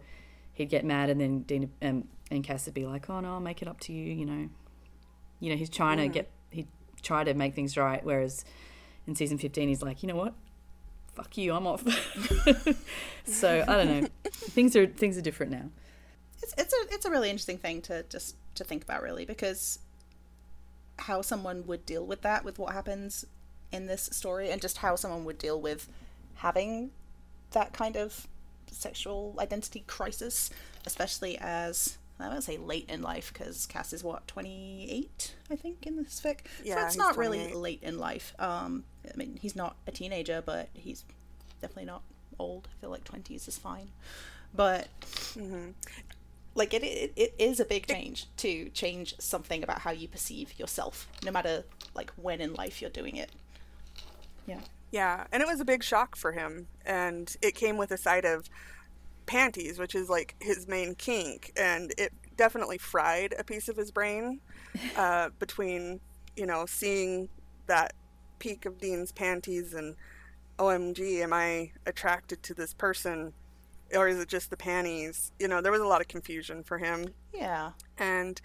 he'd 0.52 0.68
get 0.68 0.84
mad 0.84 1.10
and 1.10 1.20
then 1.20 1.40
Dean 1.40 1.72
um, 1.80 2.06
and 2.30 2.44
Cass 2.44 2.66
would 2.66 2.74
be 2.74 2.86
like, 2.86 3.10
"Oh 3.10 3.18
no, 3.20 3.32
I'll 3.32 3.40
make 3.40 3.62
it 3.62 3.68
up 3.68 3.80
to 3.80 3.92
you," 3.92 4.12
you 4.12 4.26
know. 4.26 4.48
You 5.42 5.50
know, 5.50 5.56
he's 5.56 5.68
trying 5.68 5.98
to 5.98 6.06
get 6.06 6.30
he 6.50 6.68
try 7.02 7.24
to 7.24 7.34
make 7.34 7.54
things 7.54 7.76
right, 7.76 8.04
whereas 8.04 8.44
in 9.08 9.16
season 9.16 9.38
fifteen 9.38 9.68
he's 9.68 9.82
like, 9.82 10.04
"You 10.04 10.06
know 10.06 10.14
what? 10.14 10.34
Fuck 11.14 11.36
you, 11.36 11.52
I'm 11.52 11.66
off." 11.66 11.82
so 13.24 13.64
I 13.66 13.76
don't 13.76 14.02
know. 14.02 14.08
things 14.30 14.76
are 14.76 14.86
things 14.86 15.18
are 15.18 15.20
different 15.20 15.50
now. 15.50 15.68
It's 16.40 16.54
it's 16.56 16.72
a 16.72 16.94
it's 16.94 17.04
a 17.06 17.10
really 17.10 17.28
interesting 17.28 17.58
thing 17.58 17.82
to 17.82 18.04
just 18.04 18.36
to 18.54 18.62
think 18.62 18.84
about, 18.84 19.02
really, 19.02 19.24
because 19.24 19.80
how 21.00 21.22
someone 21.22 21.66
would 21.66 21.84
deal 21.84 22.06
with 22.06 22.22
that, 22.22 22.44
with 22.44 22.60
what 22.60 22.72
happens 22.72 23.24
in 23.72 23.86
this 23.86 24.10
story, 24.12 24.48
and 24.48 24.62
just 24.62 24.78
how 24.78 24.94
someone 24.94 25.24
would 25.24 25.38
deal 25.38 25.60
with 25.60 25.88
having 26.36 26.92
that 27.50 27.72
kind 27.72 27.96
of 27.96 28.28
sexual 28.70 29.34
identity 29.40 29.82
crisis, 29.88 30.50
especially 30.86 31.36
as 31.38 31.98
I 32.22 32.28
won't 32.28 32.44
say 32.44 32.56
late 32.58 32.86
in 32.88 33.02
life 33.02 33.32
because 33.32 33.66
Cass 33.66 33.92
is 33.92 34.02
what 34.04 34.26
twenty 34.26 34.86
eight, 34.90 35.34
I 35.50 35.56
think, 35.56 35.86
in 35.86 35.96
this 35.96 36.20
fic. 36.20 36.40
Yeah, 36.64 36.74
so 36.74 36.80
that's 36.80 36.94
he's 36.94 36.98
not 36.98 37.16
really 37.16 37.52
late 37.54 37.80
in 37.82 37.98
life. 37.98 38.34
Um, 38.38 38.84
I 39.06 39.16
mean, 39.16 39.38
he's 39.40 39.56
not 39.56 39.76
a 39.86 39.90
teenager, 39.90 40.42
but 40.44 40.68
he's 40.74 41.04
definitely 41.60 41.86
not 41.86 42.02
old. 42.38 42.68
I 42.72 42.80
feel 42.80 42.90
like 42.90 43.04
twenties 43.04 43.48
is 43.48 43.58
fine, 43.58 43.88
but 44.54 44.88
like 46.54 46.74
it, 46.74 46.82
it 46.84 47.12
it 47.16 47.34
is 47.38 47.60
a 47.60 47.64
big 47.64 47.86
change 47.86 48.26
to 48.36 48.68
change 48.70 49.14
something 49.18 49.62
about 49.62 49.80
how 49.80 49.90
you 49.90 50.06
perceive 50.06 50.58
yourself 50.58 51.08
no 51.24 51.30
matter 51.30 51.64
like 51.94 52.10
when 52.16 52.40
in 52.42 52.52
life 52.54 52.80
you're 52.82 52.90
doing 52.90 53.16
it 53.16 53.30
yeah 54.46 54.60
Yeah, 54.90 55.24
and 55.32 55.42
it 55.42 55.46
was 55.46 55.60
a 55.60 55.64
big 55.64 55.82
shock 55.82 56.16
for 56.16 56.32
him, 56.32 56.66
and 56.84 57.34
it 57.40 57.54
came 57.54 57.78
with 57.78 57.90
a 57.90 57.96
side 57.96 58.26
of 58.26 58.50
panties, 59.32 59.78
which 59.78 59.94
is 59.94 60.10
like 60.10 60.34
his 60.40 60.68
main 60.68 60.94
kink, 60.94 61.52
and 61.56 61.94
it 61.96 62.12
definitely 62.36 62.76
fried 62.76 63.34
a 63.38 63.44
piece 63.44 63.68
of 63.70 63.76
his 63.76 63.90
brain 63.90 64.40
uh, 64.96 65.30
between 65.38 66.00
you 66.36 66.44
know 66.44 66.66
seeing 66.66 67.30
that 67.66 67.94
peek 68.38 68.66
of 68.66 68.78
Dean's 68.78 69.10
panties 69.10 69.72
and 69.72 69.96
OMG, 70.58 71.22
am 71.22 71.32
I 71.32 71.72
attracted 71.86 72.42
to 72.42 72.54
this 72.54 72.74
person, 72.74 73.32
or 73.94 74.06
is 74.06 74.18
it 74.18 74.28
just 74.28 74.50
the 74.50 74.56
panties? 74.56 75.32
You 75.38 75.48
know, 75.48 75.62
there 75.62 75.72
was 75.72 75.80
a 75.80 75.86
lot 75.86 76.02
of 76.02 76.08
confusion 76.08 76.62
for 76.62 76.76
him, 76.76 77.14
yeah 77.32 77.72
and 77.96 78.38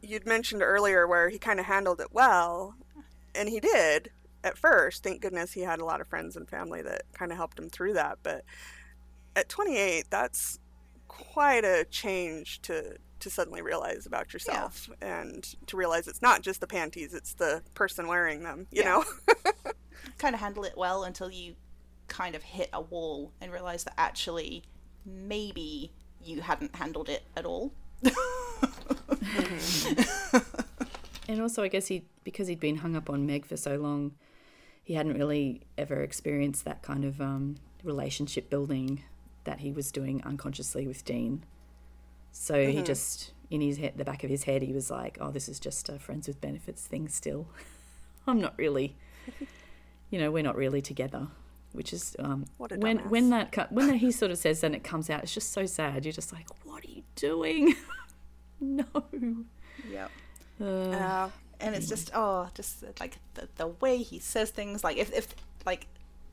you'd 0.00 0.26
mentioned 0.26 0.62
earlier 0.62 1.08
where 1.08 1.28
he 1.28 1.38
kind 1.38 1.58
of 1.58 1.66
handled 1.66 2.00
it 2.00 2.12
well, 2.12 2.76
and 3.34 3.48
he 3.48 3.58
did 3.58 4.10
at 4.44 4.56
first. 4.56 5.02
Thank 5.02 5.22
goodness 5.22 5.52
he 5.52 5.62
had 5.62 5.80
a 5.80 5.84
lot 5.84 6.00
of 6.00 6.06
friends 6.06 6.36
and 6.36 6.48
family 6.48 6.82
that 6.82 7.02
kind 7.14 7.32
of 7.32 7.36
helped 7.36 7.58
him 7.58 7.68
through 7.68 7.94
that. 7.94 8.18
But 8.22 8.44
at 9.38 9.48
28, 9.48 10.06
that's 10.10 10.58
quite 11.06 11.64
a 11.64 11.84
change 11.90 12.60
to 12.62 12.96
to 13.20 13.30
suddenly 13.30 13.60
realize 13.62 14.06
about 14.06 14.32
yourself 14.32 14.88
and 15.02 15.56
to 15.66 15.76
realize 15.76 16.06
it's 16.06 16.22
not 16.22 16.40
just 16.40 16.60
the 16.60 16.68
panties, 16.68 17.12
it's 17.14 17.34
the 17.34 17.62
person 17.74 18.06
wearing 18.06 18.44
them, 18.44 18.68
you 18.70 18.82
Yeah. 18.82 18.90
know? 18.90 19.04
kind 20.18 20.34
of 20.36 20.40
handle 20.40 20.62
it 20.62 20.74
well 20.76 21.02
until 21.02 21.28
you 21.28 21.56
kind 22.06 22.36
of 22.36 22.44
hit 22.44 22.68
a 22.72 22.80
wall 22.80 23.32
and 23.40 23.50
realize 23.52 23.82
that 23.84 23.94
actually 23.98 24.62
maybe 25.04 25.90
you 26.22 26.40
hadn't 26.42 26.76
handled 26.76 27.08
it 27.08 27.24
at 27.36 27.44
all 27.44 27.72
And 31.28 31.42
also, 31.42 31.62
I 31.62 31.68
guess 31.68 31.88
he 31.88 32.04
because 32.24 32.46
he'd 32.48 32.60
been 32.60 32.76
hung 32.76 32.96
up 32.96 33.10
on 33.10 33.26
Meg 33.26 33.44
for 33.44 33.56
so 33.56 33.76
long, 33.76 34.12
he 34.82 34.94
hadn't 34.94 35.18
really 35.18 35.60
ever 35.76 36.02
experienced 36.02 36.64
that 36.64 36.82
kind 36.82 37.04
of 37.04 37.20
um, 37.20 37.56
relationship 37.84 38.48
building 38.48 39.02
that 39.58 39.64
he 39.64 39.72
was 39.72 39.90
doing 39.90 40.22
unconsciously 40.24 40.86
with 40.86 41.04
Dean. 41.04 41.44
So 42.32 42.66
he 42.66 42.82
just 42.82 43.32
in 43.50 43.60
his 43.60 43.78
head, 43.78 43.94
the 43.96 44.04
back 44.04 44.22
of 44.22 44.30
his 44.30 44.44
head, 44.44 44.62
he 44.62 44.72
was 44.72 44.90
like, 44.90 45.18
"Oh, 45.20 45.30
this 45.30 45.48
is 45.48 45.58
just 45.58 45.88
a 45.88 45.98
friends 45.98 46.28
with 46.28 46.40
benefits 46.40 46.82
thing. 46.86 47.08
Still, 47.08 47.46
I'm 48.26 48.40
not 48.40 48.54
really, 48.56 48.94
you 50.10 50.18
know, 50.18 50.30
we're 50.30 50.42
not 50.44 50.56
really 50.56 50.80
together." 50.80 51.28
Which 51.72 51.92
is 51.92 52.16
um, 52.18 52.46
What 52.56 52.72
a 52.72 52.76
when 52.76 52.98
dumbass. 52.98 53.10
when 53.10 53.30
that 53.30 53.72
when 53.72 53.86
that 53.88 53.96
he 53.96 54.10
sort 54.12 54.30
of 54.30 54.38
says 54.38 54.60
that 54.60 54.68
and 54.68 54.74
it 54.76 54.84
comes 54.84 55.10
out, 55.10 55.22
it's 55.22 55.34
just 55.34 55.52
so 55.52 55.66
sad. 55.66 56.04
You're 56.04 56.12
just 56.12 56.32
like, 56.32 56.46
"What 56.64 56.84
are 56.84 56.90
you 56.90 57.02
doing?" 57.16 57.74
no. 58.60 58.84
yep 59.90 60.10
Uh, 60.60 60.64
Uh, 60.64 61.30
and 61.60 61.74
it's 61.74 61.88
just 61.88 62.10
oh 62.14 62.48
just 62.54 62.84
like 63.00 63.18
the, 63.34 63.48
the 63.56 63.66
way 63.66 63.98
he 63.98 64.18
says 64.18 64.50
things 64.50 64.82
like 64.82 64.96
if, 64.96 65.12
if 65.12 65.34
like 65.66 65.86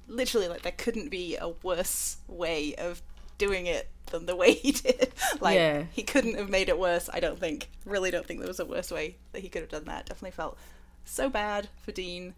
literally 0.08 0.48
like 0.48 0.62
there 0.62 0.72
couldn't 0.72 1.10
be 1.10 1.36
a 1.36 1.50
worse 1.64 2.18
way 2.28 2.76
of 2.76 3.02
doing 3.38 3.66
it 3.66 3.90
than 4.08 4.26
the 4.26 4.36
way 4.42 4.54
he 4.54 4.72
did 4.72 5.12
like 5.42 5.56
Yeah. 5.56 5.84
he 5.92 6.04
couldn't 6.04 6.36
have 6.36 6.50
made 6.50 6.70
it 6.70 6.78
worse 6.80 7.10
i 7.14 7.20
don't 7.20 7.40
think 7.40 7.70
really 7.86 8.12
don't 8.12 8.26
think 8.26 8.40
there 8.40 8.48
was 8.48 8.60
a 8.60 8.66
worse 8.66 8.92
way 8.92 9.18
that 9.34 9.42
he 9.42 9.50
could 9.50 9.62
have 9.62 9.72
done 9.72 9.86
that 9.86 10.06
definitely 10.06 10.32
felt 10.32 10.58
so 11.06 11.30
bad 11.30 11.70
for 11.82 11.92
dean 11.92 12.34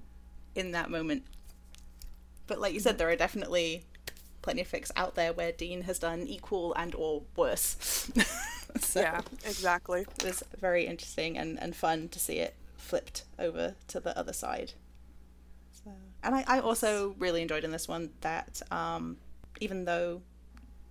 in 0.55 0.71
that 0.71 0.89
moment 0.89 1.23
but 2.47 2.59
like 2.59 2.73
you 2.73 2.79
said 2.79 2.97
there 2.97 3.09
are 3.09 3.15
definitely 3.15 3.83
plenty 4.41 4.61
of 4.61 4.71
fics 4.71 4.91
out 4.95 5.15
there 5.15 5.33
where 5.33 5.51
dean 5.51 5.81
has 5.81 5.99
done 5.99 6.21
equal 6.27 6.73
and 6.75 6.95
or 6.95 7.23
worse 7.35 8.09
so 8.79 9.01
Yeah, 9.01 9.21
exactly. 9.45 10.01
it 10.01 10.23
was 10.23 10.43
very 10.59 10.85
interesting 10.85 11.37
and, 11.37 11.59
and 11.61 11.75
fun 11.75 12.09
to 12.09 12.19
see 12.19 12.37
it 12.39 12.55
flipped 12.77 13.23
over 13.39 13.75
to 13.87 13.99
the 13.99 14.17
other 14.17 14.33
side. 14.33 14.73
So, 15.83 15.91
and 16.23 16.35
I, 16.35 16.43
I 16.47 16.59
also 16.59 17.15
really 17.17 17.41
enjoyed 17.41 17.63
in 17.63 17.71
this 17.71 17.87
one 17.87 18.11
that 18.21 18.61
um, 18.71 19.17
even 19.59 19.85
though 19.85 20.21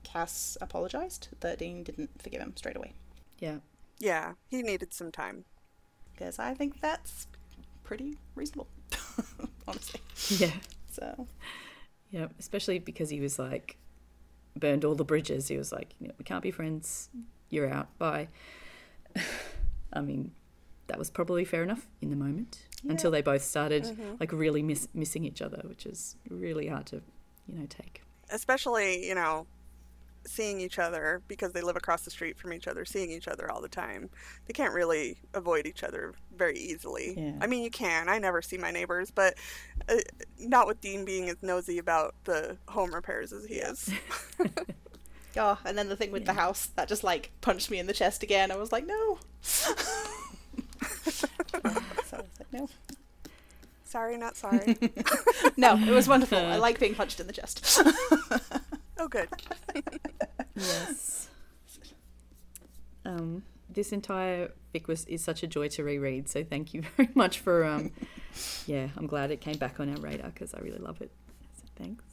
Cass 0.06 0.56
apologized, 0.60 1.28
that 1.40 1.58
Dean 1.58 1.82
didn't 1.82 2.10
forgive 2.22 2.40
him 2.40 2.52
straight 2.56 2.76
away. 2.76 2.92
Yeah. 3.38 3.56
Yeah, 3.98 4.32
he 4.48 4.62
needed 4.62 4.92
some 4.92 5.10
time. 5.10 5.44
Because 6.12 6.38
I 6.38 6.54
think 6.54 6.80
that's 6.80 7.26
pretty 7.84 8.16
reasonable, 8.34 8.68
honestly. 9.68 10.00
Yeah. 10.28 10.54
So, 10.90 11.26
Yeah. 12.10 12.28
Especially 12.38 12.78
because 12.78 13.10
he 13.10 13.20
was 13.20 13.38
like, 13.38 13.76
burned 14.54 14.84
all 14.84 14.94
the 14.94 15.04
bridges. 15.04 15.48
He 15.48 15.56
was 15.56 15.72
like, 15.72 15.94
you 16.00 16.08
know, 16.08 16.14
we 16.18 16.24
can't 16.24 16.42
be 16.42 16.50
friends. 16.50 17.10
You're 17.50 17.68
out. 17.70 17.88
Bye. 17.98 18.28
I 19.92 20.00
mean, 20.00 20.32
that 20.86 20.98
was 20.98 21.10
probably 21.10 21.44
fair 21.44 21.62
enough 21.62 21.86
in 22.00 22.10
the 22.10 22.16
moment 22.16 22.66
until 22.88 23.10
they 23.10 23.22
both 23.22 23.42
started 23.42 23.84
mm-hmm. 23.84 24.14
like 24.20 24.32
really 24.32 24.62
miss- 24.62 24.88
missing 24.94 25.24
each 25.24 25.42
other, 25.42 25.60
which 25.64 25.84
is 25.84 26.16
really 26.30 26.68
hard 26.68 26.86
to, 26.86 27.02
you 27.46 27.58
know, 27.58 27.66
take. 27.68 28.02
Especially, 28.30 29.06
you 29.06 29.14
know, 29.14 29.46
seeing 30.26 30.60
each 30.60 30.78
other 30.78 31.22
because 31.28 31.52
they 31.52 31.60
live 31.62 31.76
across 31.76 32.02
the 32.02 32.10
street 32.10 32.38
from 32.38 32.52
each 32.52 32.66
other, 32.66 32.84
seeing 32.84 33.10
each 33.10 33.28
other 33.28 33.50
all 33.50 33.60
the 33.60 33.68
time. 33.68 34.10
They 34.46 34.52
can't 34.52 34.74
really 34.74 35.18
avoid 35.34 35.66
each 35.66 35.82
other 35.82 36.14
very 36.36 36.58
easily. 36.58 37.14
Yeah. 37.16 37.32
I 37.40 37.46
mean, 37.46 37.62
you 37.62 37.70
can. 37.70 38.08
I 38.08 38.18
never 38.18 38.42
see 38.42 38.58
my 38.58 38.70
neighbors, 38.70 39.10
but 39.10 39.34
uh, 39.88 39.96
not 40.38 40.66
with 40.66 40.80
Dean 40.80 41.04
being 41.04 41.28
as 41.28 41.36
nosy 41.42 41.78
about 41.78 42.14
the 42.24 42.56
home 42.68 42.94
repairs 42.94 43.32
as 43.32 43.46
he 43.46 43.54
is. 43.54 43.90
oh, 45.36 45.58
and 45.64 45.76
then 45.76 45.88
the 45.88 45.96
thing 45.96 46.12
with 46.12 46.24
the 46.24 46.34
house 46.34 46.66
that 46.76 46.88
just 46.88 47.04
like 47.04 47.30
punched 47.40 47.70
me 47.70 47.78
in 47.78 47.86
the 47.86 47.92
chest 47.92 48.22
again. 48.22 48.50
I 48.50 48.56
was 48.56 48.72
like, 48.72 48.86
no. 48.86 49.18
so 49.40 49.74
I 51.64 51.68
was 51.72 52.04
like, 52.12 52.52
no. 52.52 52.68
sorry, 53.84 54.16
not 54.16 54.36
sorry. 54.36 54.76
No, 55.56 55.76
it 55.76 55.90
was 55.90 56.08
wonderful. 56.08 56.38
I 56.38 56.56
like 56.56 56.78
being 56.78 56.94
punched 56.94 57.20
in 57.20 57.26
the 57.26 57.32
chest. 57.32 57.80
Oh, 58.98 59.08
good. 59.08 59.28
Yes. 60.54 61.28
Um, 63.04 63.42
this 63.68 63.92
entire 63.92 64.52
fic 64.74 64.86
was 64.86 65.04
is 65.06 65.22
such 65.22 65.42
a 65.42 65.46
joy 65.46 65.68
to 65.68 65.84
reread. 65.84 66.28
So 66.28 66.42
thank 66.44 66.74
you 66.74 66.82
very 66.96 67.10
much 67.14 67.40
for. 67.40 67.64
Um, 67.64 67.92
yeah, 68.66 68.88
I'm 68.96 69.06
glad 69.06 69.30
it 69.30 69.40
came 69.40 69.56
back 69.58 69.80
on 69.80 69.88
our 69.90 69.96
radar 70.00 70.30
because 70.30 70.54
I 70.54 70.58
really 70.60 70.78
love 70.78 71.00
it. 71.00 71.10
So 71.56 71.64
thanks. 71.76 72.04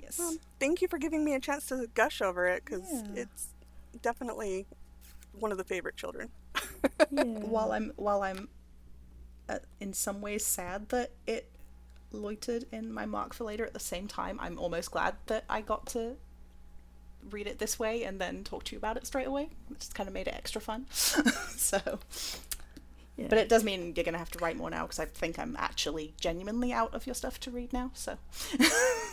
yes. 0.00 0.18
Well, 0.18 0.36
thank 0.60 0.82
you 0.82 0.88
for 0.88 0.98
giving 0.98 1.24
me 1.24 1.34
a 1.34 1.40
chance 1.40 1.66
to 1.66 1.86
gush 1.94 2.20
over 2.20 2.46
it 2.48 2.64
because 2.64 2.88
Yeah. 2.90 3.22
it's 3.22 3.48
definitely 4.02 4.66
one 5.38 5.52
of 5.52 5.58
the 5.58 5.64
favorite 5.64 5.96
children. 5.96 6.30
Yeah. 7.10 7.24
while 7.24 7.72
I'm 7.72 7.92
while 7.96 8.22
I'm 8.22 8.48
uh, 9.48 9.58
in 9.80 9.92
some 9.92 10.20
ways 10.20 10.44
sad 10.44 10.88
that 10.90 11.10
it 11.26 11.48
loitered 12.12 12.64
in 12.72 12.92
my 12.92 13.06
mark 13.06 13.34
for 13.34 13.44
later 13.44 13.64
at 13.64 13.72
the 13.74 13.80
same 13.80 14.06
time 14.08 14.38
I'm 14.40 14.58
almost 14.58 14.90
glad 14.90 15.16
that 15.26 15.44
I 15.48 15.60
got 15.60 15.86
to 15.88 16.16
read 17.30 17.46
it 17.46 17.58
this 17.58 17.78
way 17.78 18.02
and 18.04 18.20
then 18.20 18.42
talk 18.44 18.64
to 18.64 18.72
you 18.72 18.78
about 18.78 18.96
it 18.96 19.06
straight 19.06 19.26
away. 19.28 19.50
Which 19.68 19.78
just 19.80 19.94
kind 19.94 20.08
of 20.08 20.14
made 20.14 20.26
it 20.28 20.34
extra 20.34 20.60
fun. 20.60 20.86
So 21.56 21.78
Yeah. 23.16 23.26
but 23.28 23.38
it 23.38 23.48
does 23.48 23.62
mean 23.62 23.92
you're 23.94 24.04
gonna 24.04 24.18
have 24.18 24.30
to 24.32 24.38
write 24.40 24.56
more 24.56 24.70
now 24.70 24.82
because 24.82 24.98
I 24.98 25.04
think 25.04 25.38
I'm 25.38 25.54
actually 25.58 26.14
genuinely 26.20 26.72
out 26.72 26.92
of 26.94 27.06
your 27.06 27.14
stuff 27.14 27.38
to 27.40 27.50
read 27.50 27.72
now 27.72 27.90
so. 27.94 28.16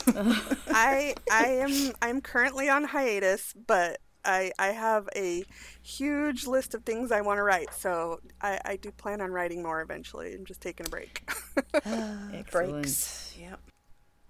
I 0.08 1.14
I 1.32 1.46
am 1.48 1.94
I'm 2.02 2.22
currently 2.22 2.70
on 2.70 2.86
hiatus, 2.86 3.54
but 3.54 4.00
I 4.30 4.52
I 4.60 4.68
have 4.68 5.10
a 5.16 5.44
huge 5.82 6.46
list 6.48 6.74
of 6.76 6.84
things 6.84 7.12
I 7.12 7.22
want 7.22 7.38
to 7.40 7.44
write, 7.44 7.74
so 7.74 8.20
I, 8.42 8.60
I 8.64 8.76
do 8.78 8.92
plan 8.92 9.22
on 9.22 9.32
writing 9.32 9.64
more 9.64 9.82
eventually. 9.82 10.34
I'm 10.34 10.46
just 10.46 10.62
taking 10.62 10.86
a 10.86 10.90
break. 10.90 11.30
Ah, 11.86 12.30
excellent. 12.34 12.72
breaks 12.72 13.36
yeah 13.38 13.56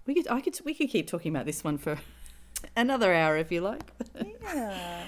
We 0.06 0.14
could 0.14 0.26
I 0.28 0.40
could 0.40 0.58
we 0.64 0.74
could 0.74 0.90
keep 0.90 1.06
talking 1.06 1.30
about 1.34 1.46
this 1.46 1.62
one 1.62 1.78
for 1.78 1.96
another 2.76 3.14
hour 3.14 3.36
if 3.36 3.52
you 3.52 3.60
like. 3.60 3.82
Yeah. 4.42 5.06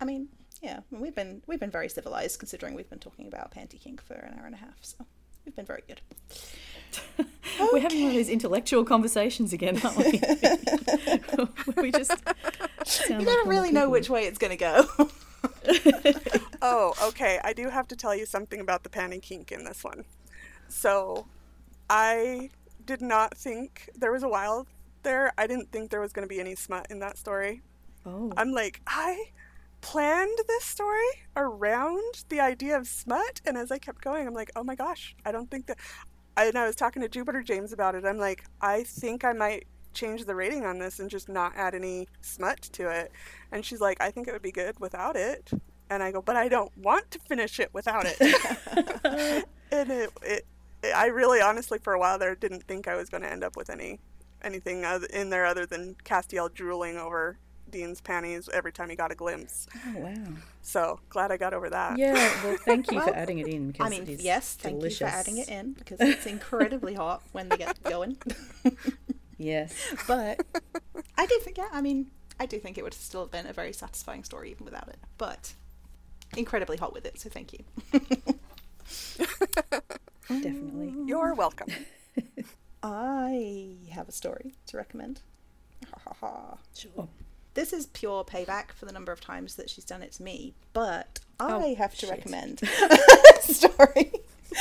I 0.00 0.04
mean, 0.06 0.28
yeah, 0.62 0.80
we've 0.90 1.14
been 1.14 1.42
we've 1.46 1.60
been 1.60 1.70
very 1.70 1.88
civilized 1.90 2.38
considering 2.38 2.74
we've 2.74 2.88
been 2.88 2.98
talking 3.08 3.26
about 3.26 3.52
panty 3.54 3.78
kink 3.78 4.00
for 4.02 4.14
an 4.14 4.34
hour 4.38 4.46
and 4.46 4.54
a 4.54 4.58
half, 4.58 4.78
so 4.80 4.96
we've 5.44 5.54
been 5.54 5.66
very 5.66 5.82
good. 5.86 6.00
We're 7.72 7.80
having 7.80 8.00
one 8.02 8.10
of 8.12 8.16
those 8.16 8.28
intellectual 8.28 8.84
conversations 8.84 9.52
again, 9.52 9.80
aren't 9.84 9.96
we? 9.98 10.20
We 11.82 11.90
just 11.92 12.10
sound 12.10 12.36
You 13.08 13.18
never 13.18 13.48
really 13.48 13.72
know 13.72 13.88
which 13.88 14.10
way 14.10 14.24
it's 14.24 14.38
gonna 14.38 14.56
go. 14.56 14.86
oh, 16.62 16.94
okay. 17.04 17.40
I 17.44 17.52
do 17.52 17.68
have 17.68 17.88
to 17.88 17.96
tell 17.96 18.14
you 18.14 18.26
something 18.26 18.60
about 18.60 18.82
the 18.82 18.88
panty 18.88 19.20
kink 19.20 19.52
in 19.52 19.64
this 19.64 19.84
one. 19.84 20.04
So, 20.68 21.26
I 21.88 22.50
did 22.84 23.00
not 23.00 23.36
think 23.36 23.90
there 23.94 24.12
was 24.12 24.22
a 24.22 24.28
while 24.28 24.66
there. 25.02 25.32
I 25.38 25.46
didn't 25.46 25.70
think 25.70 25.90
there 25.90 26.00
was 26.00 26.12
going 26.12 26.26
to 26.26 26.32
be 26.34 26.40
any 26.40 26.54
smut 26.54 26.86
in 26.90 26.98
that 27.00 27.18
story. 27.18 27.62
Oh, 28.06 28.32
I'm 28.36 28.52
like, 28.52 28.80
I 28.86 29.30
planned 29.80 30.38
this 30.48 30.64
story 30.64 31.04
around 31.36 32.24
the 32.28 32.40
idea 32.40 32.76
of 32.76 32.86
smut, 32.86 33.40
and 33.46 33.56
as 33.56 33.70
I 33.70 33.78
kept 33.78 34.02
going, 34.02 34.26
I'm 34.26 34.34
like, 34.34 34.50
oh 34.56 34.64
my 34.64 34.74
gosh, 34.74 35.14
I 35.24 35.32
don't 35.32 35.50
think 35.50 35.66
that. 35.66 35.78
And 36.36 36.56
I 36.58 36.66
was 36.66 36.74
talking 36.74 37.00
to 37.02 37.08
Jupiter 37.08 37.42
James 37.42 37.72
about 37.72 37.94
it. 37.94 38.04
I'm 38.04 38.18
like, 38.18 38.44
I 38.60 38.82
think 38.82 39.24
I 39.24 39.32
might 39.32 39.66
change 39.94 40.24
the 40.24 40.34
rating 40.34 40.64
on 40.66 40.78
this 40.78 40.98
and 41.00 41.08
just 41.10 41.28
not 41.28 41.52
add 41.56 41.74
any 41.74 42.08
smut 42.20 42.60
to 42.72 42.88
it. 42.90 43.12
And 43.52 43.64
she's 43.64 43.80
like, 43.80 44.00
I 44.00 44.10
think 44.10 44.28
it 44.28 44.32
would 44.32 44.42
be 44.42 44.52
good 44.52 44.78
without 44.80 45.16
it. 45.16 45.50
And 45.90 46.02
I 46.02 46.10
go, 46.12 46.22
but 46.22 46.36
I 46.36 46.48
don't 46.48 46.76
want 46.78 47.10
to 47.12 47.18
finish 47.20 47.60
it 47.60 47.70
without 47.72 48.04
it. 48.06 48.18
and 49.70 49.90
it, 49.90 50.10
it, 50.22 50.46
I 50.94 51.06
really, 51.06 51.40
honestly, 51.40 51.78
for 51.78 51.92
a 51.92 51.98
while 51.98 52.18
there, 52.18 52.34
didn't 52.34 52.64
think 52.64 52.88
I 52.88 52.96
was 52.96 53.08
going 53.08 53.22
to 53.22 53.30
end 53.30 53.44
up 53.44 53.56
with 53.56 53.70
any 53.70 54.00
anything 54.42 54.84
in 55.10 55.30
there 55.30 55.46
other 55.46 55.64
than 55.64 55.94
Castiel 56.04 56.52
drooling 56.52 56.98
over 56.98 57.38
Dean's 57.70 58.00
panties 58.00 58.48
every 58.52 58.72
time 58.72 58.88
he 58.88 58.94
got 58.94 59.10
a 59.10 59.14
glimpse. 59.14 59.66
oh 59.86 59.98
wow. 59.98 60.14
So 60.62 61.00
glad 61.08 61.32
I 61.32 61.36
got 61.36 61.52
over 61.54 61.68
that. 61.70 61.98
Yeah, 61.98 62.12
well, 62.44 62.56
thank 62.64 62.90
you 62.90 62.98
Well, 62.98 63.08
for 63.08 63.14
adding 63.14 63.38
it 63.38 63.48
in. 63.48 63.72
Because 63.72 63.86
I 63.86 63.90
mean, 63.90 64.02
it 64.02 64.08
is 64.10 64.22
yes, 64.24 64.54
thank 64.54 64.76
delicious. 64.78 65.00
you 65.00 65.06
for 65.08 65.12
adding 65.12 65.38
it 65.38 65.48
in 65.48 65.72
because 65.72 65.98
it's 66.00 66.26
incredibly 66.26 66.94
hot 66.94 67.22
when 67.32 67.48
they 67.48 67.56
get 67.56 67.82
going. 67.82 68.16
Yes. 69.38 69.74
but 70.06 70.40
I 71.16 71.26
do 71.26 71.38
think, 71.42 71.58
yeah, 71.58 71.68
I 71.72 71.80
mean, 71.80 72.06
I 72.38 72.46
do 72.46 72.58
think 72.58 72.78
it 72.78 72.82
would 72.84 72.94
have 72.94 73.00
still 73.02 73.22
have 73.22 73.30
been 73.30 73.46
a 73.46 73.52
very 73.52 73.72
satisfying 73.72 74.24
story 74.24 74.50
even 74.50 74.64
without 74.64 74.88
it. 74.88 74.98
But 75.18 75.54
incredibly 76.36 76.76
hot 76.76 76.92
with 76.92 77.06
it, 77.06 77.18
so 77.20 77.28
thank 77.30 77.52
you. 77.52 77.60
Definitely. 80.28 80.94
You're 81.06 81.34
welcome. 81.34 81.68
I 82.82 83.76
have 83.90 84.08
a 84.08 84.12
story 84.12 84.54
to 84.66 84.76
recommend. 84.76 85.20
Ha 85.90 85.98
ha 86.04 86.16
ha. 86.20 86.58
Sure. 86.76 86.90
Oh. 86.98 87.08
This 87.54 87.72
is 87.72 87.86
pure 87.86 88.24
payback 88.24 88.72
for 88.72 88.84
the 88.84 88.92
number 88.92 89.12
of 89.12 89.20
times 89.20 89.54
that 89.56 89.70
she's 89.70 89.84
done 89.84 90.02
it 90.02 90.12
to 90.12 90.22
me, 90.22 90.54
but 90.72 91.20
oh, 91.38 91.60
I 91.60 91.62
Oh, 91.70 91.74
have 91.76 91.92
to 91.92 92.06
shit. 92.06 92.10
recommend 92.10 92.62
a 92.62 93.42
story 93.42 94.12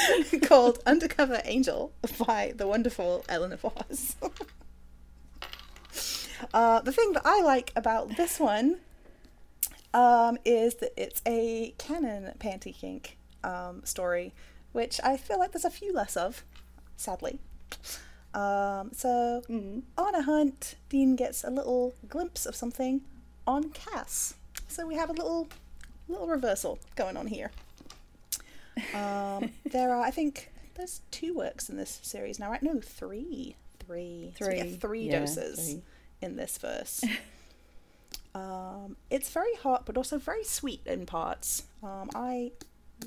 called 0.43 0.79
Undercover 0.85 1.41
Angel 1.45 1.91
by 2.25 2.53
the 2.55 2.67
wonderful 2.67 3.23
Eleanor 3.29 3.57
Foss. 3.57 4.15
uh, 6.53 6.81
the 6.81 6.91
thing 6.91 7.13
that 7.13 7.23
I 7.25 7.41
like 7.41 7.71
about 7.75 8.17
this 8.17 8.39
one 8.39 8.77
um, 9.93 10.37
is 10.45 10.75
that 10.75 10.93
it's 10.97 11.21
a 11.27 11.73
canon 11.77 12.33
panty 12.39 12.75
kink 12.75 13.17
um, 13.43 13.81
story, 13.83 14.33
which 14.71 14.99
I 15.03 15.17
feel 15.17 15.39
like 15.39 15.51
there's 15.51 15.65
a 15.65 15.69
few 15.69 15.93
less 15.93 16.17
of, 16.17 16.43
sadly. 16.97 17.39
Um, 18.33 18.91
so 18.93 19.43
on 19.97 20.15
a 20.15 20.23
hunt, 20.23 20.75
Dean 20.89 21.15
gets 21.15 21.43
a 21.43 21.51
little 21.51 21.93
glimpse 22.09 22.45
of 22.45 22.55
something 22.55 23.01
on 23.45 23.69
Cass. 23.69 24.35
So 24.67 24.87
we 24.87 24.95
have 24.95 25.09
a 25.09 25.13
little 25.13 25.47
little 26.07 26.27
reversal 26.27 26.79
going 26.95 27.15
on 27.15 27.27
here. 27.27 27.51
Um, 28.93 29.51
there 29.65 29.93
are, 29.93 30.01
I 30.01 30.11
think, 30.11 30.51
there's 30.75 31.01
two 31.11 31.33
works 31.33 31.69
in 31.69 31.77
this 31.77 31.99
series 32.03 32.39
now, 32.39 32.49
right? 32.49 32.63
No, 32.63 32.79
three, 32.81 33.55
three, 33.79 34.33
So 34.39 34.45
Three, 34.45 34.73
three 34.75 35.03
yeah, 35.07 35.19
doses 35.19 35.73
three. 35.73 35.81
in 36.21 36.35
this 36.35 36.57
verse. 36.57 37.03
um, 38.35 38.95
it's 39.09 39.29
very 39.29 39.55
hot, 39.55 39.85
but 39.85 39.97
also 39.97 40.17
very 40.17 40.43
sweet 40.43 40.81
in 40.85 41.05
parts. 41.05 41.63
Um, 41.83 42.09
I 42.15 42.51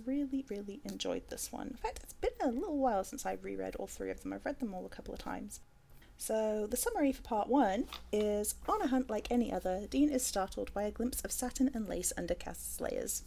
really, 0.05 0.44
really 0.48 0.80
enjoyed 0.84 1.22
this 1.28 1.51
one. 1.51 1.68
In 1.68 1.76
fact, 1.76 2.01
it's 2.02 2.12
been 2.14 2.30
a 2.40 2.48
little 2.51 2.78
while 2.78 3.02
since 3.02 3.26
I've 3.26 3.43
reread 3.44 3.76
all 3.76 3.86
three 3.86 4.10
of 4.10 4.22
them. 4.22 4.32
I've 4.32 4.44
read 4.44 4.60
them 4.60 4.74
all 4.74 4.86
a 4.86 4.90
couple 4.90 5.12
of 5.14 5.18
times. 5.20 5.60
So, 6.18 6.66
the 6.66 6.76
summary 6.78 7.12
for 7.12 7.20
part 7.22 7.48
one 7.48 7.84
is 8.10 8.55
On 8.68 8.80
a 8.80 8.86
hunt 8.86 9.10
like 9.10 9.30
any 9.30 9.52
other, 9.52 9.86
Dean 9.90 10.09
is 10.10 10.24
startled 10.24 10.72
by 10.72 10.84
a 10.84 10.90
glimpse 10.90 11.20
of 11.22 11.30
satin 11.32 11.70
and 11.74 11.88
lace 11.88 12.12
under 12.16 12.34
Cass's 12.34 12.80
layers. 12.80 13.22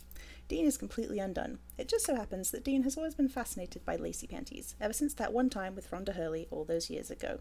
Dean 0.49 0.65
is 0.65 0.77
completely 0.77 1.19
undone. 1.19 1.59
It 1.77 1.87
just 1.87 2.05
so 2.05 2.15
happens 2.15 2.49
that 2.51 2.63
Dean 2.63 2.81
has 2.81 2.97
always 2.97 3.13
been 3.13 3.29
fascinated 3.29 3.85
by 3.85 3.95
lacy 3.95 4.25
panties, 4.25 4.75
ever 4.81 4.93
since 4.93 5.13
that 5.13 5.31
one 5.31 5.49
time 5.49 5.75
with 5.75 5.89
Rhonda 5.91 6.15
Hurley 6.15 6.47
all 6.49 6.65
those 6.65 6.89
years 6.89 7.11
ago. 7.11 7.39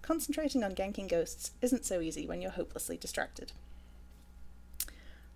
Concentrating 0.00 0.62
on 0.62 0.76
ganking 0.76 1.08
ghosts 1.08 1.50
isn't 1.60 1.84
so 1.84 2.00
easy 2.00 2.24
when 2.24 2.40
you're 2.40 2.52
hopelessly 2.52 2.96
distracted. 2.96 3.50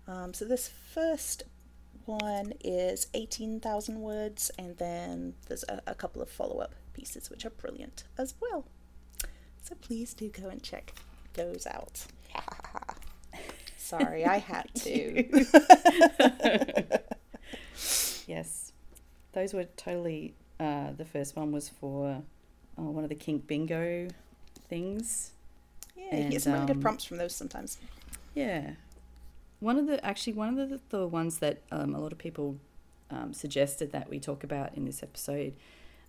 Um, 0.07 0.33
so 0.33 0.45
this 0.45 0.69
first 0.69 1.43
one 2.05 2.53
is 2.63 3.07
18,000 3.13 3.99
words, 3.99 4.49
and 4.57 4.77
then 4.77 5.33
there's 5.49 5.65
a, 5.67 5.81
a 5.87 5.95
couple 5.95 6.21
of 6.21 6.29
follow 6.29 6.59
up 6.59 6.73
pieces 6.93 7.29
which 7.29 7.45
are 7.45 7.49
brilliant 7.49 8.05
as 8.17 8.35
well. 8.39 8.63
So 9.61 9.75
please 9.75 10.13
do 10.13 10.29
go 10.29 10.47
and 10.47 10.63
check 10.63 10.93
those 11.33 11.67
out. 11.67 12.05
Sorry, 13.91 14.25
I 14.25 14.37
had 14.37 14.73
to. 14.75 15.45
those 19.41 19.53
were 19.53 19.65
totally. 19.75 20.35
Uh, 20.59 20.91
the 20.95 21.05
first 21.05 21.35
one 21.35 21.51
was 21.51 21.67
for 21.69 22.21
uh, 22.77 22.81
one 22.81 23.03
of 23.03 23.09
the 23.09 23.15
kink 23.15 23.47
bingo 23.47 24.07
things. 24.69 25.31
Yeah, 25.97 26.17
you 26.17 26.29
get 26.29 26.43
some 26.43 26.53
really 26.53 26.61
And, 26.61 26.67
good 26.67 26.77
um, 26.77 26.81
prompts 26.81 27.03
from 27.03 27.17
those 27.17 27.33
sometimes. 27.33 27.77
Yeah, 28.35 28.71
one 29.59 29.77
of 29.77 29.87
the 29.87 30.03
actually 30.05 30.33
one 30.33 30.57
of 30.57 30.69
the 30.69 30.79
the 30.89 31.07
ones 31.07 31.39
that 31.39 31.61
um, 31.71 31.95
a 31.95 31.99
lot 31.99 32.11
of 32.11 32.17
people 32.17 32.57
um, 33.09 33.33
suggested 33.33 33.91
that 33.91 34.09
we 34.09 34.19
talk 34.19 34.43
about 34.43 34.75
in 34.75 34.85
this 34.85 35.01
episode, 35.01 35.53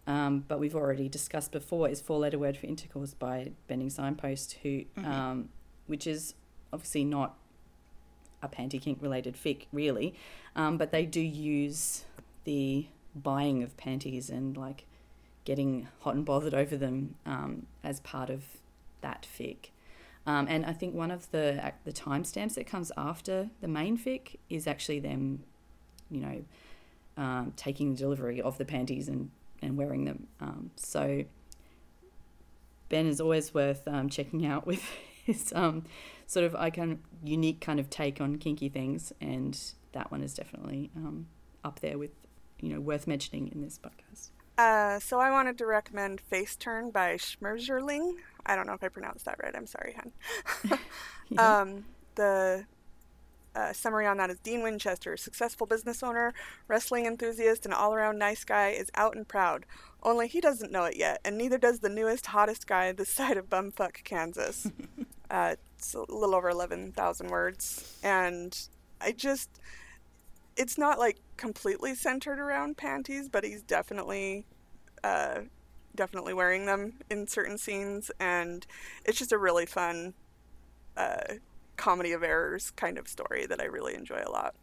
um, 0.06 0.44
but 0.46 0.60
we've 0.60 0.76
already 0.76 1.08
discussed 1.08 1.50
before 1.50 1.88
is 1.88 2.00
four 2.00 2.18
letter 2.18 2.38
word 2.38 2.56
for 2.56 2.66
intercourse 2.66 3.14
by 3.14 3.52
Bending 3.68 3.90
Signpost, 3.90 4.58
who 4.62 4.84
um, 4.98 5.48
which 5.86 6.06
is 6.06 6.34
obviously 6.72 7.04
not 7.04 7.36
a 8.42 8.48
panty 8.48 8.80
kink 8.80 8.98
related 9.00 9.34
fic 9.34 9.66
really, 9.72 10.14
um, 10.56 10.76
but 10.76 10.90
they 10.90 11.06
do 11.06 11.20
use 11.20 12.04
the 12.44 12.86
buying 13.14 13.62
of 13.62 13.76
panties 13.76 14.30
and 14.30 14.56
like 14.56 14.86
getting 15.44 15.88
hot 16.00 16.14
and 16.14 16.24
bothered 16.24 16.54
over 16.54 16.76
them 16.76 17.14
um, 17.26 17.66
as 17.82 18.00
part 18.00 18.30
of 18.30 18.44
that 19.00 19.26
fic. 19.38 19.70
Um, 20.24 20.46
and 20.48 20.64
I 20.64 20.72
think 20.72 20.94
one 20.94 21.10
of 21.10 21.30
the 21.32 21.72
the 21.84 21.92
timestamps 21.92 22.54
that 22.54 22.66
comes 22.66 22.92
after 22.96 23.50
the 23.60 23.68
main 23.68 23.98
fic 23.98 24.36
is 24.48 24.66
actually 24.66 25.00
them, 25.00 25.42
you 26.10 26.20
know, 26.20 26.44
um, 27.16 27.52
taking 27.56 27.94
delivery 27.94 28.40
of 28.40 28.56
the 28.58 28.64
panties 28.64 29.08
and, 29.08 29.30
and 29.60 29.76
wearing 29.76 30.04
them. 30.04 30.28
Um, 30.40 30.70
so 30.76 31.24
Ben 32.88 33.06
is 33.06 33.20
always 33.20 33.52
worth 33.52 33.86
um, 33.88 34.08
checking 34.08 34.46
out 34.46 34.66
with 34.66 34.82
his 35.24 35.52
um, 35.56 35.84
sort 36.26 36.44
of 36.44 36.54
icon 36.54 37.00
unique 37.24 37.60
kind 37.60 37.80
of 37.80 37.90
take 37.90 38.20
on 38.20 38.36
kinky 38.36 38.68
things, 38.68 39.12
and 39.20 39.58
that 39.92 40.10
one 40.10 40.22
is 40.22 40.34
definitely 40.34 40.90
um, 40.96 41.26
up 41.64 41.80
there 41.80 41.98
with 41.98 42.10
you 42.62 42.70
know 42.70 42.80
worth 42.80 43.06
mentioning 43.06 43.48
in 43.48 43.60
this 43.60 43.78
podcast. 43.78 44.30
Uh, 44.56 44.98
so 44.98 45.18
I 45.18 45.30
wanted 45.30 45.58
to 45.58 45.66
recommend 45.66 46.20
Face 46.20 46.56
Turn 46.56 46.90
by 46.90 47.16
Schmerzerling. 47.16 48.14
I 48.46 48.56
don't 48.56 48.66
know 48.66 48.74
if 48.74 48.84
I 48.84 48.88
pronounced 48.88 49.24
that 49.26 49.38
right. 49.42 49.54
I'm 49.54 49.66
sorry, 49.66 49.94
hun. 49.94 50.78
um, 51.38 51.84
the 52.14 52.64
uh, 53.54 53.72
summary 53.72 54.06
on 54.06 54.16
that 54.16 54.30
is 54.30 54.38
Dean 54.38 54.62
Winchester, 54.62 55.16
successful 55.16 55.66
business 55.66 56.02
owner, 56.02 56.32
wrestling 56.68 57.06
enthusiast, 57.06 57.64
and 57.64 57.74
all 57.74 57.94
around 57.94 58.18
nice 58.18 58.44
guy, 58.44 58.68
is 58.68 58.90
out 58.94 59.16
and 59.16 59.26
proud. 59.26 59.66
Only 60.02 60.28
he 60.28 60.40
doesn't 60.40 60.72
know 60.72 60.84
it 60.84 60.96
yet, 60.96 61.20
and 61.24 61.36
neither 61.36 61.58
does 61.58 61.80
the 61.80 61.88
newest, 61.88 62.26
hottest 62.26 62.66
guy 62.66 62.92
this 62.92 63.08
side 63.08 63.36
of 63.36 63.48
bumfuck 63.48 64.04
Kansas. 64.04 64.70
uh, 65.30 65.56
it's 65.76 65.94
a 65.94 66.00
little 66.00 66.34
over 66.34 66.48
11,000 66.48 67.28
words. 67.28 67.98
And 68.02 68.58
I 69.00 69.12
just, 69.12 69.50
it's 70.62 70.78
not 70.78 70.96
like 70.96 71.18
completely 71.36 71.92
centered 71.92 72.38
around 72.38 72.76
panties, 72.76 73.28
but 73.28 73.42
he's 73.42 73.62
definitely, 73.62 74.46
uh, 75.02 75.40
definitely 75.96 76.32
wearing 76.32 76.66
them 76.66 76.92
in 77.10 77.26
certain 77.26 77.58
scenes. 77.58 78.12
And 78.20 78.64
it's 79.04 79.18
just 79.18 79.32
a 79.32 79.38
really 79.38 79.66
fun, 79.66 80.14
uh, 80.96 81.34
comedy 81.76 82.12
of 82.12 82.22
errors 82.22 82.70
kind 82.70 82.96
of 82.96 83.08
story 83.08 83.44
that 83.44 83.60
I 83.60 83.64
really 83.64 83.94
enjoy 83.96 84.22
a 84.24 84.30
lot. 84.30 84.54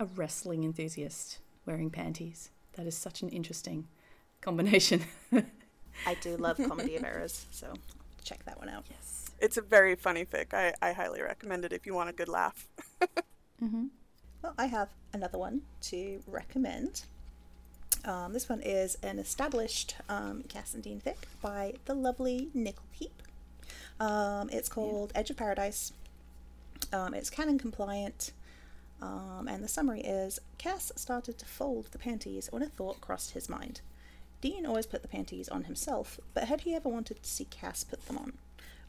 A 0.00 0.04
wrestling 0.04 0.64
enthusiast 0.64 1.38
wearing 1.64 1.90
panties. 1.90 2.50
That 2.72 2.86
is 2.88 2.96
such 2.96 3.22
an 3.22 3.28
interesting 3.28 3.86
combination. 4.40 5.04
I 6.06 6.14
do 6.20 6.36
love 6.36 6.58
comedy 6.68 6.96
of 6.96 7.04
errors, 7.04 7.46
so 7.52 7.72
check 8.24 8.44
that 8.46 8.58
one 8.58 8.68
out. 8.68 8.84
yes. 8.90 9.26
It's 9.40 9.56
a 9.58 9.62
very 9.62 9.94
funny 9.94 10.24
fic. 10.24 10.52
I, 10.52 10.74
I 10.82 10.92
highly 10.92 11.22
recommend 11.22 11.64
it 11.64 11.72
if 11.72 11.86
you 11.86 11.94
want 11.94 12.10
a 12.10 12.12
good 12.12 12.28
laugh. 12.28 12.66
Well, 14.42 14.54
I 14.56 14.66
have 14.66 14.90
another 15.12 15.36
one 15.36 15.62
to 15.82 16.20
recommend. 16.28 17.02
Um, 18.04 18.32
this 18.32 18.48
one 18.48 18.60
is 18.60 18.96
an 19.02 19.18
established 19.18 19.96
um, 20.08 20.44
Cass 20.48 20.74
and 20.74 20.82
Dean 20.82 21.00
fic 21.04 21.16
by 21.42 21.74
the 21.86 21.94
lovely 21.94 22.48
Nickel 22.54 22.84
Keep. 22.96 23.22
Um, 23.98 24.48
it's 24.52 24.68
called 24.68 25.10
Edge 25.14 25.30
of 25.30 25.36
Paradise. 25.36 25.92
Um, 26.92 27.14
it's 27.14 27.30
canon 27.30 27.58
compliant. 27.58 28.30
Um, 29.02 29.48
and 29.48 29.62
the 29.62 29.68
summary 29.68 30.02
is 30.02 30.38
Cass 30.56 30.92
started 30.94 31.36
to 31.38 31.44
fold 31.44 31.86
the 31.90 31.98
panties 31.98 32.48
when 32.52 32.62
a 32.62 32.66
thought 32.66 33.00
crossed 33.00 33.32
his 33.32 33.48
mind. 33.48 33.80
Dean 34.40 34.66
always 34.66 34.86
put 34.86 35.02
the 35.02 35.08
panties 35.08 35.48
on 35.48 35.64
himself, 35.64 36.20
but 36.32 36.44
had 36.44 36.60
he 36.60 36.74
ever 36.76 36.88
wanted 36.88 37.20
to 37.20 37.28
see 37.28 37.44
Cass 37.46 37.82
put 37.82 38.06
them 38.06 38.18
on? 38.18 38.34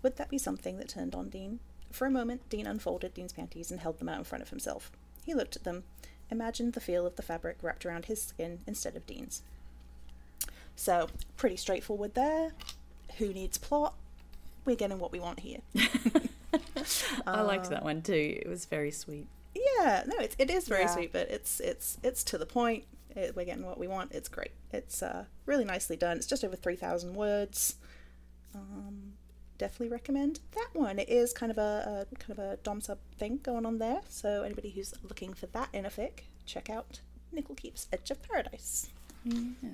Would 0.04 0.18
that 0.18 0.30
be 0.30 0.38
something 0.38 0.78
that 0.78 0.90
turned 0.90 1.16
on 1.16 1.30
Dean? 1.30 1.60
For 1.92 2.06
a 2.06 2.12
moment, 2.12 2.48
Dean 2.50 2.68
unfolded 2.68 3.16
Dean's 3.16 3.34
panties 3.34 3.72
and 3.72 3.80
held 3.80 3.98
them 3.98 4.10
out 4.10 4.20
in 4.20 4.24
front 4.24 4.44
of 4.44 4.52
himself. 4.52 4.92
He 5.30 5.36
looked 5.36 5.56
at 5.56 5.64
them, 5.64 5.84
imagined 6.32 6.74
the 6.74 6.80
feel 6.80 7.06
of 7.06 7.16
the 7.16 7.22
fabric 7.22 7.58
wrapped 7.62 7.86
around 7.86 8.06
his 8.06 8.20
skin 8.20 8.62
instead 8.66 8.96
of 8.96 9.06
Dean's. 9.06 9.44
So, 10.76 11.08
pretty 11.38 11.56
straightforward 11.56 12.16
there. 12.16 12.54
Who 13.20 13.32
needs 13.32 13.60
plot? 13.60 13.94
We're 14.66 14.76
getting 14.76 14.98
what 14.98 15.12
we 15.12 15.20
want 15.20 15.42
here. 15.42 15.60
I 17.28 17.42
liked 17.42 17.70
that 17.70 17.84
one 17.84 18.02
too. 18.02 18.40
It 18.42 18.48
was 18.50 18.66
very 18.66 18.90
sweet. 18.90 19.28
Yeah, 19.54 20.02
no, 20.08 20.16
it's, 20.18 20.36
it 20.40 20.50
is 20.50 20.68
very 20.68 20.82
Yeah. 20.86 20.96
sweet, 20.96 21.14
but 21.14 21.30
it's 21.30 21.60
it's 21.60 22.00
it's 22.02 22.24
to 22.24 22.40
the 22.40 22.48
point. 22.48 22.86
It, 23.16 23.36
we're 23.36 23.46
getting 23.46 23.68
what 23.68 23.78
we 23.78 23.88
want. 23.88 24.12
It's 24.14 24.30
great. 24.30 24.54
It's 24.74 25.04
uh, 25.04 25.26
really 25.46 25.64
nicely 25.66 25.96
done. 25.96 26.18
It's 26.18 26.26
just 26.26 26.44
over 26.44 26.56
three 26.56 26.76
thousand 26.76 27.14
words. 27.14 27.76
Um, 28.56 29.14
definitely 29.60 29.90
recommend 29.90 30.40
that 30.56 30.70
one. 30.74 30.98
It 30.98 31.10
is 31.10 31.32
kind 31.32 31.52
of 31.52 31.60
a, 31.60 32.08
a 32.12 32.16
kind 32.16 32.32
of 32.32 32.40
a 32.40 32.58
dom 32.64 32.82
sub 32.82 32.98
thing 33.20 33.40
going 33.44 33.68
on 33.68 33.78
there. 33.78 34.02
So 34.10 34.42
anybody 34.42 34.72
who's 34.72 34.94
looking 35.04 35.34
for 35.34 35.46
that 35.48 35.70
in 35.72 35.86
a 35.86 35.90
fic, 35.90 36.22
check 36.48 36.72
out 36.72 37.02
Nickel 37.32 37.54
Keeps 37.54 37.88
Edge 37.94 38.10
of 38.10 38.24
Paradise. 38.24 38.90
Mm, 39.28 39.54
yeah. 39.62 39.70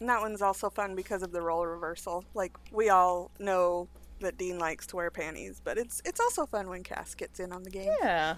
And 0.00 0.08
that 0.08 0.20
one's 0.20 0.42
also 0.42 0.68
fun 0.68 0.96
because 0.96 1.22
of 1.22 1.30
the 1.30 1.40
role 1.40 1.64
reversal. 1.64 2.24
Like 2.34 2.56
we 2.72 2.88
all 2.88 3.30
know 3.38 3.86
that 4.18 4.36
Dean 4.36 4.58
likes 4.58 4.86
to 4.88 4.96
wear 4.96 5.10
panties, 5.10 5.60
but 5.62 5.78
it's 5.78 6.02
it's 6.04 6.18
also 6.18 6.46
fun 6.46 6.68
when 6.68 6.82
Cass 6.82 7.14
gets 7.14 7.38
in 7.38 7.52
on 7.52 7.62
the 7.62 7.70
game. 7.70 7.92
Yeah, 8.02 8.36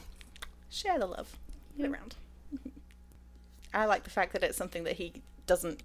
share 0.68 0.98
the 0.98 1.06
love 1.06 1.38
Get 1.78 1.88
around. 1.90 2.16
I 3.74 3.86
like 3.86 4.04
the 4.04 4.10
fact 4.10 4.32
that 4.34 4.44
it's 4.44 4.56
something 4.58 4.84
that 4.84 4.96
he 4.96 5.22
doesn't 5.46 5.82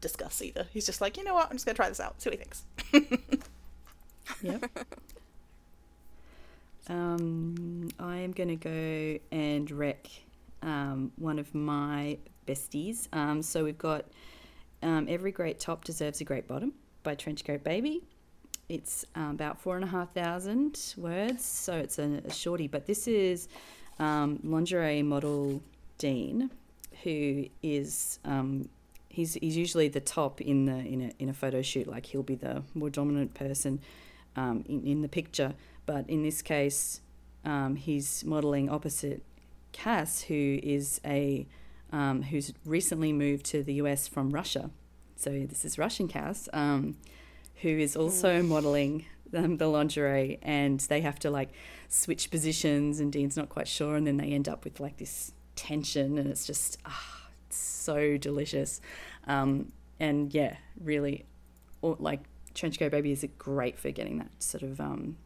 discuss 0.00 0.42
either. 0.42 0.66
He's 0.72 0.86
just 0.86 1.00
like, 1.00 1.16
you 1.16 1.24
know 1.24 1.34
what, 1.34 1.46
I'm 1.46 1.52
just 1.52 1.64
gonna 1.64 1.76
try 1.76 1.88
this 1.88 2.00
out, 2.00 2.20
see 2.20 2.30
what 2.30 2.38
he 2.38 2.44
thinks. 2.44 3.48
Yep. 4.42 4.68
um, 6.88 7.88
I 7.98 8.18
am 8.18 8.32
going 8.32 8.48
to 8.48 8.56
go 8.56 9.18
and 9.30 9.70
wreck 9.70 10.08
um, 10.62 11.12
one 11.16 11.38
of 11.38 11.54
my 11.54 12.18
besties. 12.46 13.08
Um, 13.12 13.42
so 13.42 13.64
we've 13.64 13.78
got 13.78 14.06
um, 14.82 15.06
Every 15.08 15.32
Great 15.32 15.60
Top 15.60 15.84
Deserves 15.84 16.20
a 16.20 16.24
Great 16.24 16.48
Bottom 16.48 16.72
by 17.02 17.14
Trenchcoat 17.14 17.62
Baby. 17.62 18.02
It's 18.68 19.04
um, 19.14 19.30
about 19.30 19.60
four 19.60 19.76
and 19.76 19.84
a 19.84 19.88
half 19.88 20.14
thousand 20.14 20.94
words, 20.96 21.44
so 21.44 21.74
it's 21.74 21.98
a, 21.98 22.22
a 22.24 22.32
shorty. 22.32 22.68
But 22.68 22.86
this 22.86 23.06
is 23.06 23.48
um, 23.98 24.40
lingerie 24.42 25.02
model 25.02 25.60
Dean, 25.98 26.50
who 27.02 27.46
is 27.62 28.18
um, 28.24 28.68
he's 29.08 29.34
he's 29.34 29.56
usually 29.56 29.88
the 29.88 30.00
top 30.00 30.40
in 30.40 30.64
the 30.64 30.78
in 30.78 31.02
a 31.02 31.22
in 31.22 31.28
a 31.28 31.34
photo 31.34 31.60
shoot. 31.60 31.86
Like 31.86 32.06
he'll 32.06 32.22
be 32.22 32.36
the 32.36 32.62
more 32.74 32.88
dominant 32.88 33.34
person 33.34 33.80
um, 34.36 34.64
in 34.68 34.84
in 34.86 35.02
the 35.02 35.08
picture. 35.08 35.54
But 35.86 36.08
in 36.08 36.22
this 36.22 36.42
case, 36.42 37.00
um, 37.44 37.76
he's 37.76 38.24
modeling 38.24 38.70
opposite 38.70 39.22
Cass, 39.72 40.22
who 40.22 40.60
is 40.62 41.00
a 41.04 41.46
um, 41.90 42.22
who's 42.22 42.52
recently 42.64 43.12
moved 43.12 43.44
to 43.46 43.62
the 43.62 43.74
US 43.74 44.08
from 44.08 44.30
Russia. 44.30 44.70
So 45.16 45.30
this 45.30 45.64
is 45.64 45.78
Russian 45.78 46.08
Cass, 46.08 46.48
um, 46.52 46.96
who 47.56 47.68
is 47.68 47.96
also 47.96 48.42
modeling 48.42 49.04
um, 49.34 49.56
the 49.56 49.66
lingerie, 49.66 50.38
and 50.42 50.80
they 50.80 51.00
have 51.00 51.18
to 51.20 51.30
like 51.30 51.50
switch 51.88 52.30
positions, 52.30 53.00
and 53.00 53.12
Dean's 53.12 53.36
not 53.36 53.48
quite 53.48 53.68
sure, 53.68 53.96
and 53.96 54.06
then 54.06 54.16
they 54.16 54.28
end 54.28 54.48
up 54.48 54.64
with 54.64 54.80
like 54.80 54.96
this 54.96 55.32
tension, 55.56 56.18
and 56.18 56.28
it's 56.28 56.46
just 56.46 56.78
ah, 56.86 57.28
it's 57.46 57.56
so 57.56 58.16
delicious, 58.16 58.80
um, 59.26 59.72
and 60.00 60.32
yeah, 60.34 60.56
really, 60.82 61.24
or, 61.82 61.96
like 62.52 62.72
Trenchcoat 62.72 62.90
Baby 62.90 63.12
is 63.12 63.24
great 63.38 63.78
for 63.78 63.90
getting 63.90 64.18
that 64.18 64.30
sort 64.42 64.62
of 64.62 64.80
um, 64.80 65.16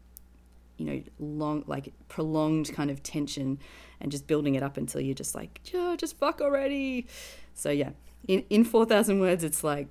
you 0.76 0.84
know, 0.86 1.02
long, 1.18 1.64
like 1.66 1.92
prolonged 2.08 2.72
kind 2.72 2.90
of 2.90 3.02
tension 3.02 3.58
and 4.00 4.12
just 4.12 4.26
building 4.26 4.54
it 4.54 4.62
up 4.62 4.76
until 4.76 5.00
you're 5.00 5.14
just 5.14 5.34
like, 5.34 5.60
yeah, 5.72 5.96
just 5.96 6.18
fuck 6.18 6.40
already. 6.40 7.06
So, 7.54 7.70
yeah, 7.70 7.90
in, 8.28 8.44
in 8.50 8.64
4,000 8.64 9.18
words, 9.20 9.42
it's 9.42 9.64
like 9.64 9.88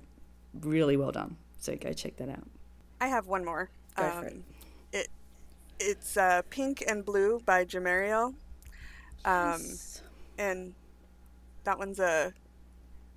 really 0.60 0.96
well 0.96 1.12
done. 1.12 1.36
So, 1.58 1.74
go 1.76 1.92
check 1.92 2.16
that 2.16 2.28
out. 2.28 2.46
I 3.00 3.08
have 3.08 3.26
one 3.26 3.44
more. 3.44 3.68
Go 3.96 4.10
for 4.10 4.26
it. 4.26 4.36
it. 4.92 5.08
It's 5.80 6.16
uh, 6.16 6.42
Pink 6.50 6.84
and 6.86 7.04
Blue 7.04 7.40
by 7.44 7.64
Jamariel. 7.64 8.34
Um, 9.24 9.62
and 10.38 10.74
that 11.64 11.78
one's 11.78 11.98
a 11.98 12.32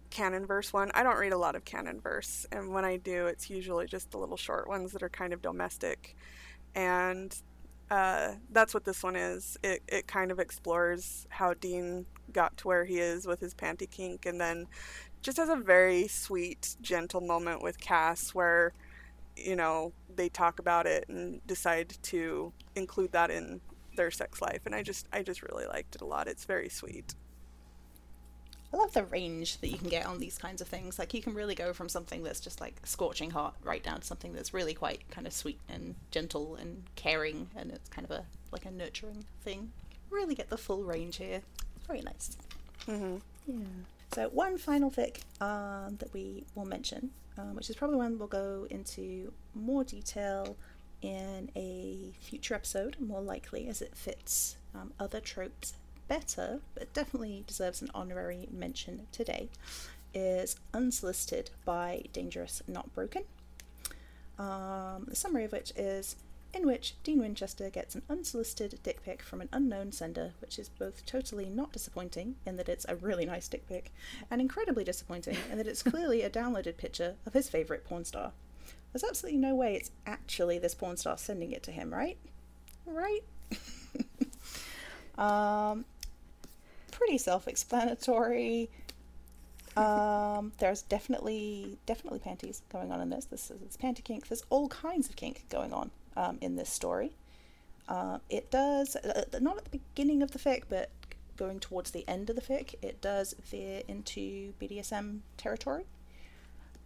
canon 0.10 0.46
verse 0.46 0.74
one. 0.74 0.92
I 0.94 1.04
don't 1.04 1.18
read 1.18 1.34
a 1.34 1.38
lot 1.38 1.56
of 1.56 1.66
canon 1.66 2.02
verse, 2.02 2.46
and 2.52 2.74
when 2.74 2.86
I 2.86 2.98
do, 2.98 3.28
it's 3.28 3.50
usually 3.50 3.88
just 3.88 4.12
the 4.12 4.18
little 4.18 4.38
short 4.38 4.68
ones 4.68 4.92
that 4.94 5.04
are 5.04 5.10
kind 5.10 5.34
of 5.34 5.42
domestic. 5.42 6.16
And 6.76 7.36
uh, 7.90 8.34
that's 8.52 8.74
what 8.74 8.86
this 8.86 9.04
one 9.04 9.16
is. 9.16 9.58
It, 9.64 9.82
it 9.88 10.08
kind 10.08 10.32
of 10.32 10.40
explores 10.40 11.26
how 11.30 11.54
Dean 11.54 12.06
got 12.32 12.56
to 12.58 12.68
where 12.68 12.86
he 12.86 13.00
is 13.00 13.26
with 13.26 13.40
his 13.40 13.56
panty 13.56 13.90
kink, 13.90 14.26
and 14.26 14.40
then 14.40 14.68
just 15.22 15.38
has 15.38 15.50
a 15.50 15.56
very 15.56 16.08
sweet, 16.08 16.76
gentle 16.82 17.22
moment 17.22 17.62
with 17.62 17.80
Cass 17.80 18.34
where, 18.34 18.74
you 19.36 19.56
know, 19.56 19.92
they 20.16 20.30
talk 20.30 20.60
about 20.60 20.86
it 20.86 21.10
and 21.10 21.46
decide 21.46 21.98
to 22.04 22.54
include 22.76 23.12
that 23.12 23.30
in 23.30 23.60
their 23.96 24.12
sex 24.12 24.42
life. 24.42 24.62
And 24.66 24.74
I 24.74 24.82
just, 24.82 25.08
I 25.12 25.24
just 25.24 25.44
really 25.44 25.66
liked 25.66 25.96
it 25.96 26.02
a 26.02 26.06
lot. 26.06 26.28
It's 26.28 26.46
very 26.46 26.70
sweet. 26.70 27.16
I 28.72 28.78
love 28.78 28.94
the 28.94 29.04
range 29.04 29.58
that 29.58 29.68
you 29.70 29.78
can 29.78 29.90
get 29.90 30.06
on 30.06 30.20
these 30.20 30.38
kinds 30.38 30.62
of 30.62 30.68
things. 30.68 31.00
Like 31.00 31.14
you 31.14 31.22
can 31.22 31.34
really 31.34 31.56
go 31.56 31.74
from 31.74 31.90
something 31.90 32.24
that's 32.24 32.40
just 32.40 32.62
like 32.62 32.76
scorching 32.84 33.32
hot 33.32 33.56
right 33.64 33.84
down 33.84 34.02
to 34.02 34.06
something 34.06 34.34
that's 34.34 34.54
really 34.54 34.74
quite 34.74 35.10
kind 35.10 35.26
of 35.26 35.34
sweet 35.34 35.60
and 35.68 35.96
gentle 36.12 36.56
and 36.56 36.84
caring, 36.96 37.50
and 37.56 37.72
it's 37.72 37.90
kind 37.90 38.06
of 38.06 38.12
a 38.12 38.26
like 38.52 38.66
a 38.66 38.72
nurturing 38.72 39.26
thing. 39.42 39.72
Really 40.12 40.36
get 40.36 40.50
the 40.50 40.58
full 40.58 40.84
range 40.84 41.18
here. 41.18 41.42
Very 41.88 42.02
nice. 42.02 42.38
Mm-hmm. 42.88 43.18
Yeah. 43.48 43.66
So 44.14 44.30
one 44.30 44.58
final 44.58 44.92
fic 44.92 45.22
um, 45.42 45.98
that 45.98 46.14
we 46.14 46.46
will 46.56 46.66
mention, 46.66 47.12
um, 47.38 47.56
which 47.56 47.70
is 47.70 47.76
probably 47.76 47.98
one 47.98 48.18
we'll 48.18 48.28
go 48.28 48.68
into 48.70 49.32
more 49.54 49.84
detail 49.84 50.58
in 51.02 51.50
a 51.56 52.12
future 52.20 52.54
episode, 52.54 52.98
more 53.00 53.22
likely 53.22 53.68
as 53.68 53.82
it 53.82 53.96
fits 53.96 54.58
um, 54.76 54.92
other 55.00 55.20
tropes 55.20 55.74
better, 56.10 56.60
but 56.74 56.94
definitely 56.94 57.46
deserves 57.48 57.82
an 57.82 57.90
honorary 57.96 58.50
mention 58.52 59.08
today, 59.14 59.48
is 60.14 60.58
Unsolicited 60.74 61.52
by 61.64 62.04
Dangerous 62.12 62.62
Not 62.68 62.94
Broken. 62.94 63.24
Um, 64.38 65.06
the 65.08 65.16
summary 65.16 65.46
of 65.46 65.52
which 65.54 65.72
is 65.78 66.18
in 66.52 66.66
which 66.66 66.96
Dean 67.04 67.20
Winchester 67.20 67.70
gets 67.70 67.94
an 67.94 68.02
unsolicited 68.10 68.80
dick 68.82 69.04
pic 69.04 69.22
from 69.22 69.40
an 69.40 69.50
unknown 69.52 69.92
sender, 69.92 70.34
which 70.42 70.58
is 70.58 70.68
both 70.68 71.06
totally 71.06 71.48
not 71.48 71.72
disappointing 71.72 72.36
in 72.44 72.58
that 72.58 72.68
it's 72.68 72.88
a 72.90 72.96
really 72.96 73.26
nice 73.26 73.48
dick 73.48 73.68
pic, 73.68 73.92
and 74.32 74.42
incredibly 74.42 74.84
disappointing 74.84 75.38
in 75.52 75.58
that 75.58 75.68
it's 75.68 75.84
clearly 75.84 76.24
a 76.24 76.30
downloaded 76.30 76.78
picture 76.78 77.16
of 77.26 77.34
his 77.34 77.48
favourite 77.50 77.86
porn 77.86 78.04
star. 78.04 78.32
There's 78.92 79.04
absolutely 79.04 79.40
no 79.40 79.54
way 79.54 79.76
it's 79.76 79.92
actually 80.08 80.58
this 80.58 80.74
porn 80.74 80.98
star 80.98 81.18
sending 81.18 81.52
it 81.52 81.62
to 81.64 81.72
him, 81.72 81.94
right? 81.94 82.18
Right? 82.88 83.24
um, 85.20 85.86
pretty 87.00 87.18
self-explanatory. 87.18 88.70
Um, 89.78 90.52
there's 90.58 90.82
definitely 90.82 91.78
definitely 91.86 92.20
panties 92.20 92.62
going 92.70 92.92
on 92.92 93.00
in 93.00 93.10
this. 93.10 93.26
This 93.26 93.50
is 93.50 93.78
panty 93.78 94.04
kink. 94.04 94.28
There's 94.28 94.44
all 94.50 94.68
kinds 94.68 95.08
of 95.08 95.16
kink 95.16 95.46
going 95.50 95.72
on 95.72 95.92
um, 96.18 96.38
in 96.42 96.58
this 96.58 96.70
story. 96.70 97.14
Uh, 97.88 98.20
it 98.30 98.52
does 98.52 98.98
uh, 98.98 99.24
not 99.40 99.58
at 99.58 99.64
the 99.64 99.80
beginning 99.80 100.22
of 100.22 100.32
the 100.32 100.40
fic, 100.40 100.64
but 100.68 100.92
going 101.38 101.60
towards 101.60 101.92
the 101.92 102.08
end 102.08 102.30
of 102.30 102.36
the 102.36 102.42
fic, 102.42 102.76
it 102.82 103.00
does 103.00 103.34
veer 103.50 103.82
into 103.88 104.54
BDSM 104.62 105.20
territory. 105.38 105.86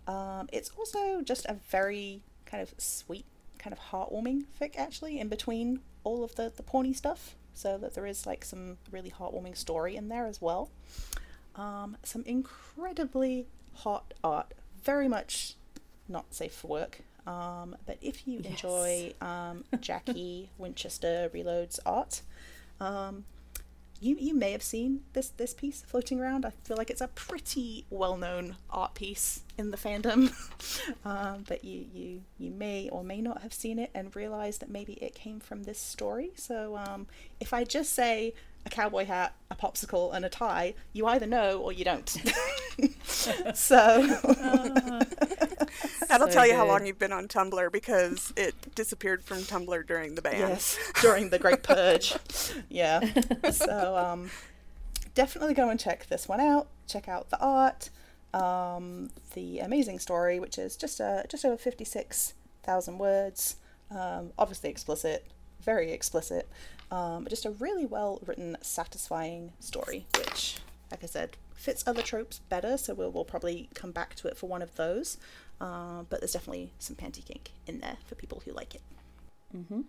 Um, 0.07 0.47
it's 0.53 0.69
also 0.77 1.21
just 1.21 1.45
a 1.47 1.57
very 1.69 2.21
kind 2.45 2.61
of 2.61 2.75
sweet, 2.77 3.25
kind 3.57 3.73
of 3.73 3.79
heartwarming 3.79 4.43
fic 4.61 4.77
actually 4.77 5.19
in 5.19 5.27
between 5.27 5.79
all 6.03 6.23
of 6.23 6.35
the 6.35 6.51
the 6.55 6.63
porny 6.63 6.95
stuff 6.95 7.35
so 7.53 7.77
that 7.77 7.93
there 7.93 8.05
is 8.05 8.25
like 8.25 8.43
some 8.43 8.77
really 8.91 9.11
heartwarming 9.11 9.55
story 9.55 9.95
in 9.95 10.09
there 10.09 10.25
as 10.25 10.41
well. 10.41 10.69
Um, 11.55 11.97
some 12.03 12.23
incredibly 12.25 13.45
hot 13.75 14.13
art, 14.23 14.53
very 14.83 15.07
much 15.07 15.55
not 16.07 16.33
safe 16.33 16.53
for 16.53 16.67
work. 16.67 17.01
Um, 17.25 17.75
but 17.85 17.97
if 18.01 18.27
you 18.27 18.39
yes. 18.39 18.51
enjoy 18.51 19.13
um, 19.21 19.63
Jackie 19.79 20.49
Winchester 20.57 21.29
Reloads 21.33 21.79
art, 21.85 22.21
um, 22.79 23.23
you 23.99 24.15
you 24.19 24.33
may 24.33 24.51
have 24.51 24.63
seen 24.63 25.01
this 25.13 25.29
this 25.29 25.53
piece 25.53 25.81
floating 25.81 26.19
around. 26.19 26.45
I 26.45 26.51
feel 26.63 26.77
like 26.77 26.89
it's 26.89 27.01
a 27.01 27.07
pretty 27.07 27.85
well 27.89 28.17
known 28.17 28.57
art 28.69 28.95
piece 28.95 29.41
in 29.57 29.71
the 29.71 29.77
fandom, 29.77 30.33
um, 31.05 31.45
but 31.47 31.63
you 31.63 31.85
you 31.93 32.21
you 32.37 32.51
may 32.51 32.89
or 32.89 33.03
may 33.03 33.21
not 33.21 33.41
have 33.41 33.53
seen 33.53 33.79
it 33.79 33.89
and 33.93 34.15
realize 34.15 34.57
that 34.59 34.69
maybe 34.69 34.93
it 34.93 35.15
came 35.15 35.39
from 35.39 35.63
this 35.63 35.79
story. 35.79 36.31
So 36.35 36.77
um, 36.77 37.07
if 37.39 37.53
I 37.53 37.63
just 37.63 37.93
say 37.93 38.33
a 38.65 38.69
cowboy 38.69 39.05
hat, 39.05 39.35
a 39.51 39.55
popsicle, 39.55 40.13
and 40.13 40.25
a 40.25 40.29
tie, 40.29 40.73
you 40.93 41.05
either 41.07 41.25
know 41.25 41.59
or 41.59 41.71
you 41.73 41.83
don't. 41.83 42.09
so 43.03 44.19
uh, 44.23 45.05
that'll 46.13 46.27
so 46.27 46.33
tell 46.33 46.45
you 46.45 46.53
good. 46.53 46.57
how 46.57 46.67
long 46.67 46.85
you've 46.85 46.99
been 46.99 47.11
on 47.11 47.27
Tumblr 47.27 47.71
because 47.71 48.33
it 48.35 48.75
disappeared 48.75 49.23
from 49.23 49.39
Tumblr 49.39 49.87
during 49.87 50.15
the 50.15 50.21
ban. 50.21 50.39
Yes, 50.39 50.77
during 51.01 51.29
the 51.29 51.39
Great 51.39 51.63
Purge. 51.63 52.15
yeah. 52.69 53.01
So 53.51 53.97
um, 53.97 54.29
definitely 55.15 55.53
go 55.53 55.69
and 55.69 55.79
check 55.79 56.07
this 56.07 56.27
one 56.27 56.39
out. 56.39 56.67
Check 56.87 57.07
out 57.07 57.29
the 57.29 57.39
art, 57.39 57.89
um, 58.33 59.09
the 59.33 59.59
amazing 59.59 59.99
story, 59.99 60.39
which 60.39 60.57
is 60.57 60.75
just 60.75 60.99
a 60.99 61.25
just 61.29 61.45
over 61.45 61.57
fifty 61.57 61.85
six 61.85 62.33
thousand 62.63 62.97
words. 62.97 63.57
Um, 63.91 64.31
obviously 64.37 64.69
explicit, 64.69 65.25
very 65.61 65.91
explicit. 65.91 66.47
Um, 66.91 67.25
just 67.29 67.45
a 67.45 67.51
really 67.51 67.85
well 67.85 68.19
written, 68.25 68.57
satisfying 68.61 69.53
story, 69.59 70.05
which, 70.17 70.57
like 70.91 71.03
I 71.03 71.07
said, 71.07 71.37
fits 71.55 71.83
other 71.87 72.01
tropes 72.01 72.39
better, 72.49 72.77
so 72.77 72.93
we'll, 72.93 73.11
we'll 73.11 73.25
probably 73.25 73.69
come 73.73 73.91
back 73.91 74.15
to 74.15 74.27
it 74.27 74.37
for 74.37 74.47
one 74.47 74.61
of 74.61 74.75
those. 74.75 75.17
Uh, 75.61 76.03
but 76.09 76.19
there's 76.19 76.33
definitely 76.33 76.73
some 76.79 76.95
panty 76.95 77.23
kink 77.23 77.51
in 77.67 77.79
there 77.79 77.97
for 78.05 78.15
people 78.15 78.41
who 78.45 78.51
like 78.51 78.75
it. 78.75 78.81
Mm-hmm. 79.55 79.81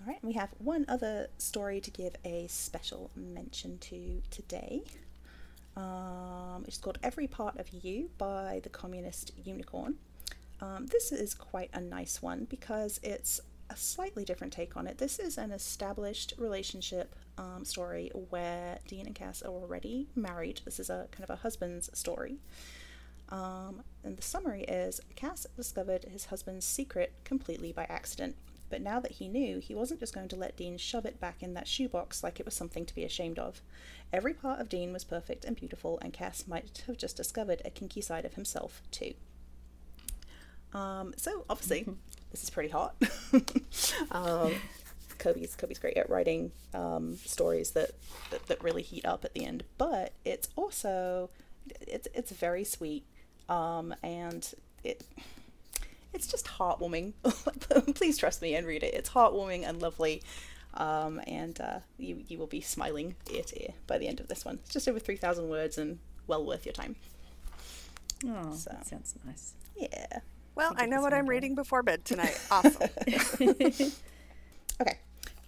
All 0.00 0.06
right, 0.06 0.18
we 0.22 0.32
have 0.32 0.48
one 0.58 0.84
other 0.88 1.28
story 1.38 1.80
to 1.80 1.90
give 1.90 2.16
a 2.24 2.46
special 2.48 3.10
mention 3.14 3.78
to 3.78 4.20
today. 4.30 4.82
Um, 5.76 6.64
it's 6.66 6.78
called 6.78 6.98
Every 7.02 7.26
Part 7.26 7.58
of 7.58 7.68
You 7.70 8.10
by 8.18 8.60
the 8.62 8.68
Communist 8.68 9.32
Unicorn. 9.44 9.96
Um, 10.60 10.86
this 10.86 11.12
is 11.12 11.34
quite 11.34 11.70
a 11.72 11.80
nice 11.80 12.20
one 12.20 12.46
because 12.50 13.00
it's 13.02 13.40
a 13.70 13.76
slightly 13.76 14.24
different 14.24 14.52
take 14.52 14.76
on 14.76 14.86
it. 14.86 14.98
This 14.98 15.18
is 15.18 15.38
an 15.38 15.50
established 15.50 16.34
relationship 16.36 17.14
um, 17.38 17.64
story 17.64 18.10
where 18.30 18.78
Dean 18.86 19.06
and 19.06 19.14
Cass 19.14 19.42
are 19.42 19.48
already 19.48 20.08
married. 20.14 20.60
This 20.64 20.78
is 20.78 20.90
a 20.90 21.08
kind 21.10 21.24
of 21.24 21.30
a 21.30 21.36
husband's 21.36 21.90
story. 21.98 22.36
Um, 23.32 23.82
and 24.04 24.16
the 24.16 24.22
summary 24.22 24.64
is 24.64 25.00
Cass 25.16 25.46
discovered 25.56 26.04
his 26.04 26.26
husband's 26.26 26.66
secret 26.66 27.14
completely 27.24 27.72
by 27.72 27.84
accident. 27.88 28.36
But 28.68 28.82
now 28.82 29.00
that 29.00 29.12
he 29.12 29.28
knew, 29.28 29.58
he 29.58 29.74
wasn't 29.74 30.00
just 30.00 30.14
going 30.14 30.28
to 30.28 30.36
let 30.36 30.56
Dean 30.56 30.76
shove 30.78 31.06
it 31.06 31.18
back 31.18 31.42
in 31.42 31.54
that 31.54 31.66
shoebox 31.66 32.22
like 32.22 32.38
it 32.38 32.46
was 32.46 32.54
something 32.54 32.86
to 32.86 32.94
be 32.94 33.04
ashamed 33.04 33.38
of. 33.38 33.62
Every 34.12 34.34
part 34.34 34.60
of 34.60 34.68
Dean 34.68 34.92
was 34.92 35.04
perfect 35.04 35.44
and 35.44 35.56
beautiful, 35.56 35.98
and 36.00 36.12
Cass 36.12 36.46
might 36.46 36.82
have 36.86 36.98
just 36.98 37.16
discovered 37.16 37.62
a 37.64 37.70
kinky 37.70 38.02
side 38.02 38.24
of 38.24 38.34
himself, 38.34 38.82
too. 38.90 39.14
Um, 40.74 41.14
so, 41.16 41.44
obviously, 41.50 41.86
this 42.30 42.42
is 42.42 42.50
pretty 42.50 42.70
hot. 42.70 42.94
um, 44.10 44.54
Kobe's 45.18 45.54
Kobe's 45.54 45.78
great 45.78 45.96
at 45.96 46.08
writing 46.10 46.52
um, 46.74 47.16
stories 47.16 47.72
that, 47.72 47.90
that, 48.30 48.46
that 48.46 48.62
really 48.62 48.82
heat 48.82 49.04
up 49.06 49.24
at 49.24 49.34
the 49.34 49.44
end, 49.44 49.64
but 49.78 50.12
it's 50.24 50.48
also 50.56 51.30
it's 51.80 52.08
it's 52.14 52.32
very 52.32 52.64
sweet, 52.64 53.04
um, 53.48 53.94
and 54.02 54.52
it 54.84 55.04
it's 56.12 56.26
just 56.26 56.46
heartwarming. 56.46 57.12
Please 57.94 58.18
trust 58.18 58.42
me 58.42 58.54
and 58.54 58.66
read 58.66 58.82
it. 58.82 58.94
It's 58.94 59.10
heartwarming 59.10 59.66
and 59.66 59.80
lovely, 59.80 60.22
um, 60.74 61.20
and 61.26 61.60
uh, 61.60 61.78
you 61.98 62.22
you 62.28 62.38
will 62.38 62.46
be 62.46 62.60
smiling 62.60 63.14
ear 63.30 63.42
to 63.44 63.62
ear 63.62 63.74
by 63.86 63.98
the 63.98 64.08
end 64.08 64.20
of 64.20 64.28
this 64.28 64.44
one. 64.44 64.58
It's 64.64 64.72
just 64.72 64.88
over 64.88 64.98
three 64.98 65.16
thousand 65.16 65.48
words 65.48 65.78
and 65.78 65.98
well 66.26 66.44
worth 66.44 66.66
your 66.66 66.72
time. 66.74 66.96
Oh, 68.26 68.54
so, 68.54 68.70
that 68.70 68.86
sounds 68.86 69.14
nice. 69.26 69.54
Yeah. 69.76 70.20
Well, 70.54 70.74
I, 70.76 70.84
I 70.84 70.86
know 70.86 71.00
what 71.00 71.14
I'm 71.14 71.28
reading 71.28 71.54
before 71.54 71.82
bed 71.82 72.04
tonight. 72.04 72.38
Awesome. 72.50 72.88
okay. 74.80 74.98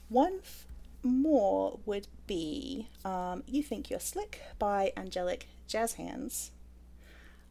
One 0.09 0.39
f- 0.43 0.67
more 1.03 1.79
would 1.85 2.09
be 2.27 2.89
um, 3.05 3.43
You 3.47 3.63
Think 3.63 3.91
You're 3.91 4.01
Slick 4.01 4.41
by 4.59 4.93
Angelic 4.97 5.47
Jazz 5.69 5.95
Hands. 5.95 6.51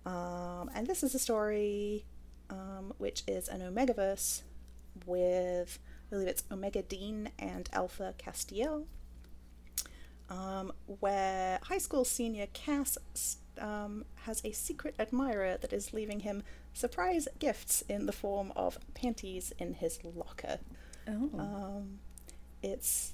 Um, 0.06 0.70
and 0.76 0.88
this 0.88 1.04
is 1.04 1.16
a 1.16 1.20
story 1.20 2.06
um, 2.50 2.94
which 2.98 3.24
is 3.28 3.48
an 3.48 3.62
Omegaverse 3.62 4.44
with, 5.06 5.80
I 6.08 6.10
believe 6.10 6.28
it's 6.28 6.44
Omega 6.52 6.82
Dean 6.82 7.30
and 7.40 7.70
Alpha 7.74 8.14
Castiel, 8.18 8.86
um, 10.30 10.72
where 11.00 11.60
high 11.64 11.78
school 11.78 12.06
senior 12.06 12.48
Cass 12.54 12.98
um, 13.60 14.06
has 14.26 14.42
a 14.44 14.52
secret 14.52 14.96
admirer 15.00 15.58
that 15.62 15.74
is 15.74 15.94
leaving 15.94 16.22
him 16.22 16.44
surprise 16.74 17.28
gifts 17.40 17.82
in 17.88 18.06
the 18.06 18.12
form 18.12 18.52
of 18.56 18.80
panties 18.94 19.54
in 19.58 19.76
his 19.76 20.00
locker. 20.04 20.60
Oh. 21.08 21.30
Um, 21.38 22.00
it's 22.62 23.14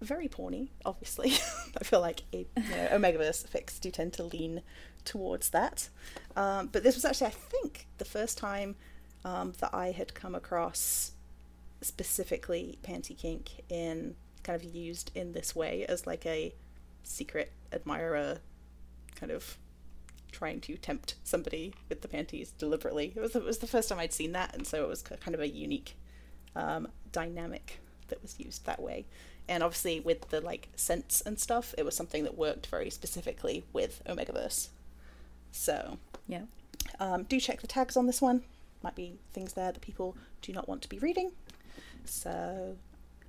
very 0.00 0.28
porny, 0.28 0.68
obviously. 0.84 1.32
I 1.80 1.84
feel 1.84 2.00
like 2.00 2.22
a, 2.32 2.38
you 2.56 2.70
know, 2.70 2.88
Omegaverse 2.92 3.48
fics 3.48 3.80
do 3.80 3.90
tend 3.90 4.12
to 4.14 4.24
lean 4.24 4.62
towards 5.04 5.50
that. 5.50 5.88
Um, 6.36 6.68
but 6.68 6.82
this 6.82 6.94
was 6.94 7.04
actually, 7.04 7.28
I 7.28 7.30
think, 7.30 7.86
the 7.98 8.04
first 8.04 8.38
time 8.38 8.76
um, 9.24 9.52
that 9.60 9.74
I 9.74 9.90
had 9.90 10.14
come 10.14 10.34
across 10.34 11.12
specifically 11.80 12.78
panty 12.82 13.16
kink 13.16 13.62
in 13.68 14.14
kind 14.42 14.60
of 14.60 14.74
used 14.74 15.10
in 15.14 15.32
this 15.32 15.54
way 15.54 15.84
as 15.86 16.06
like 16.06 16.26
a 16.26 16.54
secret 17.02 17.52
admirer 17.72 18.38
kind 19.14 19.30
of 19.32 19.58
trying 20.30 20.60
to 20.60 20.76
tempt 20.76 21.14
somebody 21.24 21.74
with 21.88 22.02
the 22.02 22.08
panties 22.08 22.52
deliberately. 22.52 23.12
It 23.16 23.20
was 23.20 23.34
it 23.34 23.44
was 23.44 23.58
the 23.58 23.66
first 23.66 23.88
time 23.88 23.98
I'd 23.98 24.12
seen 24.12 24.32
that, 24.32 24.54
and 24.54 24.66
so 24.66 24.82
it 24.84 24.88
was 24.88 25.02
kind 25.02 25.34
of 25.34 25.40
a 25.40 25.48
unique 25.48 25.96
um, 26.54 26.88
dynamic 27.12 27.80
that 28.08 28.22
was 28.22 28.38
used 28.38 28.66
that 28.66 28.80
way. 28.80 29.06
And 29.48 29.62
obviously, 29.62 30.00
with 30.00 30.28
the 30.28 30.40
like 30.40 30.68
scents 30.76 31.20
and 31.22 31.38
stuff, 31.38 31.74
it 31.78 31.84
was 31.84 31.96
something 31.96 32.24
that 32.24 32.36
worked 32.36 32.66
very 32.66 32.90
specifically 32.90 33.64
with 33.72 34.02
Omegaverse. 34.06 34.68
So 35.52 35.98
Yeah. 36.26 36.42
um, 37.00 37.22
do 37.24 37.40
check 37.40 37.60
the 37.62 37.66
tags 37.66 37.96
on 37.96 38.06
this 38.06 38.20
one. 38.20 38.42
Might 38.82 38.94
be 38.94 39.14
things 39.32 39.54
there 39.54 39.72
that 39.72 39.80
people 39.80 40.16
do 40.42 40.52
not 40.52 40.68
want 40.68 40.82
to 40.82 40.88
be 40.88 40.98
reading. 40.98 41.32
So 42.04 42.76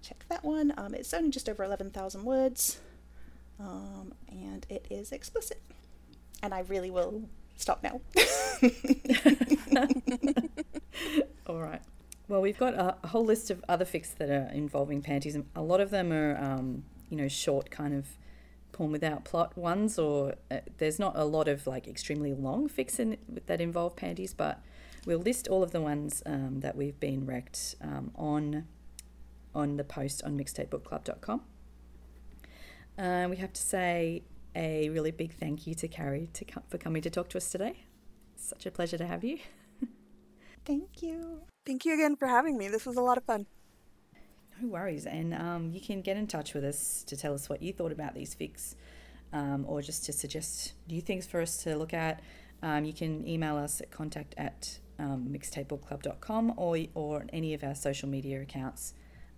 check 0.02 0.24
that 0.30 0.44
one. 0.44 0.74
Um, 0.78 0.94
it's 0.94 1.14
only 1.14 1.30
just 1.32 1.48
over 1.50 1.64
11,000 1.64 2.24
words. 2.26 2.80
Um, 3.60 4.14
and 4.30 4.66
it 4.70 4.86
is 4.90 5.12
explicit. 5.12 5.62
And 6.44 6.54
I 6.54 6.60
really 6.62 6.90
will 6.92 7.24
stop 7.58 7.82
now. 7.84 8.00
All 11.48 11.60
right. 11.60 11.82
Well, 12.30 12.42
we've 12.42 12.60
got 12.60 12.76
a, 12.76 12.96
a 13.04 13.08
whole 13.08 13.26
list 13.26 13.50
of 13.50 13.66
other 13.68 13.86
fics 13.86 14.16
that 14.18 14.30
are 14.30 14.52
involving 14.54 15.02
panties, 15.02 15.36
a 15.56 15.64
lot 15.64 15.82
of 15.82 15.90
them 15.90 16.14
are, 16.14 16.38
um, 16.38 16.84
you 17.10 17.18
know, 17.18 17.28
short 17.28 17.72
kind 17.72 17.92
of 17.94 18.08
porn 18.72 18.92
without 18.92 19.26
plot 19.26 19.58
ones, 19.58 19.98
or 19.98 20.36
uh, 20.52 20.60
there's 20.78 21.00
not 21.00 21.14
a 21.16 21.26
lot 21.26 21.48
of 21.48 21.66
like 21.66 21.88
extremely 21.88 22.32
long 22.32 22.70
in, 23.00 23.18
that 23.48 23.60
involve 23.60 23.96
panties, 23.96 24.36
but 24.36 24.62
we'll 25.08 25.18
list 25.18 25.48
all 25.48 25.64
of 25.64 25.72
the 25.72 25.82
ones 25.82 26.22
um, 26.28 26.60
that 26.60 26.76
we've 26.76 27.00
been 27.00 27.26
rec'd 27.26 27.76
um, 27.82 28.12
on 28.16 28.68
on 29.56 29.78
the 29.78 29.84
post 29.84 30.24
on 30.24 30.38
mixtapebookclub.com. 30.38 31.42
Uh, 33.00 33.28
we 33.28 33.38
have 33.38 33.52
to 33.52 33.62
say 33.62 34.22
a 34.56 34.90
really 34.90 35.10
big 35.10 35.34
thank 35.34 35.66
you 35.66 35.74
to 35.74 35.88
Carrie 35.88 36.30
to 36.34 36.46
co- 36.46 36.64
for 36.68 36.78
coming 36.78 37.02
to 37.02 37.10
talk 37.10 37.30
to 37.30 37.38
us 37.38 37.50
today. 37.50 37.86
Such 38.36 38.68
a 38.68 38.72
pleasure 38.72 39.00
to 39.00 39.08
have 39.08 39.24
you. 39.24 39.40
Thank 40.66 41.02
you. 41.02 41.42
Thank 41.66 41.86
you 41.86 41.94
again 41.94 42.16
for 42.16 42.28
having 42.28 42.58
me. 42.58 42.68
This 42.68 42.86
was 42.86 42.98
a 42.98 43.02
lot 43.02 43.18
of 43.18 43.24
fun. 43.24 43.46
No 44.62 44.70
worries. 44.70 45.06
And 45.06 45.34
um, 45.34 45.72
you 45.72 45.80
can 45.80 46.02
get 46.02 46.18
in 46.18 46.28
touch 46.28 46.54
with 46.54 46.64
us 46.64 47.04
to 47.06 47.16
tell 47.16 47.34
us 47.34 47.48
what 47.50 47.62
you 47.62 47.72
thought 47.74 47.92
about 47.92 48.14
these 48.14 48.36
fics 48.36 48.76
um, 49.32 49.66
or 49.68 49.82
just 49.82 50.06
to 50.06 50.14
suggest 50.14 50.74
new 50.88 51.02
things 51.02 51.26
for 51.26 51.42
us 51.42 51.58
to 51.64 51.76
look 51.76 51.94
at. 51.94 52.22
Um, 52.62 52.84
you 52.84 52.94
can 52.94 53.26
email 53.28 53.56
us 53.56 53.80
at 53.80 53.92
contact 53.92 54.36
at 54.38 54.80
um, 54.98 55.30
mixtapebookclub.com 55.32 56.54
or, 56.58 56.78
or 56.94 57.26
any 57.32 57.54
of 57.54 57.64
our 57.64 57.76
social 57.76 58.10
media 58.10 58.42
accounts. 58.42 58.94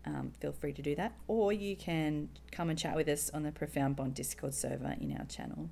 Um, 0.06 0.32
feel 0.40 0.52
free 0.52 0.74
to 0.74 0.82
do 0.82 0.96
that. 0.96 1.14
Or 1.28 1.54
you 1.54 1.76
can 1.76 2.30
come 2.52 2.70
and 2.70 2.80
chat 2.80 2.96
with 2.96 3.08
us 3.08 3.30
on 3.32 3.44
the 3.44 3.52
Profound 3.52 3.96
Bond 3.96 4.16
Discord 4.16 4.56
server 4.56 4.96
in 5.00 5.16
our 5.18 5.26
channel. 5.26 5.70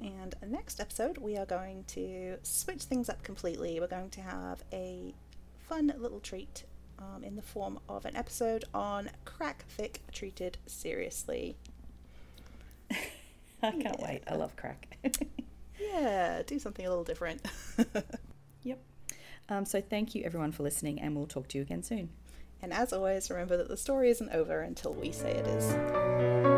And 0.00 0.34
next 0.46 0.80
episode, 0.80 1.18
we 1.18 1.36
are 1.36 1.46
going 1.46 1.84
to 1.88 2.36
switch 2.42 2.84
things 2.84 3.08
up 3.08 3.22
completely. 3.22 3.80
We're 3.80 3.88
going 3.88 4.10
to 4.10 4.20
have 4.20 4.62
a 4.72 5.14
fun 5.68 5.92
little 5.98 6.20
treat 6.20 6.64
um, 6.98 7.24
in 7.24 7.36
the 7.36 7.42
form 7.42 7.78
of 7.88 8.04
an 8.04 8.16
episode 8.16 8.64
on 8.72 9.10
crack 9.24 9.64
fic 9.78 9.98
treated 10.12 10.58
seriously. 10.66 11.56
I 12.90 13.72
can't 13.72 14.00
wait. 14.00 14.22
I 14.28 14.34
love 14.34 14.54
crack. 14.56 14.96
Yeah, 15.80 16.42
do 16.46 16.58
something 16.58 16.84
a 16.84 16.88
little 16.88 17.04
different. 17.04 17.40
yep. 18.62 18.80
Um, 19.48 19.64
so 19.64 19.80
thank 19.80 20.14
you 20.14 20.24
everyone 20.24 20.52
for 20.52 20.62
listening, 20.62 21.00
and 21.00 21.14
we'll 21.16 21.26
talk 21.26 21.48
to 21.48 21.58
you 21.58 21.62
again 21.62 21.82
soon. 21.82 22.10
and 22.60 22.72
as 22.72 22.92
always, 22.92 23.30
remember 23.30 23.56
that 23.56 23.68
the 23.68 23.76
story 23.76 24.10
isn't 24.10 24.30
over 24.30 24.60
until 24.60 24.92
we 24.92 25.12
say 25.12 25.30
it 25.30 25.46
is. 25.46 26.57